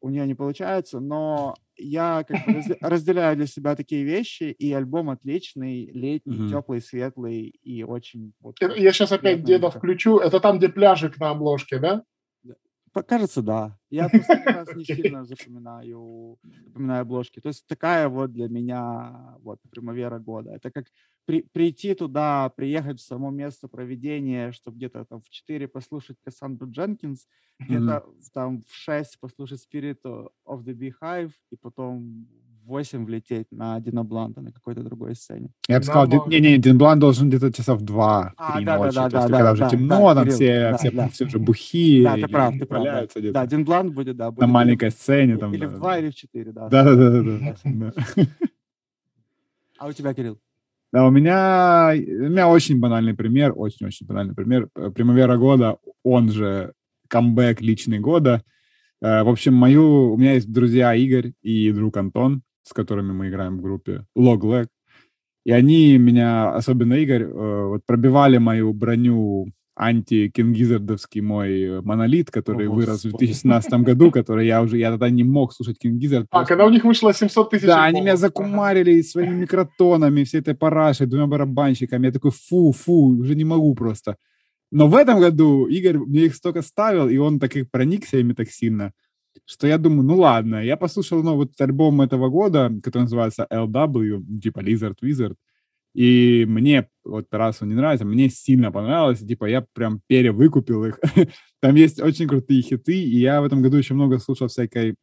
у 0.00 0.10
нее 0.10 0.26
не 0.26 0.34
получается, 0.34 1.00
но 1.00 1.54
я 1.76 2.24
как 2.26 2.46
бы 2.46 2.62
разделяю 2.80 3.36
для 3.36 3.46
себя 3.46 3.76
такие 3.76 4.04
вещи, 4.04 4.44
и 4.44 4.72
альбом 4.72 5.10
отличный, 5.10 5.86
летний, 5.92 6.38
mm-hmm. 6.38 6.50
теплый, 6.50 6.80
светлый 6.80 7.48
и 7.62 7.82
очень... 7.82 8.32
Вот, 8.40 8.56
я 8.60 8.92
сейчас 8.92 9.12
опять 9.12 9.44
деда 9.44 9.70
включу. 9.70 10.18
Это 10.18 10.40
там, 10.40 10.58
где 10.58 10.68
пляжик 10.68 11.18
на 11.18 11.30
обложке, 11.30 11.78
да? 11.78 12.02
Кажется, 13.02 13.42
да. 13.42 13.78
Я 13.90 14.08
просто 14.08 14.42
раз 14.44 14.74
не 14.74 14.84
сильно 14.84 15.24
запоминаю, 15.24 16.38
запоминаю 16.66 17.02
обложки. 17.02 17.40
То 17.40 17.48
есть 17.48 17.66
такая 17.66 18.08
вот 18.08 18.32
для 18.32 18.48
меня 18.48 19.36
вот 19.40 19.60
примавера 19.70 20.18
года. 20.18 20.50
Это 20.52 20.70
как 20.70 20.86
при, 21.24 21.42
прийти 21.42 21.94
туда, 21.94 22.48
приехать 22.56 23.00
в 23.00 23.04
само 23.04 23.30
место 23.30 23.68
проведения, 23.68 24.52
чтобы 24.52 24.78
где-то 24.78 25.04
там 25.04 25.20
в 25.20 25.28
4 25.28 25.68
послушать 25.68 26.16
Кассандру 26.24 26.70
Дженкинс, 26.70 27.26
mm-hmm. 27.26 27.66
где-то 27.66 28.06
там 28.32 28.62
в 28.62 28.74
6 28.74 29.20
послушать 29.20 29.66
Spirit 29.66 30.02
of 30.02 30.64
the 30.64 30.74
Beehive, 30.74 31.32
и 31.50 31.56
потом 31.56 32.28
8 32.68 33.04
влететь 33.06 33.46
на 33.50 33.80
Дина 33.80 34.04
Бланта 34.04 34.42
на 34.42 34.52
какой-то 34.52 34.82
другой 34.82 35.14
сцене. 35.16 35.50
Я 35.68 35.78
бы 35.78 35.84
сказал, 35.84 36.06
не-не, 36.26 36.58
Дин 36.58 36.76
Блант 36.76 37.00
должен 37.00 37.28
где-то 37.28 37.50
часов 37.50 37.82
2-3 37.82 38.32
а, 38.36 38.60
да, 38.60 38.78
ночи, 38.78 38.94
да, 38.94 39.08
да, 39.08 39.10
то 39.10 39.16
есть 39.16 39.28
да, 39.30 39.38
когда 39.38 39.42
да, 39.42 39.52
уже 39.52 39.62
да, 39.62 39.68
темно, 39.70 40.08
да, 40.08 40.14
там 40.14 40.24
Кирилл, 40.24 40.36
все, 40.36 40.70
да, 40.70 40.76
все, 40.76 40.90
да. 40.90 41.08
все 41.08 41.24
уже 41.24 41.38
бухие, 41.38 42.04
да, 42.04 42.14
ты 42.14 42.28
прав, 42.28 42.54
ты 42.58 42.66
прав, 42.66 42.84
да. 42.84 43.06
да, 43.32 43.46
Дин 43.46 43.64
Блант 43.64 43.94
будет, 43.94 44.16
да. 44.16 44.30
Будет 44.30 44.40
на 44.40 44.46
маленькой 44.46 44.90
сцене. 44.90 45.38
Там, 45.38 45.54
или 45.54 45.64
да, 45.64 45.68
в 45.68 45.78
2, 45.78 45.98
или 45.98 46.10
в 46.10 46.14
4, 46.14 46.52
да. 46.52 46.68
Да-да-да. 46.68 47.92
А 49.78 49.86
у 49.86 49.92
тебя, 49.92 50.12
Кирилл? 50.12 50.38
Да, 50.92 51.06
у 51.06 51.10
меня, 51.10 51.92
у 51.94 52.28
меня 52.28 52.48
очень 52.48 52.80
банальный 52.80 53.14
пример, 53.14 53.52
очень-очень 53.54 54.06
банальный 54.06 54.34
пример. 54.34 54.68
Примавера 54.94 55.36
года, 55.36 55.78
он 56.02 56.30
же 56.30 56.72
камбэк 57.08 57.60
личный 57.60 57.98
года. 57.98 58.42
Э, 59.00 59.22
в 59.22 59.28
общем, 59.28 59.54
мою, 59.54 60.12
у 60.12 60.16
меня 60.16 60.34
есть 60.34 60.50
друзья 60.50 60.94
Игорь 60.94 61.32
и 61.42 61.70
друг 61.72 61.96
Антон, 61.96 62.42
с 62.68 62.72
которыми 62.72 63.12
мы 63.12 63.28
играем 63.28 63.58
в 63.58 63.62
группе 63.62 64.04
Log 64.16 64.40
Leg. 64.40 64.66
И 65.44 65.52
они 65.52 65.96
меня, 65.98 66.54
особенно 66.54 66.94
Игорь, 66.94 67.22
э, 67.22 67.66
вот 67.68 67.80
пробивали 67.86 68.38
мою 68.38 68.72
броню 68.74 69.46
анти- 69.78 70.10
King 70.10 70.36
Gizzard 70.36 70.81
овский 70.81 71.20
мой 71.20 71.62
э, 71.62 71.80
монолит, 71.80 72.30
который 72.30 72.66
О, 72.66 72.72
вырос 72.72 73.04
в 73.04 73.10
2017 73.10 73.72
году, 73.80 74.10
который 74.10 74.46
я 74.46 74.60
уже, 74.60 74.76
я 74.76 74.90
тогда 74.90 75.08
не 75.08 75.24
мог 75.24 75.54
слушать 75.54 75.78
King 75.78 75.94
Gizzard. 75.94 76.26
А, 76.30 76.44
когда 76.44 76.66
у 76.66 76.70
них 76.70 76.84
вышло 76.84 77.14
700 77.14 77.50
тысяч 77.50 77.66
Да, 77.66 77.84
они 77.84 78.00
меня 78.00 78.16
закумарили 78.16 79.00
своими 79.02 79.34
микротонами, 79.34 80.24
всей 80.24 80.40
этой 80.40 80.54
парашей, 80.54 81.06
двумя 81.06 81.26
барабанщиками. 81.26 82.06
Я 82.06 82.12
такой, 82.12 82.32
фу, 82.32 82.72
фу, 82.72 83.18
уже 83.18 83.36
не 83.36 83.44
могу 83.44 83.74
просто. 83.74 84.16
Но 84.70 84.88
в 84.88 84.96
этом 84.96 85.20
году 85.20 85.66
Игорь 85.66 85.98
мне 85.98 86.26
их 86.26 86.34
столько 86.34 86.62
ставил, 86.62 87.08
и 87.08 87.16
он 87.16 87.38
так 87.38 87.56
и 87.56 87.62
проникся 87.62 88.18
ими 88.18 88.34
так 88.34 88.50
сильно, 88.50 88.92
что 89.44 89.66
я 89.66 89.78
думаю, 89.78 90.02
ну 90.02 90.16
ладно, 90.16 90.64
я 90.64 90.76
послушал 90.76 91.22
ну, 91.22 91.36
вот 91.36 91.60
альбом 91.60 92.00
этого 92.00 92.28
года, 92.28 92.72
который 92.82 93.02
называется 93.02 93.46
LW, 93.50 94.40
типа 94.40 94.60
Lizard 94.60 94.96
Wizard, 95.02 95.36
и 95.94 96.44
мне, 96.46 96.88
вот 97.04 97.26
раз 97.32 97.62
он 97.62 97.68
не 97.68 97.74
нравится, 97.74 98.04
мне 98.04 98.28
сильно 98.28 98.70
понравилось, 98.70 99.20
типа 99.20 99.46
я 99.46 99.64
прям 99.72 100.00
перевыкупил 100.06 100.84
их. 100.84 101.00
Там 101.60 101.74
есть 101.74 102.00
очень 102.00 102.28
крутые 102.28 102.62
хиты, 102.62 102.94
и 102.94 103.18
я 103.18 103.40
в 103.40 103.44
этом 103.44 103.62
году 103.62 103.78
еще 103.78 103.94
много 103.94 104.18
слушал 104.18 104.48
всякой, 104.48 104.94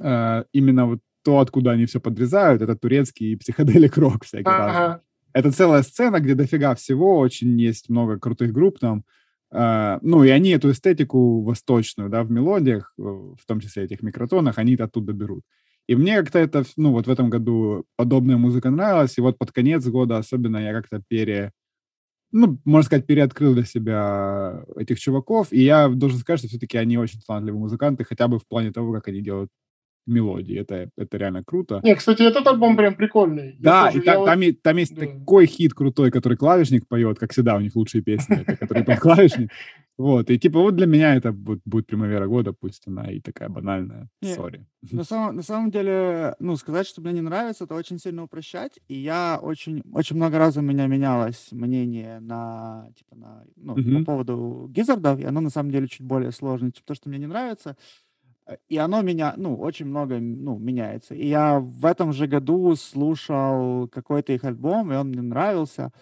э, 0.00 0.44
именно 0.52 0.86
вот 0.86 1.00
то, 1.24 1.40
откуда 1.40 1.72
они 1.72 1.86
все 1.86 2.00
подрезают, 2.00 2.62
это 2.62 2.76
турецкий 2.76 3.36
психоделик 3.36 3.96
рок 3.98 4.24
всякий 4.24 4.48
ага. 4.48 5.02
Это 5.34 5.52
целая 5.52 5.82
сцена, 5.82 6.20
где 6.20 6.34
дофига 6.34 6.74
всего, 6.74 7.18
очень 7.18 7.60
есть 7.60 7.90
много 7.90 8.18
крутых 8.18 8.52
групп 8.52 8.78
там. 8.78 9.04
Uh, 9.50 9.98
ну, 10.02 10.24
и 10.24 10.28
они 10.28 10.50
эту 10.50 10.70
эстетику 10.72 11.42
восточную, 11.42 12.10
да, 12.10 12.22
в 12.22 12.30
мелодиях, 12.30 12.92
в 12.98 13.38
том 13.46 13.60
числе 13.60 13.84
этих 13.84 14.02
микротонах, 14.02 14.58
они 14.58 14.74
оттуда 14.74 15.14
берут. 15.14 15.42
И 15.86 15.96
мне 15.96 16.18
как-то 16.20 16.38
это, 16.38 16.64
ну, 16.76 16.92
вот 16.92 17.06
в 17.06 17.10
этом 17.10 17.30
году 17.30 17.84
подобная 17.96 18.36
музыка 18.36 18.68
нравилась, 18.70 19.16
и 19.16 19.22
вот 19.22 19.38
под 19.38 19.52
конец 19.52 19.86
года 19.86 20.18
особенно 20.18 20.58
я 20.58 20.74
как-то 20.74 21.02
пере, 21.08 21.52
ну, 22.32 22.58
можно 22.64 22.86
сказать, 22.86 23.06
переоткрыл 23.06 23.54
для 23.54 23.64
себя 23.64 24.64
этих 24.76 25.00
чуваков, 25.00 25.52
и 25.52 25.62
я 25.62 25.88
должен 25.88 26.18
сказать, 26.20 26.40
что 26.40 26.48
все-таки 26.48 26.78
они 26.78 26.98
очень 26.98 27.20
талантливые 27.26 27.60
музыканты, 27.60 28.04
хотя 28.04 28.28
бы 28.28 28.38
в 28.38 28.46
плане 28.48 28.72
того, 28.72 28.92
как 28.92 29.08
они 29.08 29.22
делают 29.22 29.50
мелодии. 30.08 30.56
Это, 30.58 30.90
это 30.96 31.16
реально 31.16 31.44
круто. 31.44 31.80
Не, 31.84 31.94
кстати, 31.94 32.22
этот 32.22 32.46
альбом 32.46 32.76
прям 32.76 32.94
прикольный. 32.94 33.56
Да, 33.58 33.86
тоже, 33.86 33.98
и 33.98 34.00
та, 34.02 34.18
вот... 34.18 34.26
там, 34.26 34.40
там 34.62 34.76
есть 34.76 34.94
да. 34.94 35.06
такой 35.06 35.46
хит 35.46 35.74
крутой, 35.74 36.10
который 36.10 36.36
клавишник 36.36 36.88
поет, 36.88 37.18
как 37.18 37.32
всегда 37.32 37.56
у 37.56 37.60
них 37.60 37.76
лучшие 37.76 38.02
песни, 38.02 38.40
это, 38.40 38.56
который 38.56 38.84
поет 38.84 39.00
клавишник. 39.00 39.50
Вот, 39.98 40.30
и 40.30 40.38
типа 40.38 40.60
вот 40.60 40.76
для 40.76 40.86
меня 40.86 41.16
это 41.16 41.32
будет, 41.32 41.60
будет 41.64 41.88
примавера 41.88 42.28
года, 42.28 42.52
пусть 42.52 42.86
она 42.86 43.10
и 43.10 43.20
такая 43.20 43.48
банальная, 43.48 44.08
сори. 44.22 44.64
На 44.92 45.02
самом, 45.02 45.34
на 45.34 45.42
самом 45.42 45.72
деле, 45.72 46.36
ну, 46.38 46.56
сказать, 46.56 46.86
что 46.86 47.00
мне 47.00 47.14
не 47.14 47.20
нравится, 47.20 47.64
это 47.64 47.74
очень 47.74 47.98
сильно 47.98 48.22
упрощать, 48.22 48.78
и 48.86 48.94
я 48.94 49.40
очень, 49.42 49.82
очень 49.92 50.14
много 50.14 50.38
раз 50.38 50.56
у 50.56 50.60
меня 50.60 50.86
менялось 50.86 51.48
мнение 51.50 52.20
на, 52.20 52.88
типа, 52.96 53.16
на, 53.16 53.44
ну, 53.56 53.76
uh-huh. 53.76 53.98
по 53.98 54.04
поводу 54.04 54.68
Гизардов, 54.70 55.18
и 55.18 55.24
оно 55.24 55.40
на 55.40 55.50
самом 55.50 55.72
деле 55.72 55.88
чуть 55.88 56.06
более 56.06 56.30
сложное, 56.30 56.70
чем 56.70 56.84
то, 56.86 56.94
что 56.94 57.08
мне 57.08 57.18
не 57.18 57.26
нравится, 57.26 57.76
и 58.68 58.76
оно 58.78 59.02
меня, 59.02 59.34
ну, 59.36 59.56
очень 59.56 59.86
много, 59.86 60.18
ну, 60.18 60.58
меняется. 60.58 61.14
И 61.14 61.26
я 61.26 61.60
в 61.60 61.84
этом 61.84 62.12
же 62.12 62.26
году 62.26 62.74
слушал 62.76 63.88
какой-то 63.88 64.32
их 64.32 64.44
альбом, 64.44 64.92
и 64.92 64.96
он 64.96 65.08
мне 65.08 65.22
нравился, 65.22 65.92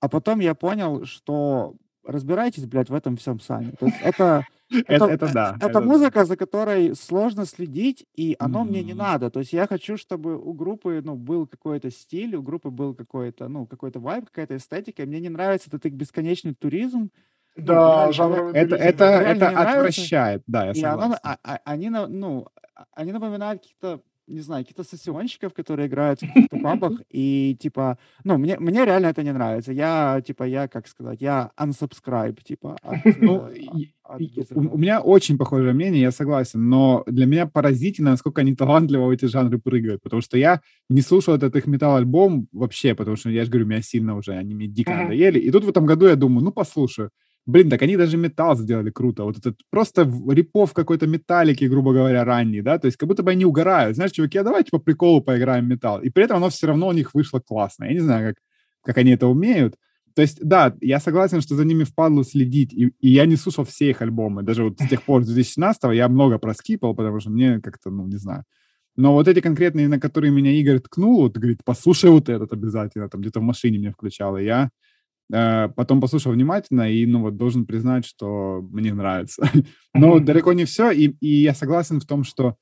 а 0.00 0.08
потом 0.08 0.40
я 0.40 0.54
понял, 0.54 1.04
что 1.04 1.74
разбирайтесь, 2.04 2.66
блядь, 2.66 2.90
в 2.90 2.94
этом 2.94 3.16
всем 3.16 3.40
сами. 3.40 3.72
То 3.78 3.86
есть 3.86 3.98
это, 4.02 4.44
это, 4.86 5.04
это, 5.06 5.32
да. 5.32 5.56
Это, 5.56 5.68
это 5.68 5.80
музыка, 5.80 6.24
за 6.24 6.36
которой 6.36 6.94
сложно 6.94 7.46
следить, 7.46 8.06
и 8.14 8.36
оно 8.38 8.62
mm-hmm. 8.62 8.68
мне 8.68 8.82
не 8.82 8.94
надо. 8.94 9.30
То 9.30 9.40
есть 9.40 9.52
я 9.52 9.66
хочу, 9.66 9.96
чтобы 9.96 10.38
у 10.38 10.52
группы, 10.52 11.00
ну, 11.04 11.16
был 11.16 11.46
какой-то 11.46 11.90
стиль, 11.90 12.36
у 12.36 12.42
группы 12.42 12.70
был 12.70 12.94
какой-то, 12.94 13.48
ну, 13.48 13.66
какой-то 13.66 14.00
вайб, 14.00 14.26
какая-то 14.26 14.56
эстетика. 14.56 15.04
мне 15.06 15.20
не 15.20 15.28
нравится 15.28 15.68
этот 15.68 15.86
их 15.86 15.94
бесконечный 15.94 16.54
туризм. 16.54 17.10
Да, 17.56 18.12
жанровый 18.12 18.54
это, 18.54 18.76
это, 18.76 19.04
это 19.04 19.48
отвращает, 19.48 20.42
да, 20.46 20.66
я 20.66 20.74
согласен. 20.74 21.00
И 21.00 21.04
оно, 21.04 21.18
а, 21.22 21.38
а, 21.42 21.60
они, 21.64 21.90
ну, 21.90 22.46
они 22.94 23.12
напоминают 23.12 23.62
каких-то 23.62 24.00
не 24.28 24.40
знаю, 24.40 24.64
каких-то 24.64 24.84
сессионщиков, 24.84 25.54
которые 25.54 25.88
играют 25.88 26.20
в 26.22 26.60
пабах, 26.60 26.92
и, 27.10 27.56
типа, 27.58 27.98
ну, 28.24 28.38
мне, 28.38 28.58
мне 28.58 28.84
реально 28.84 29.06
это 29.06 29.22
не 29.22 29.32
нравится. 29.32 29.72
Я, 29.72 30.22
типа, 30.24 30.44
я, 30.44 30.68
как 30.68 30.86
сказать, 30.86 31.20
я 31.20 31.50
unsubscribe, 31.58 32.42
типа, 32.42 32.76
от, 32.82 32.98
ну, 33.20 33.48
э, 33.48 33.88
от, 34.02 34.20
от 34.20 34.52
у, 34.54 34.60
у 34.74 34.78
меня 34.78 35.00
очень 35.00 35.38
похожее 35.38 35.72
мнение, 35.72 36.02
я 36.02 36.10
согласен, 36.10 36.68
но 36.68 37.04
для 37.06 37.26
меня 37.26 37.46
поразительно, 37.46 38.10
насколько 38.10 38.42
они 38.42 38.54
талантливо 38.54 39.06
в 39.06 39.10
эти 39.10 39.24
жанры 39.24 39.58
прыгают, 39.58 40.02
потому 40.02 40.22
что 40.22 40.38
я 40.38 40.60
не 40.88 41.00
слушал 41.00 41.34
этот 41.34 41.56
их 41.56 41.66
металл-альбом 41.66 42.48
вообще, 42.52 42.94
потому 42.94 43.16
что, 43.16 43.30
я 43.30 43.44
же 43.44 43.50
говорю, 43.50 43.66
меня 43.66 43.82
сильно 43.82 44.16
уже, 44.16 44.32
они 44.32 44.54
мне 44.54 44.66
дико 44.66 44.94
надоели, 44.94 45.38
и 45.38 45.50
тут 45.50 45.64
в 45.64 45.68
этом 45.68 45.86
году 45.86 46.06
я 46.06 46.16
думаю, 46.16 46.44
ну, 46.44 46.52
послушаю, 46.52 47.10
Блин, 47.48 47.70
так 47.70 47.80
они 47.80 47.96
даже 47.96 48.18
металл 48.18 48.56
сделали 48.58 48.90
круто. 48.90 49.24
Вот 49.24 49.38
этот 49.38 49.56
просто 49.70 50.02
рипов 50.28 50.74
какой-то 50.74 51.06
металлики, 51.06 51.64
грубо 51.64 51.94
говоря, 51.94 52.22
ранний, 52.22 52.60
да, 52.60 52.78
то 52.78 52.84
есть 52.84 52.98
как 52.98 53.08
будто 53.08 53.22
бы 53.22 53.30
они 53.30 53.46
угорают. 53.46 53.96
Знаешь, 53.96 54.12
чуваки, 54.12 54.36
а 54.36 54.44
давайте 54.44 54.70
по 54.70 54.78
приколу 54.78 55.22
поиграем 55.22 55.66
металл. 55.66 56.02
И 56.02 56.10
при 56.10 56.24
этом 56.24 56.36
оно 56.36 56.50
все 56.50 56.66
равно 56.66 56.88
у 56.88 56.92
них 56.92 57.14
вышло 57.14 57.40
классно. 57.40 57.84
Я 57.84 57.92
не 57.94 58.00
знаю, 58.00 58.34
как, 58.34 58.44
как 58.84 58.98
они 58.98 59.12
это 59.12 59.26
умеют. 59.28 59.76
То 60.14 60.20
есть, 60.20 60.40
да, 60.42 60.76
я 60.82 61.00
согласен, 61.00 61.40
что 61.40 61.54
за 61.54 61.64
ними 61.64 61.84
впадло 61.84 62.22
следить, 62.22 62.74
и, 62.74 62.92
и 63.00 63.08
я 63.08 63.24
не 63.24 63.36
слушал 63.36 63.64
все 63.64 63.88
их 63.88 64.02
альбомы. 64.02 64.42
Даже 64.42 64.64
вот 64.64 64.78
с 64.78 64.86
тех 64.86 65.02
пор, 65.02 65.22
с 65.22 65.28
2017 65.28 65.84
я 65.94 66.08
много 66.08 66.38
проскипал, 66.38 66.94
потому 66.94 67.18
что 67.18 67.30
мне 67.30 67.60
как-то, 67.60 67.88
ну, 67.88 68.06
не 68.06 68.18
знаю. 68.18 68.44
Но 68.94 69.14
вот 69.14 69.26
эти 69.26 69.40
конкретные, 69.40 69.88
на 69.88 69.98
которые 69.98 70.32
меня 70.32 70.50
Игорь 70.50 70.80
ткнул, 70.80 71.22
вот, 71.22 71.38
говорит, 71.38 71.60
послушай 71.64 72.10
вот 72.10 72.28
этот 72.28 72.52
обязательно, 72.52 73.08
там 73.08 73.22
где-то 73.22 73.40
в 73.40 73.44
машине 73.44 73.78
мне 73.78 73.90
включал, 73.90 74.36
и 74.36 74.44
я 74.44 74.68
потом 75.30 76.00
послушал 76.00 76.32
внимательно 76.32 76.90
и, 76.90 77.04
ну, 77.06 77.20
вот, 77.20 77.36
должен 77.36 77.66
признать, 77.66 78.06
что 78.06 78.62
мне 78.70 78.94
нравится. 78.94 79.48
Но 79.94 80.18
далеко 80.20 80.52
не 80.52 80.64
все, 80.64 80.90
и, 80.90 81.16
и 81.20 81.42
я 81.42 81.54
согласен 81.54 82.00
в 82.00 82.06
том, 82.06 82.24
что 82.24 82.56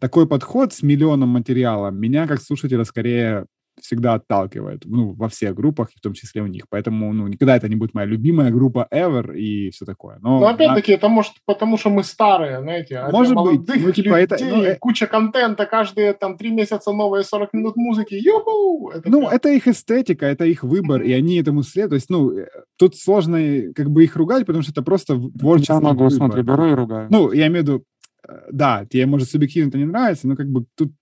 такой 0.00 0.28
подход 0.28 0.72
с 0.72 0.82
миллионом 0.82 1.30
материала 1.30 1.90
меня 1.90 2.26
как 2.26 2.40
слушателя 2.40 2.84
скорее 2.84 3.46
всегда 3.80 4.14
отталкивает, 4.14 4.82
ну, 4.84 5.12
во 5.12 5.28
всех 5.28 5.54
группах, 5.54 5.90
в 5.94 6.00
том 6.00 6.12
числе 6.14 6.42
у 6.42 6.46
них. 6.46 6.64
Поэтому, 6.70 7.12
ну, 7.12 7.26
никогда 7.28 7.56
это 7.56 7.68
не 7.68 7.76
будет 7.76 7.94
моя 7.94 8.06
любимая 8.06 8.50
группа 8.50 8.88
ever 8.90 9.36
и 9.36 9.70
все 9.70 9.84
такое. 9.84 10.18
Но, 10.20 10.40
Но 10.40 10.46
опять-таки, 10.48 10.92
а... 10.92 10.96
это 10.96 11.08
может 11.08 11.34
потому, 11.44 11.76
что 11.76 11.90
мы 11.90 12.02
старые, 12.02 12.60
знаете. 12.60 12.98
А 12.98 13.10
может 13.10 13.34
быть. 13.34 13.60
Ну, 13.68 13.92
типа, 13.92 14.20
людей, 14.20 14.24
это, 14.24 14.36
ну, 14.40 14.62
э 14.62 14.76
куча 14.76 15.06
контента, 15.06 15.66
каждые 15.66 16.12
там 16.14 16.36
три 16.36 16.50
месяца 16.50 16.92
новые 16.92 17.22
40 17.22 17.52
минут 17.52 17.76
музыки. 17.76 18.14
Ю-ху! 18.14 18.90
Это 18.90 19.10
ну, 19.10 19.20
прям... 19.20 19.32
это 19.32 19.48
их 19.50 19.68
эстетика, 19.68 20.26
это 20.26 20.44
их 20.44 20.62
выбор, 20.62 21.02
mm-hmm. 21.02 21.06
и 21.06 21.12
они 21.12 21.40
этому 21.40 21.62
следуют. 21.62 21.90
То 21.90 21.94
есть, 21.96 22.10
ну, 22.10 22.30
э, 22.30 22.46
тут 22.76 22.96
сложно 22.96 23.38
как 23.74 23.90
бы 23.90 24.04
их 24.04 24.16
ругать, 24.16 24.46
потому 24.46 24.62
что 24.62 24.72
это 24.72 24.82
просто 24.82 25.20
творчество. 25.38 25.74
Я 25.74 25.80
могу, 25.80 26.04
выбор. 26.04 26.12
смотри, 26.12 26.42
беру 26.42 26.66
и 26.66 26.74
ругаю. 26.74 27.08
Ну, 27.10 27.32
я 27.32 27.46
имею 27.48 27.64
в 27.64 27.68
виду, 27.68 27.84
э, 28.28 28.32
да, 28.50 28.86
тебе, 28.86 29.06
может, 29.06 29.30
субъективно 29.30 29.68
это 29.68 29.78
не 29.78 29.84
нравится, 29.84 30.26
но 30.26 30.36
как 30.36 30.48
бы 30.48 30.64
тут 30.76 30.92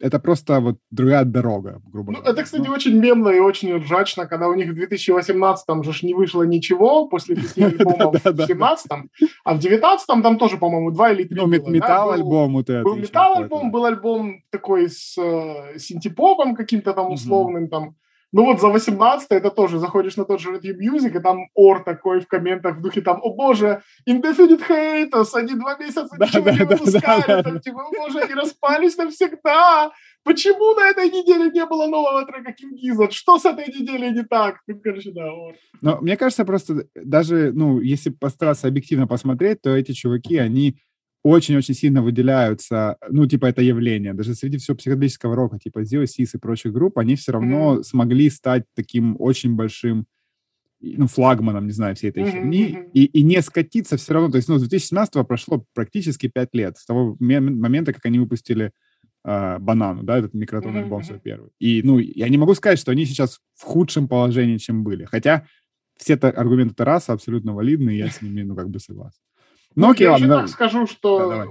это 0.00 0.18
просто 0.18 0.60
вот 0.60 0.76
другая 0.90 1.24
дорога, 1.24 1.80
грубо 1.86 2.12
ну, 2.12 2.18
говоря. 2.18 2.32
Это, 2.32 2.42
кстати, 2.42 2.66
ну. 2.66 2.74
очень 2.74 2.98
мемно 2.98 3.28
и 3.28 3.38
очень 3.38 3.76
ржачно, 3.76 4.26
когда 4.26 4.48
у 4.48 4.54
них 4.54 4.70
в 4.70 4.78
2018-м 4.78 5.82
же 5.84 6.06
не 6.06 6.14
вышло 6.14 6.42
ничего 6.42 7.06
после 7.06 7.36
пяти 7.36 7.62
альбомов 7.64 8.22
в 8.22 8.26
17-м, 8.26 9.10
а 9.44 9.54
в 9.54 9.58
19-м 9.58 10.22
там 10.22 10.38
тоже, 10.38 10.56
по-моему, 10.56 10.90
два 10.90 11.12
или 11.12 11.24
три 11.24 11.36
Ну, 11.36 11.46
металл-альбом 11.46 12.54
вот 12.54 12.70
это. 12.70 12.82
Был 12.82 12.96
металл-альбом, 12.96 13.70
был 13.70 13.84
альбом 13.84 14.42
такой 14.50 14.88
с 14.88 15.16
э, 15.16 15.78
синтепопом 15.78 16.54
каким-то 16.54 16.92
там 16.92 17.12
условным, 17.12 17.68
там, 17.68 17.94
ну 18.34 18.44
вот 18.46 18.60
за 18.60 18.68
18 18.68 19.28
это 19.30 19.50
тоже, 19.50 19.78
заходишь 19.78 20.16
на 20.16 20.24
тот 20.24 20.40
же 20.40 20.50
YouTube 20.50 20.80
Music, 20.80 21.16
и 21.16 21.22
там 21.22 21.46
ор 21.54 21.84
такой 21.84 22.20
в 22.20 22.26
комментах 22.26 22.78
в 22.78 22.82
духе 22.82 23.00
там, 23.00 23.20
о 23.22 23.32
боже, 23.32 23.82
Indefinite 24.08 24.60
Haters, 24.68 25.28
они 25.34 25.54
два 25.54 25.76
месяца 25.78 26.08
да, 26.18 26.26
ничего 26.26 26.44
да, 26.44 26.52
не 26.52 26.64
выпускали, 26.64 27.24
да, 27.28 27.42
там, 27.44 27.60
типа, 27.60 27.82
о 27.82 27.90
боже, 27.96 28.18
они 28.18 28.34
распались 28.34 28.96
навсегда, 28.96 29.92
почему 30.24 30.74
на 30.74 30.90
этой 30.90 31.10
неделе 31.10 31.48
не 31.52 31.64
было 31.64 31.86
нового 31.86 32.26
трека 32.26 32.52
Gizzard, 32.52 33.12
что 33.12 33.38
с 33.38 33.44
этой 33.44 33.66
неделей 33.68 34.10
не 34.10 34.24
так? 34.24 34.56
Ну, 34.66 34.80
короче, 34.82 35.12
да, 35.12 35.32
ор. 35.32 35.54
Но 35.80 36.00
мне 36.00 36.16
кажется, 36.16 36.44
просто 36.44 36.88
даже, 36.96 37.52
ну, 37.52 37.78
если 37.78 38.10
постараться 38.10 38.66
объективно 38.66 39.06
посмотреть, 39.06 39.62
то 39.62 39.70
эти 39.70 39.92
чуваки, 39.92 40.38
они 40.38 40.76
очень-очень 41.24 41.74
сильно 41.74 42.02
выделяются, 42.02 42.98
ну, 43.08 43.26
типа, 43.26 43.46
это 43.46 43.62
явление. 43.62 44.12
Даже 44.12 44.34
среди 44.34 44.58
всего 44.58 44.76
психоделического 44.76 45.34
рока, 45.34 45.58
типа 45.58 45.80
Zio, 45.80 46.04
Sis 46.04 46.30
и 46.34 46.38
прочих 46.38 46.72
групп, 46.72 46.98
они 46.98 47.16
все 47.16 47.32
равно 47.32 47.76
mm-hmm. 47.76 47.82
смогли 47.82 48.28
стать 48.28 48.64
таким 48.74 49.16
очень 49.18 49.54
большим, 49.54 50.04
ну, 50.80 51.06
флагманом, 51.06 51.66
не 51.66 51.72
знаю, 51.72 51.96
всей 51.96 52.10
этой 52.10 52.24
mm-hmm. 52.24 52.30
херни, 52.30 52.78
и, 52.92 53.06
и 53.06 53.22
не 53.22 53.40
скатиться 53.40 53.96
все 53.96 54.12
равно. 54.12 54.32
То 54.32 54.36
есть, 54.36 54.48
ну, 54.48 54.58
с 54.58 54.68
2017 54.68 55.26
прошло 55.26 55.64
практически 55.72 56.28
пять 56.28 56.50
лет, 56.52 56.76
с 56.76 56.84
того 56.84 57.16
момента, 57.18 57.94
как 57.94 58.04
они 58.04 58.18
выпустили 58.18 58.72
э, 59.24 59.58
«Банану», 59.58 60.02
да, 60.02 60.18
этот 60.18 60.34
микротон 60.34 60.76
альбом 60.76 61.00
mm-hmm. 61.00 61.04
свой 61.04 61.20
первый. 61.20 61.50
И, 61.58 61.80
ну, 61.82 61.98
я 61.98 62.28
не 62.28 62.36
могу 62.36 62.54
сказать, 62.54 62.78
что 62.78 62.92
они 62.92 63.06
сейчас 63.06 63.40
в 63.54 63.62
худшем 63.62 64.08
положении, 64.08 64.58
чем 64.58 64.84
были. 64.84 65.04
Хотя 65.04 65.46
все 65.96 66.16
аргументы 66.16 66.74
Тараса 66.74 67.14
абсолютно 67.14 67.54
валидны, 67.54 67.94
и 67.94 67.98
я 67.98 68.10
с 68.10 68.20
ними, 68.20 68.42
ну, 68.42 68.54
как 68.54 68.68
бы 68.68 68.78
согласен. 68.78 69.20
Ну, 69.76 69.90
окей, 69.90 70.04
я 70.04 70.12
ладно, 70.12 70.40
так 70.40 70.48
скажу, 70.48 70.86
что 70.86 71.30
да, 71.30 71.46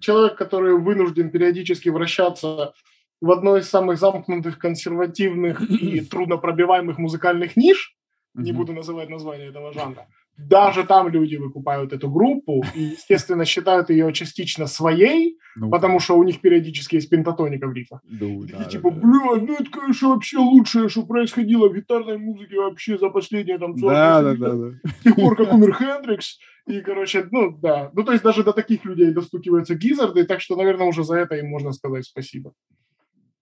человек, 0.00 0.36
который 0.36 0.76
вынужден 0.76 1.30
периодически 1.30 1.88
вращаться 1.88 2.72
в 3.20 3.30
одной 3.30 3.60
из 3.60 3.68
самых 3.68 3.98
замкнутых, 3.98 4.58
консервативных 4.58 5.60
и 5.70 6.00
труднопробиваемых 6.10 6.98
музыкальных 6.98 7.56
ниш, 7.56 7.96
не 8.34 8.52
буду 8.52 8.72
называть 8.72 9.08
название 9.10 9.48
этого 9.48 9.72
жанра, 9.72 10.06
даже 10.38 10.84
там 10.84 11.08
люди 11.08 11.36
выкупают 11.36 11.92
эту 11.92 12.10
группу 12.10 12.64
и, 12.74 12.82
естественно, 12.82 13.44
считают 13.44 13.90
ее 13.90 14.12
частично 14.12 14.66
своей, 14.66 15.38
ну, 15.56 15.70
потому 15.70 16.00
что 16.00 16.16
у 16.16 16.24
них 16.24 16.40
периодически 16.40 16.96
есть 16.96 17.10
пентатоника 17.10 17.68
в 17.68 17.72
рифах. 17.74 18.00
Ну, 18.04 18.44
да, 18.46 18.64
типа, 18.64 18.90
да, 18.90 18.96
бля, 18.96 19.42
ну 19.42 19.54
это, 19.54 19.70
конечно, 19.70 20.08
вообще 20.08 20.38
лучшее, 20.38 20.88
что 20.88 21.04
происходило 21.04 21.68
в 21.68 21.74
гитарной 21.74 22.16
музыке 22.16 22.58
вообще 22.58 22.98
за 22.98 23.10
последние 23.10 23.58
там 23.58 23.76
40 23.76 23.92
да, 23.92 24.22
да, 24.22 24.34
да, 24.34 24.54
да. 24.54 24.90
С 25.00 25.02
тех 25.04 25.16
пор, 25.16 25.36
как 25.36 25.52
умер 25.52 25.74
Хендрикс. 25.74 26.38
И, 26.66 26.80
короче, 26.80 27.26
ну, 27.30 27.56
да. 27.58 27.90
Ну, 27.92 28.04
то 28.04 28.12
есть 28.12 28.22
даже 28.22 28.44
до 28.44 28.52
таких 28.52 28.84
людей 28.84 29.12
достукиваются 29.12 29.74
гизарды, 29.74 30.24
так 30.24 30.40
что, 30.40 30.56
наверное, 30.56 30.86
уже 30.86 31.04
за 31.04 31.16
это 31.16 31.34
им 31.36 31.48
можно 31.48 31.72
сказать 31.72 32.04
спасибо. 32.04 32.52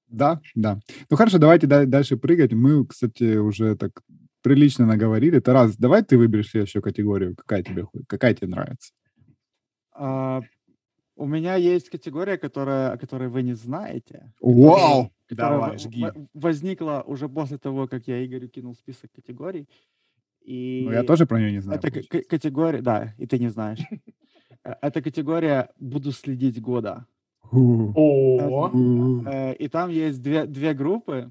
Да, 0.09 0.41
да. 0.55 0.81
Ну, 1.11 1.17
хорошо, 1.17 1.39
давайте 1.39 1.67
дальше 1.67 2.17
прыгать. 2.17 2.53
Мы, 2.53 2.87
кстати, 2.87 3.37
уже 3.37 3.77
так 3.77 4.03
прилично 4.43 4.87
наговорили. 4.87 5.39
Тарас, 5.39 5.77
давай 5.77 6.03
ты 6.03 6.17
выберешь 6.19 6.51
следующую 6.51 6.83
категорию. 6.83 7.37
Какая 7.37 7.63
тебе, 7.63 7.87
какая 8.09 8.35
тебе 8.35 8.49
нравится? 8.49 8.93
А, 9.93 10.41
у 11.15 11.27
меня 11.27 11.57
есть 11.57 11.91
категория, 11.91 12.39
которая, 12.39 12.93
о 12.93 12.99
которой 12.99 13.29
вы 13.29 13.43
не 13.43 13.55
знаете. 13.55 14.33
Вау! 14.41 15.13
Давай, 15.29 15.79
жги. 15.79 16.07
Возникла 16.35 17.05
уже 17.07 17.29
после 17.29 17.59
того, 17.59 17.87
как 17.87 18.09
я 18.09 18.25
Игорю 18.25 18.49
кинул 18.49 18.75
список 18.75 19.13
категорий. 19.13 19.69
И 20.51 20.82
ну, 20.85 20.90
я 20.90 21.05
тоже 21.05 21.27
про 21.27 21.39
нее 21.39 21.52
не 21.52 21.60
знаю. 21.60 21.78
Это 21.78 21.93
к- 21.93 22.28
категория, 22.28 22.82
да, 22.82 23.14
и 23.18 23.27
ты 23.27 23.39
не 23.39 23.48
знаешь. 23.56 23.78
Э, 24.64 24.74
это 24.82 25.01
категория 25.01 25.70
«Буду 25.78 26.10
следить 26.10 26.60
года». 26.60 27.06
Э, 29.28 29.55
и 29.55 29.68
там 29.68 29.90
есть 29.90 30.20
две, 30.20 30.47
две 30.47 30.74
группы. 30.74 31.31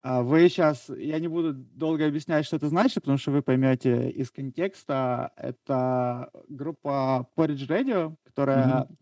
А 0.00 0.22
вы 0.22 0.48
сейчас, 0.48 0.90
я 0.96 1.18
не 1.20 1.28
буду 1.28 1.52
долго 1.52 2.06
объяснять, 2.06 2.46
что 2.46 2.56
это 2.56 2.68
значит, 2.68 3.02
потому 3.02 3.18
что 3.18 3.32
вы 3.32 3.42
поймете 3.42 4.10
из 4.10 4.30
контекста. 4.30 5.32
Это 5.36 6.30
группа 6.48 7.28
Porridge 7.36 7.68
Radio, 7.68 8.16
которая 8.24 8.66
mm-hmm. 8.66 8.96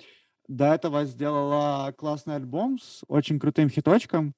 до 0.48 0.74
этого 0.74 1.04
сделала 1.04 1.94
классный 1.96 2.34
альбом 2.34 2.80
с 2.80 3.04
очень 3.06 3.38
крутым 3.38 3.70
хиточком. 3.70 4.34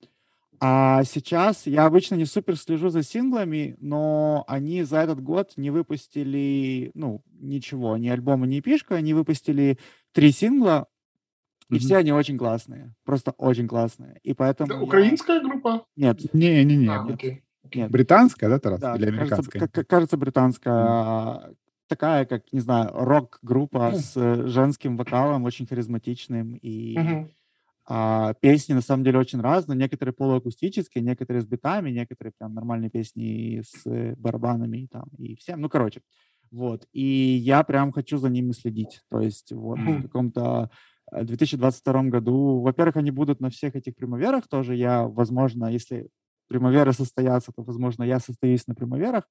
А 0.65 1.03
сейчас 1.03 1.67
я 1.67 1.87
обычно 1.87 2.15
не 2.15 2.25
супер 2.25 2.57
слежу 2.57 2.89
за 2.89 3.03
синглами, 3.03 3.75
но 3.81 4.45
они 4.47 4.85
за 4.85 4.99
этот 4.99 5.21
год 5.21 5.55
не 5.57 5.71
выпустили, 5.71 6.93
ну, 6.95 7.21
ничего, 7.33 7.97
ни 7.97 8.07
альбома, 8.07 8.47
ни 8.47 8.61
пишка, 8.61 8.95
они 8.95 9.13
выпустили 9.13 9.77
три 10.13 10.31
сингла, 10.31 10.87
и 11.69 11.75
mm-hmm. 11.75 11.79
все 11.79 11.97
они 11.97 12.13
очень 12.13 12.39
классные, 12.39 12.95
просто 13.05 13.33
очень 13.39 13.67
классные. 13.67 14.21
И 14.23 14.35
поэтому... 14.35 14.71
Это 14.71 14.79
я... 14.79 14.83
украинская 14.85 15.41
группа? 15.41 15.85
Нет. 15.97 16.33
Не-не-не. 16.33 16.89
А, 16.89 17.03
нет. 17.09 17.43
Нет. 17.75 17.91
Британская, 17.91 18.49
да, 18.49 18.61
Тарас? 18.61 18.79
Да, 18.79 18.95
Или 18.95 19.07
американская? 19.07 19.61
Кажется, 19.63 19.85
кажется 19.85 20.17
британская. 20.17 20.73
Mm. 20.73 21.57
Такая, 21.89 22.25
как, 22.25 22.53
не 22.53 22.61
знаю, 22.61 22.89
рок-группа 22.93 23.95
mm. 23.95 23.97
с 23.97 24.49
женским 24.49 24.97
вокалом, 24.97 25.43
очень 25.43 25.67
харизматичным. 25.67 26.55
И 26.55 26.97
mm-hmm. 26.97 27.31
А, 27.85 28.35
песни 28.35 28.75
на 28.75 28.81
самом 28.81 29.05
деле 29.05 29.19
очень 29.19 29.41
разные, 29.41 29.77
некоторые 29.77 30.15
полуакустические, 30.15 31.03
некоторые 31.03 31.43
с 31.43 31.47
битами, 31.47 31.91
некоторые 31.91 32.33
прям 32.39 32.55
нормальные 32.55 32.91
песни 32.91 33.63
с 33.65 33.87
э, 33.87 34.15
барабанами 34.17 34.87
там 34.91 35.09
и 35.19 35.35
всем. 35.35 35.61
Ну, 35.61 35.69
короче, 35.69 36.03
вот. 36.53 36.87
И 36.93 37.03
я 37.03 37.65
прям 37.65 37.91
хочу 37.93 38.19
за 38.19 38.29
ними 38.29 38.53
следить. 38.53 39.01
То 39.11 39.21
есть 39.21 39.53
вот 39.53 39.79
mm-hmm. 39.79 39.99
в 39.99 40.03
каком-то 40.03 40.71
2022 41.11 42.01
э, 42.05 42.09
году, 42.09 42.61
во-первых, 42.61 42.97
они 42.97 43.11
будут 43.11 43.41
на 43.41 43.51
всех 43.51 43.75
этих 43.75 43.97
примаверах 43.97 44.47
тоже. 44.49 44.77
Я, 44.77 45.05
возможно, 45.09 45.67
если 45.67 46.09
примаверы 46.49 46.93
состоятся, 46.93 47.53
то, 47.53 47.63
возможно, 47.63 48.05
я 48.05 48.21
состоюсь 48.21 48.67
на 48.67 48.75
примаверах. 48.75 49.29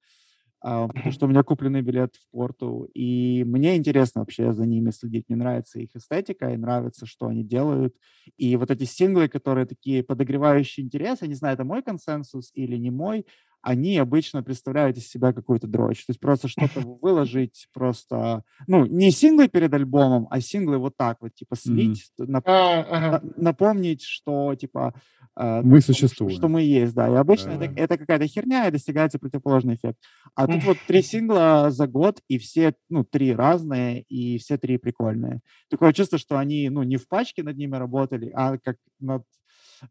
А, 0.62 0.88
потому 0.88 1.12
что 1.12 1.26
у 1.26 1.30
меня 1.30 1.44
купленный 1.44 1.82
билет 1.82 2.16
в 2.16 2.30
порту, 2.32 2.88
и 2.94 3.44
мне 3.46 3.76
интересно 3.78 4.22
вообще 4.22 4.54
за 4.54 4.66
ними 4.66 4.92
следить. 4.92 5.26
Мне 5.28 5.38
нравится 5.38 5.80
их 5.80 5.96
эстетика, 5.96 6.50
и 6.52 6.58
нравится, 6.58 7.06
что 7.08 7.28
они 7.28 7.44
делают. 7.44 7.96
И 8.38 8.56
вот 8.58 8.70
эти 8.72 8.84
синглы, 8.84 9.28
которые 9.28 9.66
такие 9.66 10.04
подогревающие 10.04 10.86
интерес, 10.86 11.22
я 11.22 11.28
не 11.28 11.34
знаю, 11.36 11.56
это 11.56 11.64
мой 11.64 11.82
консенсус 11.82 12.52
или 12.54 12.78
не 12.78 12.92
мой, 12.92 13.26
они 13.62 13.98
обычно 13.98 14.44
представляют 14.44 14.98
из 14.98 15.08
себя 15.08 15.34
какую-то 15.34 15.68
дрочь. 15.68 16.06
То 16.06 16.12
есть 16.12 16.20
просто 16.20 16.48
что-то 16.48 16.82
выложить, 17.02 17.68
просто, 17.74 18.44
ну, 18.68 18.86
не 18.86 19.12
синглы 19.12 19.48
перед 19.48 19.74
альбомом, 19.74 20.28
а 20.30 20.42
синглы 20.42 20.78
вот 20.78 20.98
так 20.98 21.18
вот, 21.22 21.34
типа, 21.36 21.56
слить, 21.56 22.12
mm-hmm. 22.20 22.28
нап- 22.28 22.44
а, 22.46 23.22
напомнить, 23.38 24.04
что, 24.04 24.56
типа, 24.56 24.94
э, 25.38 25.62
мы 25.62 25.82
существуем. 25.82 26.36
Что 26.36 26.48
мы 26.48 26.64
есть, 26.64 26.94
да. 26.96 27.08
И 27.08 27.16
обычно 27.16 27.58
да. 27.58 27.66
это, 27.66 27.80
это 27.80 27.98
какая-то 27.98 28.28
херня, 28.28 28.68
и 28.68 28.72
достигается 28.72 29.20
противоположный 29.20 29.76
эффект. 29.76 29.98
А 30.36 30.48
тут 30.48 30.64
вот 30.64 30.78
три 30.88 31.02
сингла 31.04 31.68
за 31.70 31.88
год, 31.88 32.20
и 32.28 32.40
все, 32.40 32.74
ну, 32.90 33.04
три 33.04 33.34
разные, 33.34 34.02
и 34.04 34.40
все 34.40 34.58
три 34.58 34.78
прикольные. 34.78 35.42
Такое 35.70 35.94
чувство, 35.94 36.18
что 36.18 36.40
они, 36.40 36.70
ну, 36.70 36.84
не 36.84 36.98
в 36.98 37.08
пачке 37.08 37.44
над 37.44 37.58
ними 37.58 37.76
работали, 37.76 38.32
а 38.34 38.58
как 38.58 38.78
над 39.00 39.24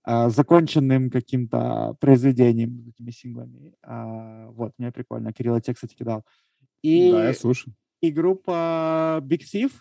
а, 0.03 0.29
законченным 0.31 1.11
каким-то 1.11 1.97
произведением, 2.01 2.89
этими 2.89 3.11
синглами. 3.11 3.75
А, 3.83 4.49
вот, 4.51 4.73
мне 4.79 4.93
прикольно. 4.93 5.33
Кирилл 5.33 5.61
те, 5.61 5.75
кстати, 5.75 5.95
кидал. 5.95 6.25
И, 6.83 7.11
да, 7.13 7.29
я 7.29 7.35
слушаю. 7.35 7.75
И 8.01 8.11
группа 8.11 9.21
Big 9.23 9.43
Thief, 9.53 9.73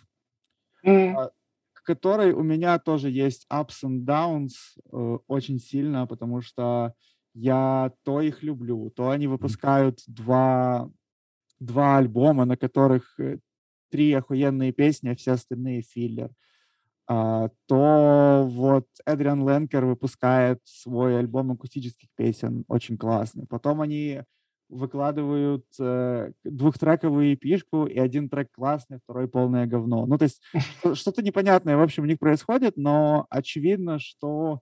mm. 0.86 1.30
к 1.74 1.84
которой 1.84 2.34
у 2.34 2.44
меня 2.44 2.78
тоже 2.80 3.10
есть 3.10 3.46
ups 3.52 3.84
and 3.86 4.06
downs 4.06 4.52
э, 4.92 5.18
очень 5.28 5.60
сильно, 5.60 6.06
потому 6.06 6.42
что 6.42 6.94
я 7.34 7.94
то 8.04 8.22
их 8.22 8.44
люблю, 8.44 8.90
то 8.90 9.12
они 9.12 9.28
выпускают 9.28 10.02
два, 10.08 10.92
два 11.60 11.98
альбома, 11.98 12.44
на 12.44 12.58
которых 12.58 13.18
э, 13.20 13.38
три 13.90 14.12
охуенные 14.14 14.74
песни, 14.74 15.10
а 15.10 15.16
все 15.16 15.32
остальные 15.32 15.84
филлер. 15.84 16.32
А, 17.10 17.50
то 17.68 18.46
вот 18.50 18.86
Эдриан 19.08 19.48
Ленкер 19.50 19.86
выпускает 19.86 20.60
свой 20.66 21.20
альбом 21.20 21.52
акустических 21.52 22.10
песен, 22.16 22.66
очень 22.70 22.98
классный. 23.00 23.48
Потом 23.48 23.82
они 23.82 24.22
выкладывают 24.70 25.66
э, 25.80 26.32
двухтрековую 26.44 27.34
эпишку, 27.34 27.88
и 27.88 27.98
один 27.98 28.30
трек 28.30 28.50
классный, 28.52 29.00
второй 29.04 29.28
полное 29.28 29.66
говно. 29.66 30.06
Ну, 30.06 30.18
то 30.20 30.26
есть 30.26 30.42
что-то 30.94 31.24
непонятное, 31.24 31.78
в 31.78 31.82
общем, 31.82 32.04
у 32.04 32.06
них 32.06 32.20
происходит, 32.20 32.78
но 32.78 33.26
очевидно, 33.32 33.98
что, 34.00 34.62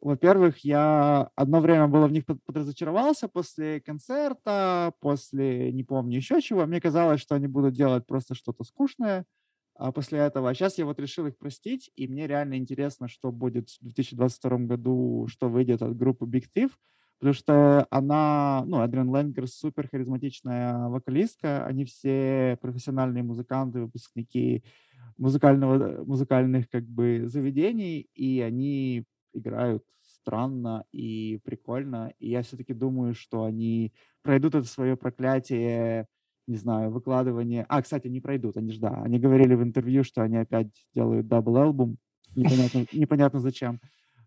во-первых, 0.00 0.58
я 0.64 1.30
одно 1.34 1.60
время 1.60 1.88
было 1.88 2.06
в 2.06 2.12
них 2.12 2.24
подразочаровался 2.46 3.26
после 3.28 3.80
концерта, 3.80 4.92
после, 5.00 5.72
не 5.72 5.82
помню, 5.84 6.16
еще 6.18 6.40
чего. 6.40 6.64
Мне 6.66 6.80
казалось, 6.80 7.20
что 7.20 7.34
они 7.34 7.48
будут 7.48 7.74
делать 7.74 8.06
просто 8.06 8.36
что-то 8.36 8.62
скучное, 8.62 9.24
после 9.94 10.18
этого. 10.20 10.50
А 10.50 10.54
сейчас 10.54 10.78
я 10.78 10.84
вот 10.84 10.98
решил 10.98 11.26
их 11.26 11.38
простить, 11.38 11.90
и 11.96 12.08
мне 12.08 12.26
реально 12.26 12.56
интересно, 12.56 13.08
что 13.08 13.30
будет 13.32 13.70
в 13.70 13.82
2022 13.82 14.58
году, 14.58 15.26
что 15.28 15.48
выйдет 15.48 15.82
от 15.82 15.96
группы 15.96 16.26
Big 16.26 16.46
Thief, 16.54 16.70
потому 17.18 17.34
что 17.34 17.86
она, 17.90 18.64
ну, 18.66 18.80
Адриан 18.80 19.14
Ленгер 19.14 19.46
супер 19.48 19.88
харизматичная 19.88 20.88
вокалистка, 20.88 21.64
они 21.66 21.84
все 21.84 22.58
профессиональные 22.60 23.22
музыканты, 23.22 23.80
выпускники 23.80 24.64
музыкального, 25.16 26.04
музыкальных 26.04 26.68
как 26.70 26.84
бы 26.84 27.24
заведений, 27.26 28.08
и 28.14 28.40
они 28.40 29.04
играют 29.32 29.84
странно 30.02 30.84
и 30.92 31.38
прикольно, 31.44 32.12
и 32.18 32.30
я 32.30 32.42
все-таки 32.42 32.74
думаю, 32.74 33.14
что 33.14 33.44
они 33.44 33.92
пройдут 34.22 34.54
это 34.54 34.66
свое 34.66 34.96
проклятие 34.96 36.06
не 36.48 36.56
знаю, 36.56 36.90
выкладывание... 36.90 37.64
А, 37.68 37.82
кстати, 37.82 38.08
не 38.08 38.20
пройдут, 38.20 38.56
они 38.56 38.72
же, 38.72 38.80
да. 38.80 39.02
Они 39.02 39.18
говорили 39.18 39.54
в 39.54 39.62
интервью, 39.62 40.02
что 40.02 40.22
они 40.22 40.38
опять 40.38 40.68
делают 40.94 41.26
double 41.26 41.57
-альбом. 41.57 41.98
Непонятно, 42.34 42.86
непонятно 42.92 43.40
зачем. 43.40 43.80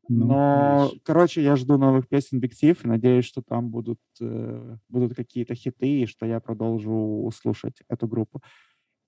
Ну, 0.07 0.25
Но, 0.25 0.85
видишь. 0.85 1.01
короче, 1.03 1.43
я 1.43 1.55
жду 1.55 1.77
новых 1.77 2.07
песен 2.07 2.39
Big 2.39 2.51
Thief 2.61 2.79
и 2.83 2.87
надеюсь, 2.87 3.25
что 3.25 3.41
там 3.41 3.69
будут, 3.69 3.99
э, 4.19 4.77
будут 4.89 5.15
какие-то 5.15 5.55
хиты, 5.55 6.01
и 6.01 6.05
что 6.05 6.25
я 6.25 6.39
продолжу 6.39 7.31
слушать 7.33 7.81
эту 7.89 8.07
группу. 8.07 8.41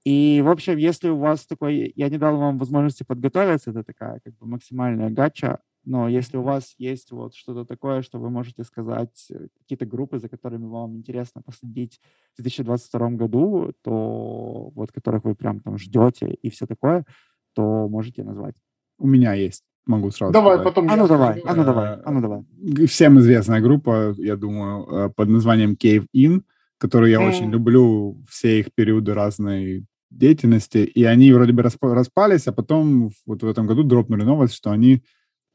И, 0.06 0.42
в 0.44 0.50
общем, 0.50 0.78
если 0.78 1.10
у 1.10 1.18
вас 1.18 1.46
такой... 1.46 1.94
Я 1.96 2.10
не 2.10 2.18
дал 2.18 2.38
вам 2.38 2.58
возможности 2.58 3.04
подготовиться, 3.04 3.72
это 3.72 3.84
такая 3.84 4.20
как 4.24 4.36
бы 4.38 4.48
максимальная 4.48 5.10
гача. 5.10 5.60
Но 5.86 6.08
если 6.08 6.38
у 6.38 6.44
вас 6.44 6.76
есть 6.78 7.12
вот 7.12 7.36
что-то 7.36 7.66
такое, 7.66 8.02
что 8.02 8.20
вы 8.20 8.30
можете 8.30 8.64
сказать, 8.64 9.28
э, 9.30 9.48
какие-то 9.60 9.86
группы, 9.86 10.20
за 10.20 10.30
которыми 10.30 10.66
вам 10.66 10.96
интересно 10.96 11.42
последить 11.42 12.00
в 12.34 12.42
2022 12.42 13.10
году, 13.12 13.74
то 13.82 14.72
вот 14.76 14.92
которых 14.92 15.26
вы 15.26 15.36
прям 15.36 15.60
там 15.60 15.78
ждете 15.78 16.34
и 16.42 16.50
все 16.50 16.66
такое, 16.66 17.06
то 17.54 17.88
можете 17.90 18.24
назвать. 18.24 18.56
У 18.98 19.08
меня 19.08 19.34
есть. 19.34 19.64
Могу 19.86 20.12
сразу 20.12 20.32
Давай, 20.32 20.56
сказать. 20.56 20.74
потом 20.74 20.90
А 20.90 20.96
ну 20.96 21.08
давай, 21.08 21.42
а 21.42 21.54
ну 21.54 21.66
давай, 21.66 21.96
а 22.06 22.12
ну 22.12 22.22
давай. 22.22 22.88
Всем 22.88 23.20
известная 23.20 23.60
группа, 23.60 24.16
я 24.18 24.38
думаю, 24.38 24.88
э, 24.88 25.10
под 25.10 25.28
названием 25.28 25.74
Cave 25.74 26.06
In, 26.16 26.44
которую 26.78 27.12
я 27.12 27.20
mm. 27.20 27.28
очень 27.28 27.52
люблю, 27.52 28.24
все 28.30 28.60
их 28.62 28.74
периоды 28.74 29.14
разной 29.14 29.86
деятельности, 30.10 30.78
и 30.78 31.04
они 31.04 31.34
вроде 31.34 31.52
бы 31.52 31.64
распались, 31.64 32.48
а 32.48 32.54
потом 32.54 33.12
вот 33.26 33.44
в 33.44 33.48
этом 33.48 33.68
году 33.68 33.84
дропнули 33.84 34.24
новость, 34.24 34.54
что 34.54 34.72
они 34.72 35.04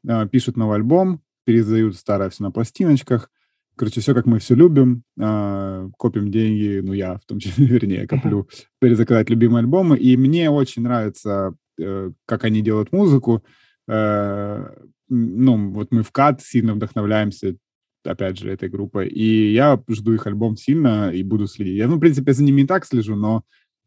а, 0.07 0.27
пишут 0.27 0.57
новый 0.57 0.77
альбом, 0.77 1.21
переиздают 1.45 1.95
старое 1.95 2.29
все 2.29 2.43
на 2.43 2.51
пластиночках. 2.51 3.29
Короче, 3.75 4.01
все, 4.01 4.13
как 4.13 4.25
мы 4.25 4.39
все 4.39 4.55
любим, 4.55 5.03
э, 5.17 5.89
копим 5.97 6.29
деньги, 6.29 6.81
ну, 6.83 6.91
я 6.91 7.15
в 7.17 7.25
том 7.25 7.39
числе, 7.39 7.65
вернее, 7.65 8.07
коплю, 8.07 8.49
перезаказать 8.79 9.29
любимые 9.29 9.61
альбомы. 9.61 9.97
И 9.97 10.17
мне 10.17 10.49
очень 10.49 10.81
нравится, 10.81 11.55
э, 11.79 12.11
как 12.25 12.43
они 12.43 12.61
делают 12.61 12.91
музыку. 12.91 13.43
Э, 13.87 14.69
ну, 15.07 15.71
вот 15.71 15.91
мы 15.91 16.03
в 16.03 16.11
КАТ 16.11 16.41
сильно 16.41 16.73
вдохновляемся, 16.73 17.55
опять 18.03 18.37
же, 18.37 18.51
этой 18.51 18.69
группой. 18.69 19.07
И 19.07 19.53
я 19.53 19.81
жду 19.89 20.13
их 20.13 20.27
альбом 20.27 20.55
сильно 20.55 21.11
и 21.11 21.23
буду 21.23 21.47
следить. 21.47 21.77
Я, 21.77 21.87
ну, 21.87 21.95
в 21.95 21.99
принципе, 21.99 22.33
за 22.33 22.43
ними 22.43 22.61
и 22.61 22.67
так 22.67 22.85
слежу, 22.85 23.15
но 23.15 23.43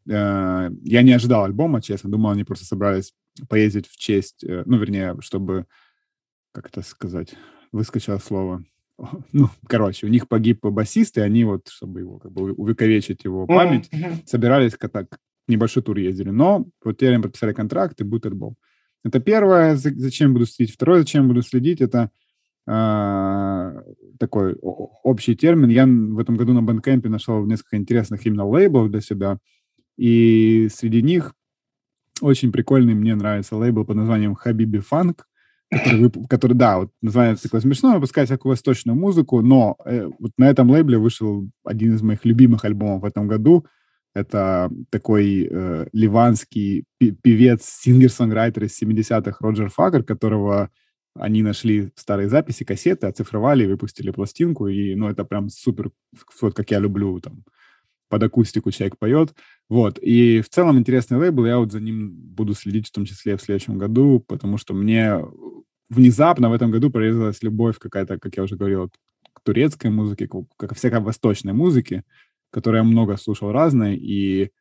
э, 0.09 0.69
я 0.81 1.01
не 1.01 1.13
ожидал 1.13 1.45
альбома, 1.45 1.81
честно. 1.81 2.09
Думал, 2.09 2.31
они 2.31 2.43
просто 2.43 2.65
собрались 2.65 3.13
поездить 3.47 3.87
в 3.87 3.97
честь, 3.97 4.43
э, 4.43 4.63
ну, 4.65 4.77
вернее, 4.77 5.15
чтобы 5.21 5.65
как 6.53 6.67
это 6.67 6.81
сказать, 6.81 7.35
выскочило 7.71 8.17
слово. 8.19 8.63
Ну, 9.33 9.49
короче, 9.67 10.05
у 10.05 10.09
них 10.09 10.27
погиб 10.27 10.61
басист, 10.61 11.17
и 11.17 11.21
они 11.21 11.43
вот, 11.43 11.67
чтобы 11.67 12.01
его 12.01 12.19
как 12.19 12.31
бы 12.31 12.53
увековечить 12.53 13.23
его 13.25 13.47
память, 13.47 13.89
mm-hmm. 13.91 14.27
собирались 14.27 14.77
как 14.77 14.91
так 14.91 15.17
небольшой 15.47 15.83
тур 15.83 15.97
ездили. 15.97 16.29
Но 16.29 16.67
вот 16.85 16.97
теперь 16.97 17.15
им 17.15 17.23
подписали 17.23 17.53
контракт, 17.53 17.99
и 17.99 18.03
будет. 18.03 18.33
Это 19.03 19.19
первое, 19.19 19.75
зачем 19.75 20.33
буду 20.33 20.45
следить. 20.45 20.75
Второе, 20.75 20.99
зачем 20.99 21.27
буду 21.27 21.41
следить, 21.41 21.81
это 21.81 22.11
э, 22.67 23.81
такой 24.19 24.55
общий 24.61 25.35
термин. 25.35 25.69
Я 25.69 25.85
в 25.85 26.19
этом 26.19 26.37
году 26.37 26.53
на 26.53 26.59
Bandcamp 26.59 27.09
нашел 27.09 27.45
несколько 27.45 27.77
интересных 27.77 28.25
именно 28.25 28.47
лейблов 28.47 28.91
для 28.91 29.01
себя. 29.01 29.39
И 29.97 30.69
среди 30.71 31.01
них 31.01 31.33
очень 32.21 32.51
прикольный, 32.51 32.93
мне 32.93 33.15
нравится 33.15 33.57
лейбл 33.57 33.83
под 33.85 33.97
названием 33.97 34.37
Habibi 34.45 34.81
Funk 34.89 35.23
который, 35.73 36.11
который, 36.27 36.53
да, 36.53 36.79
вот 36.79 36.91
называется 37.01 37.43
такое 37.43 37.61
смешно, 37.61 37.95
выпускает 37.95 38.29
всякую 38.29 38.51
восточную 38.51 38.97
музыку, 38.97 39.41
но 39.41 39.77
э, 39.85 40.09
вот 40.19 40.31
на 40.37 40.49
этом 40.49 40.69
лейбле 40.69 40.97
вышел 40.97 41.47
один 41.63 41.95
из 41.95 42.01
моих 42.01 42.25
любимых 42.25 42.65
альбомов 42.65 43.01
в 43.01 43.05
этом 43.05 43.27
году. 43.27 43.65
Это 44.15 44.71
такой 44.89 45.47
э, 45.49 45.87
ливанский 45.91 46.85
певец, 46.99 47.65
сингер-сонграйтер 47.81 48.65
из 48.65 48.81
70-х 48.81 49.37
Роджер 49.39 49.69
Фагер, 49.69 50.03
которого 50.03 50.69
они 51.15 51.43
нашли 51.43 51.91
старые 51.95 52.29
записи, 52.29 52.63
кассеты, 52.63 53.07
оцифровали, 53.07 53.65
выпустили 53.65 54.11
пластинку, 54.11 54.67
и, 54.67 54.95
ну, 54.95 55.09
это 55.09 55.23
прям 55.25 55.49
супер, 55.49 55.91
вот 56.41 56.55
как 56.55 56.71
я 56.71 56.79
люблю, 56.79 57.19
там, 57.19 57.43
под 58.09 58.23
акустику 58.23 58.71
человек 58.71 58.97
поет. 58.97 59.33
Вот. 59.69 59.97
И 59.99 60.41
в 60.41 60.49
целом 60.49 60.77
интересный 60.77 61.17
лейбл, 61.17 61.45
я 61.45 61.57
вот 61.57 61.71
за 61.71 61.79
ним 61.79 62.11
буду 62.11 62.53
следить 62.53 62.87
в 62.87 62.91
том 62.91 63.05
числе 63.05 63.37
в 63.37 63.41
следующем 63.41 63.77
году, 63.77 64.19
потому 64.19 64.57
что 64.57 64.73
мне 64.73 65.19
внезапно 65.89 66.49
в 66.49 66.53
этом 66.53 66.71
году 66.71 66.89
прорезалась 66.89 67.43
любовь 67.43 67.79
какая-то, 67.79 68.19
как 68.19 68.35
я 68.37 68.43
уже 68.43 68.55
говорил, 68.55 68.89
к 69.33 69.41
турецкой 69.41 69.91
музыке, 69.91 70.27
к, 70.27 70.45
к 70.57 70.75
всякой 70.75 70.99
восточной 71.01 71.53
музыке, 71.53 72.03
которую 72.51 72.83
я 72.83 72.89
много 72.89 73.17
слушал 73.17 73.51
разной, 73.51 73.95
и 73.95 74.51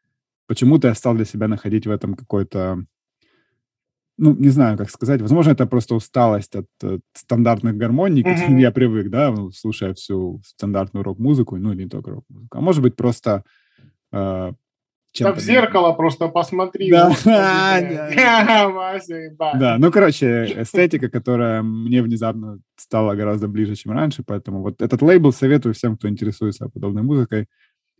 почему-то 0.46 0.88
я 0.88 0.94
стал 0.94 1.14
для 1.14 1.24
себя 1.24 1.48
находить 1.48 1.86
в 1.86 1.90
этом 1.90 2.14
какой-то 2.14 2.84
ну, 4.18 4.36
не 4.36 4.50
знаю, 4.50 4.78
как 4.78 4.90
сказать, 4.90 5.20
возможно, 5.20 5.52
это 5.52 5.66
просто 5.66 5.94
усталость 5.94 6.54
от, 6.54 6.66
от 6.82 7.00
стандартных 7.14 7.76
гармоний, 7.76 8.22
к 8.22 8.26
которым 8.26 8.58
mm-hmm. 8.58 8.60
я 8.60 8.70
привык, 8.70 9.10
да, 9.10 9.34
слушая 9.52 9.94
всю 9.94 10.40
стандартную 10.44 11.02
рок-музыку, 11.02 11.56
ну, 11.56 11.72
не 11.72 11.88
только 11.88 12.10
рок-музыку, 12.10 12.58
а 12.58 12.60
может 12.60 12.82
быть, 12.82 12.94
просто 12.94 13.44
э, 14.12 14.52
да 15.20 15.32
в 15.32 15.38
зеркало 15.40 15.92
просто 15.92 16.28
посмотри. 16.28 16.90
Да, 16.90 17.10
да, 19.54 19.76
ну, 19.78 19.90
короче, 19.92 20.62
эстетика, 20.62 21.08
которая 21.08 21.62
мне 21.62 22.02
внезапно 22.02 22.58
стала 22.76 23.14
гораздо 23.14 23.48
ближе, 23.48 23.74
чем 23.74 23.92
раньше, 23.92 24.22
поэтому 24.26 24.62
вот 24.62 24.80
этот 24.80 25.02
лейбл 25.02 25.32
советую 25.32 25.74
всем, 25.74 25.96
кто 25.96 26.08
интересуется 26.08 26.68
подобной 26.68 27.02
музыкой. 27.02 27.46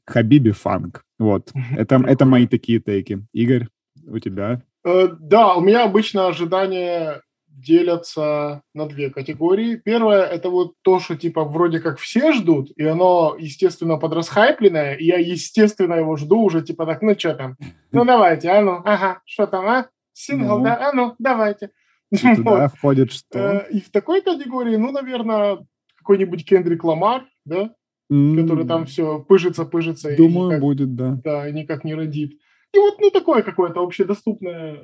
Хабиби 0.05 0.51
Фанк. 0.51 1.05
Вот, 1.19 1.53
это, 1.77 2.03
это 2.07 2.25
мои 2.25 2.47
такие 2.47 2.81
тейки. 2.81 3.25
Игорь, 3.33 3.69
у 4.07 4.19
тебя? 4.19 4.63
Э, 4.85 5.09
да, 5.21 5.55
у 5.55 5.61
меня 5.61 5.85
обычно 5.85 6.27
ожидания 6.27 7.23
делятся 7.53 8.63
на 8.75 8.87
две 8.87 9.11
категории. 9.11 9.77
Первое– 9.77 10.23
это 10.27 10.51
вот 10.51 10.75
то, 10.83 11.01
что 11.01 11.17
типа 11.17 11.45
вроде 11.45 11.81
как 11.81 11.99
все 11.99 12.33
ждут, 12.33 12.71
и 12.77 12.85
оно, 12.85 13.37
естественно, 13.39 13.99
подрасхайпленное, 13.99 14.95
и 14.95 15.05
я, 15.05 15.19
естественно, 15.19 15.95
его 15.95 16.17
жду 16.17 16.41
уже 16.41 16.63
типа 16.63 16.87
так, 16.87 17.03
ну 17.03 17.19
что 17.19 17.35
там, 17.35 17.57
ну 17.93 18.05
давайте, 18.07 18.49
а 18.51 18.63
ну, 18.63 18.83
ага, 18.85 19.21
что 19.25 19.47
там, 19.47 19.67
а? 19.67 19.89
Сингл, 20.15 20.59
ну. 20.59 20.65
да, 20.65 20.89
а 20.89 20.93
ну, 20.93 21.15
давайте. 21.19 21.71
И 22.11 22.17
туда 22.37 22.63
вот. 22.63 22.75
входит 22.75 23.13
что? 23.13 23.39
Э, 23.39 23.71
и 23.71 23.81
в 23.81 23.91
такой 23.91 24.23
категории, 24.23 24.77
ну, 24.77 24.93
наверное, 24.93 25.59
какой-нибудь 25.97 26.45
Кендрик 26.47 26.85
Ламар, 26.85 27.25
да, 27.45 27.75
который 28.09 28.67
там 28.67 28.85
все 28.85 29.21
пыжится, 29.21 29.65
пыжится. 29.65 30.15
Думаю, 30.17 30.49
никак, 30.49 30.61
будет, 30.61 30.95
да. 30.95 31.19
Да, 31.25 31.51
никак 31.51 31.85
не 31.85 31.95
родит. 31.95 32.39
И 32.75 32.79
вот, 32.79 32.97
ну, 33.01 33.11
такое 33.11 33.43
какое-то 33.43 33.83
общедоступное 33.83 34.81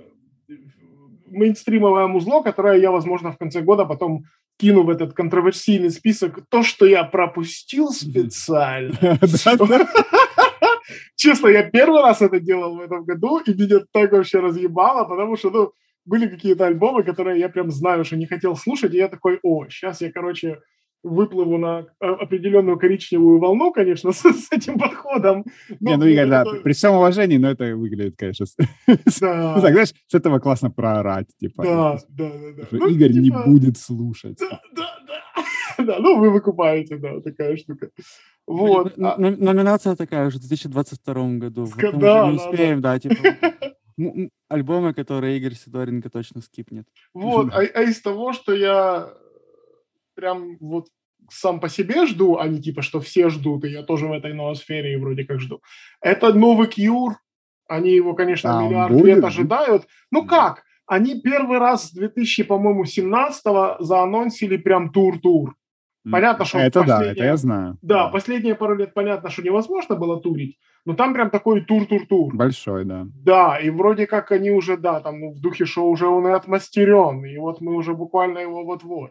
мейнстримовое 1.31 2.07
музло, 2.07 2.43
которое 2.43 2.79
я, 2.79 2.91
возможно, 2.91 3.33
в 3.33 3.39
конце 3.39 3.61
года 3.61 3.85
потом 3.85 4.25
кину 4.59 4.83
в 4.83 4.91
этот 4.91 5.13
контроверсийный 5.15 5.91
список. 5.91 6.41
То, 6.49 6.63
что 6.63 6.87
я 6.87 7.05
пропустил 7.05 7.91
специально. 7.91 8.97
Честно, 11.17 11.49
я 11.49 11.63
первый 11.71 12.03
раз 12.03 12.23
это 12.23 12.41
делал 12.41 12.77
в 12.77 12.81
этом 12.81 13.05
году, 13.05 13.39
и 13.39 13.55
меня 13.55 13.81
так 13.93 14.13
вообще 14.13 14.41
разъебало, 14.41 15.05
потому 15.05 15.37
что, 15.37 15.51
ну, 15.51 15.73
были 16.05 16.27
какие-то 16.27 16.67
альбомы, 16.67 17.03
которые 17.03 17.39
я 17.39 17.49
прям 17.49 17.71
знаю, 17.71 18.05
что 18.05 18.17
не 18.17 18.27
хотел 18.27 18.57
слушать, 18.57 18.95
и 18.95 18.99
я 18.99 19.09
такой, 19.09 19.39
о, 19.43 19.67
сейчас 19.69 20.01
я, 20.01 20.11
короче, 20.11 20.59
выплыву 21.09 21.59
на 21.59 21.87
определенную 22.01 22.79
коричневую 22.79 23.39
волну, 23.39 23.73
конечно, 23.73 24.13
с, 24.13 24.21
с 24.21 24.53
этим 24.53 24.79
подходом. 24.79 25.45
Но, 25.81 25.91
не, 25.91 25.97
ну, 25.97 26.07
Игорь, 26.07 26.29
да, 26.29 26.45
при 26.63 26.73
всем 26.73 26.95
уважении, 26.95 27.39
но 27.39 27.51
это 27.51 27.75
выглядит, 27.77 28.17
конечно, 28.17 28.47
да. 28.87 29.55
ну, 29.57 29.63
так, 29.63 29.73
знаешь, 29.73 29.95
с 30.07 30.15
этого 30.15 30.39
классно 30.39 30.71
проорать, 30.71 31.29
типа. 31.39 31.63
Да, 31.65 31.99
да, 32.09 32.31
да. 32.31 32.53
да. 32.57 32.69
Ну, 32.71 32.89
Игорь 32.89 33.13
типа... 33.13 33.23
не 33.23 33.31
будет 33.31 33.79
слушать. 33.79 34.39
Да, 34.39 34.61
да, 34.75 34.99
да. 35.07 35.19
да, 35.85 35.99
ну 36.01 36.19
вы 36.19 36.31
выкупаете, 36.31 36.97
да, 36.97 37.21
такая 37.21 37.57
штука. 37.57 37.91
Вот. 38.47 38.95
А... 38.99 39.17
Номинация 39.19 39.97
такая 39.97 40.27
уже 40.27 40.39
в 40.39 40.41
2022 40.41 41.29
году. 41.39 41.69
Да, 41.77 41.93
да, 41.93 42.31
не 42.31 42.37
успеем, 42.37 42.81
да, 42.81 42.95
да 42.95 42.99
типа. 42.99 43.37
Альбомы, 44.49 44.95
которые 44.95 45.37
Игорь 45.39 45.55
Сидоренко 45.55 46.09
точно 46.09 46.41
скипнет. 46.41 46.87
Вот, 47.13 47.53
а, 47.53 47.59
а 47.59 47.83
из 47.83 48.01
того, 48.01 48.33
что 48.33 48.55
я 48.55 49.13
прям 50.15 50.57
вот 50.61 50.87
сам 51.31 51.61
по 51.61 51.69
себе 51.69 52.07
жду, 52.07 52.39
а 52.39 52.49
не 52.49 52.61
типа, 52.61 52.83
что 52.83 53.01
все 53.01 53.29
ждут, 53.29 53.65
и 53.65 53.71
я 53.71 53.83
тоже 53.83 54.07
в 54.07 54.13
этой 54.13 54.35
ноосфере 54.35 54.95
и 54.95 54.97
вроде 54.97 55.25
как 55.25 55.41
жду. 55.41 55.61
Это 56.01 56.33
новый 56.33 56.69
Кьюр. 56.69 57.15
Они 57.69 57.91
его, 57.91 58.15
конечно, 58.15 58.59
а, 58.59 58.63
миллиард 58.63 58.93
будет? 58.93 59.05
лет 59.05 59.25
ожидают. 59.25 59.87
Ну 60.11 60.27
как? 60.27 60.65
Они 60.87 61.21
первый 61.21 61.59
раз 61.59 61.89
с 61.89 61.93
2000, 61.93 62.45
по-моему, 62.45 62.85
17-го 62.85 63.85
заанонсили 63.85 64.57
прям 64.57 64.91
тур-тур. 64.91 65.55
Понятно, 66.11 66.45
что... 66.45 66.59
Это 66.59 66.85
да, 66.85 67.05
это 67.05 67.25
я 67.25 67.37
знаю. 67.37 67.79
Да, 67.83 68.05
да, 68.05 68.09
последние 68.09 68.55
пару 68.55 68.77
лет 68.77 68.95
понятно, 68.95 69.29
что 69.29 69.43
невозможно 69.43 69.95
было 69.97 70.21
турить, 70.21 70.59
но 70.87 70.95
там 70.95 71.13
прям 71.13 71.29
такой 71.29 71.61
тур-тур-тур. 71.65 72.35
Большой, 72.35 72.85
да. 72.85 73.07
Да, 73.23 73.59
и 73.59 73.69
вроде 73.69 74.07
как 74.07 74.33
они 74.33 74.51
уже, 74.51 74.77
да, 74.77 75.01
там 75.01 75.21
ну, 75.21 75.33
в 75.33 75.41
духе 75.41 75.67
шоу 75.67 75.91
уже 75.91 76.07
он 76.07 76.27
и 76.27 76.31
отмастерен, 76.31 77.25
и 77.25 77.37
вот 77.37 77.61
мы 77.61 77.75
уже 77.75 77.95
буквально 77.95 78.39
его 78.39 78.65
вот-вот. 78.65 79.11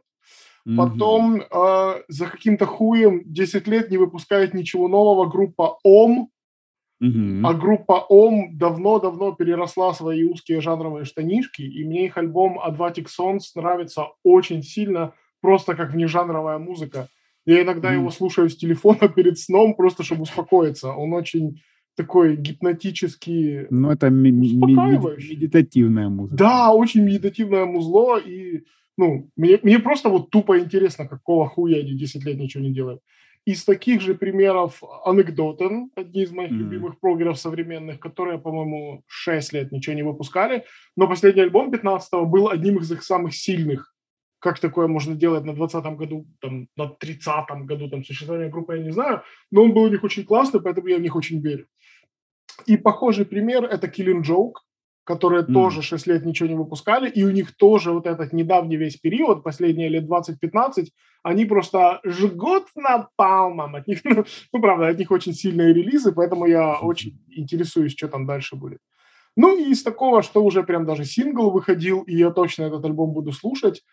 Потом 0.76 1.42
э, 1.42 2.02
за 2.10 2.26
каким-то 2.26 2.66
хуем 2.66 3.22
10 3.26 3.68
лет 3.68 3.90
не 3.90 3.98
выпускает 3.98 4.54
ничего 4.54 4.88
нового 4.88 5.30
группа 5.30 5.78
ОМ, 5.84 6.30
mm 7.02 7.42
а 7.44 7.54
группа 7.54 8.06
ОМ 8.10 8.58
давно-давно 8.58 9.32
переросла 9.32 9.94
свои 9.94 10.24
узкие 10.24 10.60
жанровые 10.62 11.06
штанишки, 11.06 11.62
и 11.62 11.86
мне 11.86 12.06
их 12.06 12.18
альбом 12.18 12.60
Advatic 12.60 13.06
Sons 13.06 13.42
нравится 13.56 14.08
очень 14.24 14.64
сильно, 14.64 15.14
просто 15.42 15.76
как 15.76 15.94
внежанровая 15.94 16.58
музыка. 16.58 17.08
Я 17.46 17.62
иногда 17.62 17.94
mm 17.94 18.00
его 18.00 18.12
слушаю 18.12 18.50
с 18.50 18.58
телефона 18.58 19.08
перед 19.16 19.38
сном, 19.40 19.76
просто 19.76 20.04
чтобы 20.04 20.24
успокоиться. 20.24 20.92
Он 20.92 21.14
очень 21.14 21.62
такой 21.96 22.36
гипнотический, 22.36 23.68
Ну, 23.70 23.90
это 23.90 24.10
ми- 24.10 24.32
ми- 24.32 24.54
медитативная 24.56 26.10
музыка. 26.10 26.36
Да, 26.36 26.74
очень 26.74 27.04
медитативное 27.04 27.66
музло, 27.66 28.20
и 28.20 28.64
ну, 28.98 29.30
мне, 29.36 29.60
мне 29.62 29.80
просто 29.80 30.10
вот 30.10 30.32
тупо 30.32 30.60
интересно, 30.60 31.08
какого 31.08 31.48
хуя 31.48 31.80
они 31.80 31.94
10 31.94 32.26
лет 32.26 32.38
ничего 32.38 32.64
не 32.64 32.74
делают. 32.74 33.02
Из 33.46 33.64
таких 33.64 34.02
же 34.02 34.14
примеров 34.16 34.84
Анекдотен, 35.06 35.92
одни 35.96 36.24
из 36.24 36.32
моих 36.32 36.52
mm-hmm. 36.52 36.56
любимых 36.56 37.00
прогеров 37.00 37.40
современных, 37.40 38.00
которые, 38.00 38.40
по-моему, 38.40 39.04
6 39.08 39.54
лет 39.54 39.72
ничего 39.72 39.96
не 39.96 40.04
выпускали, 40.04 40.66
но 40.98 41.08
последний 41.08 41.44
альбом 41.44 41.72
15-го 41.72 42.26
был 42.26 42.50
одним 42.50 42.80
из 42.80 42.92
их 42.92 43.04
самых 43.04 43.34
сильных. 43.36 43.94
Как 44.40 44.60
такое 44.60 44.88
можно 44.88 45.16
делать 45.16 45.46
на 45.46 45.52
20-м 45.52 45.96
году, 45.96 46.28
там, 46.42 46.68
на 46.76 46.84
30-м 46.84 47.66
году 47.66 47.90
там, 47.90 48.04
существования 48.04 48.50
группы, 48.50 48.78
я 48.78 48.84
не 48.84 48.92
знаю, 48.92 49.22
но 49.52 49.64
он 49.64 49.74
был 49.74 49.84
у 49.84 49.90
них 49.90 50.04
очень 50.04 50.26
классный, 50.26 50.62
поэтому 50.62 50.88
я 50.88 50.98
в 50.98 51.02
них 51.02 51.16
очень 51.16 51.40
верю. 51.40 51.68
И 52.66 52.78
похожий 52.78 53.26
пример– 53.26 53.64
это 53.72 53.88
Killing 53.88 54.24
Joke, 54.24 54.56
которые 55.08 55.44
mm. 55.44 55.54
тоже 55.54 55.82
6 55.82 56.08
лет 56.08 56.26
ничего 56.26 56.50
не 56.50 56.56
выпускали, 56.56 57.10
и 57.10 57.24
у 57.24 57.32
них 57.32 57.56
тоже 57.56 57.94
вот 57.94 58.06
этот 58.06 58.34
недавний 58.34 58.76
весь 58.76 58.98
период, 58.98 59.42
последние 59.42 59.88
лет 59.88 60.04
20-15, 60.04 60.88
они 61.24 61.46
просто 61.46 62.02
жгут 62.06 62.66
напалмом. 62.76 63.76
От 63.76 63.88
них, 63.88 64.02
ну, 64.04 64.26
ну, 64.54 64.62
правда, 64.62 64.88
от 64.90 65.00
них 65.00 65.10
очень 65.12 65.34
сильные 65.34 65.74
релизы, 65.74 66.12
поэтому 66.12 66.46
я 66.46 66.74
очень 66.82 67.18
интересуюсь, 67.30 67.94
что 67.94 68.10
там 68.10 68.26
дальше 68.26 68.58
будет. 68.58 68.80
Ну, 69.38 69.58
и 69.58 69.72
из 69.72 69.82
такого, 69.82 70.22
что 70.24 70.44
уже 70.44 70.64
прям 70.64 70.86
даже 70.86 71.06
сингл 71.06 71.52
выходил, 71.52 72.02
и 72.02 72.18
я 72.18 72.32
точно 72.32 72.64
этот 72.64 72.84
альбом 72.84 73.14
буду 73.14 73.32
слушать, 73.32 73.84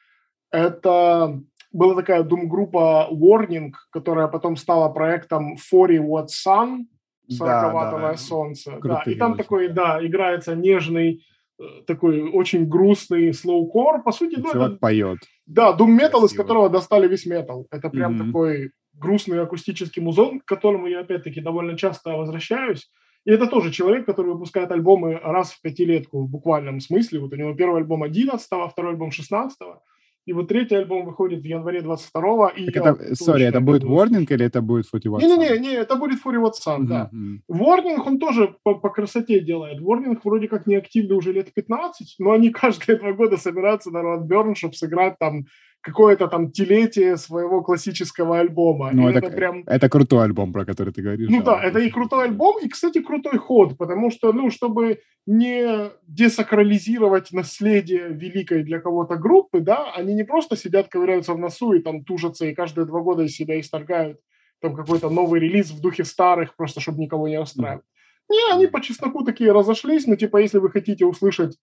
это 0.51 1.41
была 1.73 1.95
такая 1.95 2.25
дум-группа 2.25 3.09
Warning, 3.13 3.73
которая 3.91 4.27
потом 4.27 4.57
стала 4.57 4.89
проектом 4.89 5.59
40 5.59 6.01
Watt 6.01 6.27
Sun, 6.27 6.87
40-ваттовое 7.31 8.01
да, 8.01 8.11
да. 8.13 8.17
солнце. 8.17 8.79
да. 8.83 9.03
И 9.07 9.15
там 9.15 9.37
такой, 9.37 9.69
да, 9.69 10.05
играется 10.05 10.55
нежный, 10.55 11.25
э, 11.59 11.65
такой 11.87 12.23
очень 12.23 12.67
грустный 12.69 13.33
слоукор. 13.33 14.03
По 14.03 14.13
сути, 14.13 14.37
ну, 14.39 14.51
это, 14.51 14.77
поет. 14.77 15.19
Да, 15.47 15.73
дум 15.73 15.93
метал, 15.97 16.25
из 16.25 16.33
которого 16.33 16.69
достали 16.69 17.09
весь 17.09 17.27
метал. 17.27 17.67
Это 17.71 17.91
прям 17.91 18.15
mm-hmm. 18.15 18.27
такой 18.27 18.71
грустный 18.95 19.41
акустический 19.43 20.03
музон, 20.03 20.41
к 20.41 20.45
которому 20.45 20.87
я 20.87 21.01
опять-таки 21.01 21.41
довольно 21.41 21.77
часто 21.77 22.11
возвращаюсь. 22.11 22.91
И 23.25 23.31
это 23.31 23.47
тоже 23.47 23.73
человек, 23.73 24.05
который 24.05 24.33
выпускает 24.33 24.71
альбомы 24.71 25.15
раз 25.15 25.53
в 25.53 25.61
пятилетку 25.63 26.25
в 26.25 26.31
буквальном 26.31 26.81
смысле. 26.81 27.21
Вот 27.21 27.33
у 27.33 27.37
него 27.37 27.55
первый 27.55 27.81
альбом 27.81 28.05
11-го, 28.05 28.69
второй 28.69 28.93
альбом 28.93 29.09
16-го. 29.09 29.83
И 30.27 30.33
вот 30.33 30.49
третий 30.49 30.77
альбом 30.77 31.05
выходит 31.05 31.43
в 31.43 31.45
январе 31.45 31.81
22-го. 31.81 32.49
И 32.57 32.71
так 32.71 32.77
это, 32.77 33.15
сори, 33.15 33.45
это 33.45 33.61
будет 33.61 33.85
Warning 33.85 34.27
или 34.29 34.47
это 34.47 34.63
будет 34.63 34.87
40 34.87 35.05
Watt 35.05 35.21
Не-не-не, 35.21 35.59
не, 35.59 35.75
это 35.75 35.97
будет 35.97 36.21
40 36.21 36.43
Watt 36.43 36.53
Sun, 36.67 36.81
uh-huh. 36.81 36.87
да. 36.87 37.11
Warning 37.51 38.03
он 38.07 38.19
тоже 38.19 38.57
по, 38.63 38.75
по 38.75 38.89
красоте 38.89 39.41
делает. 39.41 39.81
Warning 39.81 40.19
вроде 40.25 40.49
как 40.49 40.67
не 40.67 40.77
активный 40.77 41.17
уже 41.17 41.33
лет 41.33 41.53
15, 41.53 42.17
но 42.19 42.33
они 42.33 42.51
каждые 42.63 42.99
два 42.99 43.13
года 43.13 43.37
собираются 43.37 43.91
на 43.91 43.99
Roadburn, 43.99 44.55
чтобы 44.55 44.75
сыграть 44.75 45.19
там 45.19 45.45
какое-то 45.85 46.29
там 46.29 46.51
телетие 46.51 47.17
своего 47.19 47.63
классического 47.63 48.39
альбома. 48.39 48.91
Ну, 48.93 49.09
это, 49.09 49.19
это 49.19 49.37
прям... 49.37 49.65
Это 49.67 49.89
крутой 49.91 50.25
альбом, 50.25 50.53
про 50.53 50.65
который 50.65 50.95
ты 50.95 51.03
говоришь. 51.03 51.29
Ну 51.31 51.43
да, 51.43 51.57
да, 51.57 51.63
это 51.63 51.79
и 51.79 51.91
крутой 51.91 52.25
альбом, 52.25 52.57
и, 52.63 52.69
кстати, 52.69 53.03
крутой 53.03 53.39
ход, 53.39 53.77
потому 53.77 54.11
что, 54.11 54.33
ну, 54.33 54.51
чтобы 54.51 55.01
не 55.27 55.91
десакрализировать 56.07 57.33
наследие 57.33 58.09
великой 58.09 58.63
для 58.63 58.81
кого-то 58.81 59.17
группы, 59.17 59.61
да, 59.61 59.93
они 59.95 60.15
не 60.15 60.25
просто 60.25 60.57
сидят, 60.57 60.89
ковыряются 60.89 61.35
в 61.35 61.39
носу 61.39 61.75
и 61.75 61.83
там 61.83 62.03
тужатся, 62.03 62.47
и 62.47 62.55
каждые 62.55 62.87
два 62.87 63.01
года 63.01 63.23
из 63.23 63.37
себя 63.37 63.61
исторгают 63.61 64.19
там 64.63 64.75
какой-то 64.75 65.11
новый 65.11 65.41
релиз 65.41 65.71
в 65.71 65.81
духе 65.83 66.05
старых, 66.05 66.57
просто 66.57 66.81
чтобы 66.81 67.01
никого 67.01 67.29
не 67.29 67.39
расстраивать. 67.39 67.85
Не, 68.31 68.55
они 68.55 68.67
по 68.69 68.81
чесноку 68.81 69.23
такие 69.23 69.53
разошлись, 69.53 70.07
но 70.07 70.17
типа 70.17 70.39
если 70.39 70.57
вы 70.57 70.71
хотите 70.71 71.05
услышать 71.05 71.59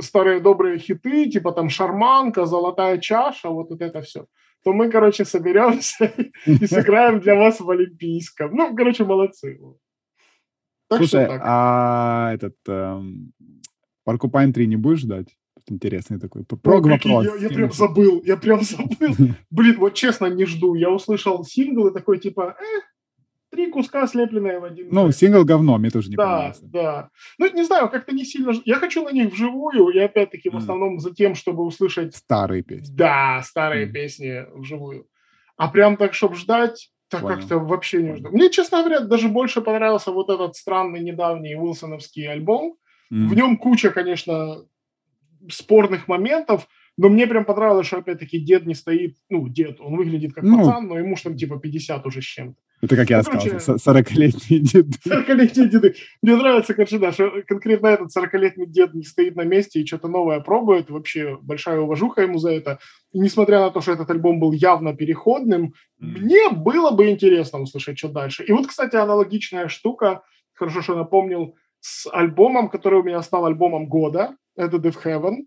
старые 0.00 0.40
добрые 0.40 0.78
хиты, 0.78 1.30
типа 1.30 1.52
там 1.52 1.68
«Шарманка», 1.68 2.46
«Золотая 2.46 2.98
чаша», 2.98 3.48
вот, 3.48 3.70
вот 3.70 3.80
это 3.82 4.00
все, 4.02 4.26
то 4.64 4.72
мы, 4.72 4.90
короче, 4.90 5.24
соберемся 5.24 6.12
и 6.46 6.66
сыграем 6.66 7.20
для 7.20 7.34
вас 7.34 7.60
в 7.60 7.70
Олимпийском. 7.70 8.54
Ну, 8.54 8.74
короче, 8.76 9.04
молодцы. 9.04 9.58
Так 10.88 10.98
Слушай, 10.98 11.26
а 11.30 12.32
этот 12.34 12.56
эм, 12.68 13.32
Porcupine 14.04 14.52
Tree 14.52 14.66
не 14.66 14.76
будешь 14.76 15.00
ждать? 15.00 15.36
Интересный 15.66 16.20
такой. 16.20 16.44
Прог 16.44 16.86
вопрос. 16.86 17.24
Я, 17.24 17.36
я 17.36 17.48
прям 17.48 17.72
забыл, 17.72 18.22
я 18.24 18.36
прям 18.36 18.60
забыл. 18.60 19.14
Блин, 19.50 19.76
вот 19.78 19.94
честно, 19.94 20.26
не 20.26 20.44
жду. 20.44 20.74
Я 20.74 20.90
услышал 20.90 21.42
сингл 21.42 21.86
и 21.88 21.94
такой, 21.94 22.18
типа, 22.18 22.56
э, 22.60 22.80
три 23.54 23.70
куска, 23.70 24.06
слепленные 24.06 24.58
в 24.58 24.64
один. 24.64 24.88
Ну, 24.90 25.10
сингл 25.12 25.44
говно, 25.44 25.78
мне 25.78 25.90
тоже 25.90 26.10
не 26.10 26.16
да, 26.16 26.24
понравился. 26.24 26.66
Да, 26.66 27.10
Ну, 27.38 27.52
не 27.52 27.62
знаю, 27.62 27.88
как-то 27.88 28.12
не 28.12 28.24
сильно... 28.24 28.52
Я 28.64 28.76
хочу 28.76 29.04
на 29.04 29.12
них 29.12 29.32
вживую, 29.32 29.88
и 29.88 29.98
опять-таки 29.98 30.50
в 30.50 30.56
основном 30.56 30.98
за 30.98 31.14
тем, 31.14 31.34
чтобы 31.34 31.64
услышать... 31.64 32.16
Старые 32.16 32.62
песни. 32.62 32.94
Да, 32.94 33.40
старые 33.44 33.86
mm. 33.86 33.92
песни 33.92 34.44
вживую. 34.54 35.06
А 35.56 35.68
прям 35.68 35.96
так, 35.96 36.14
чтобы 36.14 36.34
ждать, 36.34 36.90
так 37.08 37.22
Понял. 37.22 37.36
как-то 37.36 37.58
вообще 37.58 38.02
не 38.02 38.16
жду. 38.16 38.30
Мне, 38.30 38.50
честно 38.50 38.78
говоря, 38.80 39.00
даже 39.00 39.28
больше 39.28 39.60
понравился 39.60 40.10
вот 40.10 40.30
этот 40.30 40.56
странный 40.56 41.00
недавний 41.00 41.54
Уилсоновский 41.54 42.26
альбом. 42.26 42.76
Mm. 43.12 43.26
В 43.26 43.34
нем 43.34 43.56
куча, 43.56 43.90
конечно, 43.90 44.64
спорных 45.48 46.08
моментов, 46.08 46.66
но 46.96 47.08
мне 47.08 47.26
прям 47.26 47.44
понравилось, 47.44 47.86
что 47.86 47.98
опять-таки 47.98 48.38
дед 48.38 48.66
не 48.66 48.74
стоит, 48.74 49.16
ну, 49.28 49.48
дед, 49.48 49.80
он 49.80 49.96
выглядит 49.96 50.32
как 50.32 50.44
ну, 50.44 50.58
пацан, 50.58 50.86
но 50.86 50.98
ему 50.98 51.16
же 51.16 51.24
там 51.24 51.36
типа 51.36 51.58
50 51.58 52.06
уже 52.06 52.22
с 52.22 52.24
чем-то. 52.24 52.60
Это 52.82 52.96
как 52.96 53.10
я 53.10 53.18
ну, 53.18 53.40
сказал, 53.40 53.76
40-летние 53.76 54.60
деды. 54.60 54.98
40-летние 55.06 55.68
деды. 55.68 55.94
Мне 56.22 56.36
нравится, 56.36 56.74
конечно, 56.74 56.98
да, 56.98 57.12
что 57.12 57.32
конкретно 57.46 57.86
этот 57.86 58.16
40-летний 58.16 58.66
дед 58.66 58.94
не 58.94 59.04
стоит 59.04 59.36
на 59.36 59.42
месте 59.42 59.80
и 59.80 59.86
что-то 59.86 60.08
новое 60.08 60.40
пробует. 60.40 60.90
Вообще 60.90 61.38
большая 61.40 61.80
уважуха 61.80 62.22
ему 62.22 62.38
за 62.38 62.50
это. 62.50 62.78
И 63.12 63.18
несмотря 63.18 63.60
на 63.60 63.70
то, 63.70 63.80
что 63.80 63.92
этот 63.92 64.10
альбом 64.10 64.38
был 64.38 64.52
явно 64.52 64.94
переходным, 64.94 65.72
мне 65.98 66.50
было 66.50 66.90
бы 66.90 67.08
интересно 67.08 67.60
услышать, 67.60 67.98
что 67.98 68.08
дальше. 68.08 68.44
И 68.44 68.52
вот, 68.52 68.66
кстати, 68.66 68.96
аналогичная 68.96 69.68
штука, 69.68 70.22
хорошо, 70.52 70.82
что 70.82 70.94
напомнил, 70.94 71.54
с 71.80 72.06
альбомом, 72.12 72.68
который 72.68 73.00
у 73.00 73.04
меня 73.04 73.22
стал 73.22 73.46
альбомом 73.46 73.86
года, 73.88 74.36
это 74.56 74.76
Death 74.76 75.02
Heaven 75.04 75.46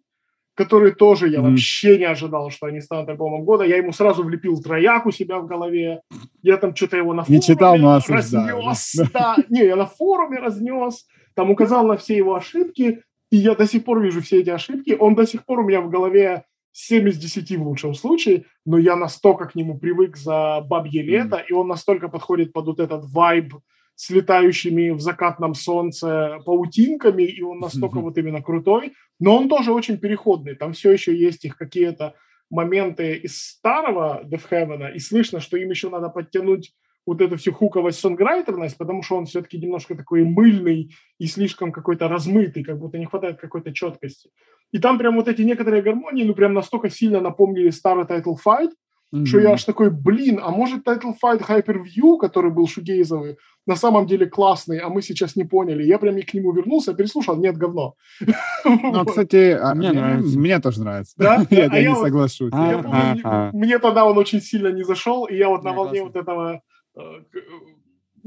который 0.57 0.91
тоже 0.91 1.29
я 1.29 1.39
mm-hmm. 1.39 1.51
вообще 1.51 1.97
не 1.99 2.05
ожидал, 2.05 2.49
что 2.49 2.65
они 2.65 2.81
станут 2.81 3.07
альбомом 3.09 3.45
года. 3.45 3.63
Я 3.63 3.77
ему 3.77 3.91
сразу 3.91 4.23
влепил 4.23 4.59
трояк 4.59 5.05
у 5.05 5.11
себя 5.11 5.37
в 5.37 5.45
голове. 5.45 6.01
Я 6.41 6.57
там 6.57 6.75
что-то 6.75 6.97
его 6.97 7.13
на 7.13 7.23
форуме 7.23 7.37
не 7.37 7.45
читал, 7.45 7.77
но 7.77 7.99
разнес. 8.07 8.95
Да. 9.13 9.35
Не, 9.49 9.65
я 9.65 9.75
на 9.75 9.85
форуме 9.85 10.39
разнес, 10.39 11.05
там 11.35 11.51
указал 11.51 11.85
на 11.85 11.95
все 11.95 12.17
его 12.17 12.33
ошибки, 12.33 13.03
и 13.29 13.37
я 13.37 13.53
до 13.53 13.67
сих 13.67 13.85
пор 13.85 14.01
вижу 14.01 14.21
все 14.21 14.39
эти 14.39 14.49
ошибки. 14.49 14.97
Он 14.99 15.13
до 15.13 15.27
сих 15.27 15.45
пор 15.45 15.59
у 15.59 15.63
меня 15.63 15.79
в 15.81 15.91
голове 15.91 16.45
7 16.71 17.07
из 17.07 17.19
10 17.19 17.57
в 17.57 17.67
лучшем 17.67 17.93
случае, 17.93 18.45
но 18.65 18.79
я 18.79 18.95
настолько 18.95 19.45
к 19.45 19.53
нему 19.53 19.77
привык 19.77 20.17
за 20.17 20.61
бабье 20.61 21.03
лето, 21.03 21.37
mm. 21.37 21.43
и 21.49 21.53
он 21.53 21.67
настолько 21.67 22.07
подходит 22.07 22.51
под 22.51 22.65
вот 22.65 22.79
этот 22.79 23.05
вайб 23.13 23.53
с 23.97 24.11
летающими 24.11 24.91
в 24.91 25.01
закатном 25.01 25.55
солнце 25.55 26.37
паутинками, 26.45 27.23
и 27.23 27.41
он 27.41 27.57
настолько 27.57 27.97
mm-hmm. 27.97 28.03
вот 28.03 28.17
именно 28.19 28.41
крутой, 28.43 28.93
но 29.19 29.35
он 29.35 29.49
тоже 29.49 29.73
очень 29.73 29.97
переходный, 29.97 30.55
там 30.55 30.73
все 30.73 30.91
еще 30.91 31.17
есть 31.17 31.45
их 31.45 31.57
какие-то 31.57 32.13
моменты 32.51 33.15
из 33.15 33.41
старого 33.41 34.21
Death 34.23 34.49
Heaven, 34.51 34.93
и 34.93 34.99
слышно, 34.99 35.39
что 35.39 35.57
им 35.57 35.71
еще 35.71 35.89
надо 35.89 36.09
подтянуть 36.09 36.73
вот 37.07 37.21
эту 37.21 37.37
всю 37.37 37.53
хуковость, 37.53 37.99
сонграйтерность, 37.99 38.77
потому 38.77 39.01
что 39.01 39.15
он 39.15 39.25
все-таки 39.25 39.57
немножко 39.57 39.95
такой 39.95 40.23
мыльный 40.23 40.95
и 41.17 41.25
слишком 41.25 41.71
какой-то 41.71 42.07
размытый, 42.07 42.63
как 42.63 42.77
будто 42.77 42.99
не 42.99 43.05
хватает 43.05 43.39
какой-то 43.39 43.73
четкости. 43.73 44.29
И 44.71 44.77
там 44.77 44.99
прям 44.99 45.15
вот 45.15 45.27
эти 45.27 45.41
некоторые 45.41 45.81
гармонии, 45.81 46.23
ну 46.23 46.35
прям 46.35 46.53
настолько 46.53 46.91
сильно 46.91 47.19
напомнили 47.19 47.71
старый 47.71 48.05
Title 48.05 48.35
Fight, 48.45 48.69
mm-hmm. 49.13 49.25
что 49.25 49.39
я 49.39 49.51
аж 49.51 49.63
такой, 49.63 49.89
блин, 49.89 50.39
а 50.43 50.51
может 50.51 50.87
Title 50.87 51.13
Fight 51.21 51.45
Hyper-View, 51.47 52.17
который 52.19 52.51
был 52.51 52.67
шугейзовый, 52.67 53.37
на 53.67 53.75
самом 53.75 54.07
деле 54.07 54.25
классный, 54.27 54.79
а 54.79 54.89
мы 54.89 55.01
сейчас 55.01 55.35
не 55.35 55.43
поняли. 55.43 55.83
Я 55.83 55.99
прям 55.99 56.17
и 56.17 56.21
к 56.21 56.33
нему 56.33 56.53
вернулся, 56.53 56.93
переслушал, 56.93 57.35
нет, 57.35 57.57
говно. 57.57 57.95
Ну, 58.65 59.05
кстати, 59.05 59.51
а 59.51 59.75
мне 59.75 59.91
нравится. 59.91 60.39
Мне 60.39 60.59
тоже 60.59 60.81
нравится. 60.81 61.13
Да? 61.17 61.45
Я 61.49 61.65
а 61.65 61.81
не 61.81 61.95
соглашусь. 61.95 62.51
Мне 63.53 63.79
тогда 63.79 64.05
он 64.05 64.17
очень 64.17 64.41
сильно 64.41 64.69
не 64.69 64.83
зашел, 64.83 65.25
и 65.25 65.35
я 65.35 65.49
вот 65.49 65.63
на 65.63 65.73
волне 65.73 66.03
вот 66.03 66.15
этого 66.15 66.61
э, 66.95 67.01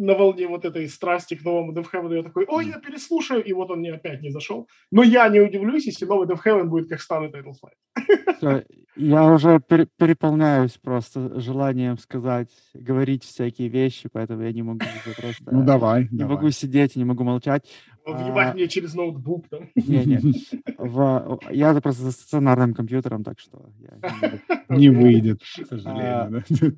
на 0.00 0.14
волне 0.14 0.48
вот 0.48 0.64
этой 0.64 0.88
страсти 0.88 1.34
к 1.34 1.44
новому 1.44 1.72
Death 1.72 1.88
Heaven, 1.92 2.16
я 2.16 2.22
такой, 2.22 2.46
ой, 2.48 2.66
я 2.68 2.78
переслушаю, 2.78 3.44
и 3.44 3.52
вот 3.52 3.70
он 3.70 3.80
мне 3.80 3.92
опять 3.92 4.22
не 4.22 4.30
зашел. 4.30 4.66
Но 4.90 5.02
я 5.02 5.28
не 5.28 5.40
удивлюсь, 5.40 5.86
если 5.86 6.06
новый 6.06 6.26
Death 6.26 6.40
Heaven 6.44 6.64
будет 6.64 6.88
как 6.88 7.00
старый 7.00 7.30
Title 7.30 7.52
Fight. 7.62 8.64
я 8.96 9.24
уже 9.26 9.60
пер- 9.68 9.88
переполняюсь 9.98 10.78
просто 10.82 11.38
желанием 11.38 11.98
сказать, 11.98 12.48
говорить 12.72 13.24
всякие 13.24 13.68
вещи, 13.68 14.08
поэтому 14.10 14.42
я 14.42 14.52
не 14.52 14.62
могу 14.62 14.80
уже 15.04 15.14
просто... 15.14 15.54
Ну, 15.54 15.64
давай, 15.64 16.08
Не 16.10 16.18
давай. 16.18 16.36
могу 16.36 16.50
сидеть, 16.50 16.96
не 16.96 17.04
могу 17.04 17.24
молчать. 17.24 17.66
Въебать 18.06 18.52
а... 18.52 18.54
мне 18.54 18.68
через 18.68 18.94
ноутбук 18.94 19.48
там. 19.50 19.68
Не, 19.74 20.04
не. 20.04 20.34
В... 20.78 21.38
Я 21.50 21.74
просто 21.74 22.04
за 22.04 22.12
стационарным 22.12 22.72
компьютером, 22.72 23.22
так 23.22 23.38
что... 23.38 23.70
Я 23.78 24.76
не, 24.76 24.88
выйдет, 24.88 25.42
к 25.42 25.66
сожалению. 25.66 26.04
А... 26.24 26.28
Да, 26.30 26.70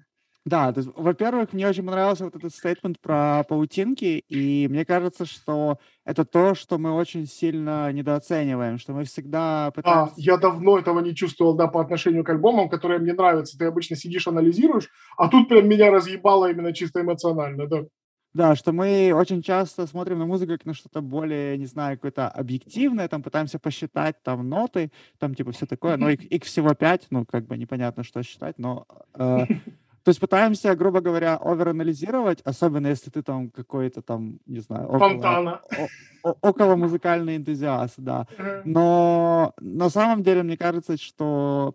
то 0.49 0.73
есть, 0.77 0.89
во-первых, 0.97 1.53
мне 1.53 1.69
очень 1.69 1.85
понравился 1.85 2.25
вот 2.25 2.35
этот 2.35 2.53
стейтмент 2.53 2.99
про 3.01 3.45
паутинки, 3.49 4.25
и 4.29 4.67
мне 4.69 4.85
кажется, 4.85 5.25
что 5.25 5.79
это 6.05 6.25
то, 6.25 6.55
что 6.55 6.79
мы 6.79 6.93
очень 6.93 7.27
сильно 7.27 7.93
недооцениваем, 7.93 8.79
что 8.79 8.93
мы 8.93 9.05
всегда 9.05 9.71
пытаемся... 9.71 10.13
А, 10.13 10.21
я 10.21 10.37
давно 10.39 10.79
этого 10.79 10.99
не 10.99 11.15
чувствовал, 11.15 11.55
да, 11.55 11.69
по 11.69 11.81
отношению 11.81 12.25
к 12.25 12.31
альбомам, 12.31 12.69
которые 12.69 12.99
мне 12.99 13.13
нравятся. 13.13 13.57
Ты 13.57 13.67
обычно 13.67 13.95
сидишь, 13.95 14.27
анализируешь, 14.27 14.91
а 15.17 15.29
тут 15.29 15.49
прям 15.49 15.69
меня 15.69 15.93
разъебало 15.93 16.51
именно 16.51 16.73
чисто 16.73 17.03
эмоционально, 17.03 17.69
да. 17.69 17.83
Да, 18.35 18.57
что 18.57 18.73
мы 18.73 19.13
очень 19.15 19.43
часто 19.43 19.87
смотрим 19.87 20.19
на 20.19 20.25
музыку 20.25 20.53
как 20.53 20.65
на 20.65 20.73
что-то 20.73 21.03
более, 21.03 21.59
не 21.59 21.67
знаю, 21.67 21.99
какое-то 21.99 22.29
объективное, 22.29 23.07
там 23.07 23.23
пытаемся 23.23 23.59
посчитать 23.59 24.23
там 24.23 24.49
ноты, 24.49 24.91
там 25.19 25.35
типа 25.35 25.53
все 25.53 25.67
такое, 25.67 25.99
но 25.99 26.09
их, 26.09 26.25
их 26.25 26.45
всего 26.45 26.73
пять, 26.73 27.07
ну 27.11 27.27
как 27.27 27.47
бы 27.47 27.59
непонятно, 27.59 28.05
что 28.05 28.23
считать, 28.23 28.59
но 28.59 28.87
э, 29.15 29.45
то 30.05 30.09
есть 30.09 30.21
пытаемся, 30.21 30.75
грубо 30.75 31.01
говоря, 31.01 31.37
оверанализировать, 31.37 32.41
особенно 32.43 32.89
если 32.89 33.11
ты 33.11 33.23
там 33.23 33.51
какой-то 33.51 34.03
там, 34.03 34.39
не 34.47 34.61
знаю, 34.61 34.89
около, 34.89 35.63
о, 36.25 36.35
около 36.41 36.77
музыкальный 36.77 37.37
энтузиаст, 37.37 37.95
да. 37.99 38.27
Но 38.65 39.53
на 39.61 39.91
самом 39.91 40.23
деле 40.23 40.43
мне 40.43 40.57
кажется, 40.57 40.97
что 40.97 41.75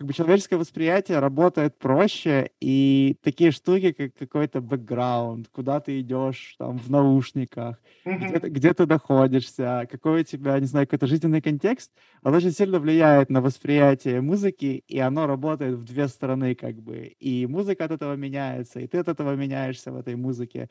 как 0.00 0.06
бы 0.06 0.14
человеческое 0.14 0.56
восприятие 0.56 1.18
работает 1.18 1.76
проще, 1.76 2.52
и 2.58 3.18
такие 3.22 3.50
штуки, 3.50 3.92
как 3.92 4.14
какой-то 4.14 4.62
бэкграунд, 4.62 5.48
куда 5.48 5.78
ты 5.78 6.00
идешь 6.00 6.54
там 6.58 6.78
в 6.78 6.90
наушниках, 6.90 7.78
mm-hmm. 8.06 8.16
где, 8.16 8.38
ты, 8.38 8.48
где 8.48 8.72
ты 8.72 8.86
находишься, 8.86 9.86
какой 9.90 10.22
у 10.22 10.24
тебя, 10.24 10.58
не 10.58 10.64
знаю, 10.64 10.86
какой-то 10.86 11.06
жизненный 11.06 11.42
контекст, 11.42 11.92
он 12.22 12.34
очень 12.34 12.52
сильно 12.52 12.78
влияет 12.78 13.28
на 13.28 13.42
восприятие 13.42 14.22
музыки, 14.22 14.84
и 14.88 14.98
оно 15.00 15.26
работает 15.26 15.74
в 15.74 15.84
две 15.84 16.08
стороны 16.08 16.54
как 16.54 16.76
бы. 16.76 17.14
И 17.20 17.46
музыка 17.46 17.84
от 17.84 17.90
этого 17.90 18.16
меняется, 18.16 18.80
и 18.80 18.86
ты 18.86 18.96
от 18.96 19.08
этого 19.08 19.36
меняешься 19.36 19.92
в 19.92 19.96
этой 19.96 20.16
музыке 20.16 20.70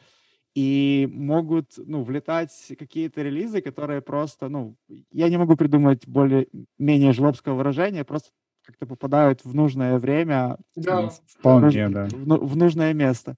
и 0.56 1.08
могут, 1.12 1.74
ну, 1.78 2.02
влетать 2.02 2.74
какие-то 2.80 3.22
релизы, 3.22 3.62
которые 3.62 4.02
просто, 4.02 4.50
ну, 4.50 4.76
я 5.12 5.30
не 5.30 5.38
могу 5.38 5.56
придумать 5.56 6.08
более-менее 6.08 7.14
жлобского 7.14 7.54
выражения, 7.54 8.04
просто 8.04 8.32
как-то 8.70 8.86
попадают 8.86 9.44
в 9.44 9.56
нужное 9.56 9.98
время, 9.98 10.58
да. 10.76 11.10
Вполне, 11.40 11.88
в, 11.88 11.92
да. 11.92 12.08
в, 12.12 12.54
в 12.54 12.56
нужное 12.56 12.94
место. 12.94 13.36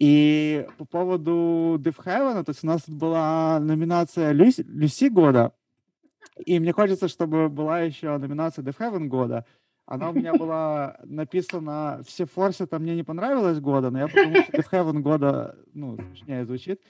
И 0.00 0.66
по 0.76 0.84
поводу 0.84 1.76
Death 1.78 2.04
Heaven, 2.04 2.42
то 2.42 2.50
есть 2.50 2.64
у 2.64 2.66
нас 2.66 2.82
тут 2.82 2.96
была 2.96 3.60
номинация 3.60 4.32
Люси, 4.32 4.62
Люси 4.62 5.08
года, 5.08 5.52
и 6.44 6.58
мне 6.58 6.72
хочется, 6.72 7.06
чтобы 7.06 7.48
была 7.48 7.80
еще 7.80 8.18
номинация 8.18 8.64
Death 8.64 8.78
Heaven 8.78 9.06
года. 9.06 9.46
Она 9.86 10.10
у 10.10 10.12
меня 10.12 10.34
была 10.38 10.96
написана 11.04 12.00
«Все 12.04 12.26
форсят», 12.26 12.74
а 12.74 12.80
мне 12.80 12.96
не 12.96 13.04
понравилось 13.04 13.60
года, 13.60 13.90
но 13.90 14.00
я 14.00 14.08
подумал, 14.08 14.42
что 14.42 14.52
Death 14.52 14.70
Heaven 14.72 14.98
года, 14.98 15.56
ну, 15.74 15.96
точнее 15.96 16.44
звучит. 16.44 16.80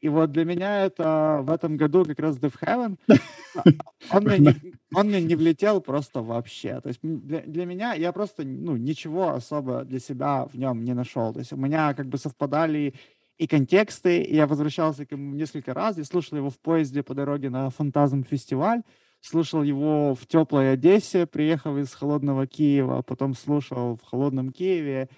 И 0.00 0.08
вот 0.08 0.30
для 0.30 0.44
меня 0.44 0.84
это 0.84 1.40
в 1.42 1.50
этом 1.50 1.76
году 1.76 2.04
как 2.04 2.20
раз 2.20 2.38
Death 2.38 2.60
Heaven. 2.60 2.98
Он 4.12 4.24
мне, 4.24 4.38
не, 4.38 4.74
он 4.94 5.06
мне 5.06 5.22
не 5.22 5.34
влетел 5.34 5.80
просто 5.80 6.20
вообще. 6.20 6.78
То 6.82 6.88
есть 6.88 7.00
для, 7.02 7.40
для 7.40 7.64
меня 7.64 7.94
я 7.94 8.12
просто 8.12 8.44
ну, 8.44 8.76
ничего 8.76 9.30
особо 9.30 9.84
для 9.84 9.98
себя 9.98 10.44
в 10.44 10.58
нем 10.58 10.84
не 10.84 10.92
нашел. 10.92 11.32
То 11.32 11.38
есть 11.38 11.54
у 11.54 11.56
меня 11.56 11.94
как 11.94 12.06
бы 12.06 12.18
совпадали 12.18 12.94
и 13.38 13.46
контексты, 13.46 14.22
и 14.22 14.34
я 14.34 14.46
возвращался 14.46 15.06
к 15.06 15.12
нему 15.12 15.34
несколько 15.34 15.74
раз, 15.74 15.98
я 15.98 16.04
слушал 16.04 16.38
его 16.38 16.50
в 16.50 16.58
поезде 16.58 17.02
по 17.02 17.14
дороге 17.14 17.50
на 17.50 17.70
Фантазм 17.70 18.24
фестиваль, 18.24 18.82
слушал 19.20 19.62
его 19.62 20.14
в 20.14 20.26
теплой 20.26 20.72
Одессе, 20.72 21.26
приехав 21.26 21.76
из 21.78 21.92
холодного 21.94 22.46
Киева, 22.46 23.02
потом 23.02 23.34
слушал 23.34 23.96
в 23.96 24.02
холодном 24.02 24.52
Киеве, 24.52 25.08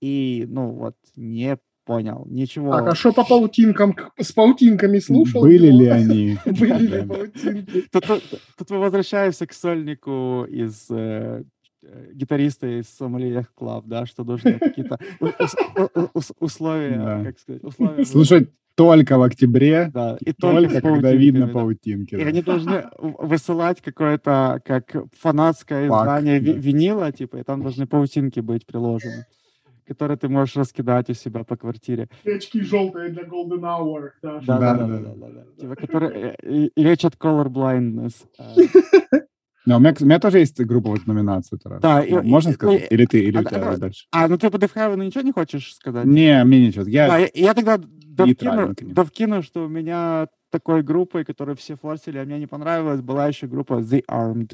и, 0.00 0.46
ну, 0.48 0.70
вот, 0.70 0.96
не 1.16 1.58
понял, 1.86 2.26
ничего. 2.28 2.72
Так, 2.72 2.88
а 2.88 2.94
что 2.94 3.12
по 3.12 3.24
паутинкам, 3.24 3.94
с 4.20 4.32
паутинками 4.32 4.98
слушал? 4.98 5.42
Были 5.42 5.70
ли 5.70 5.86
они? 5.86 6.36
Были 6.44 6.86
ли 6.86 7.06
паутинки? 7.06 7.84
Тут 8.58 8.70
мы 8.70 8.78
возвращаемся 8.78 9.46
к 9.46 9.52
сольнику 9.52 10.44
из 10.50 10.90
э, 10.90 11.44
гитариста 12.12 12.80
из 12.80 12.88
Somali 12.88 13.24
Yacht 13.24 13.54
Club, 13.54 13.86
да, 13.86 14.04
что 14.04 14.24
должны 14.24 14.54
какие-то 14.58 14.98
условия, 16.40 17.24
как 17.24 17.38
сказать, 17.38 17.64
условия... 17.64 18.04
Слушать 18.04 18.50
только 18.74 19.16
в 19.16 19.22
октябре, 19.22 19.90
да, 19.94 20.18
и 20.20 20.32
только, 20.34 20.68
только 20.68 20.80
когда 20.82 21.12
видно 21.12 21.48
паутинки. 21.48 22.14
И 22.14 22.18
да. 22.18 22.26
они 22.26 22.42
должны 22.42 22.84
высылать 22.98 23.80
какое-то, 23.80 24.60
как 24.64 24.94
фанатское 25.18 25.86
издание 25.86 26.40
Пак, 26.40 26.54
да. 26.54 26.60
винила, 26.60 27.12
типа, 27.12 27.36
и 27.36 27.42
там 27.42 27.62
должны 27.62 27.86
паутинки 27.86 28.40
быть 28.40 28.66
приложены 28.66 29.24
которые 29.86 30.16
ты 30.16 30.28
можешь 30.28 30.56
раскидать 30.56 31.10
у 31.10 31.14
себя 31.14 31.44
по 31.44 31.56
квартире. 31.56 32.08
Очки 32.24 32.60
желтые 32.60 33.10
для 33.10 33.22
Golden 33.22 33.60
Hour. 33.60 34.10
Да, 34.22 34.40
да, 34.46 34.58
да. 34.58 34.74
да, 34.74 34.86
да, 34.86 35.14
да, 35.14 35.28
да. 35.28 35.44
Типа, 35.60 35.76
которые 35.76 36.36
э, 36.42 36.68
лечат 36.76 37.14
color 37.14 37.48
blindness. 37.48 38.14
Но 39.66 39.78
у 39.78 39.80
меня, 39.80 39.94
у 40.00 40.04
меня 40.04 40.20
тоже 40.20 40.38
есть 40.38 40.60
группа 40.60 40.90
вот 40.90 41.06
номинацию. 41.06 41.58
Да, 41.80 42.00
и, 42.00 42.12
Можно 42.12 42.50
и, 42.50 42.52
сказать? 42.52 42.82
И, 42.82 42.94
или 42.94 43.04
ты, 43.04 43.18
или 43.18 43.36
а, 43.36 43.40
у 43.40 43.44
тебя 43.44 43.70
а, 43.70 43.76
дальше? 43.76 44.06
А, 44.12 44.28
ну 44.28 44.38
ты 44.38 44.48
по 44.48 44.58
Девхайвену 44.58 45.02
ничего 45.02 45.22
не 45.22 45.32
хочешь 45.32 45.74
сказать? 45.74 46.04
Не, 46.04 46.44
мне 46.44 46.68
ничего. 46.68 46.84
Я, 46.86 47.08
да, 47.08 47.18
я, 47.18 47.28
я 47.34 47.54
тогда 47.54 47.78
довкину, 47.78 48.74
довкину, 48.80 49.42
что 49.42 49.64
у 49.64 49.68
меня 49.68 50.28
такой 50.50 50.82
группой, 50.82 51.24
которую 51.24 51.56
все 51.56 51.74
форсили, 51.74 52.18
а 52.18 52.24
мне 52.24 52.38
не 52.38 52.46
понравилась, 52.46 53.00
была 53.00 53.26
еще 53.26 53.48
группа 53.48 53.80
The 53.80 54.04
Armed, 54.08 54.52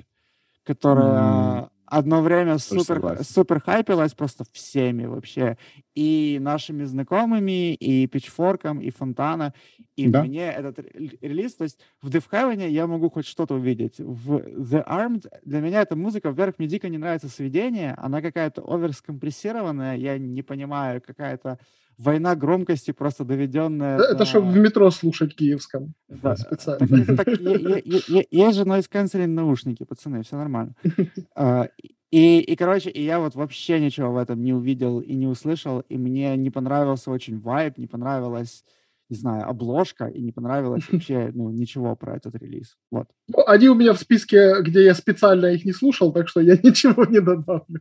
которая... 0.65 1.65
Mm 1.65 1.69
одно 1.93 2.23
время 2.23 2.59
супер, 2.59 3.23
супер 3.23 3.61
хайпилась 3.61 4.15
просто 4.15 4.45
всеми 4.53 5.05
вообще. 5.05 5.59
И 5.95 6.39
нашими 6.41 6.85
знакомыми, 6.85 7.75
и 7.75 8.07
Pitchfork, 8.07 8.83
и 8.83 8.91
Фонтана. 8.91 9.53
И 9.95 10.09
да. 10.09 10.25
мне 10.25 10.47
этот 10.47 10.79
релиз, 10.79 11.55
то 11.55 11.65
есть 11.65 11.79
в 12.01 12.09
Death 12.09 12.31
Heaven 12.31 12.67
я 12.69 12.87
могу 12.87 13.11
хоть 13.11 13.27
что-то 13.27 13.55
увидеть. 13.55 13.97
В 13.99 14.37
The 14.37 14.87
Armed 14.89 15.29
для 15.45 15.61
меня 15.61 15.83
эта 15.83 15.95
музыка, 15.95 16.31
во-первых, 16.31 16.59
мне 16.59 16.67
дико 16.67 16.89
не 16.89 16.97
нравится 16.97 17.29
сведение, 17.29 17.95
она 17.99 18.23
какая-то 18.23 18.63
оверскомпрессированная, 18.63 19.97
я 19.97 20.17
не 20.17 20.43
понимаю, 20.43 21.03
какая-то 21.03 21.59
война 22.03 22.35
громкости 22.35 22.91
просто 22.91 23.25
доведенная. 23.25 23.99
Это 23.99 24.15
до... 24.15 24.25
чтобы 24.25 24.51
в 24.51 24.57
метро 24.57 24.91
слушать 24.91 25.35
киевском. 25.35 25.95
Да. 26.09 26.37
Специально. 26.37 26.85
Есть 28.31 28.57
же 28.57 28.65
noise 28.65 28.89
cancelling 28.91 29.29
наушники, 29.29 29.85
пацаны, 29.85 30.23
все 30.23 30.37
нормально. 30.37 30.75
А, 31.35 31.69
и, 32.11 32.41
и, 32.41 32.57
короче, 32.57 32.91
и 32.91 33.03
я 33.03 33.19
вот 33.19 33.35
вообще 33.35 33.81
ничего 33.81 34.13
в 34.13 34.19
этом 34.19 34.43
не 34.43 34.53
увидел 34.53 35.01
и 35.01 35.15
не 35.15 35.27
услышал, 35.27 35.81
и 35.81 35.97
мне 35.97 36.37
не 36.37 36.51
понравился 36.51 37.11
очень 37.11 37.41
вайб, 37.41 37.79
не 37.79 37.87
понравилось, 37.87 38.65
не 39.09 39.17
знаю, 39.17 39.49
обложка, 39.49 40.07
и 40.07 40.21
не 40.21 40.33
понравилось 40.33 40.85
вообще, 40.93 41.31
ну, 41.35 41.51
ничего 41.51 41.97
про 41.97 42.17
этот 42.17 42.35
релиз. 42.35 42.77
Вот. 42.91 43.07
Ну, 43.29 43.47
они 43.47 43.69
у 43.69 43.75
меня 43.75 43.95
в 43.95 43.99
списке, 43.99 44.61
где 44.61 44.85
я 44.85 44.95
специально 44.95 45.47
их 45.47 45.65
не 45.65 45.73
слушал, 45.73 46.13
так 46.13 46.29
что 46.29 46.41
я 46.41 46.55
ничего 46.63 47.05
не 47.07 47.21
добавлю. 47.21 47.81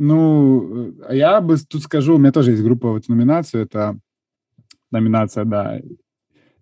Ну, 0.00 0.94
а 1.08 1.12
я 1.12 1.40
бы 1.40 1.56
тут 1.56 1.82
скажу, 1.82 2.14
у 2.14 2.18
меня 2.18 2.30
тоже 2.30 2.52
есть 2.52 2.62
группа 2.62 2.92
вот 2.92 3.08
номинацию, 3.08 3.64
это 3.64 3.98
номинация, 4.92 5.44
да, 5.44 5.80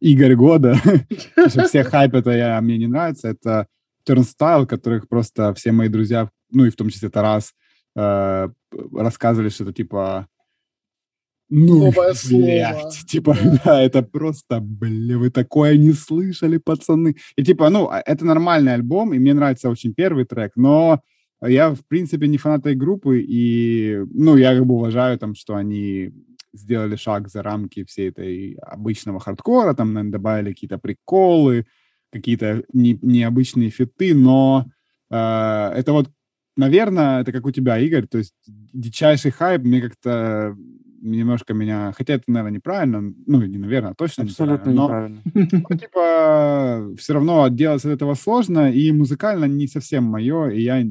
Игорь 0.01 0.35
года. 0.37 0.75
Все 1.49 1.85
хайп 1.85 2.15
это 2.15 2.31
я, 2.31 2.59
мне 2.63 2.79
не 2.79 2.87
нравится. 2.87 3.29
Это 3.29 3.67
Turnstile, 4.09 4.65
которых 4.65 5.07
просто 5.07 5.53
все 5.53 5.73
мои 5.73 5.89
друзья, 5.89 6.31
ну 6.51 6.65
и 6.65 6.71
в 6.71 6.77
том 6.77 6.89
числе 6.89 7.11
Тарас, 7.11 7.53
э, 7.95 8.49
рассказывали, 8.95 9.51
что 9.51 9.65
это 9.65 9.75
типа 9.75 10.29
ну, 11.51 11.93
блядь, 12.31 13.07
типа, 13.07 13.37
да. 13.43 13.61
да, 13.65 13.83
это 13.83 14.03
просто, 14.03 14.61
бля, 14.61 15.19
вы 15.19 15.31
такое 15.31 15.77
не 15.77 15.93
слышали, 15.93 16.57
пацаны. 16.57 17.17
И 17.37 17.45
типа, 17.45 17.69
ну, 17.69 17.89
а, 17.91 18.03
это 18.05 18.25
нормальный 18.25 18.73
альбом, 18.73 19.13
и 19.13 19.19
мне 19.19 19.35
нравится 19.35 19.69
очень 19.69 19.93
первый 19.93 20.25
трек, 20.25 20.53
но 20.57 21.03
я, 21.43 21.75
в 21.75 21.85
принципе, 21.87 22.29
не 22.29 22.39
фанат 22.39 22.61
этой 22.61 22.75
группы, 22.75 23.21
и, 23.21 24.03
ну, 24.11 24.37
я 24.37 24.55
как 24.55 24.67
бы 24.67 24.75
уважаю 24.75 25.19
там, 25.19 25.35
что 25.35 25.55
они 25.55 26.13
сделали 26.53 26.97
шаг 26.97 27.29
за 27.29 27.43
рамки 27.43 27.85
всей 27.85 28.09
этой 28.09 28.55
обычного 28.55 29.21
хардкора, 29.21 29.75
там, 29.75 29.93
наверное, 29.93 30.13
добавили 30.13 30.53
какие-то 30.53 30.79
приколы, 30.79 31.67
какие-то 32.11 32.65
не, 32.73 32.99
необычные 33.03 33.71
фиты, 33.71 34.15
но 34.15 34.65
э, 35.11 35.17
это 35.17 35.93
вот, 35.93 36.11
наверное, 36.57 37.21
это 37.21 37.33
как 37.33 37.45
у 37.45 37.51
тебя, 37.51 37.79
Игорь, 37.79 38.07
то 38.07 38.19
есть 38.19 38.35
дичайший 38.47 39.31
хайп 39.31 39.63
мне 39.63 39.83
как-то 39.83 40.57
немножко 41.03 41.55
меня... 41.55 41.93
Хотя 41.97 42.15
это, 42.15 42.25
наверное, 42.27 42.57
неправильно. 42.57 43.15
Ну, 43.27 43.43
не 43.43 43.59
наверное, 43.59 43.93
а 43.93 43.95
точно 43.95 44.25
Абсолютно 44.25 44.71
неправильно. 44.71 45.21
неправильно. 45.25 45.67
Но, 45.69 45.77
типа, 45.77 46.95
все 46.99 47.13
равно 47.13 47.45
отделаться 47.45 47.89
от 47.89 47.95
этого 47.95 48.15
сложно, 48.15 48.73
и 48.73 48.91
музыкально 48.93 49.45
не 49.45 49.69
совсем 49.69 50.05
мое, 50.05 50.49
и 50.49 50.63
я 50.63 50.85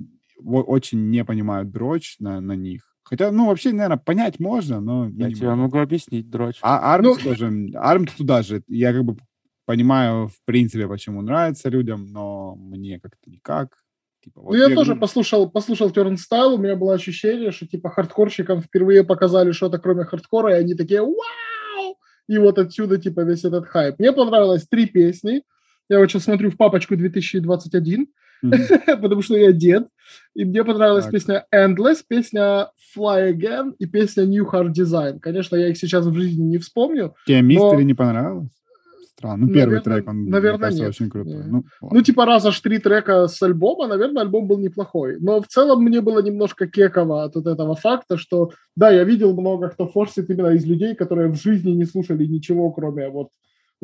очень 0.44 1.10
не 1.10 1.24
понимаю 1.24 1.66
дрочь 1.66 2.18
на, 2.20 2.42
на 2.42 2.54
них. 2.54 2.82
Хотя, 3.04 3.32
ну, 3.32 3.48
вообще, 3.48 3.72
наверное, 3.72 3.98
понять 3.98 4.40
можно, 4.40 4.82
но... 4.82 5.08
Я 5.10 5.32
тебе 5.32 5.50
могу. 5.50 5.62
могу 5.62 5.78
объяснить 5.78 6.30
дрочь. 6.30 6.58
А 6.62 6.94
Арм 6.94 7.06
ну... 7.06 7.16
тоже... 7.18 7.70
Арм 7.76 8.08
туда 8.08 8.42
же. 8.42 8.64
Я 8.68 8.94
как 8.94 9.04
бы 9.04 9.18
понимаю, 9.66 10.28
в 10.30 10.44
принципе, 10.46 10.88
почему 10.88 11.22
нравится 11.22 11.70
людям, 11.70 12.08
но 12.12 12.56
мне 12.56 13.00
как-то 13.00 13.30
никак. 13.30 13.78
Типа, 14.24 14.42
вот 14.42 14.54
ну, 14.54 14.58
я, 14.58 14.70
я 14.70 14.76
тоже 14.76 14.96
послушал, 14.96 15.50
послушал 15.52 15.92
Turnstile, 15.92 16.56
у 16.56 16.58
меня 16.58 16.76
было 16.76 16.96
ощущение, 16.96 17.52
что 17.52 17.68
типа 17.68 17.92
хардкорщикам 17.92 18.60
впервые 18.60 19.04
показали 19.04 19.52
что-то 19.52 19.78
кроме 19.78 20.06
хардкора, 20.06 20.56
и 20.56 20.60
они 20.60 20.74
такие 20.74 21.02
«Вау!» 21.02 21.98
И 22.28 22.40
вот 22.40 22.58
отсюда 22.58 22.98
типа 22.98 23.22
весь 23.22 23.46
этот 23.46 23.68
хайп. 23.68 24.00
Мне 24.00 24.12
понравилось 24.12 24.68
три 24.68 24.88
песни. 24.88 25.44
Я 25.90 26.00
вот 26.00 26.10
сейчас 26.10 26.24
смотрю 26.24 26.50
в 26.50 26.58
папочку 26.58 26.96
2021, 26.96 28.08
mm-hmm. 28.44 28.98
потому 29.02 29.22
что 29.22 29.36
я 29.38 29.52
дед. 29.52 29.88
И 30.34 30.46
мне 30.46 30.64
понравилась 30.64 31.06
так. 31.06 31.14
песня 31.14 31.46
Endless, 31.54 31.98
песня 32.08 32.70
Fly 32.96 33.34
Again 33.34 33.74
и 33.80 33.86
песня 33.86 34.24
New 34.24 34.46
Hard 34.52 34.72
Design. 34.74 35.20
Конечно, 35.20 35.56
я 35.56 35.70
их 35.70 35.78
сейчас 35.78 36.06
в 36.06 36.14
жизни 36.14 36.44
не 36.44 36.58
вспомню. 36.58 37.16
Тебе 37.26 37.42
Мистери 37.42 37.84
не 37.84 37.94
понравилось? 37.94 38.50
странно. 39.26 39.48
Ну, 39.48 39.54
первый 39.54 39.76
наверное, 39.76 39.82
трек, 39.82 40.08
он, 40.08 40.26
наверное, 40.26 40.60
кажется, 40.60 40.84
нет. 40.84 40.90
очень 40.90 41.10
крутой. 41.10 41.44
Ну, 41.46 41.64
ну, 41.82 42.02
типа, 42.02 42.26
раз 42.26 42.46
аж 42.46 42.60
три 42.60 42.80
трека 42.80 43.28
с 43.28 43.42
альбома, 43.42 43.88
наверное, 43.88 44.24
альбом 44.24 44.48
был 44.48 44.60
неплохой. 44.60 45.18
Но 45.20 45.42
в 45.42 45.48
целом 45.48 45.84
мне 45.84 46.02
было 46.02 46.22
немножко 46.22 46.68
кеково 46.68 47.24
от 47.24 47.36
вот 47.36 47.48
этого 47.48 47.76
факта, 47.76 48.18
что, 48.18 48.52
да, 48.76 48.92
я 48.92 49.04
видел 49.04 49.34
много 49.34 49.70
кто 49.70 49.88
форсит 49.88 50.30
именно 50.30 50.50
из 50.50 50.66
людей, 50.66 50.96
которые 50.96 51.30
в 51.30 51.36
жизни 51.36 51.72
не 51.72 51.86
слушали 51.86 52.26
ничего, 52.26 52.72
кроме 52.72 53.10
вот 53.10 53.30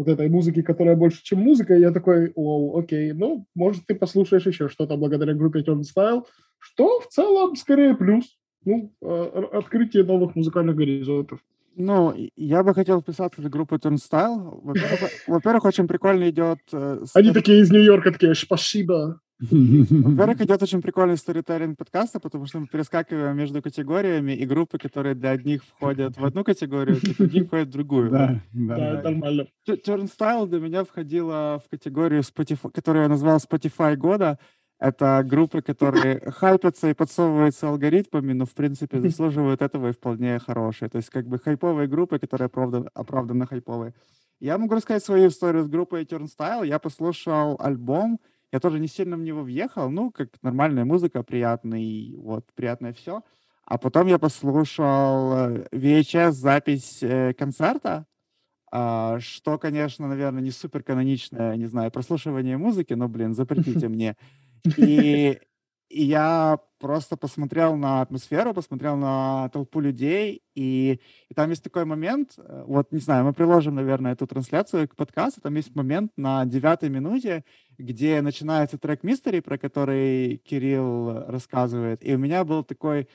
вот 0.02 0.08
этой 0.08 0.30
музыки, 0.30 0.62
которая 0.62 0.96
больше, 0.96 1.24
чем 1.24 1.40
музыка, 1.40 1.76
я 1.76 1.92
такой, 1.92 2.34
лол, 2.36 2.78
окей, 2.78 3.14
ну, 3.14 3.46
может, 3.56 3.86
ты 3.86 3.96
послушаешь 3.96 4.48
еще 4.48 4.68
что-то 4.68 4.98
благодаря 4.98 5.34
группе 5.34 5.60
Turnstile, 5.60 6.24
что 6.60 7.00
в 7.00 7.08
целом 7.08 7.56
скорее 7.56 7.96
плюс, 7.96 8.38
ну, 8.66 8.92
э, 9.02 9.44
открытие 9.54 10.04
новых 10.04 10.36
музыкальных 10.36 10.76
горизонтов. 10.76 11.40
Ну, 11.76 12.14
я 12.36 12.64
бы 12.64 12.74
хотел 12.74 13.02
вписаться 13.02 13.42
в 13.42 13.50
группу. 13.50 13.76
Во-первых, 13.76 15.12
во-первых, 15.28 15.66
очень 15.66 15.88
прикольно 15.88 16.30
идет... 16.30 16.60
Э, 16.74 17.04
Они 17.14 17.32
такие 17.32 17.62
из 17.62 17.72
Нью-Йорка, 17.72 18.12
такие, 18.12 18.36
спасибо. 18.36 19.22
Во-первых, 19.42 20.42
идет 20.42 20.62
очень 20.62 20.82
прикольный 20.82 21.18
сторителлинг 21.18 21.78
подкаста, 21.78 22.20
потому 22.20 22.46
что 22.46 22.60
мы 22.60 22.68
перескакиваем 22.68 23.36
между 23.36 23.62
категориями, 23.62 24.34
и 24.34 24.46
группы, 24.46 24.78
которые 24.78 25.16
для 25.16 25.32
одних 25.32 25.64
входят 25.64 26.18
в 26.18 26.24
одну 26.24 26.44
категорию, 26.44 27.00
для 27.02 27.14
других 27.14 27.48
входят 27.48 27.70
в 27.70 27.72
другую. 27.72 28.12
Да, 28.12 28.42
да, 28.54 29.02
нормально. 29.04 29.48
Turnstile 29.68 30.48
для 30.48 30.60
меня 30.60 30.84
входила 30.84 31.62
в 31.66 31.70
категорию, 31.70 32.22
Spotify, 32.22 32.72
которую 32.72 33.04
я 33.04 33.10
назвал 33.10 33.38
Spotify 33.38 33.96
года, 33.96 34.38
это 34.80 35.24
группы, 35.26 35.62
которые 35.62 36.20
хайпятся 36.32 36.90
и 36.90 36.94
подсовываются 36.94 37.70
алгоритмами, 37.70 38.34
но, 38.34 38.46
в 38.46 38.54
принципе, 38.54 39.00
заслуживают 39.00 39.62
этого 39.62 39.90
и 39.90 39.94
вполне 39.94 40.40
хорошие. 40.40 40.90
То 40.90 40.98
есть, 40.98 41.10
как 41.10 41.28
бы 41.28 41.40
хайповые 41.40 41.88
группы, 41.88 42.20
которые 42.20 42.48
оправдан, 42.48 42.90
оправданно 42.94 43.46
хайповые. 43.46 43.94
Я 44.40 44.58
могу 44.58 44.74
рассказать 44.74 45.04
свою 45.04 45.28
историю 45.28 45.64
с 45.64 45.68
группой 45.68 46.04
Turnstile. 46.04 46.66
Я 46.66 46.80
послушал 46.80 47.58
альбом, 47.60 48.20
я 48.52 48.60
тоже 48.60 48.80
не 48.80 48.88
сильно 48.88 49.16
в 49.18 49.22
него 49.22 49.44
въехал, 49.44 49.90
ну, 49.90 50.12
как 50.12 50.30
нормальная 50.42 50.86
музыка, 50.86 51.24
приятный, 51.24 52.16
вот, 52.18 52.46
приятное 52.54 52.94
все. 52.94 53.22
А 53.66 53.78
потом 53.78 54.08
я 54.08 54.20
послушал 54.20 55.34
э, 55.34 55.68
VHS-запись 55.72 57.00
э, 57.02 57.34
концерта, 57.34 58.06
а, 58.72 59.20
что, 59.20 59.58
конечно, 59.58 60.08
наверное, 60.08 60.42
не 60.42 60.52
супер 60.52 60.84
каноничное, 60.84 61.56
не 61.56 61.68
знаю, 61.68 61.92
прослушивание 61.92 62.58
музыки, 62.58 62.94
но, 62.94 63.08
блин, 63.08 63.34
запретите 63.34 63.88
мне. 63.90 64.16
И, 64.78 65.40
и 65.92 66.04
я 66.04 66.60
просто 66.80 67.18
посмотрел 67.18 67.76
на 67.76 68.02
атмосферу, 68.02 68.54
посмотрел 68.54 68.96
на 68.96 69.50
толпу 69.50 69.80
людей, 69.80 70.42
и, 70.56 71.00
и 71.30 71.34
там 71.34 71.50
есть 71.50 71.64
такой 71.64 71.86
момент, 71.86 72.34
э, 72.38 72.64
вот, 72.66 72.92
не 72.92 73.00
знаю, 73.00 73.26
мы 73.26 73.34
приложим, 73.34 73.76
наверное, 73.76 74.14
эту 74.14 74.26
трансляцию 74.26 74.88
к 74.88 74.96
подкасту, 74.96 75.42
там 75.42 75.56
есть 75.56 75.76
момент 75.76 76.12
на 76.18 76.46
девятой 76.46 76.90
минуте, 76.90 77.44
где 77.78 78.22
начинается 78.22 78.78
трек 78.78 79.04
Мистери, 79.04 79.42
про 79.42 79.58
который 79.58 80.38
Кирилл 80.38 81.26
рассказывает, 81.28 82.04
и 82.04 82.16
у 82.16 82.18
меня 82.18 82.44
был 82.44 82.64
такой 82.64 83.08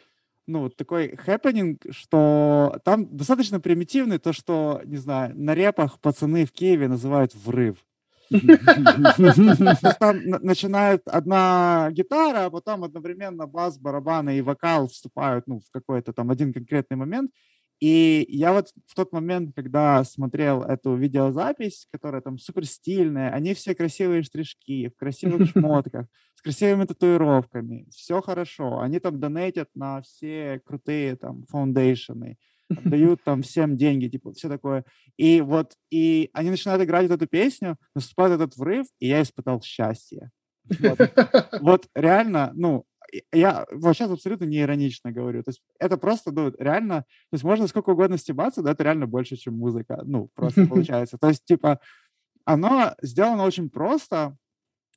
ну, 0.49 0.69
такой 0.71 1.17
хэппенинг, 1.17 1.87
что 1.91 2.79
там 2.85 3.17
достаточно 3.17 3.59
примитивный 3.59 4.19
то, 4.19 4.33
что, 4.33 4.81
не 4.85 4.97
знаю, 4.97 5.33
на 5.37 5.55
репах 5.57 5.99
пацаны 5.99 6.45
в 6.45 6.53
Киеве 6.53 6.87
называют 6.87 7.35
врыв. 7.35 7.79
Там 9.99 10.21
начинает 10.43 11.03
одна 11.07 11.89
гитара, 11.93 12.47
а 12.47 12.51
потом 12.51 12.85
одновременно 12.85 13.47
бас, 13.47 13.79
барабаны 13.79 14.39
и 14.39 14.43
вокал 14.43 14.89
вступают 14.89 15.47
ну, 15.47 15.61
в 15.61 15.71
какой-то 15.71 16.13
там 16.13 16.31
один 16.31 16.53
конкретный 16.53 16.97
момент. 16.97 17.31
И 17.79 18.25
я 18.29 18.53
вот 18.53 18.69
в 18.87 18.95
тот 18.95 19.13
момент, 19.13 19.55
когда 19.55 20.03
смотрел 20.05 20.63
эту 20.63 20.95
видеозапись, 20.95 21.87
которая 21.93 22.23
там 22.23 22.39
супер 22.39 22.65
стильная, 22.65 23.31
они 23.31 23.53
все 23.53 23.75
красивые 23.75 24.23
штришки, 24.23 24.89
в 24.89 24.97
красивых 24.97 25.51
шмотках, 25.51 26.07
с 26.35 26.43
красивыми 26.43 26.87
татуировками, 26.87 27.87
все 27.91 28.23
хорошо. 28.23 28.81
Они 28.81 28.99
там 28.99 29.21
донатят 29.21 29.69
на 29.75 30.01
все 30.01 30.63
крутые 30.65 31.17
там 31.17 31.45
foundation 31.49 32.30
ы 32.30 32.39
отдают 32.69 33.23
там 33.25 33.43
всем 33.43 33.77
деньги, 33.77 34.09
типа, 34.09 34.33
все 34.33 34.49
такое. 34.49 34.85
И 35.17 35.41
вот, 35.41 35.75
и 35.91 36.31
они 36.33 36.51
начинают 36.51 36.83
играть 36.83 37.11
эту 37.11 37.27
песню, 37.27 37.77
наступает 37.95 38.33
этот 38.33 38.57
врыв, 38.57 38.87
и 38.99 39.09
я 39.09 39.23
испытал 39.23 39.63
счастье. 39.63 40.31
Вот, 40.81 40.99
вот 41.61 41.89
реально, 41.95 42.53
ну, 42.55 42.85
я 43.33 43.67
вот 43.73 43.95
сейчас 43.95 44.11
абсолютно 44.11 44.45
не 44.45 44.61
иронично 44.61 45.13
говорю. 45.13 45.43
То 45.43 45.51
есть 45.51 45.63
это 45.79 45.97
просто, 45.97 46.33
ну, 46.33 46.53
реально, 46.59 47.03
то 47.03 47.35
есть 47.35 47.45
можно 47.45 47.67
сколько 47.67 47.91
угодно 47.91 48.19
стебаться, 48.19 48.63
но 48.63 48.71
это 48.71 48.83
реально 48.83 49.07
больше, 49.07 49.37
чем 49.37 49.55
музыка. 49.55 50.03
Ну, 50.05 50.31
просто 50.35 50.67
получается. 50.69 51.19
То 51.19 51.29
есть, 51.29 51.45
типа, 51.45 51.81
оно 52.45 52.95
сделано 53.03 53.45
очень 53.45 53.71
просто, 53.71 54.37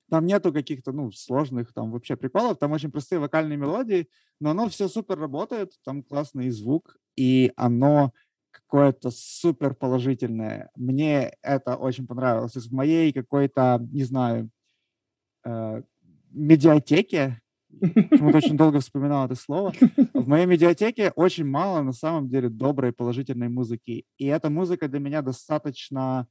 там 0.10 0.26
нету 0.26 0.52
каких-то, 0.52 0.92
ну, 0.92 1.12
сложных 1.12 1.74
там 1.74 1.92
вообще 1.92 2.16
приколов, 2.16 2.58
там 2.58 2.72
очень 2.72 2.92
простые 2.92 3.20
вокальные 3.20 3.58
мелодии, 3.58 4.08
но 4.40 4.52
оно 4.52 4.68
все 4.70 4.88
супер 4.88 5.20
работает, 5.20 5.74
там 5.84 6.04
классный 6.04 6.50
звук, 6.50 6.98
и 7.20 7.52
оно 7.58 8.14
какое-то 8.50 9.12
супер 9.12 9.76
положительное. 9.76 10.70
Мне 10.76 11.34
это 11.42 11.76
очень 11.76 12.08
понравилось. 12.08 12.56
В 12.56 12.74
моей 12.74 13.12
какой-то, 13.12 13.86
не 13.92 14.04
знаю, 14.04 14.50
э, 15.44 15.82
медиатеке, 16.32 17.42
почему-то 17.82 18.38
очень 18.38 18.56
долго 18.56 18.80
вспоминал 18.80 19.26
это 19.26 19.36
слово, 19.36 19.74
в 20.14 20.28
моей 20.28 20.46
медиатеке 20.46 21.12
очень 21.16 21.46
мало 21.46 21.82
на 21.82 21.92
самом 21.92 22.30
деле 22.30 22.48
доброй 22.48 22.94
положительной 22.94 23.50
музыки. 23.50 24.06
И 24.18 24.26
эта 24.26 24.50
музыка 24.50 24.88
для 24.88 25.00
меня 25.00 25.22
достаточно 25.22 26.26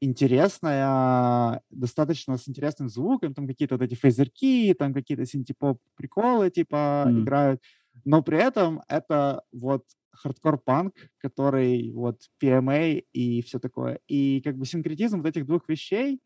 интересная, 0.00 1.60
достаточно 1.70 2.36
с 2.36 2.48
интересным 2.48 2.88
звуком, 2.88 3.34
там 3.34 3.48
какие-то 3.48 3.76
вот 3.76 3.84
эти 3.84 3.94
фейзерки, 3.94 4.74
там 4.78 4.94
какие-то 4.94 5.26
синтепоп 5.26 5.80
приколы 5.96 6.50
типа 6.50 7.04
mm. 7.08 7.20
играют, 7.22 7.62
но 8.04 8.22
при 8.22 8.38
этом 8.38 8.82
это 8.88 9.42
вот 9.52 9.82
хардкор-панк, 10.14 10.94
который 11.18 11.92
вот 11.92 12.20
PMA 12.42 13.04
и 13.12 13.42
все 13.42 13.58
такое. 13.58 14.00
И 14.06 14.40
как 14.42 14.56
бы 14.56 14.66
синкретизм 14.66 15.18
вот 15.18 15.26
этих 15.26 15.46
двух 15.46 15.68
вещей, 15.68 16.20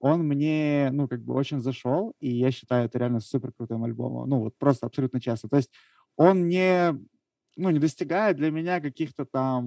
он 0.00 0.26
мне, 0.26 0.90
ну, 0.92 1.08
как 1.08 1.22
бы 1.24 1.34
очень 1.34 1.60
зашел, 1.60 2.14
и 2.20 2.30
я 2.30 2.50
считаю 2.50 2.86
это 2.86 2.98
реально 2.98 3.20
супер 3.20 3.52
крутым 3.52 3.84
альбомом. 3.84 4.28
Ну, 4.28 4.40
вот 4.40 4.56
просто 4.58 4.86
абсолютно 4.86 5.20
честно. 5.20 5.48
То 5.48 5.56
есть 5.56 5.70
он 6.16 6.48
не, 6.48 6.92
ну, 7.56 7.70
не 7.70 7.78
достигает 7.78 8.36
для 8.36 8.50
меня 8.50 8.80
каких-то 8.80 9.24
там, 9.24 9.66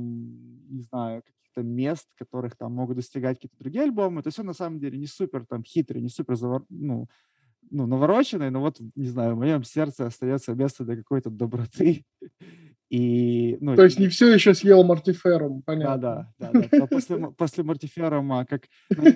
не 0.70 0.82
знаю, 0.84 1.24
каких-то 1.24 1.64
мест, 1.64 2.08
которых 2.18 2.56
там 2.56 2.74
могут 2.74 2.96
достигать 2.96 3.38
какие-то 3.38 3.58
другие 3.58 3.84
альбомы. 3.84 4.24
То 4.24 4.28
есть 4.28 4.40
он 4.40 4.46
на 4.46 4.54
самом 4.54 4.80
деле 4.80 4.98
не 4.98 5.08
супер 5.08 5.46
там 5.46 5.64
хитрый, 5.64 6.02
не 6.02 6.10
супер, 6.10 6.36
завор... 6.36 6.66
ну, 6.70 7.08
ну, 7.70 7.86
навороченный, 7.86 8.50
но 8.50 8.60
вот, 8.60 8.80
не 8.96 9.08
знаю, 9.08 9.36
в 9.36 9.40
моем 9.40 9.64
сердце 9.64 10.06
остается 10.06 10.54
место 10.54 10.84
для 10.84 10.96
какой-то 10.96 11.30
доброты. 11.30 12.06
И, 12.92 13.58
ну, 13.62 13.78
То 13.78 13.86
есть 13.86 14.00
не 14.00 14.10
все 14.10 14.34
еще 14.34 14.54
съел 14.54 14.84
мортиферум, 14.84 15.62
понятно. 15.62 15.98
Да, 16.38 16.52
да, 16.52 16.68
да. 16.70 16.88
После, 16.88 17.18
после 17.38 17.64
мортиферума, 17.64 18.46
как 18.46 18.64
на, 18.90 19.16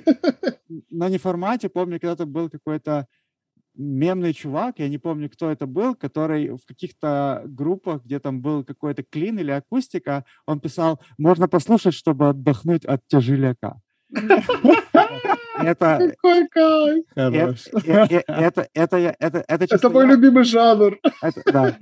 на 0.89 1.09
неформате, 1.09 1.67
помню, 1.67 1.99
когда-то 1.99 2.25
был 2.25 2.49
какой-то 2.49 3.05
мемный 3.75 4.33
чувак, 4.33 4.79
я 4.79 4.87
не 4.87 4.97
помню, 4.97 5.29
кто 5.29 5.51
это 5.51 5.67
был, 5.67 5.93
который 5.93 6.51
в 6.51 6.65
каких-то 6.65 7.41
группах, 7.45 8.05
где 8.05 8.19
там 8.19 8.41
был 8.41 8.63
какой-то 8.63 9.03
клин 9.03 9.39
или 9.39 9.51
акустика, 9.51 10.23
он 10.45 10.61
писал, 10.61 11.01
можно 11.17 11.49
послушать, 11.49 11.95
чтобы 11.95 12.29
отдохнуть 12.29 12.85
от 12.85 13.05
тяжеляка. 13.09 13.81
Это... 15.57 16.13
Какой 16.21 16.47
кайф! 16.47 17.05
Это, 17.15 17.55
это, 18.25 18.67
это, 18.73 19.15
это, 19.19 19.45
это, 19.47 19.75
это 19.75 19.89
мой 19.89 20.05
любимый 20.07 20.43
жанр. 20.43 20.97
Это, 21.21 21.41
да. 21.51 21.77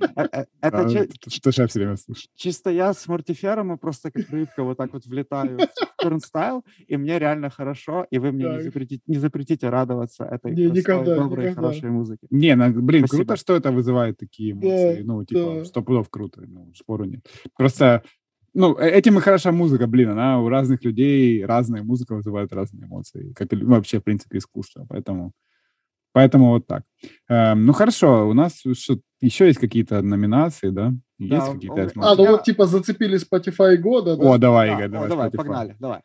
Это, 0.60 0.88
что 1.28 1.52
же 1.52 1.62
я 1.62 1.68
все 1.68 1.80
время 1.80 1.96
слушаю. 1.96 2.28
Чисто 2.36 2.70
я 2.70 2.92
с 2.92 3.06
мортифером 3.08 3.76
просто 3.78 4.10
как 4.10 4.28
рыбка 4.30 4.62
вот 4.62 4.76
так 4.78 4.92
вот 4.92 5.04
влетаю 5.06 5.58
в 5.58 6.02
турнстайл, 6.02 6.64
и 6.86 6.96
мне 6.96 7.18
реально 7.18 7.50
хорошо, 7.50 8.06
и 8.10 8.18
вы 8.18 8.32
мне 8.32 8.44
не 8.44 8.62
запретите, 8.62 9.02
не 9.06 9.18
запретите 9.18 9.68
радоваться 9.68 10.24
этой 10.24 10.54
не, 10.54 10.70
никогда, 10.70 11.16
доброй, 11.16 11.50
никогда. 11.50 11.68
хорошей 11.68 11.90
музыке. 11.90 12.26
Не, 12.30 12.54
ну, 12.54 12.72
блин, 12.82 13.06
Спасибо. 13.06 13.24
круто, 13.24 13.40
что 13.40 13.56
это 13.56 13.72
вызывает 13.72 14.18
такие 14.18 14.52
эмоции. 14.52 15.02
Да, 15.02 15.12
ну, 15.12 15.24
типа, 15.24 15.54
да. 15.58 15.64
сто 15.64 15.82
пудов 15.82 16.08
круто, 16.10 16.42
ну, 16.46 16.72
спору 16.74 17.04
нет. 17.04 17.26
Просто 17.56 18.02
ну, 18.54 18.78
э, 18.78 18.88
этим 18.90 19.18
и 19.18 19.20
хороша 19.20 19.52
музыка, 19.52 19.86
блин, 19.86 20.10
она 20.10 20.40
у 20.40 20.48
разных 20.48 20.84
людей, 20.84 21.44
разная 21.44 21.82
музыка 21.82 22.14
вызывает 22.14 22.52
разные 22.52 22.86
эмоции, 22.86 23.32
как 23.34 23.52
и 23.52 23.56
вообще, 23.56 24.00
в 24.00 24.04
принципе, 24.04 24.38
искусство, 24.38 24.86
поэтому, 24.88 25.32
поэтому 26.12 26.50
вот 26.50 26.66
так. 26.66 26.84
Эм, 27.28 27.66
ну, 27.66 27.72
хорошо, 27.72 28.28
у 28.28 28.32
нас 28.32 28.62
что, 28.72 28.98
еще 29.20 29.46
есть 29.46 29.58
какие-то 29.58 30.00
номинации, 30.02 30.70
да? 30.70 30.92
Есть 31.18 31.46
да, 31.46 31.52
какие-то? 31.52 31.90
А, 31.96 32.14
ну 32.14 32.26
вот, 32.26 32.44
типа, 32.44 32.66
зацепили 32.66 33.18
Spotify 33.18 33.76
года, 33.76 34.16
да? 34.16 34.24
О, 34.24 34.38
давай, 34.38 34.68
да, 34.68 34.74
Игорь, 34.74 34.88
давай, 34.88 35.08
давай, 35.08 35.30
погнали, 35.30 35.76
давай. 35.80 36.00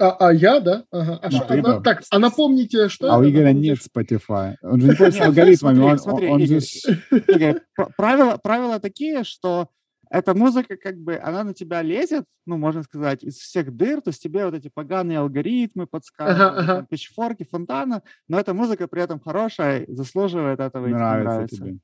А, 0.00 0.10
а 0.28 0.32
я, 0.32 0.58
да? 0.58 0.84
Ага. 0.90 1.20
А 1.22 1.30
да, 1.30 1.36
что, 1.36 1.54
на, 1.54 1.80
так, 1.80 2.02
а 2.10 2.18
напомните, 2.18 2.88
что 2.88 3.12
А 3.12 3.18
у 3.18 3.28
Игоря 3.28 3.52
нет 3.52 3.78
Spotify. 3.78 4.54
Он 4.62 4.80
же 4.80 4.88
не 4.88 4.94
пользуется 4.94 5.26
алгоритмами. 5.26 5.80
Он, 5.82 5.98
смотри, 5.98 6.26
он, 6.26 6.32
он 6.34 6.40
Игорь, 6.40 6.60
же... 6.60 7.22
Игорь, 7.28 7.60
правила, 7.96 8.36
правила 8.42 8.80
такие, 8.80 9.22
что 9.22 9.68
эта 10.10 10.34
музыка, 10.34 10.76
как 10.76 10.96
бы, 10.98 11.16
она 11.16 11.44
на 11.44 11.54
тебя 11.54 11.82
лезет, 11.82 12.24
ну, 12.46 12.56
можно 12.56 12.82
сказать, 12.82 13.22
из 13.22 13.36
всех 13.36 13.74
дыр, 13.74 14.00
то 14.00 14.08
есть 14.10 14.22
тебе 14.22 14.44
вот 14.44 14.54
эти 14.54 14.70
поганые 14.72 15.18
алгоритмы 15.18 15.86
подсказывают, 15.86 16.58
ага, 16.58 16.72
ага. 16.74 16.86
пичфорки, 16.88 17.46
фонтана, 17.50 18.02
но 18.28 18.38
эта 18.38 18.54
музыка 18.54 18.88
при 18.88 19.02
этом 19.02 19.20
хорошая, 19.20 19.84
заслуживает 19.88 20.60
этого. 20.60 20.86
Нравится, 20.86 21.30
нравится. 21.30 21.56
тебе. 21.56 21.78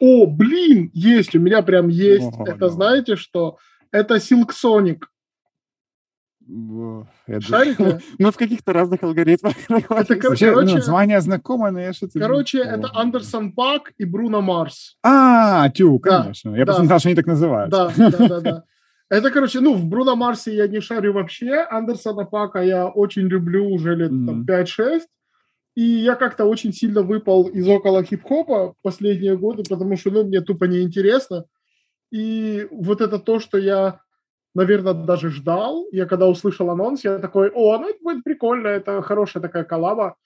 О, 0.00 0.26
блин, 0.26 0.90
есть, 0.92 1.34
у 1.34 1.40
меня 1.40 1.62
прям 1.62 1.88
есть. 1.88 2.34
О, 2.36 2.42
Это 2.44 2.58
да. 2.58 2.68
знаете 2.68 3.16
что? 3.16 3.58
Это 3.90 4.16
Silk 4.16 4.50
Sonic. 4.50 5.04
Шарите? 7.40 8.00
Ну, 8.18 8.30
в 8.30 8.36
каких-то 8.36 8.72
разных 8.72 9.02
алгоритмах. 9.02 9.54
Это, 9.68 10.16
короче, 10.16 10.50
ну, 10.52 10.62
название 10.62 11.20
знакомое, 11.20 11.70
но 11.70 11.80
я 11.80 11.92
что-то... 11.92 12.18
Короче, 12.18 12.58
это 12.60 12.90
Андерсон 12.92 13.52
Пак 13.52 13.92
и 13.98 14.04
Бруно 14.04 14.42
Марс. 14.42 14.96
А, 15.02 15.68
тю, 15.70 15.98
конечно. 15.98 16.54
Я 16.54 16.64
просто 16.64 16.82
не 16.82 16.86
знал, 16.86 16.98
что 16.98 17.08
они 17.08 17.16
так 17.16 17.26
называют. 17.26 17.70
Да, 17.70 17.92
да, 17.96 18.10
да, 18.10 18.40
да. 18.40 18.64
Это, 19.10 19.30
короче, 19.30 19.60
ну, 19.60 19.74
в 19.74 19.84
Бруно 19.86 20.16
Марсе 20.16 20.54
я 20.54 20.66
не 20.66 20.80
шарю 20.80 21.12
вообще. 21.12 21.66
Андерсона 21.70 22.24
Пака 22.24 22.62
я 22.62 22.86
очень 22.88 23.28
люблю 23.28 23.68
уже 23.68 23.94
лет 23.94 24.10
mm-hmm. 24.10 24.46
5-6. 24.46 25.02
И 25.76 25.82
я 25.82 26.14
как-то 26.14 26.46
очень 26.46 26.72
сильно 26.72 27.02
выпал 27.02 27.44
из 27.44 27.68
около 27.68 28.02
хип-хопа 28.02 28.74
последние 28.82 29.36
годы, 29.36 29.62
потому 29.68 29.96
что, 29.96 30.10
ну, 30.10 30.24
мне 30.24 30.40
тупо 30.40 30.64
неинтересно. 30.64 31.44
И 32.10 32.66
вот 32.70 33.00
это 33.00 33.18
то, 33.18 33.40
что 33.40 33.58
я 33.58 34.00
наверное, 34.54 34.94
даже 34.94 35.30
ждал. 35.30 35.86
Я 35.92 36.06
когда 36.06 36.28
услышал 36.28 36.70
анонс, 36.70 37.04
я 37.04 37.18
такой, 37.18 37.50
о, 37.50 37.78
ну 37.78 37.88
это 37.88 37.98
будет 38.02 38.24
прикольно, 38.24 38.68
это 38.68 39.02
хорошая 39.02 39.42
такая 39.42 39.64
коллаба. 39.64 40.16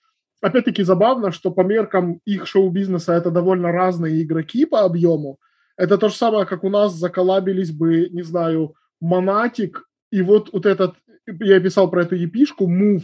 Опять-таки 0.41 0.83
забавно, 0.83 1.31
что 1.31 1.51
по 1.51 1.61
меркам 1.61 2.21
их 2.25 2.47
шоу-бизнеса 2.47 3.13
это 3.13 3.31
довольно 3.31 3.71
разные 3.71 4.21
игроки 4.23 4.65
по 4.65 4.81
объему. 4.81 5.37
Это 5.77 5.97
то 5.97 6.09
же 6.09 6.15
самое, 6.15 6.45
как 6.45 6.63
у 6.63 6.69
нас 6.69 6.93
заколабились 6.93 7.71
бы, 7.71 8.09
не 8.09 8.21
знаю, 8.21 8.75
Монатик 9.01 9.85
и 10.11 10.21
вот, 10.21 10.51
вот 10.51 10.65
этот, 10.65 10.95
я 11.27 11.59
писал 11.59 11.89
про 11.89 12.01
эту 12.03 12.15
епишку, 12.15 12.69
Move, 12.69 13.03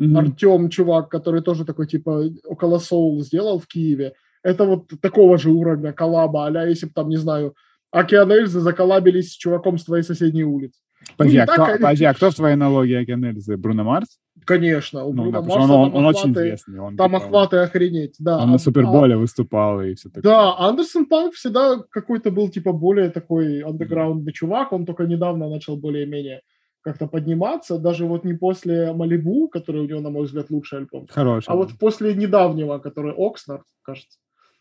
mm-hmm. 0.00 0.18
Артем, 0.18 0.68
чувак, 0.70 1.08
который 1.08 1.42
тоже 1.42 1.64
такой, 1.64 1.86
типа, 1.86 2.24
около 2.44 2.78
Soul 2.78 3.20
сделал 3.20 3.58
в 3.58 3.66
Киеве. 3.66 4.14
Это 4.42 4.64
вот 4.64 4.88
такого 5.02 5.38
же 5.38 5.50
уровня 5.50 5.92
коллаба, 5.92 6.46
а 6.46 6.66
если 6.66 6.86
бы 6.86 6.92
там, 6.94 7.08
не 7.08 7.16
знаю, 7.16 7.54
Океан 7.90 8.30
Эльзы 8.30 8.60
заколабились 8.60 9.32
с 9.32 9.36
чуваком 9.36 9.78
с 9.78 9.84
твоей 9.84 10.02
соседней 10.02 10.44
улицы. 10.44 10.80
Подожди, 11.16 11.38
ну, 11.38 11.42
а, 11.42 11.46
кто, 11.46 11.56
так, 11.56 11.76
подожди 11.76 12.04
а 12.04 12.14
кто 12.14 12.30
в 12.30 12.34
твоей 12.34 12.54
аналогии 12.54 13.02
Океан 13.02 13.24
Эльзы? 13.24 13.56
Бруно 13.56 13.84
Марс? 13.84 14.18
Конечно, 14.44 15.04
у 15.04 15.12
ну, 15.12 15.22
Бруно 15.22 15.40
да, 15.40 15.48
Марса 15.48 15.60
он, 15.60 15.70
он, 15.70 15.96
он 15.96 16.06
очень 16.06 16.32
известный. 16.32 16.78
Он, 16.78 16.96
там 16.96 17.10
типа, 17.12 17.24
охваты 17.24 17.56
охренеть, 17.58 18.16
да. 18.18 18.36
Он 18.38 18.42
а, 18.42 18.52
на 18.52 18.58
Суперболе 18.58 19.14
а, 19.14 19.18
выступал 19.18 19.80
и 19.80 19.94
все 19.94 20.08
такое. 20.08 20.22
Да, 20.22 20.58
Андерсон 20.58 21.06
Панк 21.06 21.34
всегда 21.34 21.78
какой-то 21.90 22.30
был 22.30 22.48
типа 22.48 22.72
более 22.72 23.10
такой 23.10 23.60
андеграундный 23.60 24.32
mm. 24.32 24.34
чувак, 24.34 24.72
он 24.72 24.86
только 24.86 25.04
недавно 25.04 25.48
начал 25.48 25.76
более-менее 25.76 26.42
как-то 26.82 27.06
подниматься, 27.06 27.78
даже 27.78 28.06
вот 28.06 28.24
не 28.24 28.34
после 28.34 28.92
Малибу, 28.92 29.48
который 29.48 29.82
у 29.82 29.86
него, 29.86 30.00
на 30.00 30.10
мой 30.10 30.24
взгляд, 30.24 30.50
лучший 30.50 30.78
альбом, 30.78 31.06
Хороший. 31.10 31.48
а 31.50 31.56
вот 31.56 31.72
после 31.78 32.14
недавнего, 32.14 32.78
который 32.78 33.12
Окснард, 33.12 33.64
кажется. 33.82 34.18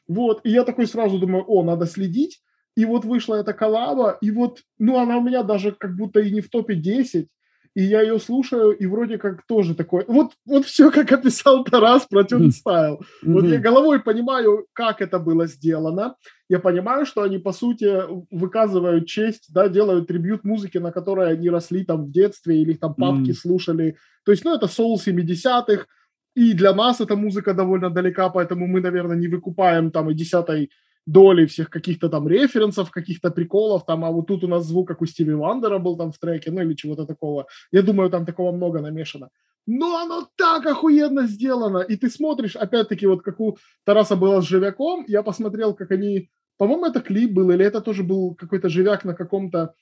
Вот, 0.07 0.41
и 0.43 0.49
я 0.49 0.63
такой 0.63 0.87
сразу 0.87 1.17
думаю, 1.19 1.45
о, 1.47 1.63
надо 1.63 1.85
следить, 1.85 2.41
и 2.79 2.85
вот 2.85 3.03
вышла 3.03 3.35
эта 3.35 3.51
коллаба, 3.51 4.17
и 4.21 4.31
вот, 4.31 4.59
ну, 4.77 4.99
она 4.99 5.17
у 5.17 5.21
меня 5.21 5.43
даже 5.43 5.73
как 5.73 5.97
будто 5.97 6.21
и 6.21 6.31
не 6.31 6.39
в 6.39 6.49
топе 6.49 6.75
10, 6.75 7.27
и 7.75 7.83
я 7.83 8.01
ее 8.01 8.19
слушаю, 8.19 8.71
и 8.71 8.85
вроде 8.85 9.17
как 9.17 9.45
тоже 9.47 9.75
такой, 9.75 10.05
вот, 10.07 10.31
вот 10.45 10.65
все, 10.65 10.89
как 10.89 11.11
описал 11.11 11.65
Тарас 11.65 12.05
про 12.05 12.23
Тюнстайл. 12.23 12.93
Mm-hmm. 12.95 13.33
Вот 13.33 13.43
я 13.47 13.59
головой 13.59 13.99
понимаю, 13.99 14.65
как 14.71 15.01
это 15.01 15.19
было 15.19 15.45
сделано. 15.45 16.15
Я 16.47 16.59
понимаю, 16.59 17.05
что 17.05 17.21
они, 17.23 17.37
по 17.37 17.51
сути, 17.51 18.03
выказывают 18.31 19.07
честь, 19.07 19.53
да, 19.53 19.67
делают 19.67 20.07
трибют 20.07 20.45
музыки, 20.45 20.77
на 20.77 20.93
которой 20.93 21.33
они 21.33 21.49
росли 21.49 21.83
там 21.83 22.05
в 22.05 22.11
детстве, 22.11 22.61
или 22.61 22.75
там 22.75 22.95
папки 22.95 23.31
mm-hmm. 23.31 23.41
слушали. 23.41 23.97
То 24.23 24.31
есть, 24.31 24.45
ну, 24.45 24.55
это 24.55 24.67
соул 24.67 25.01
70-х, 25.05 25.85
и 26.33 26.53
для 26.53 26.73
нас 26.73 27.01
эта 27.01 27.17
музыка 27.17 27.53
довольно 27.53 27.89
далека, 27.89 28.29
поэтому 28.29 28.67
мы, 28.67 28.79
наверное, 28.79 29.17
не 29.17 29.27
выкупаем 29.27 29.91
там 29.91 30.09
и 30.09 30.13
десятой 30.13 30.69
долей 31.11 31.45
всех 31.45 31.69
каких-то 31.69 32.09
там 32.09 32.27
референсов, 32.27 32.91
каких-то 32.91 33.31
приколов, 33.31 33.85
там, 33.85 34.03
а 34.05 34.11
вот 34.11 34.27
тут 34.27 34.43
у 34.43 34.47
нас 34.47 34.65
звук, 34.65 34.87
как 34.87 35.01
у 35.01 35.05
Стиви 35.05 35.33
Вандера 35.33 35.79
был 35.79 35.97
там 35.97 36.11
в 36.11 36.17
треке, 36.17 36.51
ну 36.51 36.61
или 36.61 36.75
чего-то 36.75 37.05
такого. 37.05 37.45
Я 37.71 37.81
думаю, 37.81 38.09
там 38.09 38.25
такого 38.25 38.51
много 38.51 38.81
намешано. 38.81 39.29
Но 39.65 39.97
оно 39.97 40.27
так 40.35 40.65
охуенно 40.65 41.27
сделано. 41.27 41.79
И 41.79 41.95
ты 41.95 42.09
смотришь, 42.09 42.55
опять-таки, 42.55 43.07
вот 43.07 43.21
как 43.21 43.39
у 43.39 43.57
Тараса 43.85 44.15
было 44.15 44.41
с 44.41 44.47
Живяком, 44.47 45.05
я 45.07 45.23
посмотрел, 45.23 45.75
как 45.75 45.91
они... 45.91 46.29
По-моему, 46.57 46.85
это 46.85 47.01
клип 47.01 47.33
был, 47.33 47.51
или 47.51 47.65
это 47.65 47.81
тоже 47.81 48.03
был 48.03 48.35
какой-то 48.35 48.69
Живяк 48.69 49.05
на 49.05 49.13
каком-то 49.13 49.73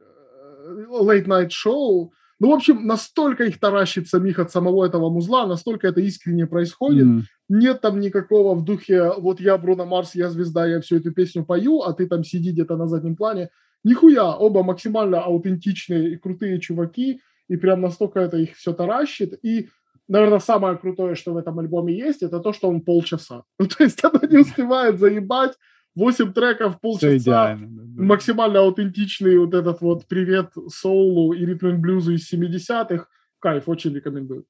э, 0.00 0.84
late-night 0.90 1.50
шоу, 1.50 2.12
ну, 2.38 2.50
в 2.50 2.52
общем, 2.52 2.86
настолько 2.86 3.44
их 3.44 3.58
таращит 3.58 4.08
самих 4.08 4.38
от 4.38 4.50
самого 4.50 4.84
этого 4.84 5.08
музла, 5.08 5.46
настолько 5.46 5.88
это 5.88 6.00
искренне 6.00 6.46
происходит. 6.46 7.06
Mm. 7.06 7.20
Нет 7.48 7.80
там 7.80 7.98
никакого 8.00 8.54
в 8.54 8.64
духе, 8.64 9.12
вот 9.16 9.40
я 9.40 9.56
Бруно 9.56 9.86
Марс, 9.86 10.14
я 10.14 10.28
звезда, 10.28 10.66
я 10.66 10.80
всю 10.80 10.96
эту 10.96 11.12
песню 11.12 11.44
пою, 11.44 11.80
а 11.80 11.94
ты 11.94 12.06
там 12.06 12.24
сиди 12.24 12.52
где-то 12.52 12.76
на 12.76 12.86
заднем 12.88 13.16
плане. 13.16 13.48
Нихуя, 13.84 14.36
оба 14.36 14.62
максимально 14.62 15.22
аутентичные 15.22 16.12
и 16.12 16.16
крутые 16.16 16.60
чуваки, 16.60 17.20
и 17.48 17.56
прям 17.56 17.80
настолько 17.80 18.20
это 18.20 18.36
их 18.36 18.56
все 18.56 18.72
таращит. 18.72 19.38
И, 19.42 19.68
наверное, 20.08 20.40
самое 20.40 20.76
крутое, 20.76 21.14
что 21.14 21.32
в 21.32 21.36
этом 21.38 21.58
альбоме 21.58 21.96
есть, 21.96 22.22
это 22.22 22.40
то, 22.40 22.52
что 22.52 22.68
он 22.68 22.82
полчаса. 22.82 23.44
Ну, 23.58 23.66
то 23.66 23.84
есть 23.84 24.04
оно 24.04 24.20
не 24.28 24.38
успевает 24.38 24.98
заебать, 24.98 25.54
8 25.96 26.32
треков, 26.32 26.80
полчаса, 26.80 27.16
идеально, 27.16 27.68
да. 27.68 28.02
максимально 28.02 28.60
аутентичный 28.60 29.38
вот 29.38 29.54
этот 29.54 29.80
вот 29.80 30.06
привет 30.06 30.52
соулу 30.68 31.32
и 31.32 31.44
ритм 31.44 31.80
блюзу 31.80 32.12
из 32.12 32.32
70-х. 32.32 33.08
Кайф, 33.40 33.68
очень 33.68 33.94
рекомендую. 33.94 34.44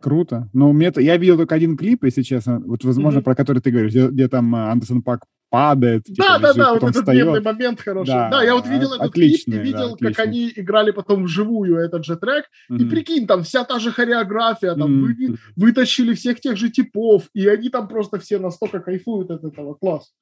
Круто. 0.00 0.48
Ну, 0.52 0.72
мне 0.72 0.92
я 0.96 1.16
видел 1.16 1.36
только 1.36 1.54
один 1.54 1.76
клип, 1.76 2.04
если 2.04 2.22
честно, 2.22 2.60
вот, 2.60 2.84
возможно, 2.84 3.18
mm-hmm. 3.18 3.22
про 3.22 3.34
который 3.34 3.60
ты 3.60 3.70
говоришь, 3.70 3.90
где, 3.90 4.08
где 4.08 4.28
там 4.28 4.54
э, 4.54 4.70
Андерсон 4.70 5.02
Пак 5.02 5.24
падает. 5.52 6.04
Типа, 6.04 6.24
да, 6.24 6.38
лежит, 6.38 6.56
да, 6.56 6.64
да, 6.64 6.72
вот 6.72 6.82
этот 6.82 6.96
встает. 6.96 7.26
мемный 7.26 7.42
момент 7.42 7.80
хороший. 7.80 8.08
Да, 8.08 8.30
да 8.30 8.42
я 8.42 8.54
вот 8.54 8.66
видел 8.66 8.94
этот 8.94 9.10
отличный, 9.10 9.58
клип 9.58 9.64
и 9.64 9.66
видел, 9.66 9.96
да, 10.00 10.08
как 10.08 10.18
они 10.20 10.50
играли 10.56 10.92
потом 10.92 11.24
вживую 11.24 11.76
этот 11.76 12.06
же 12.06 12.16
трек. 12.16 12.46
Mm-hmm. 12.70 12.78
И 12.78 12.84
прикинь, 12.88 13.26
там 13.26 13.42
вся 13.42 13.64
та 13.64 13.78
же 13.78 13.92
хореография, 13.92 14.74
там 14.74 15.04
mm-hmm. 15.04 15.26
вы, 15.28 15.36
вытащили 15.56 16.14
всех 16.14 16.40
тех 16.40 16.56
же 16.56 16.70
типов, 16.70 17.28
и 17.34 17.46
они 17.46 17.68
там 17.68 17.86
просто 17.86 18.18
все 18.18 18.38
настолько 18.38 18.80
кайфуют 18.80 19.30
от 19.30 19.44
этого. 19.44 19.74
Класс. 19.74 20.14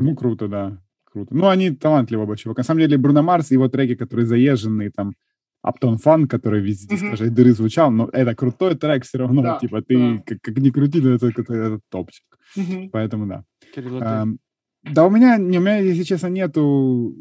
Ну, 0.00 0.16
круто, 0.16 0.48
да. 0.48 0.82
Круто. 1.04 1.34
Ну, 1.34 1.46
они 1.46 1.70
талантливо 1.70 2.26
большие. 2.26 2.52
На 2.56 2.64
самом 2.64 2.80
деле, 2.80 2.98
Бруно 2.98 3.22
Марс, 3.22 3.52
его 3.52 3.68
треки, 3.68 3.94
которые 3.94 4.26
заезженные, 4.26 4.90
там, 4.90 5.14
Upton 5.64 5.96
Fun, 6.04 6.26
который 6.26 6.60
везде 6.60 6.96
mm-hmm. 6.96 6.98
с 6.98 7.10
каждой 7.10 7.30
дыры 7.30 7.52
звучал, 7.52 7.92
но 7.92 8.08
это 8.12 8.34
крутой 8.34 8.74
трек 8.74 9.04
все 9.04 9.18
равно, 9.18 9.42
да, 9.42 9.58
типа, 9.58 9.82
ты 9.82 9.96
да. 9.96 10.22
как, 10.26 10.38
как 10.40 10.58
ни 10.58 10.70
крути, 10.70 11.00
но 11.00 11.10
это, 11.10 11.28
это, 11.28 11.54
это 11.54 11.80
топчик. 11.88 12.24
Mm-hmm. 12.56 12.90
Поэтому 12.92 13.26
да. 13.26 13.44
Да, 14.82 15.06
у 15.06 15.10
меня, 15.10 15.36
не, 15.36 15.58
у 15.58 15.60
меня, 15.60 15.78
если 15.78 16.02
честно, 16.02 16.28
нету... 16.28 17.14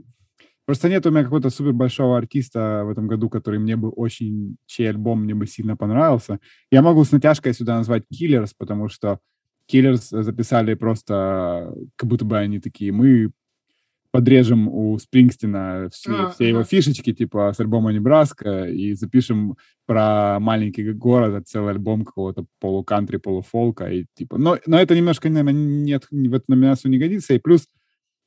Просто 0.66 0.90
нет 0.90 1.06
у 1.06 1.12
меня 1.12 1.24
какого-то 1.24 1.50
супер 1.50 1.72
большого 1.72 2.18
артиста 2.18 2.84
в 2.86 2.90
этом 2.90 3.08
году, 3.08 3.30
который 3.30 3.58
мне 3.58 3.78
бы 3.78 3.90
очень, 3.90 4.58
чей 4.66 4.90
альбом 4.90 5.24
мне 5.24 5.34
бы 5.34 5.48
сильно 5.48 5.78
понравился. 5.78 6.40
Я 6.72 6.82
могу 6.82 7.06
с 7.06 7.12
натяжкой 7.14 7.54
сюда 7.54 7.78
назвать 7.78 8.04
Killers, 8.14 8.52
потому 8.58 8.90
что 8.90 9.20
Killers 9.72 10.24
записали 10.24 10.74
просто, 10.74 11.74
как 11.96 12.10
будто 12.10 12.26
бы 12.26 12.38
они 12.38 12.60
такие, 12.60 12.92
мы 12.92 13.32
подрежем 14.18 14.68
у 14.68 14.98
Спрингстина 14.98 15.90
все, 15.92 16.12
а, 16.12 16.30
все 16.32 16.50
его 16.50 16.64
фишечки, 16.64 17.14
типа 17.14 17.54
с 17.56 17.60
альбома 17.60 17.94
Небраска, 17.94 18.66
и 18.66 18.94
запишем 18.94 19.58
про 19.86 20.40
маленький 20.40 20.92
город, 20.92 21.48
целый 21.48 21.74
альбом 21.74 22.04
какого-то 22.04 22.48
полукантри, 22.60 23.18
полуфолка, 23.18 23.86
и 23.92 24.06
типа... 24.16 24.40
Но, 24.40 24.58
но 24.66 24.80
это 24.80 24.96
немножко, 24.96 25.30
наверное, 25.30 25.54
нет, 25.54 26.08
в 26.10 26.34
эту 26.34 26.46
номинацию 26.48 26.90
не 26.90 26.98
годится, 26.98 27.36
и 27.36 27.38
плюс 27.38 27.68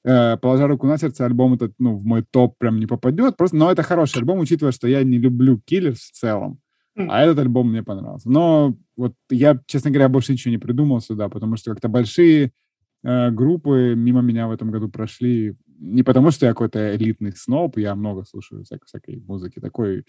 э, 0.05 0.37
положа 0.37 0.69
руку 0.69 0.87
на 0.87 0.97
сердце, 0.97 1.27
альбом 1.27 1.55
этот, 1.55 1.73
ну, 1.81 1.97
в 1.97 2.05
мой 2.05 2.23
топ 2.23 2.57
прям 2.57 2.79
не 2.79 2.87
попадет, 2.87 3.37
просто, 3.37 3.57
но 3.57 3.73
это 3.73 3.83
хороший 3.83 4.19
альбом, 4.19 4.39
учитывая, 4.39 4.71
что 4.71 4.87
я 4.87 5.03
не 5.03 5.19
люблю 5.19 5.61
Киллерс 5.67 6.03
в 6.03 6.13
целом, 6.13 6.61
а 6.95 7.21
этот 7.25 7.41
альбом 7.41 7.71
мне 7.71 7.83
понравился. 7.83 8.31
Но 8.31 8.77
вот 8.97 9.15
я, 9.29 9.59
честно 9.67 9.91
говоря, 9.91 10.09
больше 10.09 10.35
ничего 10.35 10.53
не 10.53 10.59
придумал 10.59 11.01
сюда, 11.01 11.29
потому 11.29 11.57
что 11.57 11.73
как-то 11.73 11.89
большие 11.89 12.53
э, 13.03 13.31
группы 13.33 13.95
мимо 13.97 14.21
меня 14.21 14.47
в 14.47 14.53
этом 14.53 14.71
году 14.71 14.89
прошли 14.89 15.57
не 15.81 16.03
потому, 16.03 16.31
что 16.31 16.47
я 16.47 16.53
какой-то 16.53 16.95
элитный 16.95 17.33
сноб, 17.33 17.79
я 17.79 17.95
много 17.95 18.25
слушаю 18.25 18.65
всякой, 18.65 18.87
всякой 18.87 19.21
музыки, 19.27 19.61
такой 19.61 20.05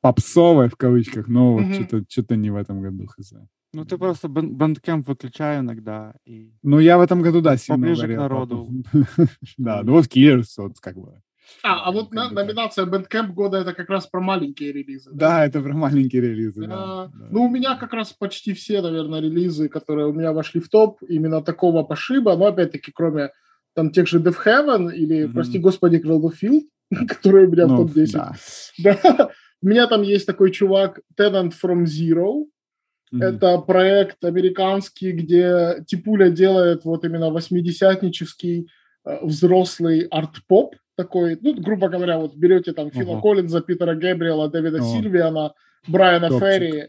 попсовой 0.00 0.68
в 0.68 0.76
кавычках, 0.76 1.28
но 1.28 1.58
mm-hmm. 1.58 1.74
что-то, 1.74 2.04
что-то 2.08 2.36
не 2.36 2.50
в 2.50 2.56
этом 2.56 2.82
году, 2.82 3.06
хз. 3.06 3.32
Ну, 3.72 3.84
ты 3.84 3.98
просто 3.98 4.28
бандкэмп 4.28 5.08
выключаю 5.08 5.60
иногда. 5.60 6.14
И... 6.24 6.52
Ну, 6.62 6.78
я 6.78 6.98
в 6.98 7.00
этом 7.00 7.20
году, 7.20 7.40
да, 7.40 7.56
сильно 7.56 7.78
Поближе 7.78 8.14
к 8.14 8.16
народу. 8.16 8.68
Да, 9.58 9.82
ну 9.82 9.92
вот 9.92 10.06
Gears, 10.06 10.54
вот 10.58 10.78
как 10.80 10.96
бы. 10.96 11.20
А, 11.62 11.88
а 11.88 11.92
вот 11.92 12.12
на, 12.12 12.30
номинация 12.30 12.86
Bandcamp 12.86 13.28
года 13.28 13.58
это 13.58 13.72
как 13.72 13.88
раз 13.88 14.06
про 14.06 14.20
маленькие 14.20 14.72
релизы. 14.72 15.10
Да, 15.12 15.28
да 15.28 15.46
это 15.46 15.60
про 15.60 15.74
маленькие 15.74 16.22
релизы. 16.22 16.64
А, 16.64 16.68
да, 16.68 17.12
да. 17.14 17.28
Ну, 17.30 17.44
у 17.44 17.50
меня 17.50 17.76
как 17.76 17.92
раз 17.92 18.12
почти 18.12 18.52
все, 18.52 18.82
наверное, 18.82 19.20
релизы, 19.20 19.68
которые 19.68 20.06
у 20.06 20.12
меня 20.12 20.32
вошли 20.32 20.60
в 20.60 20.68
топ, 20.68 21.02
именно 21.02 21.42
такого 21.42 21.82
пошиба, 21.82 22.36
но 22.36 22.46
опять-таки, 22.46 22.92
кроме 22.92 23.30
там 23.76 23.90
тех 23.90 24.08
же 24.08 24.18
Death 24.18 24.38
Heaven 24.44 24.92
или, 24.92 25.24
mm-hmm. 25.24 25.32
прости 25.32 25.58
господи, 25.58 25.96
Cradlefield, 25.98 26.62
который 27.08 27.46
у 27.46 27.50
меня 27.50 27.66
ну, 27.66 27.84
в 27.84 27.94
топ-10. 27.94 28.12
Да. 28.12 28.34
да. 28.78 29.30
У 29.62 29.68
меня 29.68 29.86
там 29.86 30.02
есть 30.02 30.26
такой 30.26 30.50
чувак 30.50 31.00
Tenant 31.18 31.52
from 31.52 31.84
Zero. 31.84 32.44
Mm-hmm. 33.12 33.24
Это 33.24 33.58
проект 33.58 34.22
американский, 34.24 35.12
где 35.12 35.82
Типуля 35.86 36.30
делает 36.30 36.84
вот 36.84 37.04
именно 37.04 37.30
восьмидесятнический 37.30 38.68
э, 39.04 39.18
взрослый 39.24 40.06
арт-поп 40.10 40.74
такой, 40.96 41.38
ну, 41.40 41.54
грубо 41.54 41.88
говоря, 41.88 42.18
вот 42.18 42.34
берете 42.34 42.72
там 42.72 42.90
Фила 42.90 43.16
uh-huh. 43.16 43.20
Коллинза, 43.20 43.60
Питера 43.60 43.94
Гэбриэла, 43.94 44.50
Дэвида 44.50 44.78
uh-huh. 44.78 44.92
Сильвиана, 44.92 45.52
Брайана 45.86 46.28
Топчик. 46.28 46.48
Ферри 46.48 46.88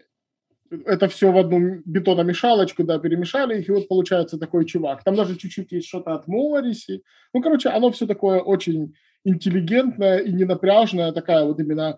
это 0.85 1.07
все 1.07 1.31
в 1.31 1.37
одну 1.37 1.81
бетономешалочку, 1.85 2.83
да, 2.83 2.99
перемешали 2.99 3.59
их, 3.59 3.69
и 3.69 3.71
вот 3.71 3.87
получается 3.87 4.37
такой 4.37 4.65
чувак. 4.65 5.03
Там 5.03 5.15
даже 5.15 5.35
чуть-чуть 5.35 5.71
есть 5.71 5.87
что-то 5.87 6.13
от 6.13 6.27
Морриси. 6.27 7.03
Ну, 7.33 7.41
короче, 7.41 7.69
оно 7.69 7.91
все 7.91 8.05
такое 8.05 8.39
очень 8.39 8.93
интеллигентное 9.23 10.19
и 10.19 10.31
ненапряжное, 10.31 11.11
такая 11.11 11.43
вот 11.45 11.59
именно... 11.59 11.97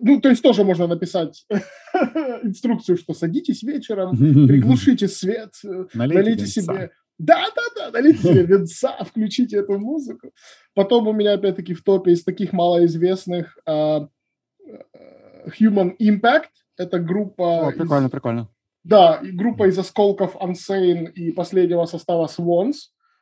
Ну, 0.00 0.20
то 0.20 0.28
есть 0.28 0.42
тоже 0.42 0.64
можно 0.64 0.86
написать 0.86 1.46
инструкцию, 2.42 2.96
что 2.96 3.14
садитесь 3.14 3.62
вечером, 3.62 4.16
приглушите 4.46 5.08
свет, 5.08 5.52
налейте, 5.94 6.22
налейте 6.22 6.46
себе... 6.46 6.90
Да, 7.18 7.46
да, 7.54 7.62
да, 7.76 7.90
налейте 7.90 8.18
себе 8.18 8.44
венца, 8.44 8.96
включите 9.04 9.58
эту 9.58 9.78
музыку. 9.78 10.32
Потом 10.74 11.08
у 11.08 11.12
меня, 11.12 11.34
опять-таки, 11.34 11.74
в 11.74 11.82
топе 11.82 12.12
из 12.12 12.24
таких 12.24 12.52
малоизвестных 12.52 13.56
uh, 13.68 14.08
Human 15.60 15.96
Impact, 16.00 16.50
это 16.76 16.98
группа... 16.98 17.68
О, 17.68 17.72
прикольно, 17.72 18.06
из... 18.06 18.10
прикольно. 18.10 18.48
Да, 18.84 19.20
и 19.22 19.30
группа 19.30 19.68
из 19.68 19.78
осколков 19.78 20.36
Unsane 20.36 21.10
и 21.12 21.32
последнего 21.32 21.86
состава 21.86 22.26
Swans. 22.26 22.74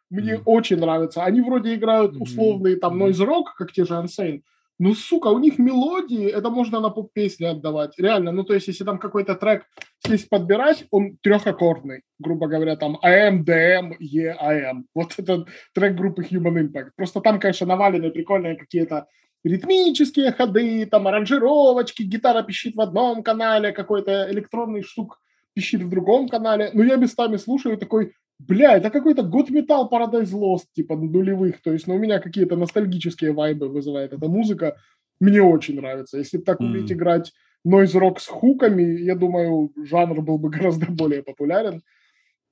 Мне 0.09 0.35
mm. 0.35 0.43
очень 0.47 0.79
нравится. 0.79 1.25
Они 1.25 1.41
вроде 1.41 1.75
играют 1.75 2.17
условный 2.17 2.77
там 2.77 3.03
noise 3.03 3.25
rock, 3.25 3.45
как 3.57 3.73
те 3.73 3.85
же 3.85 3.95
Unsane, 3.95 4.43
ну, 4.83 4.95
сука, 4.95 5.27
у 5.29 5.39
них 5.39 5.59
мелодии, 5.59 6.27
это 6.27 6.49
можно 6.49 6.81
на 6.81 6.89
поп-песни 6.89 7.45
отдавать. 7.45 7.99
Реально, 7.99 8.33
ну, 8.33 8.45
то 8.45 8.55
есть, 8.55 8.67
если 8.67 8.83
там 8.83 8.99
какой-то 8.99 9.35
трек 9.35 9.67
здесь 10.03 10.25
подбирать, 10.25 10.87
он 10.91 11.19
трехаккордный, 11.23 12.01
грубо 12.19 12.47
говоря, 12.49 12.77
там 12.77 12.99
DM, 13.05 13.97
E, 13.99 14.35
AM. 14.41 14.85
Вот 14.95 15.13
это 15.19 15.45
трек 15.75 15.95
группы 15.97 16.23
Human 16.23 16.63
Impact. 16.63 16.93
Просто 16.97 17.21
там, 17.21 17.39
конечно, 17.39 17.67
навалены 17.67 18.11
прикольные 18.11 18.57
какие-то 18.57 19.07
ритмические 19.45 20.33
ходы, 20.33 20.87
там 20.87 21.09
аранжировочки, 21.09 22.03
гитара 22.03 22.43
пищит 22.43 22.75
в 22.75 22.81
одном 22.81 23.23
канале, 23.23 23.73
какой-то 23.73 24.29
электронный 24.31 24.83
штук 24.83 25.21
пищит 25.55 25.83
в 25.83 25.89
другом 25.89 26.29
канале. 26.29 26.71
Ну, 26.73 26.83
я 26.83 26.97
местами 26.97 27.37
слушаю 27.37 27.79
такой, 27.79 28.13
бля, 28.39 28.77
это 28.77 28.91
какой-то 28.91 29.23
год 29.23 29.51
металл 29.51 29.89
Paradise 29.91 30.33
Lost, 30.33 30.67
типа 30.75 30.97
нулевых. 30.97 31.63
То 31.63 31.73
есть, 31.73 31.87
ну, 31.87 31.95
у 31.95 31.99
меня 31.99 32.19
какие-то 32.19 32.57
ностальгические 32.57 33.33
вайбы 33.33 33.69
вызывает 33.69 34.13
эта 34.13 34.29
музыка. 34.29 34.77
Мне 35.21 35.43
очень 35.43 35.77
нравится. 35.77 36.19
Если 36.19 36.39
так 36.39 36.61
уметь 36.61 36.91
mm. 36.91 36.95
играть 36.95 37.33
noise 37.67 37.95
rock 37.95 38.19
с 38.19 38.27
хуками, 38.27 38.83
я 39.03 39.15
думаю, 39.15 39.73
жанр 39.77 40.23
был 40.23 40.39
бы 40.39 40.51
гораздо 40.57 40.87
более 40.87 41.23
популярен. 41.23 41.83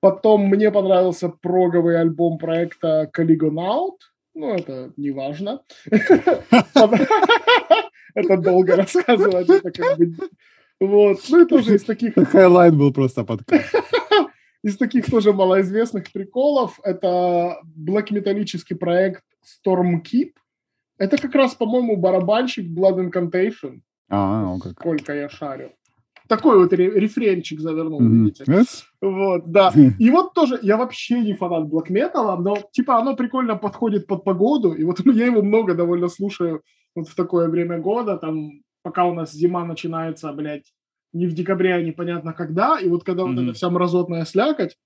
Потом 0.01 0.47
мне 0.47 0.71
понравился 0.71 1.29
проговый 1.29 2.01
альбом 2.01 2.39
проекта 2.39 3.11
Caligonaut. 3.17 3.97
Ну, 4.39 4.55
это 4.55 4.93
не 4.97 5.11
важно. 5.11 5.63
Это 8.15 8.37
долго 8.37 8.77
рассказывать. 8.77 9.49
Это 9.49 9.71
как 9.73 9.99
бы... 9.99 10.15
Вот. 10.81 11.19
Ну, 11.29 11.43
это 11.43 11.57
уже 11.57 11.75
из 11.75 11.83
таких... 11.85 12.15
Highlight 12.15 12.75
был 12.77 12.93
просто 12.93 13.25
подкаст. 13.25 13.75
Из 14.63 14.77
таких 14.77 15.07
тоже 15.07 15.33
малоизвестных 15.33 16.13
приколов 16.13 16.81
это 16.85 17.59
блэк-металлический 17.65 18.75
проект 18.75 19.25
Stormkeep. 19.45 20.33
Это 20.99 21.17
как 21.17 21.35
раз, 21.35 21.55
по-моему, 21.55 21.97
барабанщик 21.97 22.67
Blood 22.67 23.11
Incantation. 23.11 23.81
А, 24.09 24.43
ну 24.43 24.59
как. 24.59 24.73
Сколько 24.73 25.15
я 25.15 25.29
шарю 25.29 25.73
такой 26.29 26.59
вот 26.59 26.73
рефренчик 26.73 27.61
завернул, 27.61 28.01
mm-hmm. 28.01 28.25
видите. 28.25 28.45
Yes? 28.45 28.85
Вот, 29.01 29.51
да. 29.51 29.73
И 29.99 30.11
вот 30.11 30.35
тоже, 30.35 30.59
я 30.63 30.77
вообще 30.77 31.21
не 31.21 31.35
фанат 31.35 31.69
блэк 31.69 31.91
металла, 31.91 32.37
но 32.37 32.57
типа 32.71 32.99
оно 32.99 33.17
прикольно 33.17 33.57
подходит 33.57 34.07
под 34.07 34.25
погоду, 34.25 34.73
и 34.73 34.85
вот 34.85 35.01
я 35.07 35.27
его 35.27 35.43
много 35.43 35.75
довольно 35.75 36.09
слушаю 36.09 36.63
вот 36.95 37.09
в 37.09 37.15
такое 37.15 37.49
время 37.49 37.79
года, 37.79 38.17
там, 38.17 38.63
пока 38.83 39.05
у 39.05 39.15
нас 39.15 39.33
зима 39.33 39.65
начинается, 39.65 40.33
блядь, 40.33 40.73
не 41.13 41.27
в 41.27 41.35
декабре, 41.35 41.75
а 41.75 41.83
непонятно 41.83 42.33
когда, 42.33 42.79
и 42.79 42.89
вот 42.89 43.05
когда 43.05 43.23
mm-hmm. 43.23 43.35
вот 43.35 43.43
эта 43.43 43.53
вся 43.55 43.71
мразотная 43.71 44.25
слякоть, 44.25 44.77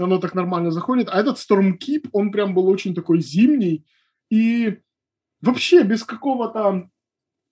оно 0.00 0.18
так 0.18 0.34
нормально 0.34 0.70
заходит, 0.70 1.08
а 1.10 1.20
этот 1.20 1.38
Stormkeep, 1.38 2.08
он 2.12 2.30
прям 2.30 2.54
был 2.54 2.68
очень 2.68 2.94
такой 2.94 3.20
зимний, 3.20 3.84
и 4.30 4.78
вообще 5.40 5.82
без 5.82 6.04
какого-то 6.04 6.88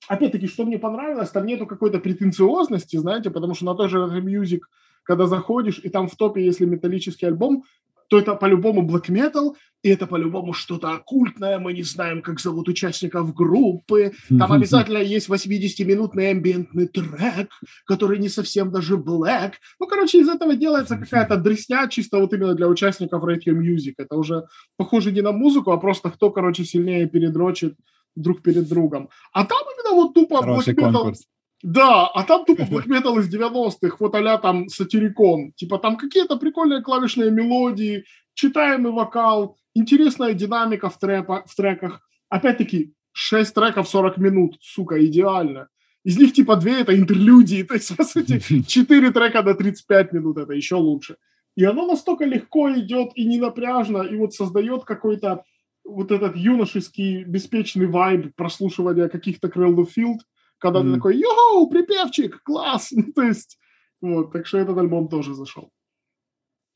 опять-таки, 0.09 0.47
что 0.47 0.64
мне 0.64 0.78
понравилось, 0.78 1.31
там 1.31 1.47
нету 1.47 1.66
какой-то 1.66 1.98
претенциозности, 1.98 2.97
знаете, 2.97 3.31
потому 3.31 3.55
что 3.55 3.64
на 3.64 3.74
той 3.74 3.89
же 3.89 3.98
Music, 3.98 4.60
когда 5.02 5.27
заходишь, 5.27 5.81
и 5.82 5.89
там 5.89 6.09
в 6.09 6.16
топе, 6.16 6.44
если 6.44 6.64
металлический 6.64 7.27
альбом, 7.27 7.64
то 8.09 8.18
это 8.18 8.35
по-любому 8.35 8.89
black 8.89 9.09
metal, 9.09 9.55
и 9.82 9.89
это 9.90 10.06
по-любому 10.06 10.52
что-то 10.52 10.93
оккультное, 10.93 11.59
мы 11.59 11.73
не 11.73 11.82
знаем, 11.82 12.23
как 12.23 12.40
зовут 12.40 12.68
участников 12.68 13.35
группы, 13.35 14.12
там 14.28 14.52
обязательно 14.52 14.98
есть 14.98 15.28
80-минутный 15.28 16.31
амбиентный 16.31 16.86
трек, 16.86 17.51
который 17.85 18.18
не 18.18 18.28
совсем 18.28 18.70
даже 18.70 18.97
black. 18.97 19.55
Ну, 19.81 19.86
короче, 19.86 20.20
из 20.20 20.28
этого 20.28 20.55
делается 20.55 20.97
какая-то 20.97 21.36
дресня 21.36 21.89
чисто 21.89 22.18
вот 22.18 22.32
именно 22.32 22.55
для 22.55 22.68
участников 22.68 23.24
Radio 23.24 23.55
Music. 23.55 23.94
Это 23.98 24.16
уже 24.16 24.44
похоже 24.77 25.12
не 25.12 25.20
на 25.20 25.32
музыку, 25.32 25.73
а 25.73 25.77
просто 25.77 26.10
кто, 26.10 26.31
короче, 26.31 26.64
сильнее 26.64 27.09
передрочит 27.09 27.74
друг 28.16 28.43
перед 28.43 28.68
другом. 28.68 29.09
А 29.32 29.44
там 29.44 29.59
именно 29.72 29.94
вот 29.94 30.14
тупо 30.14 30.43
Хороший 30.43 30.74
Black 30.74 30.78
Metal... 30.78 30.93
конкурс. 30.93 31.26
Да, 31.62 32.06
а 32.06 32.22
там 32.24 32.44
тупо 32.44 32.62
Black 32.62 32.86
Metal 32.86 33.18
из 33.20 33.32
90-х, 33.32 33.97
вот 34.01 34.14
а 34.14 34.38
там 34.38 34.68
сатирикон. 34.68 35.52
Типа 35.52 35.78
там 35.78 35.97
какие-то 35.97 36.36
прикольные 36.36 36.82
клавишные 36.82 37.30
мелодии, 37.30 38.05
читаемый 38.34 38.93
вокал, 38.93 39.56
интересная 39.74 40.34
динамика 40.34 40.90
в, 40.90 40.98
трэпа, 40.98 41.44
в 41.47 41.55
треках. 41.55 42.01
Опять-таки, 42.28 42.93
6 43.12 43.55
треков 43.55 43.88
40 43.88 44.18
минут, 44.18 44.56
сука, 44.60 45.05
идеально. 45.05 45.68
Из 46.05 46.18
них 46.18 46.34
типа 46.34 46.56
2 46.56 46.70
это 46.70 46.97
интерлюдии, 46.97 47.62
то 47.68 47.74
есть, 47.74 47.97
по 47.97 48.05
сути, 48.05 48.38
4 48.66 49.10
трека 49.10 49.43
до 49.43 49.55
35 49.55 50.12
минут, 50.12 50.38
это 50.38 50.52
еще 50.52 50.76
лучше. 50.76 51.16
И 51.56 51.64
оно 51.64 51.86
настолько 51.86 52.24
легко 52.26 52.70
идет 52.72 53.12
и 53.14 53.24
не 53.24 53.38
напряжно, 53.38 54.02
и 54.02 54.16
вот 54.16 54.34
создает 54.34 54.84
какой-то 54.84 55.44
вот 55.86 56.10
этот 56.10 56.36
юношеский 56.36 57.24
беспечный 57.24 57.86
вайб 57.86 58.34
прослушивания 58.34 59.08
каких-то 59.08 59.48
Cradle 59.48 59.84
of 59.86 59.95
Filth, 59.95 60.22
когда 60.58 60.80
mm. 60.80 60.82
ты 60.82 60.94
такой, 60.94 61.18
yo, 61.18 61.68
припевчик, 61.68 62.42
класс! 62.42 62.92
то 63.14 63.22
есть, 63.22 63.58
вот, 64.00 64.32
так 64.32 64.46
что 64.46 64.58
этот 64.58 64.76
альбом 64.78 65.08
тоже 65.08 65.34
зашел. 65.34 65.70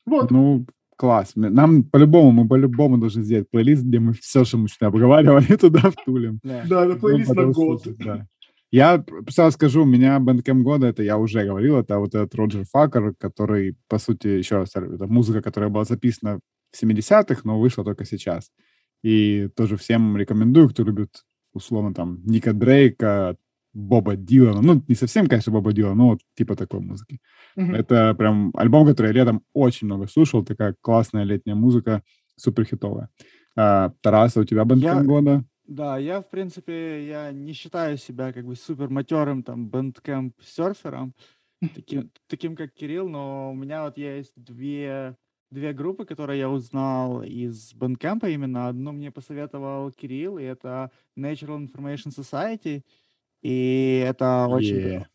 Вот. 0.05 0.31
Ну, 0.31 0.65
класс. 0.95 1.33
Нам 1.35 1.83
по-любому, 1.83 2.31
мы 2.31 2.47
по-любому 2.47 2.97
должны 2.97 3.23
сделать 3.23 3.49
плейлист, 3.49 3.83
где 3.83 3.99
мы 3.99 4.13
все, 4.13 4.43
что 4.45 4.57
мы 4.57 4.67
сегодня 4.67 4.87
обговаривали, 4.87 5.55
туда 5.57 5.91
втулим. 5.91 6.39
Да, 6.43 6.85
да 6.85 6.95
плейлист 6.95 7.33
на 7.33 7.45
год. 7.45 7.83
Да. 7.99 8.27
Я 8.71 9.03
сразу 9.27 9.55
скажу, 9.55 9.83
у 9.83 9.85
меня 9.85 10.17
Bandcamp 10.19 10.63
года, 10.63 10.87
это 10.87 11.03
я 11.03 11.17
уже 11.17 11.43
говорил, 11.43 11.77
это 11.77 11.99
вот 11.99 12.15
этот 12.15 12.33
Roger 12.35 12.63
Fakhr, 12.71 13.13
который, 13.19 13.75
по 13.89 13.99
сути, 13.99 14.27
еще 14.27 14.59
раз, 14.59 14.73
это 14.75 15.07
музыка, 15.07 15.41
которая 15.41 15.69
была 15.69 15.83
записана 15.83 16.39
в 16.71 16.81
70-х, 16.81 17.41
но 17.43 17.59
вышла 17.59 17.83
только 17.83 18.05
сейчас. 18.05 18.49
И 19.03 19.49
тоже 19.55 19.77
всем 19.77 20.17
рекомендую, 20.17 20.69
кто 20.69 20.83
любит, 20.83 21.23
условно, 21.53 21.93
там, 21.93 22.21
Ника 22.25 22.53
Дрейка, 22.53 23.35
Боба 23.73 24.15
Дилана. 24.15 24.61
Ну, 24.61 24.83
не 24.87 24.95
совсем, 24.95 25.27
конечно, 25.27 25.51
Боба 25.51 25.73
Дилана, 25.73 25.95
но 25.95 26.09
вот 26.09 26.19
типа 26.35 26.55
такой 26.55 26.81
музыки. 26.81 27.19
Mm-hmm. 27.57 27.75
Это 27.75 28.13
прям 28.15 28.51
альбом, 28.55 28.85
который 28.85 29.07
я 29.07 29.13
летом 29.13 29.43
очень 29.53 29.87
много 29.87 30.07
слушал. 30.07 30.43
Такая 30.43 30.75
классная 30.81 31.23
летняя 31.23 31.55
музыка, 31.55 32.03
супер 32.35 32.65
хитовая. 32.65 33.09
А, 33.55 33.91
Тараса, 34.01 34.41
у 34.41 34.45
тебя 34.45 34.65
Bandcamp 34.65 34.97
я... 34.97 35.03
года? 35.03 35.45
Да, 35.65 35.97
я, 35.97 36.21
в 36.21 36.29
принципе, 36.29 37.07
я 37.07 37.31
не 37.31 37.53
считаю 37.53 37.97
себя 37.97 38.33
как 38.33 38.45
бы 38.45 38.55
супер 38.55 38.89
матерым 38.89 39.41
там 39.41 39.69
Bandcamp 39.69 40.35
серфером, 40.43 41.13
таким, 41.75 42.11
таким 42.27 42.55
как 42.55 42.73
Кирилл, 42.73 43.07
но 43.07 43.51
у 43.51 43.55
меня 43.55 43.85
вот 43.85 43.97
есть 43.97 44.33
две, 44.35 45.15
две 45.51 45.73
группы, 45.73 46.05
которые 46.05 46.39
я 46.39 46.49
узнал 46.49 47.21
из 47.21 47.73
Bandcamp 47.73 48.23
а 48.23 48.29
именно. 48.29 48.67
Одну 48.67 48.91
мне 48.93 49.11
посоветовал 49.11 49.91
Кирилл, 49.91 50.37
и 50.37 50.43
это 50.43 50.91
Natural 51.17 51.59
Information 51.59 52.09
Society, 52.09 52.83
и 53.41 54.03
это 54.07 54.47
очень, 54.49 54.77
yeah. 54.77 55.05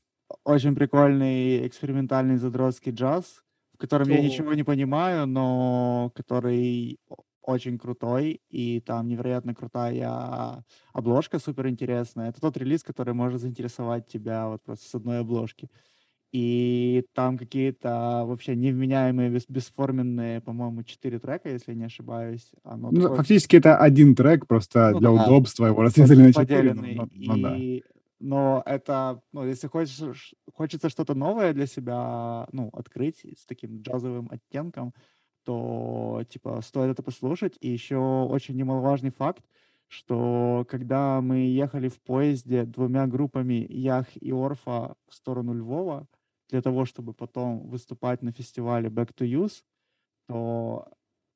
очень 0.45 0.75
прикольный 0.75 1.67
экспериментальный 1.67 2.37
задротский 2.37 2.93
джаз, 2.93 3.43
в 3.75 3.79
котором 3.79 4.09
oh. 4.09 4.13
я 4.13 4.21
ничего 4.21 4.55
не 4.55 4.63
понимаю, 4.63 5.27
но 5.27 6.13
который 6.15 6.99
очень 7.43 7.79
крутой, 7.79 8.41
и 8.51 8.81
там 8.81 9.07
невероятно 9.07 9.55
крутая 9.55 10.65
обложка, 10.93 11.39
супер 11.39 11.69
интересная. 11.69 12.31
Это 12.31 12.41
тот 12.41 12.57
релиз, 12.57 12.83
который 12.83 13.15
может 13.15 13.41
заинтересовать 13.41 14.09
тебя 14.09 14.49
вот 14.49 14.63
просто 14.65 14.89
с 14.89 14.95
одной 14.95 15.21
обложки. 15.21 15.71
И 16.33 17.05
там 17.15 17.39
какие-то 17.39 18.25
вообще 18.27 18.57
невменяемые, 18.57 19.31
бес, 19.31 19.45
бесформенные, 19.49 20.41
по-моему, 20.41 20.83
четыре 20.83 21.19
трека, 21.19 21.49
если 21.49 21.73
не 21.75 21.85
ошибаюсь. 21.85 22.51
Оно 22.65 22.91
ну, 22.91 23.01
такое... 23.01 23.17
Фактически 23.19 23.57
это 23.57 23.77
один 23.77 24.15
трек, 24.15 24.47
просто 24.47 24.91
ну, 24.91 24.99
для 24.99 25.13
да. 25.13 25.25
удобства 25.25 25.67
его 25.67 25.83
разрезали 25.83 26.23
на 26.23 26.33
четыре. 26.33 26.75
Но, 26.75 26.83
но, 26.83 27.09
но, 27.15 27.55
и... 27.55 27.81
да. 27.81 27.87
но 28.19 28.63
это, 28.67 29.23
ну, 29.33 29.47
если 29.47 29.69
хочешь, 29.69 30.35
хочется 30.53 30.91
что-то 30.91 31.15
новое 31.15 31.53
для 31.53 31.67
себя, 31.67 32.49
ну, 32.53 32.71
открыть 32.73 33.25
с 33.39 33.47
таким 33.47 33.81
джазовым 33.81 34.29
оттенком, 34.31 34.93
то, 35.45 36.23
типа, 36.29 36.61
стоит 36.61 36.91
это 36.91 37.03
послушать. 37.05 37.57
И 37.61 37.69
еще 37.69 37.97
очень 37.97 38.57
немаловажный 38.57 39.11
факт, 39.11 39.45
что 39.89 40.67
когда 40.69 41.21
мы 41.21 41.47
ехали 41.47 41.89
в 41.89 42.01
поезде 42.01 42.65
двумя 42.65 43.07
группами 43.07 43.65
Ях 43.71 44.09
и 44.21 44.33
Орфа 44.33 44.97
в 45.09 45.15
сторону 45.15 45.55
Львова, 45.55 46.09
для 46.49 46.63
того, 46.63 46.85
чтобы 46.85 47.13
потом 47.13 47.69
выступать 47.69 48.23
на 48.23 48.33
фестивале 48.33 48.89
Back 48.89 49.15
to 49.15 49.27
Use, 49.27 49.63
то 50.29 50.89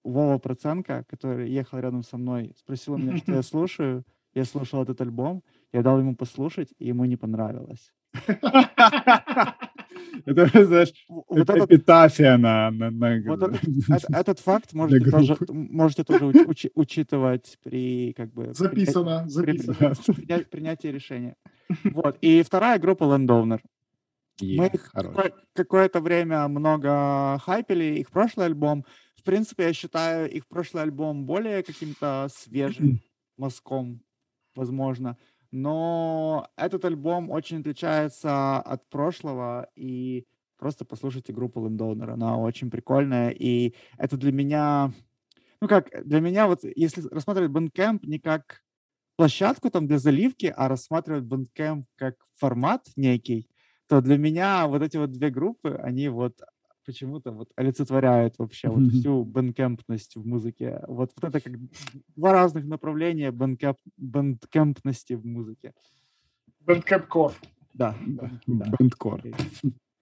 Вова 0.04 0.38
Проценко, 0.38 1.04
который 1.08 1.50
ехал 1.50 1.78
рядом 1.78 2.02
со 2.02 2.16
мной, 2.16 2.52
спросил 2.56 2.96
меня, 2.96 3.16
что 3.16 3.32
я 3.32 3.42
слушаю. 3.42 4.04
Я 4.32 4.44
слушал 4.44 4.82
этот 4.82 5.00
альбом, 5.00 5.42
я 5.72 5.82
дал 5.82 5.98
ему 5.98 6.14
послушать, 6.14 6.68
и 6.78 6.86
ему 6.86 7.04
не 7.04 7.16
понравилось. 7.16 7.92
Это, 10.24 10.64
знаешь, 10.64 10.92
вот 11.08 11.50
эпитафия 11.50 12.36
на... 12.36 12.70
на, 12.70 12.90
на 12.90 13.20
вот 13.26 13.42
этот, 13.42 13.60
этот 14.10 14.38
факт 14.38 14.72
можете 14.72 15.10
тоже, 15.10 15.36
можете 15.48 16.04
тоже 16.04 16.26
уч, 16.26 16.66
учитывать 16.74 17.58
при 17.62 18.12
как 18.16 18.32
бы... 18.32 18.52
Записано, 18.54 19.26
при, 19.42 19.58
записано. 19.58 20.14
При, 20.14 20.44
принятии 20.44 20.88
решения. 20.88 21.36
Вот. 21.84 22.18
И 22.20 22.42
вторая 22.42 22.78
группа 22.78 23.04
Landowner. 23.04 23.60
Мы 24.48 24.66
их 24.68 24.92
какое- 24.98 25.32
какое-то 25.54 26.00
время 26.00 26.48
много 26.48 27.38
хайпели, 27.44 27.98
их 27.98 28.10
прошлый 28.10 28.46
альбом. 28.46 28.84
В 29.16 29.22
принципе, 29.24 29.64
я 29.64 29.72
считаю 29.72 30.30
их 30.30 30.48
прошлый 30.48 30.82
альбом 30.84 31.26
более 31.26 31.62
каким-то 31.62 32.28
свежим 32.34 32.98
мазком, 33.36 34.02
возможно. 34.54 35.18
Но 35.52 36.48
этот 36.56 36.84
альбом 36.84 37.30
очень 37.30 37.60
отличается 37.60 38.58
от 38.60 38.88
прошлого, 38.90 39.68
и 39.76 40.26
просто 40.58 40.84
послушайте 40.84 41.32
группу 41.32 41.60
Landowner, 41.66 42.10
она 42.12 42.36
очень 42.38 42.70
прикольная, 42.70 43.30
и 43.30 43.74
это 43.98 44.16
для 44.16 44.32
меня, 44.32 44.92
ну 45.62 45.68
как, 45.68 45.90
для 46.06 46.20
меня 46.20 46.46
вот, 46.48 46.60
если 46.64 47.02
рассматривать 47.10 47.52
Bandcamp 47.52 48.00
не 48.04 48.18
как 48.20 48.62
площадку 49.18 49.70
там 49.70 49.88
для 49.88 49.98
заливки, 50.00 50.52
а 50.56 50.68
рассматривать 50.68 51.24
Bandcamp 51.24 51.84
как 51.96 52.16
формат 52.36 52.88
некий, 52.96 53.49
то 53.90 54.00
для 54.00 54.16
меня 54.16 54.68
вот 54.68 54.82
эти 54.82 54.96
вот 54.96 55.10
две 55.10 55.30
группы, 55.30 55.70
они 55.82 56.08
вот 56.08 56.40
почему-то 56.86 57.32
вот 57.32 57.48
олицетворяет 57.56 58.38
вообще 58.38 58.68
вот 58.68 58.92
всю 58.92 59.24
Bandcamp 59.24 59.80
ность 59.80 60.14
в 60.14 60.24
музыке. 60.24 60.80
Вот, 60.86 61.10
вот 61.20 61.24
это 61.24 61.40
как 61.40 61.54
два 62.14 62.32
разных 62.32 62.66
направления 62.66 63.32
Bandcamp, 63.32 63.76
Bandcamp 63.96 64.69
ности 64.69 65.14
в 65.14 65.26
музыке. 65.26 65.72
Bandcamp-core. 66.60 67.32
Да. 67.74 67.96
Bandcore. 68.46 69.22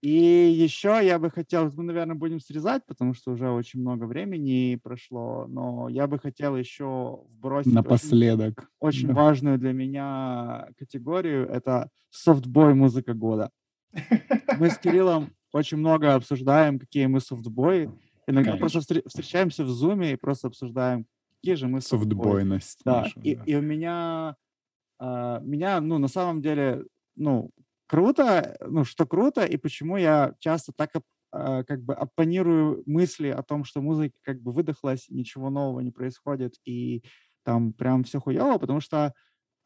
И 0.01 0.11
еще 0.11 0.99
я 1.03 1.17
бы 1.17 1.31
хотел, 1.31 1.71
мы, 1.75 1.83
наверное, 1.83 2.15
будем 2.15 2.39
срезать, 2.39 2.85
потому 2.85 3.15
что 3.15 3.31
уже 3.31 3.49
очень 3.49 3.81
много 3.81 4.05
времени 4.05 4.79
прошло, 4.81 5.47
но 5.47 5.89
я 5.89 6.05
бы 6.05 6.19
хотел 6.19 6.55
еще 6.55 7.23
вбросить 7.31 7.73
напоследок 7.73 8.69
очень, 8.79 9.07
очень 9.07 9.07
да. 9.07 9.13
важную 9.15 9.57
для 9.57 9.73
меня 9.73 10.69
категорию. 10.77 11.49
Это 11.49 11.89
softboy 12.11 12.75
музыка 12.75 13.13
года. 13.13 13.49
Мы 14.59 14.69
с 14.69 14.77
Кириллом 14.77 15.31
очень 15.51 15.77
много 15.77 16.13
обсуждаем, 16.13 16.79
какие 16.79 17.07
мы 17.07 17.19
софтбои. 17.19 17.91
Иногда 18.27 18.51
Конечно. 18.51 18.79
просто 18.79 19.01
встречаемся 19.07 19.63
в 19.63 19.69
зуме 19.69 20.13
и 20.13 20.15
просто 20.15 20.47
обсуждаем, 20.47 21.07
какие 21.35 21.55
же 21.55 21.67
мы 21.67 21.81
софтбои. 21.81 22.09
Софтбойность. 22.09 22.81
Да, 22.85 23.01
нашу, 23.01 23.19
и, 23.21 23.35
да. 23.35 23.43
и 23.45 23.55
у 23.55 23.61
меня, 23.61 24.35
uh, 25.01 25.43
меня, 25.43 25.81
ну, 25.81 25.97
на 25.97 26.07
самом 26.07 26.41
деле, 26.41 26.85
ну, 27.15 27.49
круто, 27.87 28.55
ну, 28.67 28.83
что 28.83 29.07
круто, 29.07 29.43
и 29.45 29.57
почему 29.57 29.97
я 29.97 30.35
часто 30.39 30.73
так 30.75 30.91
uh, 31.33 31.63
как 31.63 31.81
бы 31.81 31.95
оппонирую 31.95 32.83
мысли 32.85 33.29
о 33.29 33.41
том, 33.41 33.63
что 33.63 33.81
музыка 33.81 34.15
как 34.21 34.41
бы 34.41 34.51
выдохлась, 34.51 35.07
ничего 35.09 35.49
нового 35.49 35.79
не 35.79 35.91
происходит, 35.91 36.53
и 36.65 37.03
там 37.43 37.73
прям 37.73 38.03
все 38.03 38.19
хуево, 38.19 38.59
потому 38.59 38.79
что 38.79 39.13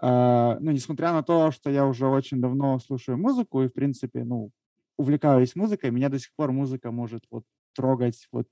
ну, 0.02 0.72
несмотря 0.72 1.14
на 1.14 1.24
то, 1.24 1.52
что 1.52 1.70
я 1.70 1.86
уже 1.86 2.07
очень 2.07 2.41
давно 2.41 2.78
слушаю 2.80 3.18
музыку 3.18 3.61
и, 3.64 3.68
в 3.68 3.74
принципе, 3.74 4.24
ну, 4.24 4.52
увлекаюсь 4.98 5.56
музыкой, 5.56 5.91
меня 5.91 6.10
до 6.10 6.20
сих 6.20 6.34
пор 6.36 6.52
музыка 6.52 6.91
может 6.91 7.24
вот 7.32 7.44
трогать 7.74 8.28
вот 8.32 8.48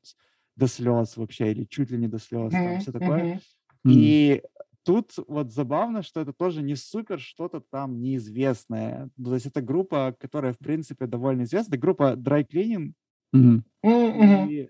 до 0.56 0.68
слез 0.68 1.18
вообще, 1.18 1.52
или 1.52 1.66
чуть 1.66 1.92
ли 1.92 1.98
не 1.98 2.08
до 2.08 2.20
слез, 2.20 2.54
mm-hmm. 2.54 2.66
там 2.66 2.80
все 2.80 2.92
такое. 2.92 3.24
Mm-hmm. 3.24 3.40
И 3.86 4.44
тут 4.84 5.14
вот 5.28 5.52
забавно, 5.52 6.04
что 6.04 6.22
это 6.22 6.34
тоже 6.34 6.62
не 6.62 6.76
супер 6.76 7.20
что-то 7.20 7.62
там 7.62 8.02
неизвестное. 8.02 9.10
Ну, 9.18 9.26
то 9.26 9.34
есть 9.36 9.46
это 9.46 9.62
группа, 9.62 10.16
которая, 10.20 10.54
в 10.54 10.60
принципе, 10.60 11.08
довольно 11.08 11.44
известна. 11.44 11.78
Группа 11.78 12.14
Dry 12.14 12.46
Cleaning. 12.48 12.94
Mm-hmm. 13.36 14.50
И 14.50 14.70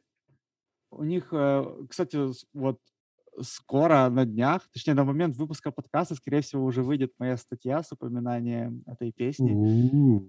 у 0.91 1.03
них, 1.03 1.29
э, 1.31 1.65
кстати, 1.89 2.17
вот 2.53 2.79
скоро, 3.41 4.09
на 4.09 4.25
днях, 4.25 4.67
точнее, 4.73 4.93
на 4.93 5.03
момент 5.03 5.35
выпуска 5.35 5.71
подкаста, 5.71 6.15
скорее 6.15 6.41
всего, 6.41 6.65
уже 6.65 6.83
выйдет 6.83 7.13
моя 7.19 7.37
статья 7.37 7.81
с 7.83 7.91
упоминанием 7.91 8.83
этой 8.85 9.11
песни 9.11 9.53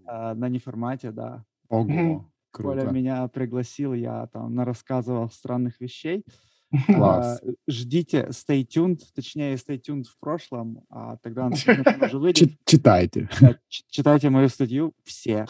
uh, 0.06 0.34
на 0.34 0.48
неформате, 0.48 1.10
да. 1.10 1.44
Ого, 1.68 2.30
круто. 2.50 2.80
Коля 2.80 2.90
меня 2.90 3.28
пригласил, 3.28 3.94
я 3.94 4.26
там 4.28 4.54
нарассказывал 4.54 5.30
странных 5.30 5.80
вещей. 5.80 6.24
Класс. 6.86 7.42
Uh, 7.42 7.54
ждите, 7.68 8.28
stay 8.30 8.66
tuned, 8.66 9.00
точнее, 9.14 9.54
stay 9.54 9.80
tuned 9.80 10.04
в 10.04 10.18
прошлом, 10.18 10.84
а 10.88 11.16
тогда 11.18 11.48
уже 12.02 12.18
выйдет. 12.18 12.52
Читайте. 12.64 13.28
Читайте 13.68 14.30
мою 14.30 14.48
статью 14.48 14.92
все. 15.04 15.46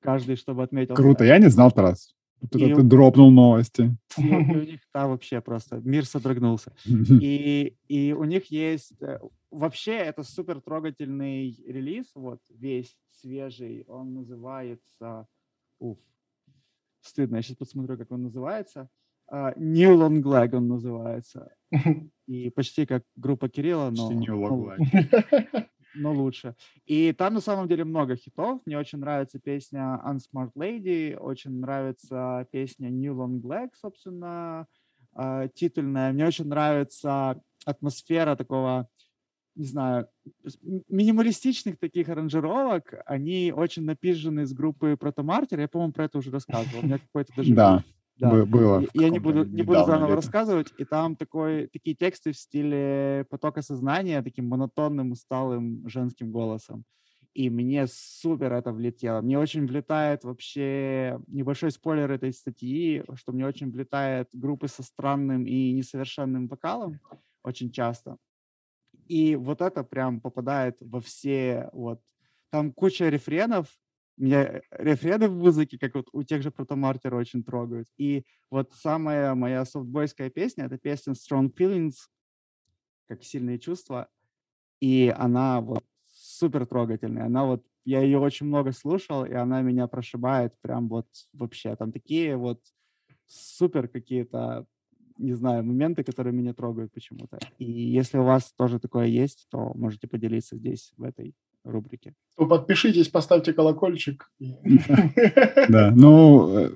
Каждый, 0.00 0.36
чтобы 0.36 0.62
отметил. 0.62 0.94
Круто, 0.94 1.24
я 1.24 1.38
не 1.38 1.48
знал 1.48 1.70
Тарас. 1.70 2.14
Вот 2.40 2.56
это 2.56 2.76
ты 2.76 2.82
дропнул 2.82 3.30
новости. 3.30 3.96
И, 4.16 4.22
и 4.22 4.34
у 4.34 4.62
них, 4.62 4.80
да, 4.94 5.06
вообще 5.06 5.40
просто 5.40 5.76
мир 5.84 6.06
содрогнулся. 6.06 6.72
И, 6.86 7.76
и 7.88 8.12
у 8.12 8.24
них 8.24 8.50
есть... 8.50 8.92
Э, 9.00 9.18
вообще, 9.50 9.92
это 9.92 10.22
супер 10.22 10.60
трогательный 10.60 11.54
релиз, 11.66 12.06
вот, 12.14 12.40
весь 12.48 12.96
свежий. 13.10 13.84
Он 13.88 14.14
называется... 14.14 15.26
Уф, 15.78 15.98
стыдно, 17.02 17.36
я 17.36 17.42
сейчас 17.42 17.56
посмотрю, 17.56 17.98
как 17.98 18.10
он 18.10 18.22
называется. 18.22 18.88
Uh, 19.32 19.52
New 19.56 19.96
Long 19.96 20.22
Leg 20.22 20.56
он 20.56 20.66
называется. 20.66 21.52
И 22.26 22.50
почти 22.50 22.84
как 22.84 23.04
группа 23.16 23.48
Кирилла, 23.48 23.90
но... 23.90 24.10
New 24.10 24.34
Long 24.34 24.76
Leg. 24.76 25.66
Но 25.94 26.12
лучше. 26.12 26.54
И 26.86 27.12
там 27.12 27.34
на 27.34 27.40
самом 27.40 27.68
деле 27.68 27.84
много 27.84 28.16
хитов. 28.16 28.60
Мне 28.66 28.78
очень 28.78 28.98
нравится 28.98 29.38
песня 29.38 30.00
Unsmart 30.04 30.52
Lady, 30.54 31.16
очень 31.16 31.60
нравится 31.60 32.46
песня 32.50 32.88
New 32.88 33.14
Long 33.14 33.40
Black, 33.40 33.70
собственно, 33.80 34.66
э, 35.16 35.48
титульная. 35.54 36.12
Мне 36.12 36.26
очень 36.26 36.46
нравится 36.46 37.40
атмосфера 37.64 38.36
такого, 38.36 38.88
не 39.54 39.66
знаю, 39.66 40.08
минималистичных 40.88 41.78
таких 41.78 42.08
аранжировок. 42.08 42.94
Они 43.06 43.52
очень 43.54 43.84
напижены 43.84 44.46
с 44.46 44.52
группы 44.52 44.96
Протомартер. 44.98 45.60
Я, 45.60 45.68
по-моему, 45.68 45.92
про 45.92 46.04
это 46.04 46.18
уже 46.18 46.30
рассказывал. 46.30 46.80
У 46.82 46.86
меня 46.86 46.98
какой-то 47.12 47.32
даже... 47.36 47.54
Да. 47.54 47.84
Да. 48.20 48.44
Было. 48.44 48.84
Я 48.92 49.08
не 49.08 49.18
буду, 49.18 49.44
не 49.44 49.62
буду 49.62 49.84
заново 49.86 50.10
лето. 50.10 50.16
рассказывать. 50.16 50.74
И 50.76 50.84
там 50.84 51.16
такой, 51.16 51.68
такие 51.68 51.96
тексты 51.96 52.32
в 52.32 52.36
стиле 52.36 53.24
потока 53.30 53.62
сознания, 53.62 54.22
таким 54.22 54.46
монотонным, 54.46 55.12
усталым 55.12 55.88
женским 55.88 56.30
голосом. 56.30 56.84
И 57.32 57.48
мне 57.48 57.86
супер 57.86 58.52
это 58.52 58.72
влетело. 58.72 59.22
Мне 59.22 59.38
очень 59.38 59.66
влетает 59.66 60.24
вообще 60.24 61.18
небольшой 61.28 61.70
спойлер 61.70 62.10
этой 62.10 62.32
статьи, 62.34 63.02
что 63.14 63.32
мне 63.32 63.46
очень 63.46 63.70
влетает 63.70 64.28
группы 64.34 64.68
со 64.68 64.82
странным 64.82 65.46
и 65.46 65.72
несовершенным 65.72 66.46
вокалом 66.46 67.00
очень 67.42 67.70
часто. 67.70 68.18
И 69.06 69.34
вот 69.34 69.62
это 69.62 69.82
прям 69.82 70.20
попадает 70.20 70.76
во 70.82 71.00
все 71.00 71.70
вот... 71.72 72.00
Там 72.50 72.72
куча 72.72 73.08
рефренов, 73.08 73.68
меня 74.20 74.60
рефрены 74.70 75.28
в 75.28 75.36
музыке, 75.36 75.78
как 75.78 75.94
вот 75.94 76.08
у 76.12 76.22
тех 76.22 76.42
же 76.42 76.50
протомартера, 76.50 77.16
очень 77.16 77.42
трогают. 77.42 77.88
И 77.96 78.24
вот 78.50 78.72
самая 78.74 79.34
моя 79.34 79.64
софтбойская 79.64 80.30
песня— 80.30 80.64
это 80.66 80.78
песня 80.78 81.14
Strong 81.14 81.52
Feelings, 81.54 81.94
как 83.08 83.24
сильные 83.24 83.58
чувства. 83.58 84.08
И 84.80 85.12
она 85.16 85.60
вот 85.60 85.84
супер 86.06 86.66
трогательная. 86.66 87.26
Она 87.26 87.44
вот, 87.44 87.64
я 87.84 88.00
ее 88.02 88.18
очень 88.18 88.46
много 88.46 88.72
слушал, 88.72 89.24
и 89.24 89.32
она 89.32 89.62
меня 89.62 89.86
прошибает 89.86 90.54
прям 90.60 90.88
вот 90.88 91.08
вообще. 91.32 91.74
Там 91.76 91.92
такие 91.92 92.36
вот 92.36 92.60
супер 93.26 93.88
какие-то, 93.88 94.66
не 95.18 95.34
знаю, 95.34 95.64
моменты, 95.64 96.04
которые 96.04 96.34
меня 96.34 96.52
трогают 96.52 96.92
почему-то. 96.92 97.38
И 97.58 97.64
если 97.64 98.18
у 98.18 98.24
вас 98.24 98.52
тоже 98.52 98.78
такое 98.78 99.06
есть, 99.06 99.46
то 99.50 99.72
можете 99.74 100.08
поделиться 100.08 100.56
здесь, 100.56 100.92
в 100.96 101.04
этой 101.04 101.34
рубрике. 101.64 102.14
То 102.36 102.46
подпишитесь, 102.46 103.08
поставьте 103.08 103.52
колокольчик. 103.52 104.30
Да, 105.68 105.92
ну, 105.94 106.58
э, 106.58 106.70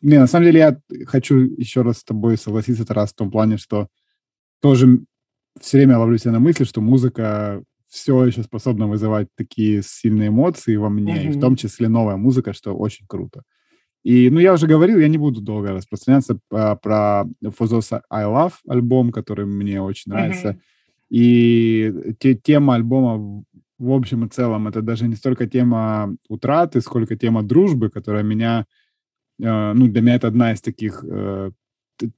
не, 0.00 0.18
на 0.18 0.26
самом 0.26 0.46
деле 0.46 0.60
я 0.60 0.80
хочу 1.06 1.36
еще 1.36 1.82
раз 1.82 1.98
с 1.98 2.04
тобой 2.04 2.36
согласиться, 2.36 2.86
Тарас, 2.86 3.12
в 3.12 3.16
том 3.16 3.30
плане, 3.30 3.56
что 3.56 3.88
тоже 4.60 5.00
все 5.60 5.78
время 5.78 5.98
ловлю 5.98 6.18
себя 6.18 6.32
на 6.32 6.40
мысли, 6.40 6.64
что 6.64 6.80
музыка 6.80 7.62
все 7.88 8.24
еще 8.24 8.42
способна 8.42 8.86
вызывать 8.86 9.28
такие 9.34 9.82
сильные 9.82 10.28
эмоции 10.28 10.76
во 10.76 10.88
мне, 10.88 11.14
mm-hmm. 11.14 11.28
и 11.28 11.30
в 11.30 11.40
том 11.40 11.56
числе 11.56 11.88
новая 11.88 12.16
музыка, 12.16 12.52
что 12.52 12.76
очень 12.76 13.06
круто. 13.06 13.42
И, 14.04 14.30
ну, 14.30 14.38
я 14.38 14.52
уже 14.52 14.66
говорил, 14.66 14.98
я 14.98 15.08
не 15.08 15.18
буду 15.18 15.40
долго 15.40 15.72
распространяться 15.72 16.38
а, 16.52 16.76
про 16.76 17.24
For 17.42 18.02
I 18.10 18.24
Love 18.24 18.54
альбом, 18.68 19.10
который 19.10 19.46
мне 19.46 19.82
очень 19.82 20.12
нравится. 20.12 20.50
Mm-hmm. 20.50 20.60
И 21.10 22.14
те, 22.18 22.34
тема 22.34 22.74
альбома 22.74 23.44
в 23.78 23.92
общем 23.92 24.24
и 24.24 24.28
целом 24.28 24.68
это 24.68 24.82
даже 24.82 25.06
не 25.06 25.14
столько 25.14 25.46
тема 25.46 26.16
утраты, 26.28 26.80
сколько 26.80 27.16
тема 27.16 27.42
дружбы, 27.42 27.90
которая 27.90 28.22
меня, 28.22 28.66
э, 29.40 29.72
ну, 29.72 29.88
для 29.88 30.02
меня 30.02 30.16
это 30.16 30.28
одна 30.28 30.52
из 30.52 30.60
таких 30.60 31.04
э, 31.04 31.50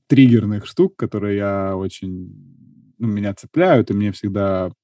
триггерных 0.07 0.67
штук, 0.67 0.97
которые 0.97 1.37
я 1.37 1.77
очень, 1.77 2.95
ну, 2.99 3.09
меня 3.09 3.35
цепляют, 3.35 3.91
и 3.91 3.95
мне 3.95 4.13
всегда 4.13 4.69
в 4.69 4.75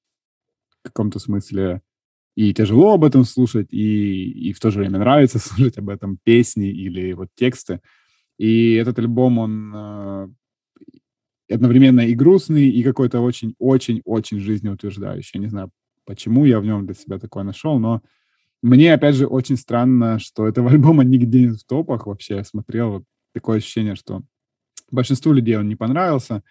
каком-то 0.82 1.18
смысле 1.18 1.82
и 2.36 2.52
тяжело 2.52 2.94
об 2.94 3.04
этом 3.04 3.24
слушать, 3.24 3.72
и, 3.72 4.48
и 4.48 4.52
в 4.52 4.60
то 4.60 4.70
же 4.70 4.80
время 4.80 4.98
нравится 4.98 5.38
слушать 5.40 5.78
об 5.78 5.88
этом 5.88 6.18
песни 6.22 6.68
или 6.68 7.12
вот 7.12 7.28
тексты. 7.34 7.80
И 8.38 8.74
этот 8.74 8.98
альбом, 8.98 9.38
он 9.38 9.72
э, 9.74 10.28
одновременно 11.50 12.00
и 12.00 12.14
грустный, 12.14 12.68
и 12.68 12.82
какой-то 12.82 13.20
очень-очень-очень 13.20 14.40
жизнеутверждающий. 14.40 15.32
Я 15.34 15.40
не 15.40 15.48
знаю, 15.48 15.70
почему 16.06 16.44
я 16.44 16.60
в 16.60 16.64
нем 16.64 16.86
для 16.86 16.94
себя 16.94 17.18
такое 17.18 17.44
нашел, 17.44 17.78
но 17.78 18.02
мне, 18.62 18.94
опять 18.94 19.14
же, 19.14 19.26
очень 19.26 19.56
странно, 19.56 20.18
что 20.18 20.48
этого 20.48 20.70
альбома 20.72 21.04
нигде 21.04 21.42
нет 21.42 21.56
в 21.56 21.66
топах 21.66 22.06
вообще. 22.06 22.36
Я 22.36 22.44
смотрел, 22.44 23.04
такое 23.32 23.58
ощущение, 23.58 23.96
что 23.96 24.22
большинству 24.90 25.32
людей 25.32 25.56
он 25.56 25.68
не 25.68 25.76
понравился, 25.76 26.42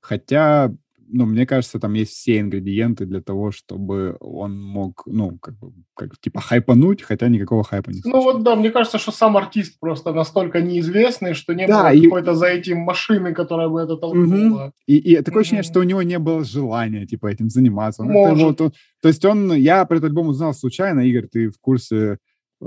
хотя 0.00 0.74
ну, 1.12 1.26
мне 1.26 1.46
кажется, 1.46 1.78
там 1.78 1.94
есть 1.94 2.12
все 2.12 2.40
ингредиенты 2.40 3.06
для 3.06 3.20
того, 3.20 3.50
чтобы 3.50 4.16
он 4.20 4.60
мог, 4.60 5.02
ну, 5.06 5.38
как 5.38 5.58
бы, 5.58 5.72
как, 5.94 6.18
типа, 6.20 6.40
хайпануть, 6.40 7.02
хотя 7.02 7.28
никакого 7.28 7.64
хайпа 7.64 7.90
не. 7.90 8.00
Ну 8.04 8.20
вот, 8.22 8.42
да, 8.42 8.56
мне 8.56 8.70
кажется, 8.70 8.98
что 8.98 9.12
сам 9.12 9.36
артист 9.36 9.78
просто 9.80 10.12
настолько 10.12 10.60
неизвестный, 10.60 11.34
что 11.34 11.54
не 11.54 11.66
да, 11.66 11.82
было 11.82 11.92
и... 11.94 12.02
какой-то 12.02 12.34
за 12.34 12.46
этим 12.46 12.78
машины, 12.78 13.34
которая 13.34 13.68
бы 13.68 13.80
это 13.80 13.96
толкнула. 13.96 14.64
Угу. 14.66 14.72
И, 14.86 14.96
и 14.96 15.16
такое 15.16 15.32
угу. 15.32 15.40
ощущение, 15.40 15.62
что 15.62 15.80
у 15.80 15.84
него 15.84 16.02
не 16.02 16.18
было 16.18 16.44
желания, 16.44 17.06
типа, 17.06 17.26
этим 17.26 17.48
заниматься. 17.48 18.02
Он 18.02 18.08
Может. 18.08 18.52
Это, 18.52 18.64
вот, 18.64 18.74
то 19.02 19.08
есть 19.08 19.24
он, 19.24 19.52
я 19.54 19.84
про 19.84 19.96
этот 19.96 20.10
альбом 20.10 20.28
узнал 20.28 20.54
случайно, 20.54 21.00
Игорь, 21.00 21.26
ты 21.26 21.50
в 21.50 21.58
курсе 21.60 22.18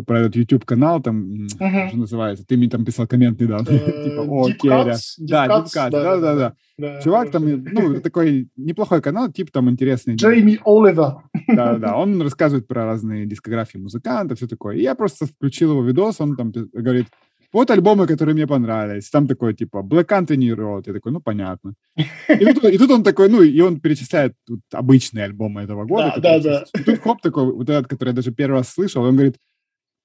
про 0.06 0.22
этот 0.22 0.36
YouTube-канал, 0.36 1.02
там, 1.02 1.46
uh-huh. 1.46 1.90
что 1.90 1.98
называется, 1.98 2.46
ты 2.46 2.58
мне 2.58 2.70
там 2.70 2.84
писал 2.84 3.08
коммент 3.08 3.40
недавно, 3.40 3.70
э, 3.72 4.04
типа, 4.04 4.22
о, 4.22 4.50
Керя. 4.52 4.98
Да, 5.20 5.48
Deep 5.48 5.66
Cuts, 5.66 5.90
да-да-да. 5.92 7.02
Чувак 7.02 7.32
там, 7.32 7.64
ну, 7.64 8.02
такой 8.02 8.50
неплохой 8.56 9.02
канал, 9.02 9.32
тип 9.32 9.52
там 9.52 9.70
интересный. 9.70 10.16
Джейми 10.16 10.60
Оливер. 10.66 11.18
Да-да, 11.48 11.96
он 11.98 12.22
рассказывает 12.22 12.68
про 12.68 12.86
разные 12.86 13.26
дискографии 13.26 13.78
музыкантов, 13.78 14.38
все 14.38 14.48
такое. 14.48 14.78
И 14.78 14.82
я 14.82 14.96
просто 14.96 15.28
включил 15.28 15.72
его 15.72 15.84
видос, 15.84 16.20
он 16.20 16.36
там 16.36 16.52
говорит, 16.52 17.08
вот 17.54 17.70
альбомы, 17.70 18.08
которые 18.08 18.34
мне 18.34 18.48
понравились. 18.48 19.12
Там 19.12 19.28
такой, 19.28 19.54
типа, 19.54 19.84
Black 19.88 20.08
Anthony 20.08 20.56
Road. 20.56 20.84
Я 20.88 20.94
такой, 20.94 21.12
ну, 21.12 21.22
понятно. 21.22 21.76
И 21.96 22.46
тут, 22.46 22.64
и 22.64 22.78
тут 22.80 22.90
он 22.90 23.04
такой, 23.04 23.30
ну, 23.30 23.44
и 23.44 23.62
он 23.62 23.80
перечисляет 23.80 24.34
тут 24.48 24.62
обычные 24.74 25.26
альбомы 25.26 25.62
этого 25.62 25.86
года. 25.86 26.14
Да, 26.18 26.40
да, 26.40 26.64
да. 26.74 26.80
И 26.80 26.84
тут 26.84 27.00
хоп 27.00 27.22
такой, 27.22 27.46
вот 27.54 27.70
этот, 27.70 27.88
который 27.88 28.10
я 28.10 28.16
даже 28.16 28.32
первый 28.32 28.58
раз 28.58 28.70
слышал, 28.70 29.04
он 29.04 29.14
говорит, 29.14 29.38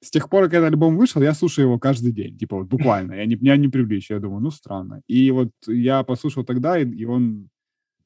с 0.01 0.11
тех 0.11 0.29
пор, 0.29 0.45
как 0.45 0.55
этот 0.55 0.73
альбом 0.73 0.97
вышел, 0.97 1.23
я 1.23 1.35
слушаю 1.35 1.67
его 1.67 1.79
каждый 1.79 2.13
день, 2.13 2.37
типа 2.39 2.57
вот 2.57 2.69
буквально, 2.69 3.15
я 3.15 3.27
не, 3.27 3.37
меня 3.37 3.57
не 3.57 3.69
привлечь, 3.69 4.11
я 4.11 4.21
думаю, 4.21 4.41
ну 4.41 4.51
странно. 4.51 5.03
И 5.09 5.31
вот 5.31 5.51
я 5.67 6.03
послушал 6.05 6.45
тогда, 6.45 6.79
и, 6.79 6.85
и 6.85 7.05
он, 7.05 7.49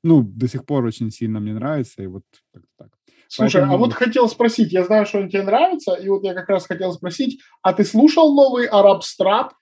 ну, 0.03 0.23
до 0.23 0.49
сих 0.49 0.65
пор 0.65 0.85
очень 0.85 1.11
сильно 1.11 1.41
мне 1.41 1.53
нравится, 1.53 2.03
и 2.03 2.07
вот 2.07 2.25
как-то 2.53 2.69
так. 2.79 2.89
Слушай, 3.29 3.63
Поэтому... 3.63 3.75
а 3.75 3.77
вот 3.79 3.95
хотел 3.95 4.29
спросить, 4.29 4.73
я 4.73 4.85
знаю, 4.85 5.07
что 5.07 5.19
он 5.19 5.29
тебе 5.29 5.43
нравится, 5.43 5.95
и 5.95 6.09
вот 6.09 6.23
я 6.25 6.35
как 6.35 6.49
раз 6.49 6.67
хотел 6.67 6.93
спросить, 6.93 7.41
а 7.63 7.73
ты 7.73 7.85
слушал 7.85 8.35
новый 8.35 8.67
Араб 8.67 9.05
Страп? 9.05 9.53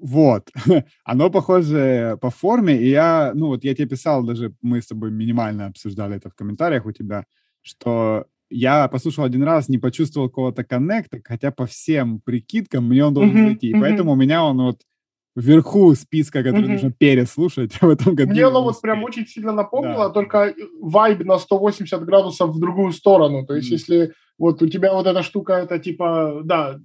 Вот, 0.00 0.50
оно 1.04 1.30
похоже 1.30 2.18
по 2.20 2.30
форме, 2.30 2.76
и 2.76 2.88
я, 2.88 3.32
ну 3.34 3.48
вот 3.48 3.64
я 3.64 3.74
тебе 3.74 3.88
писал, 3.88 4.22
даже 4.22 4.54
мы 4.62 4.82
с 4.82 4.86
тобой 4.86 5.10
минимально 5.10 5.66
обсуждали 5.66 6.16
это 6.16 6.28
в 6.28 6.34
комментариях 6.34 6.86
у 6.86 6.92
тебя, 6.92 7.24
что 7.62 8.26
я 8.50 8.88
послушал 8.88 9.24
один 9.24 9.42
раз, 9.44 9.68
не 9.68 9.78
почувствовал 9.78 10.28
какого-то 10.28 10.64
коннекта, 10.64 11.20
хотя 11.24 11.50
по 11.50 11.66
всем 11.66 12.20
прикидкам 12.20 12.88
мне 12.88 13.04
он 13.04 13.14
должен 13.14 13.52
uh-huh, 13.52 13.58
uh-huh. 13.58 13.80
поэтому 13.80 14.12
у 14.12 14.16
меня 14.16 14.44
он 14.44 14.58
вот 14.58 14.80
вверху 15.36 15.94
списка, 15.94 16.42
который 16.42 16.64
uh-huh. 16.64 16.72
нужно 16.72 16.92
переслушать 16.92 17.72
в 17.80 17.88
этом 17.88 18.14
году. 18.14 18.32
Мне 18.32 18.44
оно 18.44 18.62
вот 18.62 18.80
прям 18.80 19.04
очень 19.04 19.26
сильно 19.26 19.52
напомнило, 19.52 20.08
да. 20.08 20.10
только 20.10 20.54
вайб 20.80 21.24
на 21.24 21.38
180 21.38 22.04
градусов 22.04 22.50
в 22.50 22.60
другую 22.60 22.92
сторону. 22.92 23.46
То 23.46 23.54
есть, 23.54 23.70
mm. 23.70 23.72
если 23.72 24.12
вот 24.38 24.62
у 24.62 24.68
тебя 24.68 24.92
вот 24.92 25.06
эта 25.06 25.22
штука, 25.22 25.54
это 25.54 25.78
типа, 25.78 26.40
да, 26.44 26.80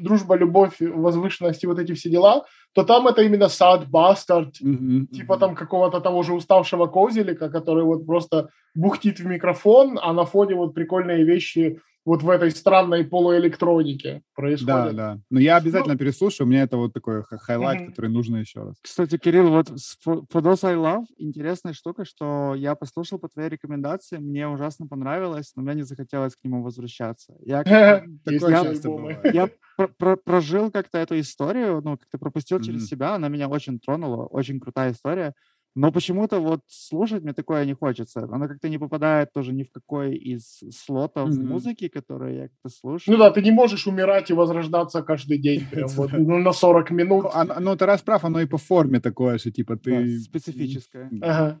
дружба, 0.00 0.36
любовь, 0.36 0.80
возвышенность 0.80 1.64
и 1.64 1.66
вот 1.66 1.78
эти 1.78 1.92
все 1.92 2.10
дела, 2.10 2.44
то 2.74 2.84
там 2.84 3.06
это 3.06 3.22
именно 3.22 3.48
сад, 3.48 3.88
бастард, 3.88 4.60
mm-hmm. 4.60 5.06
типа 5.06 5.36
там 5.36 5.54
какого-то 5.54 6.00
того 6.00 6.22
же 6.22 6.34
уставшего 6.34 6.86
козелика, 6.86 7.50
который 7.50 7.84
вот 7.84 8.06
просто 8.06 8.48
бухтит 8.74 9.20
в 9.20 9.26
микрофон, 9.26 9.98
а 10.02 10.12
на 10.12 10.24
фоне 10.24 10.54
вот 10.54 10.74
прикольные 10.74 11.24
вещи 11.24 11.80
вот 12.04 12.22
в 12.22 12.28
этой 12.28 12.50
странной 12.50 13.04
полуэлектронике 13.04 14.22
происходит. 14.34 14.96
Да, 14.96 15.14
да. 15.14 15.18
Но 15.30 15.40
я 15.40 15.56
обязательно 15.56 15.94
ну, 15.94 15.98
переслушаю, 15.98 16.46
у 16.46 16.50
меня 16.50 16.62
это 16.62 16.76
вот 16.76 16.92
такой 16.92 17.22
highlight, 17.22 17.82
угу. 17.82 17.90
который 17.90 18.10
нужно 18.10 18.38
еще 18.38 18.62
раз. 18.62 18.76
Кстати, 18.82 19.18
Кирилл, 19.18 19.50
вот 19.50 19.68
For 19.70 20.26
Those 20.32 20.64
I 20.68 20.74
Love 20.74 21.04
интересная 21.18 21.72
штука, 21.72 22.04
что 22.04 22.54
я 22.56 22.74
послушал 22.74 23.18
по 23.18 23.28
твоей 23.28 23.48
рекомендации, 23.48 24.18
мне 24.18 24.48
ужасно 24.48 24.86
понравилось, 24.86 25.52
но 25.54 25.62
мне 25.62 25.74
не 25.76 25.82
захотелось 25.82 26.34
к 26.34 26.44
нему 26.44 26.62
возвращаться. 26.62 27.34
Я, 27.40 27.62
я 28.26 29.50
прожил 30.24 30.70
как-то 30.70 30.98
эту 30.98 31.18
историю, 31.20 31.80
ну, 31.84 31.96
как-то 31.96 32.18
пропустил 32.18 32.60
через 32.60 32.86
себя, 32.86 33.14
она 33.14 33.28
меня 33.28 33.48
очень 33.48 33.78
тронула, 33.78 34.26
очень 34.26 34.60
крутая 34.60 34.92
история. 34.92 35.34
Но 35.74 35.90
почему-то 35.90 36.38
вот 36.40 36.60
слушать 36.68 37.22
мне 37.22 37.32
такое 37.32 37.64
не 37.64 37.74
хочется. 37.74 38.28
Оно 38.30 38.46
как-то 38.46 38.68
не 38.68 38.78
попадает 38.78 39.32
тоже 39.32 39.52
ни 39.52 39.62
в 39.62 39.70
какой 39.70 40.16
из 40.16 40.60
слотов 40.70 41.30
mm-hmm. 41.30 41.44
музыки, 41.44 41.88
которые 41.88 42.36
я 42.36 42.48
как-то 42.48 42.68
слушаю. 42.68 43.16
Ну 43.16 43.18
да, 43.18 43.30
ты 43.30 43.40
не 43.42 43.52
можешь 43.52 43.86
умирать 43.86 44.30
и 44.30 44.34
возрождаться 44.34 45.02
каждый 45.02 45.38
день 45.38 45.66
прям 45.70 45.88
вот 45.96 46.12
ну, 46.12 46.38
на 46.38 46.52
40 46.52 46.90
минут. 46.90 47.24
Ну, 47.34 47.54
ну, 47.60 47.76
ты 47.76 47.86
раз 47.86 48.02
прав, 48.02 48.24
оно 48.24 48.40
и 48.40 48.46
по 48.46 48.58
форме 48.58 49.00
такое, 49.00 49.38
что 49.38 49.50
типа 49.50 49.76
ты... 49.76 50.18
специфическое. 50.18 51.10
Ага. 51.22 51.58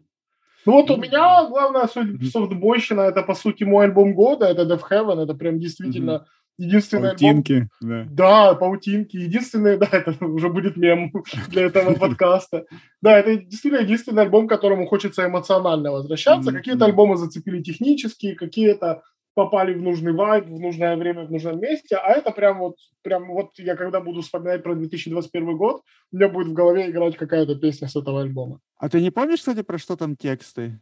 Ну 0.66 0.72
вот 0.72 0.90
у 0.90 0.96
ну 0.96 1.02
меня 1.02 1.48
главная 1.48 1.88
софтбойщина, 1.88 3.00
это 3.00 3.22
по 3.22 3.34
сути 3.34 3.64
мой 3.64 3.86
альбом 3.86 4.14
года, 4.14 4.46
это 4.46 4.62
Death 4.62 4.84
Heaven, 4.90 5.20
это 5.24 5.34
прям 5.34 5.58
действительно 5.58 6.26
Единственный 6.58 7.10
паутинки, 7.10 7.52
альбом... 7.52 7.68
да. 7.80 8.06
Да, 8.10 8.54
паутинки. 8.54 9.16
Единственный, 9.16 9.76
да, 9.78 9.88
это 9.90 10.24
уже 10.24 10.48
будет 10.48 10.76
мем 10.76 11.12
для 11.48 11.62
этого 11.66 11.94
подкаста. 11.98 12.66
Да, 13.00 13.18
это 13.18 13.36
действительно 13.36 13.82
единственный 13.82 14.22
альбом, 14.22 14.46
к 14.46 14.50
которому 14.50 14.86
хочется 14.86 15.26
эмоционально 15.26 15.92
возвращаться. 15.92 16.50
Mm-hmm. 16.50 16.54
Какие-то 16.54 16.84
альбомы 16.84 17.16
зацепили 17.16 17.62
технически, 17.62 18.34
какие-то 18.34 19.02
попали 19.34 19.74
в 19.74 19.82
нужный 19.82 20.12
вайб, 20.12 20.46
в 20.46 20.60
нужное 20.60 20.96
время, 20.96 21.24
в 21.24 21.30
нужном 21.30 21.58
месте, 21.58 21.96
а 21.96 22.12
это 22.12 22.32
прям 22.32 22.58
вот, 22.58 22.76
прям 23.02 23.28
вот 23.28 23.58
я 23.58 23.76
когда 23.76 24.00
буду 24.00 24.20
вспоминать 24.20 24.62
про 24.62 24.74
2021 24.74 25.56
год, 25.56 25.82
у 26.12 26.16
меня 26.16 26.28
будет 26.28 26.48
в 26.48 26.52
голове 26.52 26.90
играть 26.90 27.16
какая-то 27.16 27.54
песня 27.56 27.88
с 27.88 27.96
этого 27.96 28.20
альбома. 28.20 28.60
А 28.76 28.88
ты 28.88 29.00
не 29.00 29.10
помнишь, 29.10 29.38
кстати, 29.38 29.62
про 29.62 29.78
что 29.78 29.96
там 29.96 30.16
тексты 30.16 30.80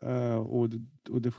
э, 0.00 0.36
у, 0.36 0.62
у 0.62 0.66
Death 1.18 1.34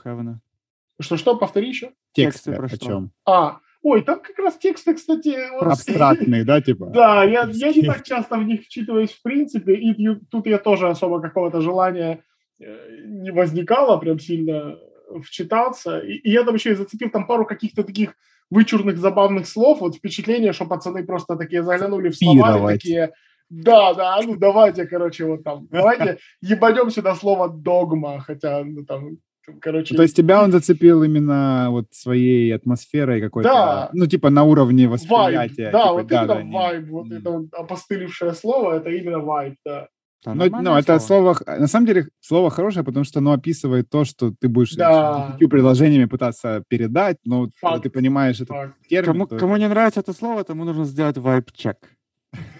Что-что, 1.01 1.35
повтори 1.35 1.69
еще? 1.69 1.91
Тексты, 2.13 2.53
про 2.53 2.65
о 2.65 2.69
что? 2.69 2.85
чем? 2.85 3.11
А, 3.25 3.59
ой, 3.81 4.01
там 4.03 4.19
как 4.21 4.37
раз 4.39 4.57
тексты, 4.57 4.93
кстати... 4.93 5.35
Абстрактные, 5.59 6.43
да, 6.45 6.61
типа? 6.61 6.87
Да, 6.87 7.23
я, 7.23 7.49
я 7.51 7.73
не 7.73 7.83
так 7.83 8.03
часто 8.03 8.37
в 8.37 8.43
них 8.43 8.63
вчитываюсь 8.63 9.11
в 9.11 9.21
принципе, 9.21 9.73
и 9.73 10.15
тут 10.29 10.47
я 10.47 10.57
тоже 10.57 10.89
особо 10.89 11.21
какого-то 11.21 11.61
желания 11.61 12.23
э, 12.59 13.03
не 13.05 13.31
возникало 13.31 13.97
прям 13.97 14.19
сильно 14.19 14.77
вчитаться. 15.23 15.99
И, 15.99 16.13
и 16.13 16.31
я 16.31 16.43
там 16.43 16.55
еще 16.55 16.71
и 16.71 16.75
зацепил 16.75 17.09
там 17.09 17.27
пару 17.27 17.45
каких-то 17.45 17.83
таких 17.83 18.15
вычурных, 18.49 18.97
забавных 18.97 19.47
слов. 19.47 19.81
Вот 19.81 19.95
впечатление, 19.95 20.53
что 20.53 20.65
пацаны 20.65 21.05
просто 21.05 21.35
такие 21.35 21.63
заглянули 21.63 22.09
в 22.09 22.17
слова 22.17 22.71
такие... 22.71 23.11
Да, 23.49 23.93
да, 23.93 24.17
ну 24.23 24.37
давайте, 24.37 24.85
короче, 24.85 25.25
вот 25.25 25.43
там, 25.43 25.67
давайте 25.69 26.19
ебанем 26.41 26.89
сюда 26.89 27.15
слово 27.15 27.49
догма, 27.49 28.21
хотя, 28.21 28.63
ну 28.63 28.85
там, 28.85 29.17
короче... 29.59 29.95
То 29.95 30.03
есть 30.03 30.15
тебя 30.15 30.43
он 30.43 30.51
зацепил 30.51 31.03
именно 31.03 31.67
вот 31.69 31.85
своей 31.91 32.53
атмосферой 32.53 33.21
какой-то, 33.21 33.49
да. 33.49 33.89
ну, 33.93 34.07
типа 34.07 34.29
на 34.29 34.43
уровне 34.43 34.87
восприятия. 34.87 35.69
Vibe, 35.69 35.71
да, 35.71 35.81
типа, 35.81 35.93
вот 35.93 36.07
да, 36.07 36.23
именно 36.23 36.35
да, 36.35 36.57
вайб, 36.57 36.89
вот 36.89 37.07
mm. 37.07 37.17
это 37.17 37.31
вот 37.31 37.53
опостылевшее 37.53 38.33
слово, 38.33 38.77
это 38.77 38.89
именно 38.89 39.19
вайб, 39.19 39.55
да. 39.65 39.87
Да, 40.23 40.35
ну, 40.35 40.61
ну, 40.61 40.75
это 40.75 40.99
слово, 40.99 41.35
на 41.47 41.67
самом 41.67 41.87
деле, 41.87 42.09
слово 42.19 42.51
хорошее, 42.51 42.85
потому 42.85 43.05
что 43.05 43.19
оно 43.19 43.31
описывает 43.31 43.89
то, 43.89 44.05
что 44.05 44.31
ты 44.39 44.49
будешь 44.49 44.75
да. 44.75 45.35
предложениями 45.39 46.05
пытаться 46.05 46.63
передать, 46.67 47.17
но 47.25 47.49
Факт. 47.59 47.83
ты 47.83 47.89
понимаешь 47.89 48.35
этот 48.35 48.49
Факт. 48.49 48.75
термин. 48.87 49.13
Кому, 49.13 49.25
то... 49.25 49.37
кому 49.37 49.57
не 49.57 49.67
нравится 49.67 50.01
это 50.01 50.13
слово, 50.13 50.43
тому 50.43 50.63
нужно 50.63 50.85
сделать 50.85 51.17
вайп-чек. 51.17 51.77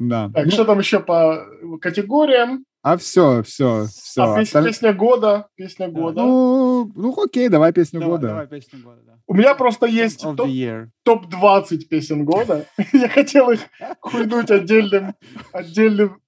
Да. 0.00 0.30
Так, 0.32 0.50
что 0.52 0.64
там 0.64 0.78
еще 0.78 1.00
по 1.00 1.44
категориям? 1.80 2.64
А 2.82 2.96
все, 2.96 3.42
все, 3.42 3.86
все. 3.86 4.22
А 4.22 4.38
песня, 4.38 4.62
песня 4.62 4.92
года, 4.92 5.48
песня 5.56 5.88
года. 5.88 6.22
Ну, 6.22 6.90
ну 6.94 7.22
окей, 7.22 7.48
давай 7.48 7.72
песню 7.72 8.00
давай, 8.00 8.16
года. 8.16 8.28
Давай 8.28 8.46
песню 8.46 8.78
года, 8.82 9.00
да. 9.04 9.18
У 9.26 9.34
меня 9.34 9.54
просто 9.54 9.86
есть 9.86 10.22
топ, 10.22 10.48
топ-20 11.02 11.78
песен 11.90 12.24
года. 12.24 12.66
Я 12.92 13.08
хотел 13.08 13.50
их 13.50 13.60
хуйнуть 14.00 14.50
отдельным, 14.50 15.14
отдельным... 15.52 16.20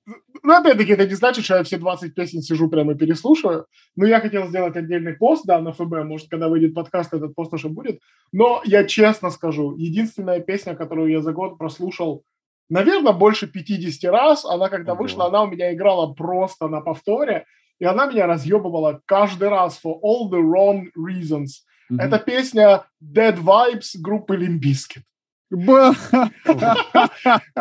Ну, 0.42 0.54
опять-таки, 0.54 0.92
это 0.92 1.06
не 1.06 1.14
значит, 1.14 1.44
что 1.44 1.56
я 1.56 1.62
все 1.62 1.76
20 1.76 2.14
песен 2.14 2.40
сижу 2.40 2.68
прямо 2.70 2.92
и 2.92 2.96
переслушиваю. 2.96 3.66
Но 3.94 4.06
я 4.06 4.20
хотел 4.20 4.48
сделать 4.48 4.74
отдельный 4.74 5.12
пост, 5.12 5.44
да, 5.44 5.60
на 5.60 5.72
ФБ. 5.72 6.04
Может, 6.04 6.30
когда 6.30 6.48
выйдет 6.48 6.74
подкаст, 6.74 7.12
этот 7.12 7.34
пост 7.34 7.52
уже 7.52 7.68
будет. 7.68 8.00
Но 8.32 8.62
я 8.64 8.84
честно 8.84 9.30
скажу, 9.30 9.76
единственная 9.76 10.40
песня, 10.40 10.74
которую 10.74 11.10
я 11.10 11.20
за 11.20 11.32
год 11.32 11.58
прослушал 11.58 12.24
наверное, 12.70 13.12
больше 13.12 13.46
50 13.46 14.10
раз. 14.10 14.44
Она, 14.44 14.68
когда 14.68 14.92
Ого. 14.92 15.02
вышла, 15.02 15.26
она 15.26 15.42
у 15.42 15.46
меня 15.48 15.74
играла 15.74 16.12
просто 16.12 16.68
на 16.68 16.80
повторе, 16.80 17.44
и 17.78 17.84
она 17.84 18.06
меня 18.06 18.26
разъебывала 18.26 19.02
каждый 19.06 19.48
раз 19.48 19.80
for 19.84 20.00
all 20.02 20.30
the 20.30 20.40
wrong 20.40 20.84
reasons. 20.96 21.64
Mm-hmm. 21.90 22.00
Это 22.00 22.18
песня 22.18 22.84
Dead 23.02 23.36
Vibes 23.36 23.98
группы 24.00 24.36
Limbiskit. 24.36 25.02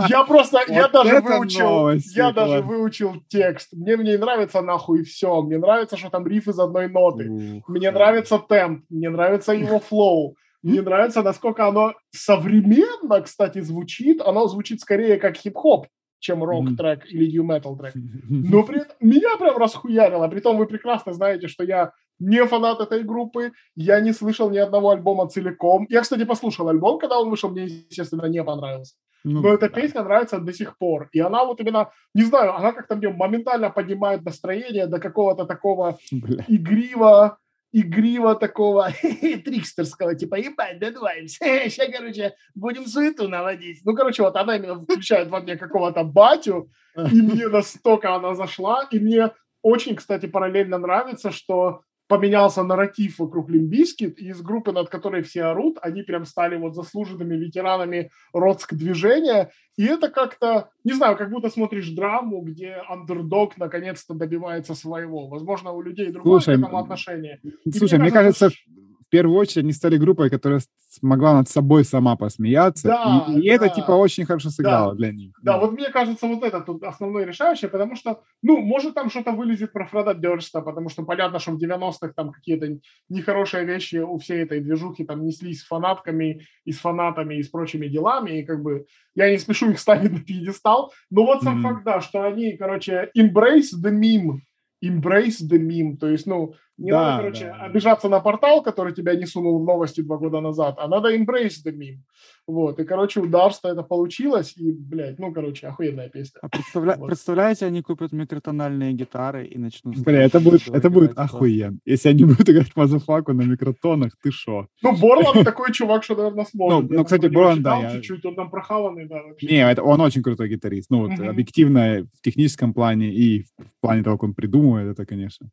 Я 0.08 0.24
просто, 0.28 0.60
я 0.68 0.88
даже 0.90 1.22
выучил, 1.22 1.90
я 2.16 2.32
даже 2.32 2.62
выучил 2.62 3.16
текст. 3.28 3.74
Мне 3.74 3.98
мне 3.98 4.18
нравится 4.18 4.62
нахуй 4.62 5.04
все. 5.04 5.42
Мне 5.42 5.58
нравится, 5.58 5.98
что 5.98 6.10
там 6.12 6.28
риф 6.28 6.48
из 6.48 6.60
одной 6.60 6.88
ноты. 6.88 7.64
Мне 7.68 7.90
нравится 7.92 8.38
темп, 8.38 8.86
мне 8.90 9.10
нравится 9.10 9.54
его 9.54 9.80
флоу. 9.80 10.36
Мне 10.62 10.82
нравится, 10.82 11.24
насколько 11.24 11.68
оно 11.68 11.94
современно, 12.12 13.22
кстати, 13.22 13.62
звучит. 13.62 14.22
Оно 14.22 14.48
звучит 14.48 14.82
скорее 14.82 15.18
как 15.18 15.38
хип-хоп, 15.38 15.88
чем 16.20 16.44
рок-трек 16.44 17.06
или 17.08 17.32
нью-метал 17.32 17.78
трек. 17.78 17.94
Но 18.30 18.64
при 18.64 18.82
этом 18.82 18.96
меня 19.00 19.38
прям 19.38 19.58
расхуярило. 19.58 20.28
Притом 20.28 20.58
вы 20.58 20.68
прекрасно 20.68 21.14
знаете, 21.14 21.48
что 21.48 21.64
я 21.64 21.92
не 22.20 22.46
фанат 22.46 22.82
этой 22.82 23.04
группы, 23.04 23.54
я 23.76 24.02
не 24.02 24.12
слышал 24.12 24.50
ни 24.50 24.58
одного 24.58 24.90
альбома 24.90 25.30
целиком. 25.30 25.86
Я, 25.90 26.02
кстати, 26.02 26.26
послушал 26.26 26.68
альбом, 26.68 27.00
когда 27.00 27.20
он 27.20 27.30
вышел, 27.30 27.50
мне, 27.50 27.64
естественно, 27.64 28.26
не 28.26 28.44
понравился. 28.44 28.96
Ну, 29.24 29.42
Но 29.42 29.50
эта 29.50 29.70
да. 29.70 29.82
песня 29.82 30.04
нравится 30.04 30.40
до 30.40 30.54
сих 30.54 30.78
пор. 30.78 31.10
И 31.12 31.20
она 31.20 31.46
вот 31.46 31.60
именно, 31.60 31.90
не 32.14 32.24
знаю, 32.24 32.56
она 32.56 32.72
как-то 32.72 32.96
мне 32.96 33.10
моментально 33.10 33.70
поднимает 33.70 34.24
настроение 34.24 34.88
до 34.88 35.00
какого-то 35.00 35.46
такого 35.46 35.98
Бля. 36.12 36.46
игрива, 36.48 37.38
игриво 37.72 38.36
такого 38.36 38.92
трикстерского, 39.02 40.16
типа, 40.16 40.36
ебать, 40.36 40.80
дедваймс, 40.80 41.34
сейчас, 41.40 41.88
короче, 41.92 42.36
будем 42.56 42.86
суету 42.86 43.28
наводить. 43.28 43.82
Ну, 43.86 43.96
короче, 43.96 44.24
вот 44.24 44.36
она 44.36 44.56
именно 44.56 44.80
включает 44.80 45.30
во 45.30 45.40
мне 45.40 45.58
какого-то 45.58 46.04
батю, 46.04 46.72
и 46.96 47.22
мне 47.22 47.48
настолько 47.48 48.16
она 48.16 48.34
зашла, 48.34 48.88
и 48.92 49.00
мне 49.00 49.32
очень, 49.62 49.96
кстати, 49.96 50.26
параллельно 50.26 50.78
нравится, 50.78 51.32
что 51.32 51.82
поменялся 52.10 52.64
нарратив 52.64 53.20
вокруг 53.20 53.50
Limp 53.50 53.75
Bizkit, 53.75 54.20
и 54.20 54.30
из 54.30 54.42
группы, 54.42 54.72
над 54.72 54.90
которой 54.90 55.22
все 55.22 55.44
орут, 55.44 55.78
они 55.82 56.02
прям 56.02 56.26
стали 56.26 56.58
вот 56.58 56.76
заслуженными 56.76 57.36
ветеранами 57.36 58.10
родск 58.34 58.74
движения, 58.74 59.52
и 59.78 59.86
это 59.86 60.10
как-то, 60.10 60.72
не 60.84 60.94
знаю, 60.94 61.16
как 61.18 61.30
будто 61.30 61.50
смотришь 61.50 61.90
драму, 61.92 62.42
где 62.42 62.82
андердог 62.90 63.58
наконец-то 63.58 64.16
добивается 64.16 64.74
своего. 64.74 65.28
Возможно, 65.28 65.72
у 65.72 65.82
людей 65.82 66.12
другое 66.12 66.40
слушай, 66.40 66.58
к 66.58 66.60
этому 66.60 66.80
отношение. 66.80 67.40
Слушай, 67.72 68.00
мне 68.00 68.12
кажется, 68.12 68.50
мне 68.50 68.52
кажется, 68.52 68.89
в 69.10 69.12
первую 69.12 69.40
очередь 69.40 69.64
они 69.64 69.74
стали 69.74 69.98
группой, 69.98 70.30
которая 70.30 70.62
смогла 70.88 71.34
над 71.34 71.50
собой 71.50 71.84
сама 71.84 72.16
посмеяться. 72.16 72.90
Да, 72.90 73.26
и, 73.28 73.40
и 73.40 73.50
да. 73.50 73.56
это, 73.56 73.70
типа, 73.70 73.94
очень 73.94 74.24
хорошо 74.26 74.52
сыграло 74.52 74.92
да. 74.92 74.98
для 74.98 75.12
них. 75.12 75.34
Да, 75.42 75.54
да, 75.54 75.60
вот 75.60 75.72
мне 75.72 75.90
кажется, 75.90 76.28
вот 76.28 76.44
это 76.44 76.62
тут 76.62 76.84
основное 76.84 77.26
решающее, 77.26 77.72
потому 77.72 77.96
что, 77.96 78.22
ну, 78.44 78.62
может, 78.62 78.94
там 78.94 79.10
что-то 79.10 79.32
вылезет 79.32 79.74
про 79.74 79.88
Фреда 79.88 80.14
Дёрста, 80.14 80.62
потому 80.62 80.90
что 80.90 81.02
понятно, 81.06 81.40
что 81.40 81.54
в 81.54 81.58
90-х 81.58 82.14
там 82.16 82.32
какие-то 82.32 82.68
нехорошие 83.10 83.66
вещи 83.66 83.96
у 83.96 84.20
всей 84.20 84.44
этой 84.44 84.60
движухи 84.60 85.04
там 85.06 85.26
неслись 85.26 85.62
с 85.62 85.66
фанатками 85.66 86.46
и 86.66 86.72
с 86.72 86.78
фанатами 86.78 87.34
и 87.34 87.42
с 87.42 87.50
прочими 87.50 87.88
делами, 87.88 88.42
и 88.42 88.46
как 88.46 88.62
бы 88.62 88.86
я 89.16 89.32
не 89.32 89.40
спешу 89.40 89.72
их 89.72 89.80
ставить 89.80 90.12
на 90.12 90.20
пьедестал, 90.20 90.94
но 91.10 91.26
вот 91.26 91.42
сам 91.42 91.60
mm-hmm. 91.60 91.64
факт, 91.64 91.84
да, 91.84 92.02
что 92.02 92.24
они, 92.26 92.58
короче, 92.58 93.10
embrace 93.18 93.74
the 93.84 93.92
meme, 93.92 94.42
embrace 94.84 95.42
the 95.42 95.58
meme, 95.58 95.98
то 95.98 96.08
есть, 96.08 96.28
ну, 96.28 96.54
не 96.80 96.92
да, 96.92 97.02
надо, 97.02 97.24
короче, 97.24 97.46
да. 97.46 97.66
обижаться 97.66 98.10
на 98.10 98.20
портал, 98.22 98.64
который 98.64 98.94
тебя 98.94 99.16
не 99.16 99.26
сунул 99.26 99.60
в 99.60 99.66
новости 99.66 100.02
два 100.02 100.18
года 100.18 100.40
назад, 100.40 100.76
а 100.78 100.88
надо 100.88 101.16
embrace 101.16 101.60
the 101.66 101.74
meme. 101.74 102.00
Вот, 102.48 102.80
и, 102.80 102.84
короче, 102.84 103.20
у 103.20 103.28
Дарста 103.28 103.70
это 103.70 103.84
получилось, 103.84 104.54
и, 104.58 104.72
блядь, 104.72 105.20
ну, 105.20 105.32
короче, 105.32 105.68
охуенная 105.68 106.10
песня. 106.10 106.40
А 106.42 106.50
представля... 106.50 106.96
вот. 106.98 107.08
представляете, 107.08 107.66
они 107.66 107.84
купят 107.84 108.12
микротональные 108.12 108.94
гитары 108.94 109.46
и 109.46 109.58
начнут... 109.60 110.00
Бля, 110.00 110.24
это 110.24 110.40
будет, 110.40 110.68
это 110.68 110.90
будет 110.90 111.18
охуенно. 111.18 111.78
Если 111.86 112.10
они 112.10 112.24
будут 112.26 112.50
играть 112.50 112.76
мазафаку 112.76 113.34
на 113.34 113.44
микротонах, 113.44 114.14
ты 114.24 114.32
шо? 114.32 114.68
Ну, 114.82 114.98
Борланд 114.98 115.44
такой 115.46 115.72
чувак, 115.74 116.04
что, 116.04 116.16
наверное, 116.16 116.46
сможет. 116.46 116.90
Ну, 116.90 116.98
ну 116.98 117.04
кстати, 117.04 117.28
Борланд, 117.28 117.62
да. 117.62 117.92
Чуть-чуть, 117.92 118.26
он 118.26 118.36
там 118.36 118.50
прохаванный, 118.50 119.06
да. 119.06 119.22
Не, 119.42 119.70
это, 119.70 119.84
он 119.84 120.02
очень 120.02 120.24
крутой 120.24 120.50
гитарист. 120.50 120.90
Ну, 120.90 121.08
вот, 121.08 121.20
объективно, 121.20 122.08
в 122.18 122.22
техническом 122.24 122.74
плане 122.74 123.14
и 123.14 123.44
в 123.44 123.82
плане 123.82 124.02
того, 124.02 124.18
как 124.18 124.24
он 124.24 124.34
придумывает, 124.34 124.88
это, 124.88 125.06
конечно 125.06 125.50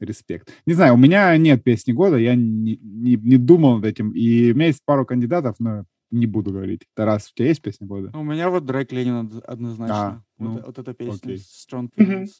респект. 0.00 0.52
Не 0.66 0.74
знаю, 0.74 0.94
у 0.94 0.96
меня 0.96 1.36
нет 1.36 1.62
песни 1.64 1.92
года, 1.92 2.16
я 2.16 2.34
не, 2.34 2.76
не, 2.82 3.16
не 3.16 3.36
думал 3.36 3.76
над 3.76 3.86
этим, 3.86 4.10
и 4.10 4.52
у 4.52 4.54
меня 4.54 4.66
есть 4.66 4.84
пару 4.84 5.04
кандидатов, 5.04 5.56
но 5.58 5.84
не 6.10 6.26
буду 6.26 6.52
говорить. 6.52 6.86
Тарас, 6.94 7.30
у 7.30 7.34
тебя 7.34 7.48
есть 7.48 7.62
песня 7.62 7.86
года? 7.86 8.10
У 8.16 8.22
меня 8.22 8.50
вот 8.50 8.64
Дрейк 8.64 8.92
Ленин 8.92 9.30
однозначно. 9.46 9.94
А, 9.96 10.22
вот, 10.38 10.48
ну, 10.48 10.62
вот 10.66 10.78
эта 10.78 10.94
песня 10.94 11.14
окей. 11.14 11.36
Strong 11.36 11.90
Feelings. 11.96 12.30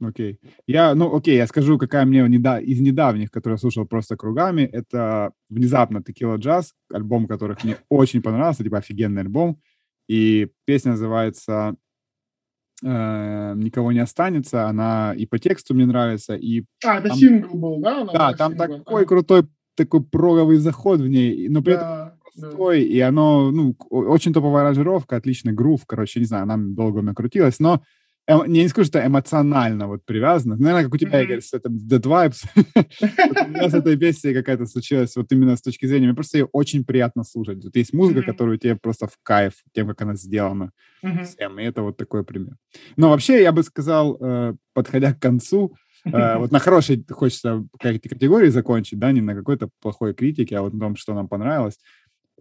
Окей. 0.00 0.38
Я, 0.66 0.94
ну, 0.94 1.14
окей, 1.14 1.36
я 1.36 1.46
скажу, 1.46 1.76
какая 1.76 2.06
мне 2.06 2.20
неда- 2.20 2.62
из 2.62 2.80
недавних, 2.80 3.30
которые 3.30 3.56
я 3.56 3.58
слушал 3.58 3.84
просто 3.84 4.16
кругами, 4.16 4.62
это 4.62 5.32
внезапно 5.50 5.98
Tequila 5.98 6.38
Jazz, 6.38 6.68
альбом 6.90 7.26
которых 7.26 7.62
мне 7.64 7.76
очень 7.90 8.22
понравился, 8.22 8.64
типа 8.64 8.78
офигенный 8.78 9.20
альбом, 9.20 9.60
и 10.08 10.48
песня 10.64 10.92
называется 10.92 11.76
э, 12.82 13.54
«Никого 13.56 13.92
не 13.92 14.00
останется», 14.00 14.66
она 14.68 15.14
и 15.16 15.26
по 15.26 15.38
тексту 15.38 15.74
мне 15.74 15.86
нравится, 15.86 16.34
и 16.34 16.64
А, 16.84 16.98
это 16.98 17.08
Там- 17.08 17.18
сингл 17.18 17.58
был, 17.58 17.80
да? 17.80 18.02
она 18.02 18.12
да, 18.12 18.32
там 18.34 18.52
сингл? 18.56 18.78
такой 18.78 19.06
крутой 19.06 19.44
такой 19.76 20.02
проговый 20.02 20.58
заход 20.58 21.00
в 21.00 21.06
ней, 21.08 21.48
но 21.48 21.62
при 21.62 21.74
этом 21.74 21.86
Да, 21.86 22.14
да. 22.36 22.48
простой, 22.50 22.82
и 22.82 23.00
оно, 23.00 23.50
ну, 23.50 23.74
очень 23.90 24.32
топовая 24.32 24.64
аранжировка, 24.64 25.16
отличный 25.16 25.52
грув, 25.52 25.82
короче, 25.86 26.20
не 26.20 26.26
знаю, 26.26 26.42
она 26.42 26.56
долго 26.58 26.98
у 26.98 27.02
меня 27.02 27.14
крутилась, 27.14 27.60
но 27.60 27.80
эм- 28.26 28.46
не, 28.46 28.68
скажу, 28.68 28.86
что 28.86 29.04
эмоционально 29.04 29.86
вот 29.88 30.04
привязано. 30.04 30.56
Наверное, 30.56 30.84
как 30.84 30.94
у 30.94 30.96
тебя, 30.96 31.18
Мгм. 31.18 31.24
Игорь, 31.24 31.40
с 31.40 31.52
этим 31.52 31.76
Dead 31.76 32.02
Vibes. 32.02 32.44
У 33.46 33.50
меня 33.50 33.68
с 33.68 33.74
этой 33.74 33.96
песней 33.96 34.34
какая-то 34.34 34.66
случилась 34.66 35.16
вот 35.16 35.32
именно 35.32 35.56
с 35.56 35.62
точки 35.62 35.86
зрения, 35.86 36.06
мне 36.06 36.14
просто 36.14 36.38
ее 36.38 36.48
очень 36.52 36.84
приятно 36.84 37.24
слушать. 37.24 37.64
Вот 37.64 37.76
есть 37.76 37.92
музыка, 37.92 38.22
которую 38.22 38.58
тебе 38.58 38.76
просто 38.76 39.06
в 39.06 39.16
кайф 39.22 39.54
тем, 39.72 39.88
как 39.88 40.02
она 40.02 40.14
сделана 40.14 40.70
всем, 41.24 41.58
и 41.58 41.64
это 41.64 41.82
вот 41.82 41.96
такой 41.96 42.24
пример. 42.24 42.56
Но 42.96 43.10
вообще, 43.10 43.42
я 43.42 43.52
бы 43.52 43.62
сказал, 43.62 44.16
э, 44.20 44.54
подходя 44.74 45.12
к 45.14 45.20
концу, 45.20 45.74
э, 46.04 46.10
вот 46.38 46.52
на 46.52 46.58
хорошей 46.58 47.04
хочется 47.08 47.64
какой-то 47.78 48.08
категории 48.08 48.48
закончить, 48.50 48.98
да, 48.98 49.12
не 49.12 49.20
на 49.20 49.34
какой-то 49.34 49.70
плохой 49.80 50.14
критике, 50.14 50.56
а 50.58 50.62
вот 50.62 50.74
на 50.74 50.80
том, 50.80 50.96
что 50.96 51.14
нам 51.14 51.28
понравилось. 51.28 51.78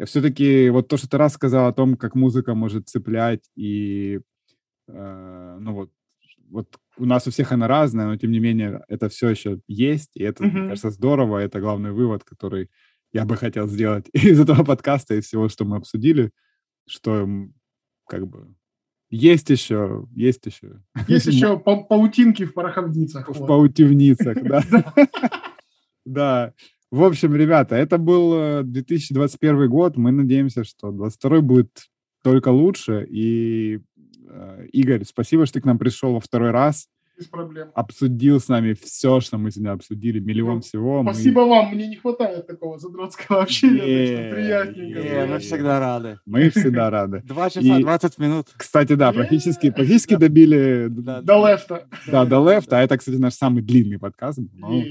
Все-таки 0.05 0.69
вот 0.69 0.87
то, 0.87 0.97
что 0.97 1.09
ты 1.09 1.17
раз 1.17 1.33
сказал 1.33 1.67
о 1.67 1.73
том, 1.73 1.97
как 1.97 2.15
музыка 2.15 2.55
может 2.55 2.87
цеплять, 2.87 3.49
и, 3.57 4.21
э, 4.91 5.57
ну 5.61 5.73
вот, 5.73 5.91
вот 6.49 6.77
у 6.97 7.05
нас 7.05 7.27
у 7.27 7.31
всех 7.31 7.51
она 7.51 7.67
разная, 7.67 8.07
но 8.07 8.17
тем 8.17 8.31
не 8.31 8.39
менее 8.39 8.81
это 8.87 9.07
все 9.09 9.29
еще 9.29 9.59
есть, 9.67 10.11
и 10.15 10.23
это, 10.23 10.43
мне 10.43 10.51
Мгм. 10.51 10.67
кажется, 10.69 10.89
здорово, 10.91 11.37
это 11.39 11.59
главный 11.59 11.91
вывод, 11.91 12.23
который 12.23 12.69
я 13.13 13.25
бы 13.25 13.37
хотел 13.37 13.67
сделать 13.67 14.07
из 14.13 14.39
этого 14.39 14.63
подкаста, 14.63 15.15
из 15.15 15.25
всего, 15.25 15.49
что 15.49 15.65
мы 15.65 15.77
обсудили, 15.77 16.31
что 16.87 17.27
как 18.07 18.27
бы 18.27 18.55
есть 19.11 19.49
еще, 19.49 20.07
есть 20.15 20.45
еще 20.45 20.81
Есть 21.07 21.25
еще 21.33 21.57
пау- 21.59 21.85
паутинки 21.87 22.45
в 22.45 22.53
пороховницах. 22.53 23.27
в 23.29 23.39
вот. 23.39 23.47
паутивницах, 23.47 24.37
да. 24.43 24.63
Да. 26.05 26.53
В 26.91 27.03
общем, 27.03 27.35
ребята, 27.35 27.75
это 27.75 27.97
был 27.99 28.33
э, 28.33 28.63
2021 28.63 29.69
год. 29.69 29.95
Мы 29.97 30.11
надеемся, 30.11 30.63
что 30.63 30.91
2022 30.91 31.41
будет 31.41 31.69
только 32.23 32.49
лучше. 32.49 33.05
И, 33.09 33.75
э, 33.75 33.79
Игорь, 34.71 35.03
спасибо, 35.05 35.45
что 35.45 35.55
ты 35.55 35.61
к 35.61 35.65
нам 35.65 35.77
пришел 35.79 36.13
во 36.13 36.19
второй 36.19 36.51
раз. 36.51 36.87
Без 37.17 37.25
проблем. 37.25 37.67
Обсудил 37.75 38.39
с 38.39 38.47
нами 38.47 38.73
все, 38.81 39.19
что 39.19 39.37
мы 39.37 39.51
сегодня 39.51 39.71
обсудили. 39.73 40.19
Миллион 40.21 40.55
Ну, 40.55 40.61
всего. 40.61 41.03
Мы- 41.03 41.13
Спасибо 41.13 41.41
вам, 41.41 41.73
мне 41.75 41.87
не 41.87 41.97
хватает 41.97 42.47
такого 42.47 42.79
задротского 42.79 43.41
общения, 43.43 43.73
Не, 44.27 44.33
приятненько. 44.33 44.99
не, 45.01 45.05
Э, 45.05 45.25
было. 45.25 45.33
мы 45.33 45.39
всегда 45.39 45.79
рады. 45.81 46.19
Мы 46.25 46.49
всегда 46.49 46.89
рады. 46.89 47.21
Два 47.25 47.49
часа, 47.49 47.77
20 47.79 48.17
минут. 48.19 48.47
Кстати, 48.55 48.93
да, 48.93 49.11
практически, 49.11 49.69
практически 49.69 50.15
добили 50.15 50.87
До 50.89 51.45
лефта. 51.45 51.87
да, 52.07 52.23
до 52.23 52.49
лефта. 52.49 52.79
А 52.79 52.83
это, 52.83 52.97
кстати, 52.97 53.17
наш 53.17 53.33
самый 53.33 53.63
длинный 53.63 53.99
подкаст. 53.99 54.39
был. 54.39 54.81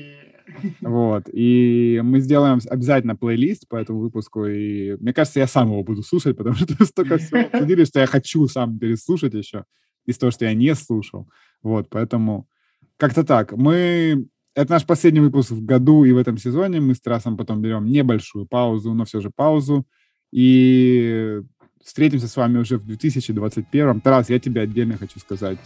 Вот. 0.81 1.29
И 1.33 2.01
мы 2.03 2.21
сделаем 2.21 2.59
обязательно 2.69 3.17
плейлист 3.17 3.69
по 3.69 3.77
этому 3.77 4.01
выпуску. 4.01 4.47
И 4.47 4.97
мне 5.01 5.13
кажется, 5.13 5.41
я 5.41 5.47
сам 5.47 5.69
его 5.69 5.83
буду 5.83 6.03
слушать, 6.03 6.37
потому 6.37 6.57
что 6.57 6.67
столько 6.85 7.19
всего 7.19 7.41
обсудили, 7.41 7.85
что 7.85 8.01
я 8.01 8.07
хочу 8.07 8.47
сам 8.49 8.79
переслушать 8.79 9.35
еще 9.35 9.65
из 10.07 10.19
того, 10.19 10.31
что 10.31 10.45
я 10.45 10.55
не 10.55 10.75
слушал. 10.75 11.29
Вот, 11.63 11.89
поэтому 11.91 12.49
как-то 12.97 13.25
так. 13.25 13.53
Мы... 13.53 14.27
Это 14.55 14.73
наш 14.73 14.85
последний 14.85 15.21
выпуск 15.21 15.53
в 15.53 15.65
году 15.65 16.05
и 16.05 16.13
в 16.13 16.17
этом 16.17 16.37
сезоне. 16.37 16.81
Мы 16.81 16.95
с 16.95 17.01
Тарасом 17.01 17.37
потом 17.37 17.63
берем 17.63 17.87
небольшую 17.87 18.47
паузу, 18.47 18.93
но 18.93 19.05
все 19.05 19.21
же 19.21 19.31
паузу. 19.31 19.87
И 20.33 21.41
встретимся 21.85 22.27
с 22.27 22.37
вами 22.37 22.59
уже 22.59 22.77
в 22.79 22.85
2021. 22.85 24.01
Тарас, 24.01 24.31
я 24.31 24.41
тебе 24.41 24.63
отдельно 24.63 24.97
хочу 24.97 25.21
сказать, 25.21 25.59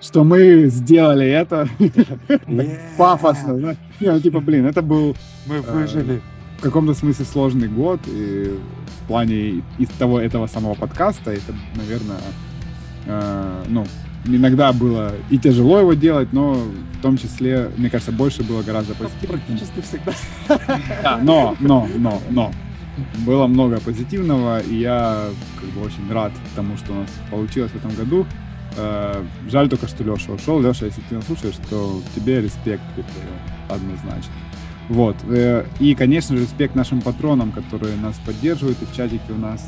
что 0.00 0.24
мы 0.24 0.66
сделали 0.68 1.26
это. 1.26 1.68
Пафосно. 2.98 3.76
Не, 4.00 4.12
ну 4.12 4.20
типа, 4.20 4.40
блин, 4.40 4.66
это 4.66 4.82
был 4.82 5.16
Мы 5.46 5.60
выжили. 5.60 6.20
в 6.58 6.62
каком-то 6.62 6.94
смысле 6.94 7.24
сложный 7.24 7.68
год 7.68 8.00
и 8.06 8.58
в 9.02 9.08
плане 9.08 9.62
из 9.78 9.88
того 9.98 10.20
этого 10.20 10.46
самого 10.46 10.74
подкаста. 10.74 11.32
Это, 11.32 11.54
наверное, 11.74 12.20
э, 13.06 13.64
ну, 13.68 13.86
иногда 14.26 14.72
было 14.72 15.12
и 15.30 15.38
тяжело 15.38 15.80
его 15.80 15.94
делать, 15.94 16.32
но 16.32 16.54
в 16.54 17.02
том 17.02 17.16
числе, 17.16 17.70
мне 17.76 17.90
кажется, 17.90 18.12
больше 18.12 18.42
было 18.42 18.62
гораздо 18.62 18.94
позитивного. 18.94 19.40
Практически 19.40 19.80
всегда. 19.80 20.12
Да, 21.02 21.18
но, 21.22 21.56
но, 21.60 21.88
но, 21.96 22.20
но. 22.30 22.52
Было 23.24 23.46
много 23.46 23.78
позитивного, 23.78 24.58
и 24.58 24.74
я 24.74 25.28
как 25.60 25.68
бы 25.70 25.82
очень 25.82 26.12
рад 26.12 26.32
тому, 26.56 26.76
что 26.76 26.92
у 26.92 26.96
нас 26.96 27.10
получилось 27.30 27.70
в 27.70 27.76
этом 27.76 27.94
году. 27.94 28.26
Э, 28.76 29.22
Жаль 29.48 29.68
только, 29.68 29.88
что 29.88 30.04
Леша 30.04 30.32
ушел. 30.32 30.60
Леша, 30.60 30.86
если 30.86 31.00
ты 31.08 31.14
нас 31.16 31.26
слушаешь, 31.26 31.56
то 31.70 32.00
тебе 32.14 32.40
респект 32.40 32.82
передаю 32.94 33.34
однозначно. 33.68 34.32
Вот. 34.88 35.16
э, 35.28 35.64
И, 35.80 35.94
конечно 35.94 36.36
же, 36.36 36.42
респект 36.42 36.74
нашим 36.74 37.00
патронам, 37.00 37.52
которые 37.52 37.96
нас 37.96 38.16
поддерживают, 38.24 38.80
и 38.82 38.86
в 38.86 38.94
чатике 38.94 39.32
у 39.32 39.38
нас 39.38 39.66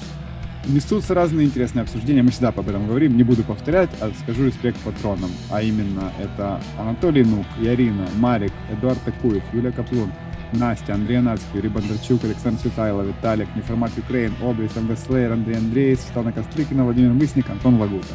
несутся 0.67 1.15
разные 1.15 1.47
интересные 1.47 1.83
обсуждения. 1.83 2.23
Мы 2.23 2.31
всегда 2.31 2.49
об 2.49 2.69
этом 2.69 2.87
говорим, 2.87 3.17
не 3.17 3.23
буду 3.23 3.43
повторять, 3.43 3.91
а 4.01 4.11
скажу 4.23 4.47
респект 4.47 4.79
патронам. 4.79 5.31
А 5.51 5.63
именно, 5.63 6.13
это 6.19 6.61
Анатолий 6.79 7.25
Нук, 7.25 7.47
Ярина, 7.61 8.07
Марик, 8.17 8.53
Эдуард 8.71 9.01
Такуев, 9.03 9.43
Юлия 9.53 9.73
Каплун, 9.73 10.13
Настя, 10.53 10.95
Андрей 10.95 11.19
Анацкий, 11.19 11.49
Юрий 11.55 11.69
Бондарчук, 11.69 12.25
Александр 12.25 12.61
Светайло, 12.61 13.03
Виталик, 13.03 13.49
Неформат 13.57 13.93
Украин, 13.97 14.35
Обрис, 14.43 14.75
МВ 14.77 14.99
Слеер, 14.99 15.33
Андрей 15.33 15.57
Андреев, 15.57 16.01
Светлана 16.01 16.33
Кострыкина, 16.33 16.85
Владимир 16.85 17.13
Мысник, 17.13 17.49
Антон 17.49 17.77
Лагута. 17.81 18.15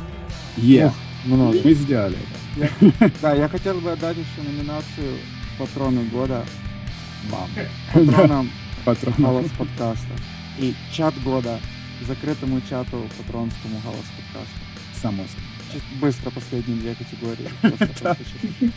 Е, 0.58 0.92
Много. 1.26 1.60
мы 1.64 1.74
сделали 1.74 2.18
это. 2.58 3.12
Да, 3.22 3.34
я 3.34 3.50
хотел 3.50 3.80
бы 3.82 3.92
отдать 3.92 4.18
еще 4.18 4.48
номинацию 4.48 5.18
«Патроны 5.60 6.04
года» 6.06 6.46
Бам. 7.30 7.50
патронам 7.94 8.50
Патрон. 8.86 9.14
«Голос 9.18 9.48
подкаста» 9.58 10.14
и 10.60 10.74
«Чат 10.94 11.14
года» 11.24 11.60
закрытому 12.08 12.62
чату 12.70 13.04
патронскому 13.18 13.82
«Голос 13.84 14.06
подкаста». 14.18 14.60
Само 15.02 15.24
собой. 15.24 15.82
Быстро 16.00 16.30
последние 16.30 16.78
две 16.78 16.96
категории. 16.96 17.50
Просто. 17.62 18.18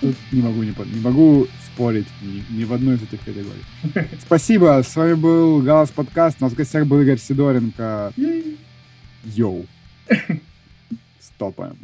Тут 0.00 0.16
не 0.32 0.42
могу, 0.42 0.62
не, 0.62 0.74
не 0.92 1.00
могу 1.00 1.46
спорить 1.64 2.08
ни, 2.22 2.42
ни 2.58 2.64
в 2.64 2.72
одной 2.72 2.96
из 2.96 3.02
этих 3.02 3.20
категорий. 3.20 3.64
Спасибо. 4.20 4.82
С 4.84 4.96
вами 4.96 5.14
был 5.14 5.62
Галас 5.62 5.90
подкаст. 5.90 6.38
У 6.40 6.44
нас 6.44 6.52
в 6.52 6.56
гостях 6.56 6.86
был 6.86 7.00
Игорь 7.00 7.18
Сидоренко. 7.18 8.12
Йоу. 9.24 9.66
Стопаем. 11.38 11.78